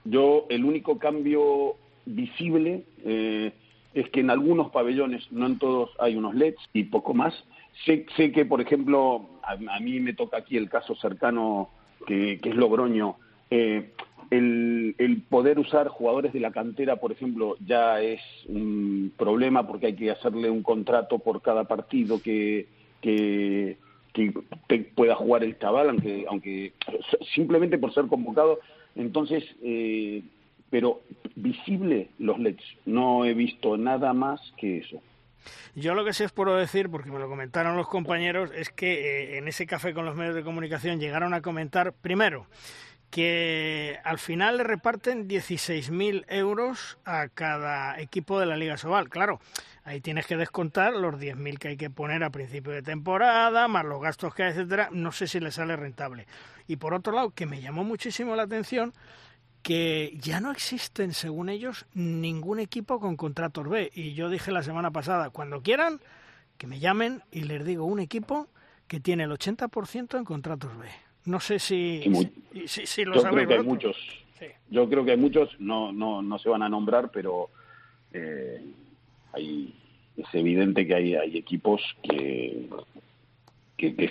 yo 0.04 0.46
el 0.48 0.64
único 0.64 0.98
cambio 0.98 1.76
visible, 2.06 2.84
eh, 3.04 3.52
es 3.94 4.08
que 4.10 4.20
en 4.20 4.30
algunos 4.30 4.70
pabellones, 4.70 5.30
no 5.32 5.46
en 5.46 5.58
todos, 5.58 5.90
hay 5.98 6.16
unos 6.16 6.34
LEDs 6.34 6.58
y 6.72 6.84
poco 6.84 7.14
más. 7.14 7.34
Sé, 7.84 8.06
sé 8.16 8.32
que, 8.32 8.44
por 8.44 8.60
ejemplo, 8.60 9.26
a, 9.42 9.80
mí 9.80 10.00
me 10.00 10.12
toca 10.12 10.38
aquí 10.38 10.56
el 10.56 10.68
caso 10.68 10.94
cercano 10.96 11.70
que, 12.06 12.40
es 12.42 12.56
Logroño. 12.56 13.16
Eh, 13.50 13.90
el, 14.30 14.94
el, 14.98 15.22
poder 15.22 15.58
usar 15.58 15.88
jugadores 15.88 16.32
de 16.32 16.40
la 16.40 16.52
cantera, 16.52 16.96
por 16.96 17.10
ejemplo, 17.10 17.56
ya 17.66 18.00
es 18.00 18.20
un 18.46 19.12
problema 19.16 19.66
porque 19.66 19.86
hay 19.86 19.96
que 19.96 20.10
hacerle 20.10 20.50
un 20.50 20.62
contrato 20.62 21.18
por 21.18 21.42
cada 21.42 21.64
partido 21.64 22.22
que, 22.22 22.68
que, 23.00 23.76
pueda 24.94 25.14
jugar 25.14 25.44
el 25.44 25.58
chaval, 25.58 25.88
aunque, 25.88 26.26
aunque 26.28 26.72
simplemente 27.34 27.78
por 27.78 27.92
ser 27.92 28.06
convocado. 28.06 28.60
Entonces, 28.96 29.44
eh, 29.62 30.22
pero 30.70 31.00
visible 31.34 32.08
los 32.18 32.38
LEDs. 32.38 32.62
No 32.86 33.24
he 33.24 33.34
visto 33.34 33.76
nada 33.76 34.12
más 34.12 34.40
que 34.56 34.78
eso. 34.78 35.02
Yo 35.74 35.94
lo 35.94 36.04
que 36.04 36.12
sí 36.12 36.24
os 36.24 36.32
puedo 36.32 36.56
decir, 36.56 36.90
porque 36.90 37.10
me 37.10 37.18
lo 37.18 37.28
comentaron 37.28 37.76
los 37.76 37.88
compañeros, 37.88 38.50
es 38.54 38.70
que 38.70 39.34
eh, 39.34 39.38
en 39.38 39.48
ese 39.48 39.66
café 39.66 39.94
con 39.94 40.04
los 40.04 40.16
medios 40.16 40.34
de 40.34 40.42
comunicación 40.42 41.00
llegaron 41.00 41.32
a 41.32 41.40
comentar, 41.40 41.92
primero, 41.92 42.46
que 43.10 43.98
al 44.04 44.18
final 44.18 44.58
le 44.58 44.64
reparten 44.64 45.28
16.000 45.28 46.24
euros 46.28 46.98
a 47.04 47.28
cada 47.28 48.00
equipo 48.00 48.38
de 48.38 48.46
la 48.46 48.56
Liga 48.56 48.76
Sobal. 48.76 49.08
Claro, 49.08 49.40
ahí 49.84 50.00
tienes 50.00 50.26
que 50.26 50.36
descontar 50.36 50.92
los 50.92 51.16
10.000 51.16 51.58
que 51.58 51.68
hay 51.68 51.76
que 51.76 51.90
poner 51.90 52.22
a 52.22 52.30
principio 52.30 52.72
de 52.72 52.82
temporada, 52.82 53.66
más 53.66 53.84
los 53.84 54.00
gastos 54.00 54.34
que 54.34 54.44
hay, 54.44 54.50
etcétera. 54.50 54.90
No 54.92 55.10
sé 55.10 55.26
si 55.26 55.40
le 55.40 55.50
sale 55.50 55.74
rentable. 55.76 56.26
Y 56.70 56.76
por 56.76 56.94
otro 56.94 57.12
lado, 57.12 57.30
que 57.30 57.46
me 57.46 57.60
llamó 57.60 57.82
muchísimo 57.82 58.36
la 58.36 58.44
atención, 58.44 58.92
que 59.60 60.16
ya 60.20 60.40
no 60.40 60.52
existen, 60.52 61.14
según 61.14 61.48
ellos, 61.48 61.84
ningún 61.94 62.60
equipo 62.60 63.00
con 63.00 63.16
contratos 63.16 63.68
B. 63.68 63.90
Y 63.92 64.14
yo 64.14 64.30
dije 64.30 64.52
la 64.52 64.62
semana 64.62 64.92
pasada, 64.92 65.30
cuando 65.30 65.62
quieran, 65.62 65.98
que 66.58 66.68
me 66.68 66.78
llamen 66.78 67.22
y 67.32 67.40
les 67.40 67.64
digo 67.64 67.86
un 67.86 67.98
equipo 67.98 68.46
que 68.86 69.00
tiene 69.00 69.24
el 69.24 69.32
80% 69.32 70.16
en 70.16 70.24
contratos 70.24 70.78
B. 70.78 70.86
No 71.24 71.40
sé 71.40 71.58
si, 71.58 72.04
si, 72.66 73.04
lo 73.04 73.16
yo 73.16 73.22
Creo 73.22 73.48
que 73.48 73.54
hay 73.54 73.64
muchos. 73.64 73.96
Yo 74.70 74.88
creo 74.88 75.04
que 75.04 75.10
hay 75.10 75.18
muchos, 75.18 75.50
no, 75.58 75.90
no, 75.90 76.22
no 76.22 76.38
se 76.38 76.50
van 76.50 76.62
a 76.62 76.68
nombrar, 76.68 77.10
pero 77.10 77.50
eh, 78.12 78.64
hay, 79.32 79.74
es 80.16 80.34
evidente 80.34 80.86
que 80.86 80.94
hay, 80.94 81.14
hay 81.16 81.36
equipos 81.36 81.82
que, 82.04 82.68
que, 83.80 83.96
que, 83.96 84.04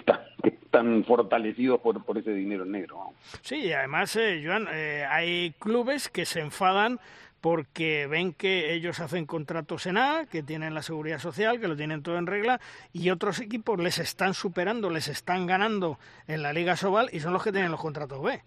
están 0.50 1.04
fortalecidos 1.06 1.80
por, 1.80 2.04
por 2.04 2.18
ese 2.18 2.34
dinero 2.34 2.66
negro. 2.66 3.12
Sí, 3.42 3.58
y 3.58 3.74
además, 3.74 4.16
eh, 4.16 4.42
Joan, 4.44 4.68
eh, 4.72 5.06
hay 5.08 5.54
clubes 5.60 6.10
que 6.10 6.26
se 6.26 6.40
enfadan 6.40 7.00
porque 7.42 8.08
ven 8.08 8.34
que 8.34 8.74
ellos 8.74 9.00
hacen 9.00 9.26
contratos 9.26 9.86
en 9.86 9.98
A, 9.98 10.26
que 10.30 10.44
tienen 10.44 10.74
la 10.74 10.82
seguridad 10.82 11.20
social, 11.20 11.60
que 11.60 11.68
lo 11.68 11.78
tienen 11.78 12.04
todo 12.04 12.18
en 12.18 12.28
regla, 12.28 12.60
y 12.92 13.12
otros 13.12 13.40
equipos 13.40 13.80
les 13.80 13.98
están 14.00 14.34
superando, 14.34 14.90
les 14.90 15.08
están 15.08 15.46
ganando 15.46 16.00
en 16.28 16.42
la 16.42 16.52
Liga 16.52 16.76
Sobal 16.76 17.10
y 17.14 17.20
son 17.22 17.34
los 17.34 17.44
que 17.44 17.52
tienen 17.52 17.72
los 17.72 17.80
contratos 17.80 18.22
B. 18.22 18.42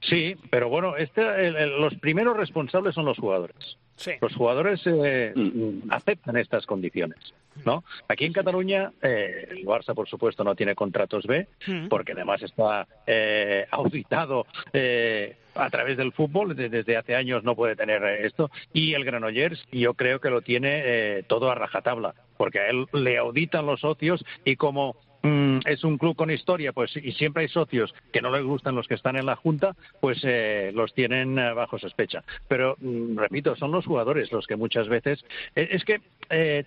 Sí, 0.00 0.34
pero 0.50 0.68
bueno, 0.68 0.96
este, 0.96 1.50
los 1.66 1.94
primeros 1.96 2.36
responsables 2.36 2.94
son 2.94 3.04
los 3.04 3.18
jugadores. 3.18 3.76
Los 4.20 4.34
jugadores 4.34 4.80
eh, 4.86 5.32
mm. 5.34 5.90
aceptan 5.90 6.36
estas 6.36 6.66
condiciones. 6.66 7.34
¿no? 7.64 7.84
Aquí 8.08 8.24
en 8.24 8.32
Cataluña, 8.32 8.92
eh, 9.02 9.48
el 9.50 9.64
Barça, 9.64 9.94
por 9.94 10.08
supuesto, 10.08 10.44
no 10.44 10.54
tiene 10.54 10.74
contratos 10.74 11.26
B, 11.26 11.46
mm. 11.66 11.88
porque 11.88 12.12
además 12.12 12.42
está 12.42 12.86
eh, 13.06 13.66
auditado 13.70 14.46
eh, 14.72 15.36
a 15.54 15.70
través 15.70 15.96
del 15.96 16.12
fútbol, 16.12 16.54
desde 16.54 16.96
hace 16.96 17.16
años 17.16 17.42
no 17.42 17.56
puede 17.56 17.74
tener 17.74 18.02
esto, 18.24 18.50
y 18.72 18.94
el 18.94 19.04
Granollers 19.04 19.66
yo 19.72 19.94
creo 19.94 20.20
que 20.20 20.30
lo 20.30 20.40
tiene 20.40 21.24
todo 21.24 21.50
a 21.50 21.56
rajatabla, 21.56 22.14
porque 22.36 22.60
a 22.60 22.68
él 22.68 22.86
le 22.92 23.18
auditan 23.18 23.66
los 23.66 23.80
socios 23.80 24.24
y 24.44 24.54
como 24.54 24.94
es 25.22 25.84
un 25.84 25.98
club 25.98 26.16
con 26.16 26.30
historia, 26.30 26.72
pues 26.72 26.96
y 26.96 27.12
siempre 27.12 27.42
hay 27.42 27.48
socios 27.48 27.94
que 28.12 28.20
no 28.20 28.30
les 28.30 28.44
gustan 28.44 28.74
los 28.74 28.86
que 28.86 28.94
están 28.94 29.16
en 29.16 29.26
la 29.26 29.36
junta, 29.36 29.74
pues 30.00 30.20
eh, 30.22 30.70
los 30.74 30.94
tienen 30.94 31.38
eh, 31.38 31.52
bajo 31.52 31.78
sospecha. 31.78 32.24
Pero 32.48 32.76
mm, 32.80 33.18
repito, 33.18 33.56
son 33.56 33.72
los 33.72 33.86
jugadores 33.86 34.32
los 34.32 34.46
que 34.46 34.56
muchas 34.56 34.88
veces 34.88 35.24
eh, 35.54 35.68
es 35.72 35.84
que 35.84 36.00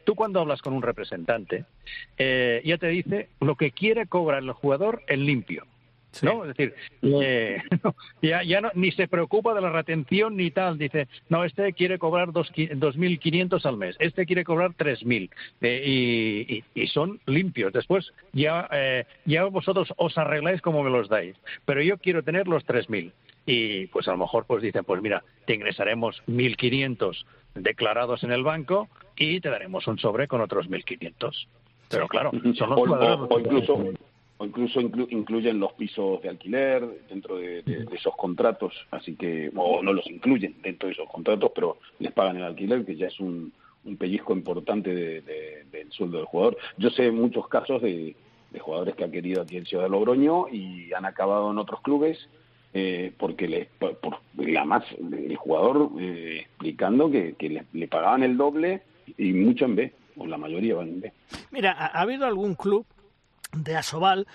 tú 0.06 0.16
cuando 0.16 0.40
hablas 0.40 0.62
con 0.62 0.74
un 0.74 0.82
representante 0.82 1.66
ya 2.18 2.78
te 2.80 2.88
dice 2.88 3.30
lo 3.40 3.56
que 3.56 3.72
quiere 3.72 4.08
cobrar 4.08 4.42
el 4.42 4.52
jugador 4.54 5.04
en 5.08 5.26
limpio. 5.26 5.68
¿No? 6.22 6.44
Es 6.46 6.56
decir, 6.56 6.76
eh, 7.02 7.62
ya, 8.22 8.44
ya 8.44 8.62
no, 8.62 8.70
ni 8.74 8.92
se 8.92 9.08
preocupa 9.08 9.54
de 9.54 9.62
la 9.62 9.70
retención 9.70 10.36
ni 10.36 10.52
tal. 10.52 10.78
Dice, 10.78 11.08
no, 11.30 11.44
este 11.44 11.74
quiere 11.74 11.98
cobrar 11.98 12.30
2.500 12.30 13.66
al 13.66 13.78
mes, 13.78 13.96
este 14.00 14.26
quiere 14.26 14.44
cobrar 14.44 14.72
3.000 14.72 15.30
eh, 15.62 15.84
y, 15.86 16.64
y, 16.80 16.88
son 16.88 17.20
limpios. 17.26 17.74
Después 17.74 18.12
ya, 18.34 18.68
eh, 18.72 19.06
ya 19.26 19.46
vosotros 19.46 19.94
os 19.98 20.18
arregláis 20.18 20.62
como 20.62 20.84
me 20.84 20.90
los 20.90 21.10
dais, 21.10 21.36
pero 21.66 21.82
yo 21.82 21.98
quiero 21.98 22.24
tener 22.24 22.48
los 22.48 22.66
3.000. 22.66 23.12
Y 23.46 23.88
pues 23.88 24.08
a 24.08 24.12
lo 24.12 24.18
mejor 24.18 24.46
pues 24.46 24.62
dicen, 24.62 24.84
pues 24.84 25.02
mira, 25.02 25.24
te 25.46 25.56
ingresaremos 25.56 26.22
1.500 26.28 27.26
declarados 27.56 28.24
en 28.24 28.32
el 28.32 28.44
banco 28.44 28.88
y 29.18 29.40
te 29.40 29.50
daremos 29.50 29.88
un 29.88 29.98
sobre 29.98 30.28
con 30.28 30.42
otros 30.42 30.70
1.500. 30.70 31.48
Pero 31.90 32.08
claro, 32.08 32.32
son 32.56 32.70
los 32.70 32.80
o, 32.80 33.40
incluso 33.40 33.84
o 34.42 34.46
incluso 34.46 34.82
incluyen 34.82 35.60
los 35.60 35.74
pisos 35.74 36.20
de 36.24 36.30
alquiler 36.30 36.84
dentro 37.08 37.38
de, 37.38 37.64
esos 37.92 38.16
contratos, 38.16 38.74
así 38.90 39.16
que, 39.16 39.52
o 39.56 39.84
no 39.84 39.94
los 39.94 40.10
incluyen 40.10 40.56
dentro 40.64 40.88
de 40.88 40.94
esos 40.94 41.08
contratos, 41.08 41.52
pero 41.54 41.78
les 42.00 42.12
pagan 42.12 42.38
el 42.38 42.44
alquiler, 42.46 42.84
que 42.84 42.96
ya 42.96 43.06
es 43.06 43.20
un, 43.20 43.54
pellizco 44.00 44.34
importante 44.34 45.22
del 45.22 45.92
sueldo 45.92 46.18
del 46.18 46.26
jugador. 46.26 46.58
Yo 46.78 46.90
sé 46.90 47.12
muchos 47.12 47.48
casos 47.50 47.84
de, 47.84 48.16
jugadores 48.60 48.96
que 48.96 49.04
han 49.04 49.12
querido 49.12 49.44
aquí 49.44 49.58
en 49.58 49.66
Ciudad 49.66 49.84
de 49.84 49.92
Logroño 49.92 50.48
y 50.52 50.92
han 50.92 51.06
acabado 51.06 51.52
en 51.52 51.60
otros 51.60 51.82
clubes 51.82 52.28
eh, 52.74 53.14
porque 53.18 53.48
les, 53.48 53.68
por, 53.68 53.98
la 54.38 54.66
más, 54.66 54.84
el 54.92 55.36
jugador 55.36 55.92
eh, 56.00 56.48
explicando 56.48 57.12
que, 57.12 57.36
le, 57.40 57.64
le, 57.74 57.88
pagaban 57.88 58.24
el 58.24 58.38
doble 58.38 58.82
y 59.20 59.34
mucho 59.34 59.66
en 59.66 59.76
B, 59.76 59.94
o 60.18 60.26
la 60.26 60.38
mayoría 60.38 60.76
van 60.76 60.88
en 60.88 61.02
B. 61.02 61.14
Mira, 61.52 61.74
¿ha 61.74 62.02
habido 62.02 62.26
algún 62.26 62.56
club 62.56 62.86
de 63.54 63.76
Asobal 63.76 64.28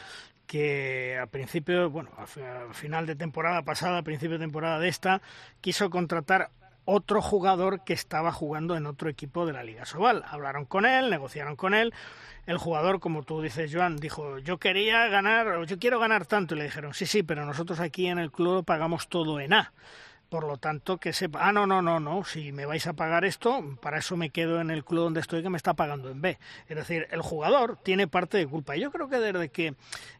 que 0.47 1.19
a 1.21 1.27
principio, 1.27 1.91
bueno, 1.91 2.11
a 2.17 2.27
final 2.73 3.07
de 3.07 3.17
temporada 3.17 3.63
pasada, 3.63 3.99
a 3.99 4.03
principio 4.03 4.39
de 4.39 4.45
temporada 4.45 4.79
de 4.79 4.89
esta, 4.89 5.21
quiso 5.61 5.91
contratar 5.91 6.51
otro 6.85 7.21
jugador 7.21 7.83
que 7.85 7.93
estaba 7.93 8.33
jugando 8.33 8.77
en 8.77 8.87
otro 8.87 9.11
equipo 9.11 9.45
de 9.45 9.53
la 9.53 9.65
Liga 9.65 9.85
Sobal. 9.85 10.23
Hablaron 10.29 10.65
con 10.65 10.87
él, 10.87 11.11
negociaron 11.11 11.57
con 11.57 11.75
él. 11.75 11.93
El 12.47 12.59
jugador, 12.59 13.01
como 13.01 13.25
tú 13.25 13.43
dices, 13.43 13.73
Joan, 13.75 13.97
dijo, 13.97 14.39
yo 14.39 14.59
quería 14.59 15.09
ganar, 15.09 15.67
yo 15.67 15.79
quiero 15.81 15.99
ganar 15.99 16.27
tanto. 16.27 16.55
Y 16.55 16.59
le 16.59 16.65
dijeron, 16.65 16.95
sí, 16.95 17.05
sí, 17.05 17.25
pero 17.25 17.45
nosotros 17.45 17.81
aquí 17.81 18.07
en 18.07 18.21
el 18.21 18.31
club 18.31 18.65
pagamos 18.65 19.09
todo 19.09 19.41
en 19.41 19.53
A. 19.53 19.73
Por 20.28 20.44
lo 20.44 20.57
tanto, 20.57 20.98
que 20.98 21.12
sepa, 21.12 21.47
ah, 21.47 21.53
no, 21.53 21.66
no, 21.66 21.82
no, 21.82 22.01
no, 22.01 22.24
si 22.24 22.51
me 22.51 22.66
vais 22.66 22.86
a 22.89 22.94
pagar 22.94 23.24
esto, 23.24 23.62
para 23.81 23.98
eso 23.98 24.16
me 24.16 24.31
quedo 24.31 24.61
en 24.61 24.70
el 24.70 24.85
club 24.85 25.05
donde 25.05 25.20
estoy 25.20 25.43
que 25.43 25.51
me 25.51 25.57
está 25.57 25.74
pagando 25.74 26.11
en 26.11 26.20
B. 26.20 26.39
Es 26.69 26.77
decir, 26.77 27.07
el 27.12 27.23
jugador 27.23 27.78
tiene 27.82 28.09
parte 28.09 28.36
de 28.39 28.47
culpa. 28.47 28.77
Y 28.77 28.81
yo 28.81 28.90
creo 28.90 29.09
que 29.09 29.19
desde 29.19 29.48
que 29.51 29.74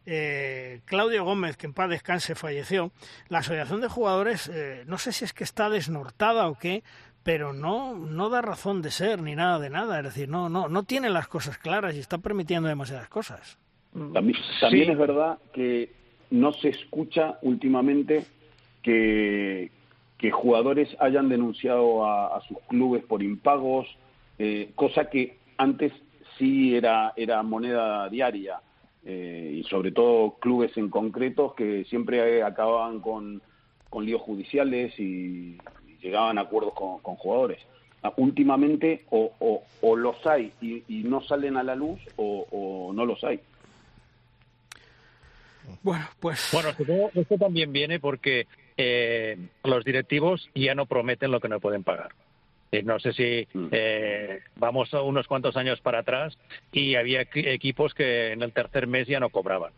eh, 0.05 0.79
Claudio 0.85 1.25
Gómez, 1.25 1.57
que 1.57 1.65
en 1.65 1.73
paz 1.73 1.89
descanse, 1.89 2.35
falleció, 2.35 2.91
la 3.27 3.39
asociación 3.39 3.81
de 3.81 3.89
jugadores, 3.89 4.49
eh, 4.53 4.83
no 4.87 4.97
sé 4.97 5.11
si 5.11 5.25
es 5.25 5.33
que 5.33 5.43
está 5.43 5.69
desnortada 5.69 6.47
o 6.47 6.57
qué, 6.57 6.83
pero 7.23 7.51
no, 7.51 7.93
no 7.93 8.29
da 8.29 8.41
razón 8.41 8.81
de 8.81 8.91
ser 8.91 9.21
ni 9.21 9.35
nada 9.35 9.59
de 9.59 9.69
nada. 9.69 9.97
Es 9.97 10.05
decir, 10.05 10.29
no, 10.29 10.47
no, 10.47 10.69
no 10.69 10.83
tiene 10.83 11.09
las 11.09 11.27
cosas 11.27 11.57
claras 11.57 11.95
y 11.95 11.99
está 11.99 12.19
permitiendo 12.19 12.69
demasiadas 12.69 13.09
cosas. 13.09 13.57
También, 13.91 14.37
también 14.61 14.91
es 14.91 14.97
verdad 14.97 15.37
que 15.53 15.91
no 16.29 16.53
se 16.53 16.69
escucha 16.69 17.37
últimamente 17.41 18.25
que, 18.81 19.71
que 20.17 20.31
jugadores 20.31 20.89
hayan 20.99 21.29
denunciado 21.29 22.05
a, 22.05 22.41
sus 22.47 22.57
clubes 22.67 23.03
por 23.03 23.21
impagos, 23.21 23.87
eh, 24.39 24.71
cosa 24.75 25.09
que 25.09 25.37
antes 25.57 25.93
sí 26.37 26.75
era, 26.75 27.13
era 27.15 27.43
moneda 27.43 28.09
diaria, 28.09 28.59
eh, 29.05 29.59
y 29.59 29.63
sobre 29.63 29.91
todo 29.91 30.35
clubes 30.39 30.75
en 30.75 30.89
concretos 30.89 31.53
que 31.53 31.85
siempre 31.85 32.43
acababan 32.43 32.99
con, 32.99 33.41
con 33.89 34.05
líos 34.05 34.21
judiciales 34.21 34.99
y, 34.99 35.57
llegaban 36.01 36.37
a 36.37 36.41
acuerdos 36.41 36.73
con, 36.73 36.99
jugadores. 37.15 37.59
Ah, 38.03 38.13
últimamente 38.17 39.05
o, 39.09 39.31
o, 39.81 39.95
los 39.95 40.25
hay 40.27 40.51
y, 40.61 40.83
no 41.03 41.21
salen 41.21 41.57
a 41.57 41.63
la 41.63 41.75
luz 41.75 41.99
o, 42.17 42.91
no 42.93 43.05
los 43.05 43.23
hay. 43.23 43.39
Bueno, 45.81 46.05
pues. 46.19 46.49
Bueno, 46.53 46.69
esto 47.15 47.37
también 47.37 47.71
viene 47.73 47.99
porque 47.99 48.45
eh, 48.77 49.37
los 49.63 49.83
directivos 49.83 50.49
ya 50.53 50.75
no 50.75 50.85
prometen 50.85 51.31
lo 51.31 51.39
que 51.39 51.49
no 51.49 51.59
pueden 51.59 51.83
pagar. 51.83 52.11
Eh, 52.71 52.83
no 52.83 52.99
sé 52.99 53.13
si 53.13 53.47
mm. 53.53 53.67
eh, 53.71 54.41
vamos 54.55 54.93
a 54.93 55.01
unos 55.01 55.27
cuantos 55.27 55.55
años 55.55 55.79
para 55.81 55.99
atrás 55.99 56.37
y 56.71 56.95
había 56.95 57.21
equipos 57.21 57.93
que 57.93 58.33
en 58.33 58.43
el 58.43 58.51
tercer 58.53 58.87
mes 58.87 59.07
ya 59.07 59.19
no 59.19 59.29
cobraban. 59.29 59.73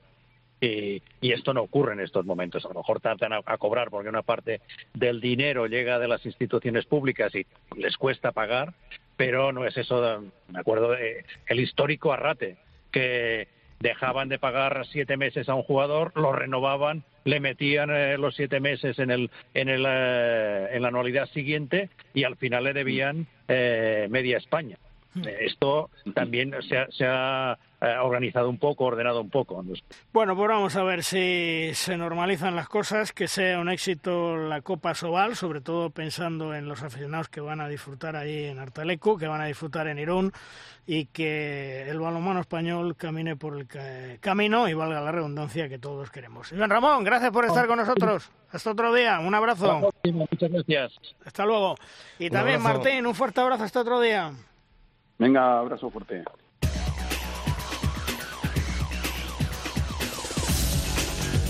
Y, 0.62 1.02
esto 1.22 1.54
no 1.54 1.62
ocurre 1.62 1.94
en 1.94 2.02
estos 2.02 2.26
momentos. 2.26 2.66
A 2.66 2.70
lo 2.70 2.76
mejor 2.76 3.00
tardan 3.00 3.32
a, 3.32 3.58
cobrar 3.58 3.90
porque 3.90 4.10
una 4.10 4.24
parte 4.24 4.60
del 4.94 5.22
dinero 5.22 5.68
llega 5.68 6.00
de 6.00 6.08
las 6.10 6.26
instituciones 6.26 6.86
públicas 6.86 7.34
y 7.34 7.46
les 7.78 7.96
cuesta 7.96 8.34
pagar, 8.34 8.74
pero 9.16 9.54
no 9.54 9.66
es 9.66 9.78
eso. 9.78 10.22
Me 10.50 10.60
acuerdo 10.60 10.92
de 10.92 11.24
el 11.48 11.60
histórico 11.62 12.12
Arrate, 12.12 12.58
que 12.92 13.48
dejaban 13.80 14.30
de 14.30 14.40
pagar 14.40 14.86
siete 14.92 15.18
meses 15.18 15.50
a 15.50 15.56
un 15.56 15.64
jugador, 15.64 16.12
lo 16.16 16.32
renovaban, 16.32 17.04
le 17.24 17.40
metían 17.40 17.90
eh, 17.92 18.18
los 18.18 18.36
siete 18.36 18.60
meses 18.60 19.00
en, 19.00 19.12
el, 19.12 19.30
en, 19.54 19.70
el, 19.70 19.86
eh, 19.88 20.68
en 20.72 20.82
la 20.82 20.88
anualidad 20.90 21.28
siguiente 21.28 21.90
y 22.14 22.24
al 22.24 22.36
final 22.36 22.66
le 22.66 22.74
debían 22.74 23.28
eh, 23.48 24.08
media 24.10 24.38
España. 24.38 24.78
Esto 25.40 25.90
también 26.14 26.54
se 26.68 26.78
ha, 26.78 26.88
se 26.92 27.06
ha 27.06 27.58
organizado 28.04 28.50
un 28.50 28.58
poco, 28.58 28.86
ordenado 28.86 29.22
un 29.22 29.30
poco. 29.30 29.64
Bueno, 30.12 30.36
pues 30.36 30.50
vamos 30.50 30.76
a 30.76 30.84
ver 30.84 31.04
si 31.04 31.72
se 31.74 31.98
normalizan 31.98 32.56
las 32.56 32.68
cosas, 32.68 33.14
que 33.14 33.28
sea 33.28 33.60
un 33.60 33.70
éxito 33.70 34.38
la 34.38 34.62
Copa 34.62 34.94
Sobal, 34.94 35.36
sobre 35.36 35.62
todo 35.62 35.90
pensando 35.90 36.54
en 36.54 36.68
los 36.68 36.84
aficionados 36.84 37.30
que 37.30 37.42
van 37.42 37.62
a 37.62 37.68
disfrutar 37.68 38.16
ahí 38.16 38.46
en 38.46 38.60
Artaleco, 38.60 39.18
que 39.18 39.28
van 39.28 39.42
a 39.42 39.46
disfrutar 39.46 39.88
en 39.88 40.00
Irún 40.00 40.34
y 40.86 41.06
que 41.06 41.90
el 41.90 42.00
balonmano 42.00 42.42
español 42.42 42.96
camine 42.96 43.36
por 43.36 43.58
el 43.58 44.20
camino 44.20 44.68
y 44.68 44.74
valga 44.74 45.02
la 45.02 45.12
redundancia 45.12 45.70
que 45.70 45.78
todos 45.80 46.10
queremos. 46.10 46.52
Iván 46.52 46.70
Ramón, 46.70 47.04
gracias 47.04 47.32
por 47.32 47.46
estar 47.46 47.68
con 47.68 47.78
nosotros. 47.78 48.32
Hasta 48.52 48.72
otro 48.72 48.94
día, 48.94 49.20
un 49.20 49.36
abrazo. 49.36 49.94
Muchas 50.04 50.52
gracias. 50.52 50.94
Hasta 51.24 51.46
luego. 51.46 51.76
Y 52.18 52.30
también 52.30 52.62
Martín, 52.62 53.06
un 53.06 53.14
fuerte 53.14 53.40
abrazo 53.40 53.64
hasta 53.64 53.82
otro 53.82 54.02
día. 54.02 54.32
Venga, 55.20 55.60
abrazo 55.60 55.90
fuerte. 55.90 56.24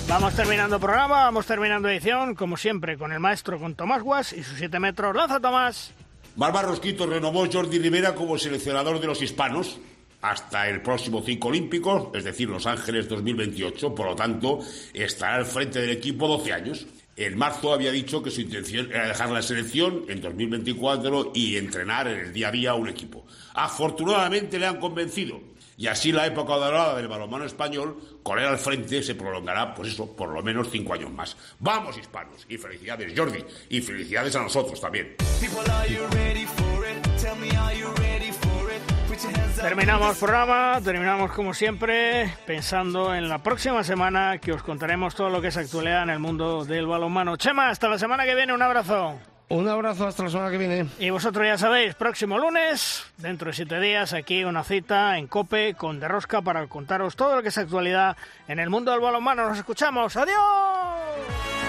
Vamos 0.07 0.35
terminando 0.35 0.79
programa, 0.79 1.25
vamos 1.25 1.45
terminando 1.45 1.87
edición, 1.87 2.33
como 2.33 2.57
siempre, 2.57 2.97
con 2.97 3.11
el 3.11 3.19
maestro, 3.19 3.59
con 3.59 3.75
Tomás 3.75 4.01
Guas 4.01 4.33
y 4.33 4.41
sus 4.41 4.57
7 4.57 4.79
metros. 4.79 5.15
¡Lanza, 5.15 5.39
Tomás! 5.39 5.93
Barba 6.35 6.63
Rosquito 6.63 7.05
renovó 7.05 7.45
Jordi 7.51 7.77
Rivera 7.77 8.15
como 8.15 8.39
seleccionador 8.39 8.99
de 8.99 9.05
los 9.05 9.21
hispanos 9.21 9.79
hasta 10.21 10.67
el 10.67 10.81
próximo 10.81 11.21
cinco 11.21 11.49
olímpico, 11.49 12.11
es 12.15 12.23
decir, 12.23 12.49
Los 12.49 12.65
Ángeles 12.65 13.07
2028. 13.07 13.93
Por 13.93 14.07
lo 14.07 14.15
tanto, 14.15 14.59
estará 14.93 15.35
al 15.35 15.45
frente 15.45 15.79
del 15.79 15.91
equipo 15.91 16.27
12 16.27 16.53
años. 16.53 16.87
En 17.19 17.37
marzo 17.37 17.73
había 17.73 17.91
dicho 17.91 18.23
que 18.23 18.31
su 18.31 18.39
intención 18.39 18.89
era 18.93 19.09
dejar 19.09 19.29
la 19.29 19.41
selección 19.41 20.05
en 20.07 20.21
2024 20.21 21.33
y 21.35 21.57
entrenar 21.57 22.07
en 22.07 22.17
el 22.17 22.31
día 22.31 22.47
a 22.47 22.51
día 22.51 22.71
a 22.71 22.75
un 22.75 22.87
equipo. 22.87 23.25
Afortunadamente 23.55 24.57
le 24.57 24.65
han 24.65 24.79
convencido. 24.79 25.41
Y 25.75 25.87
así 25.87 26.13
la 26.13 26.25
época 26.25 26.55
dorada 26.55 26.95
del 26.95 27.09
balonmano 27.09 27.43
español, 27.43 28.19
con 28.23 28.39
él 28.39 28.45
al 28.45 28.57
frente, 28.57 29.03
se 29.03 29.15
prolongará, 29.15 29.75
pues 29.75 29.91
eso, 29.91 30.15
por 30.15 30.29
lo 30.29 30.41
menos 30.41 30.69
cinco 30.71 30.93
años 30.93 31.11
más. 31.11 31.35
¡Vamos, 31.59 31.97
hispanos! 31.97 32.45
Y 32.47 32.57
felicidades, 32.57 33.11
Jordi. 33.13 33.43
Y 33.67 33.81
felicidades 33.81 34.37
a 34.37 34.43
nosotros 34.43 34.79
también. 34.79 35.17
Terminamos 39.61 40.17
programa, 40.17 40.79
terminamos 40.81 41.31
como 41.31 41.53
siempre 41.53 42.33
pensando 42.45 43.13
en 43.13 43.27
la 43.27 43.39
próxima 43.39 43.83
semana 43.83 44.37
que 44.37 44.53
os 44.53 44.63
contaremos 44.63 45.15
todo 45.15 45.29
lo 45.29 45.41
que 45.41 45.49
es 45.49 45.57
actualidad 45.57 46.03
en 46.03 46.09
el 46.11 46.19
mundo 46.19 46.63
del 46.63 46.87
balonmano. 46.87 47.35
Chema, 47.35 47.69
hasta 47.69 47.89
la 47.89 47.99
semana 47.99 48.23
que 48.23 48.35
viene, 48.35 48.53
un 48.53 48.61
abrazo. 48.61 49.19
Un 49.49 49.67
abrazo 49.67 50.07
hasta 50.07 50.23
la 50.23 50.29
semana 50.29 50.51
que 50.51 50.57
viene. 50.57 50.85
Y 50.99 51.09
vosotros 51.09 51.45
ya 51.45 51.57
sabéis, 51.57 51.95
próximo 51.95 52.37
lunes, 52.37 53.05
dentro 53.17 53.47
de 53.47 53.53
siete 53.53 53.79
días, 53.79 54.13
aquí 54.13 54.43
una 54.43 54.63
cita 54.63 55.17
en 55.17 55.27
COPE 55.27 55.73
con 55.73 55.99
Derrosca 55.99 56.41
para 56.41 56.67
contaros 56.67 57.15
todo 57.15 57.35
lo 57.35 57.41
que 57.41 57.49
es 57.49 57.57
actualidad 57.57 58.15
en 58.47 58.59
el 58.59 58.69
mundo 58.69 58.91
del 58.91 59.01
balonmano. 59.01 59.49
Nos 59.49 59.57
escuchamos. 59.57 60.15
¡Adiós! 60.15 61.68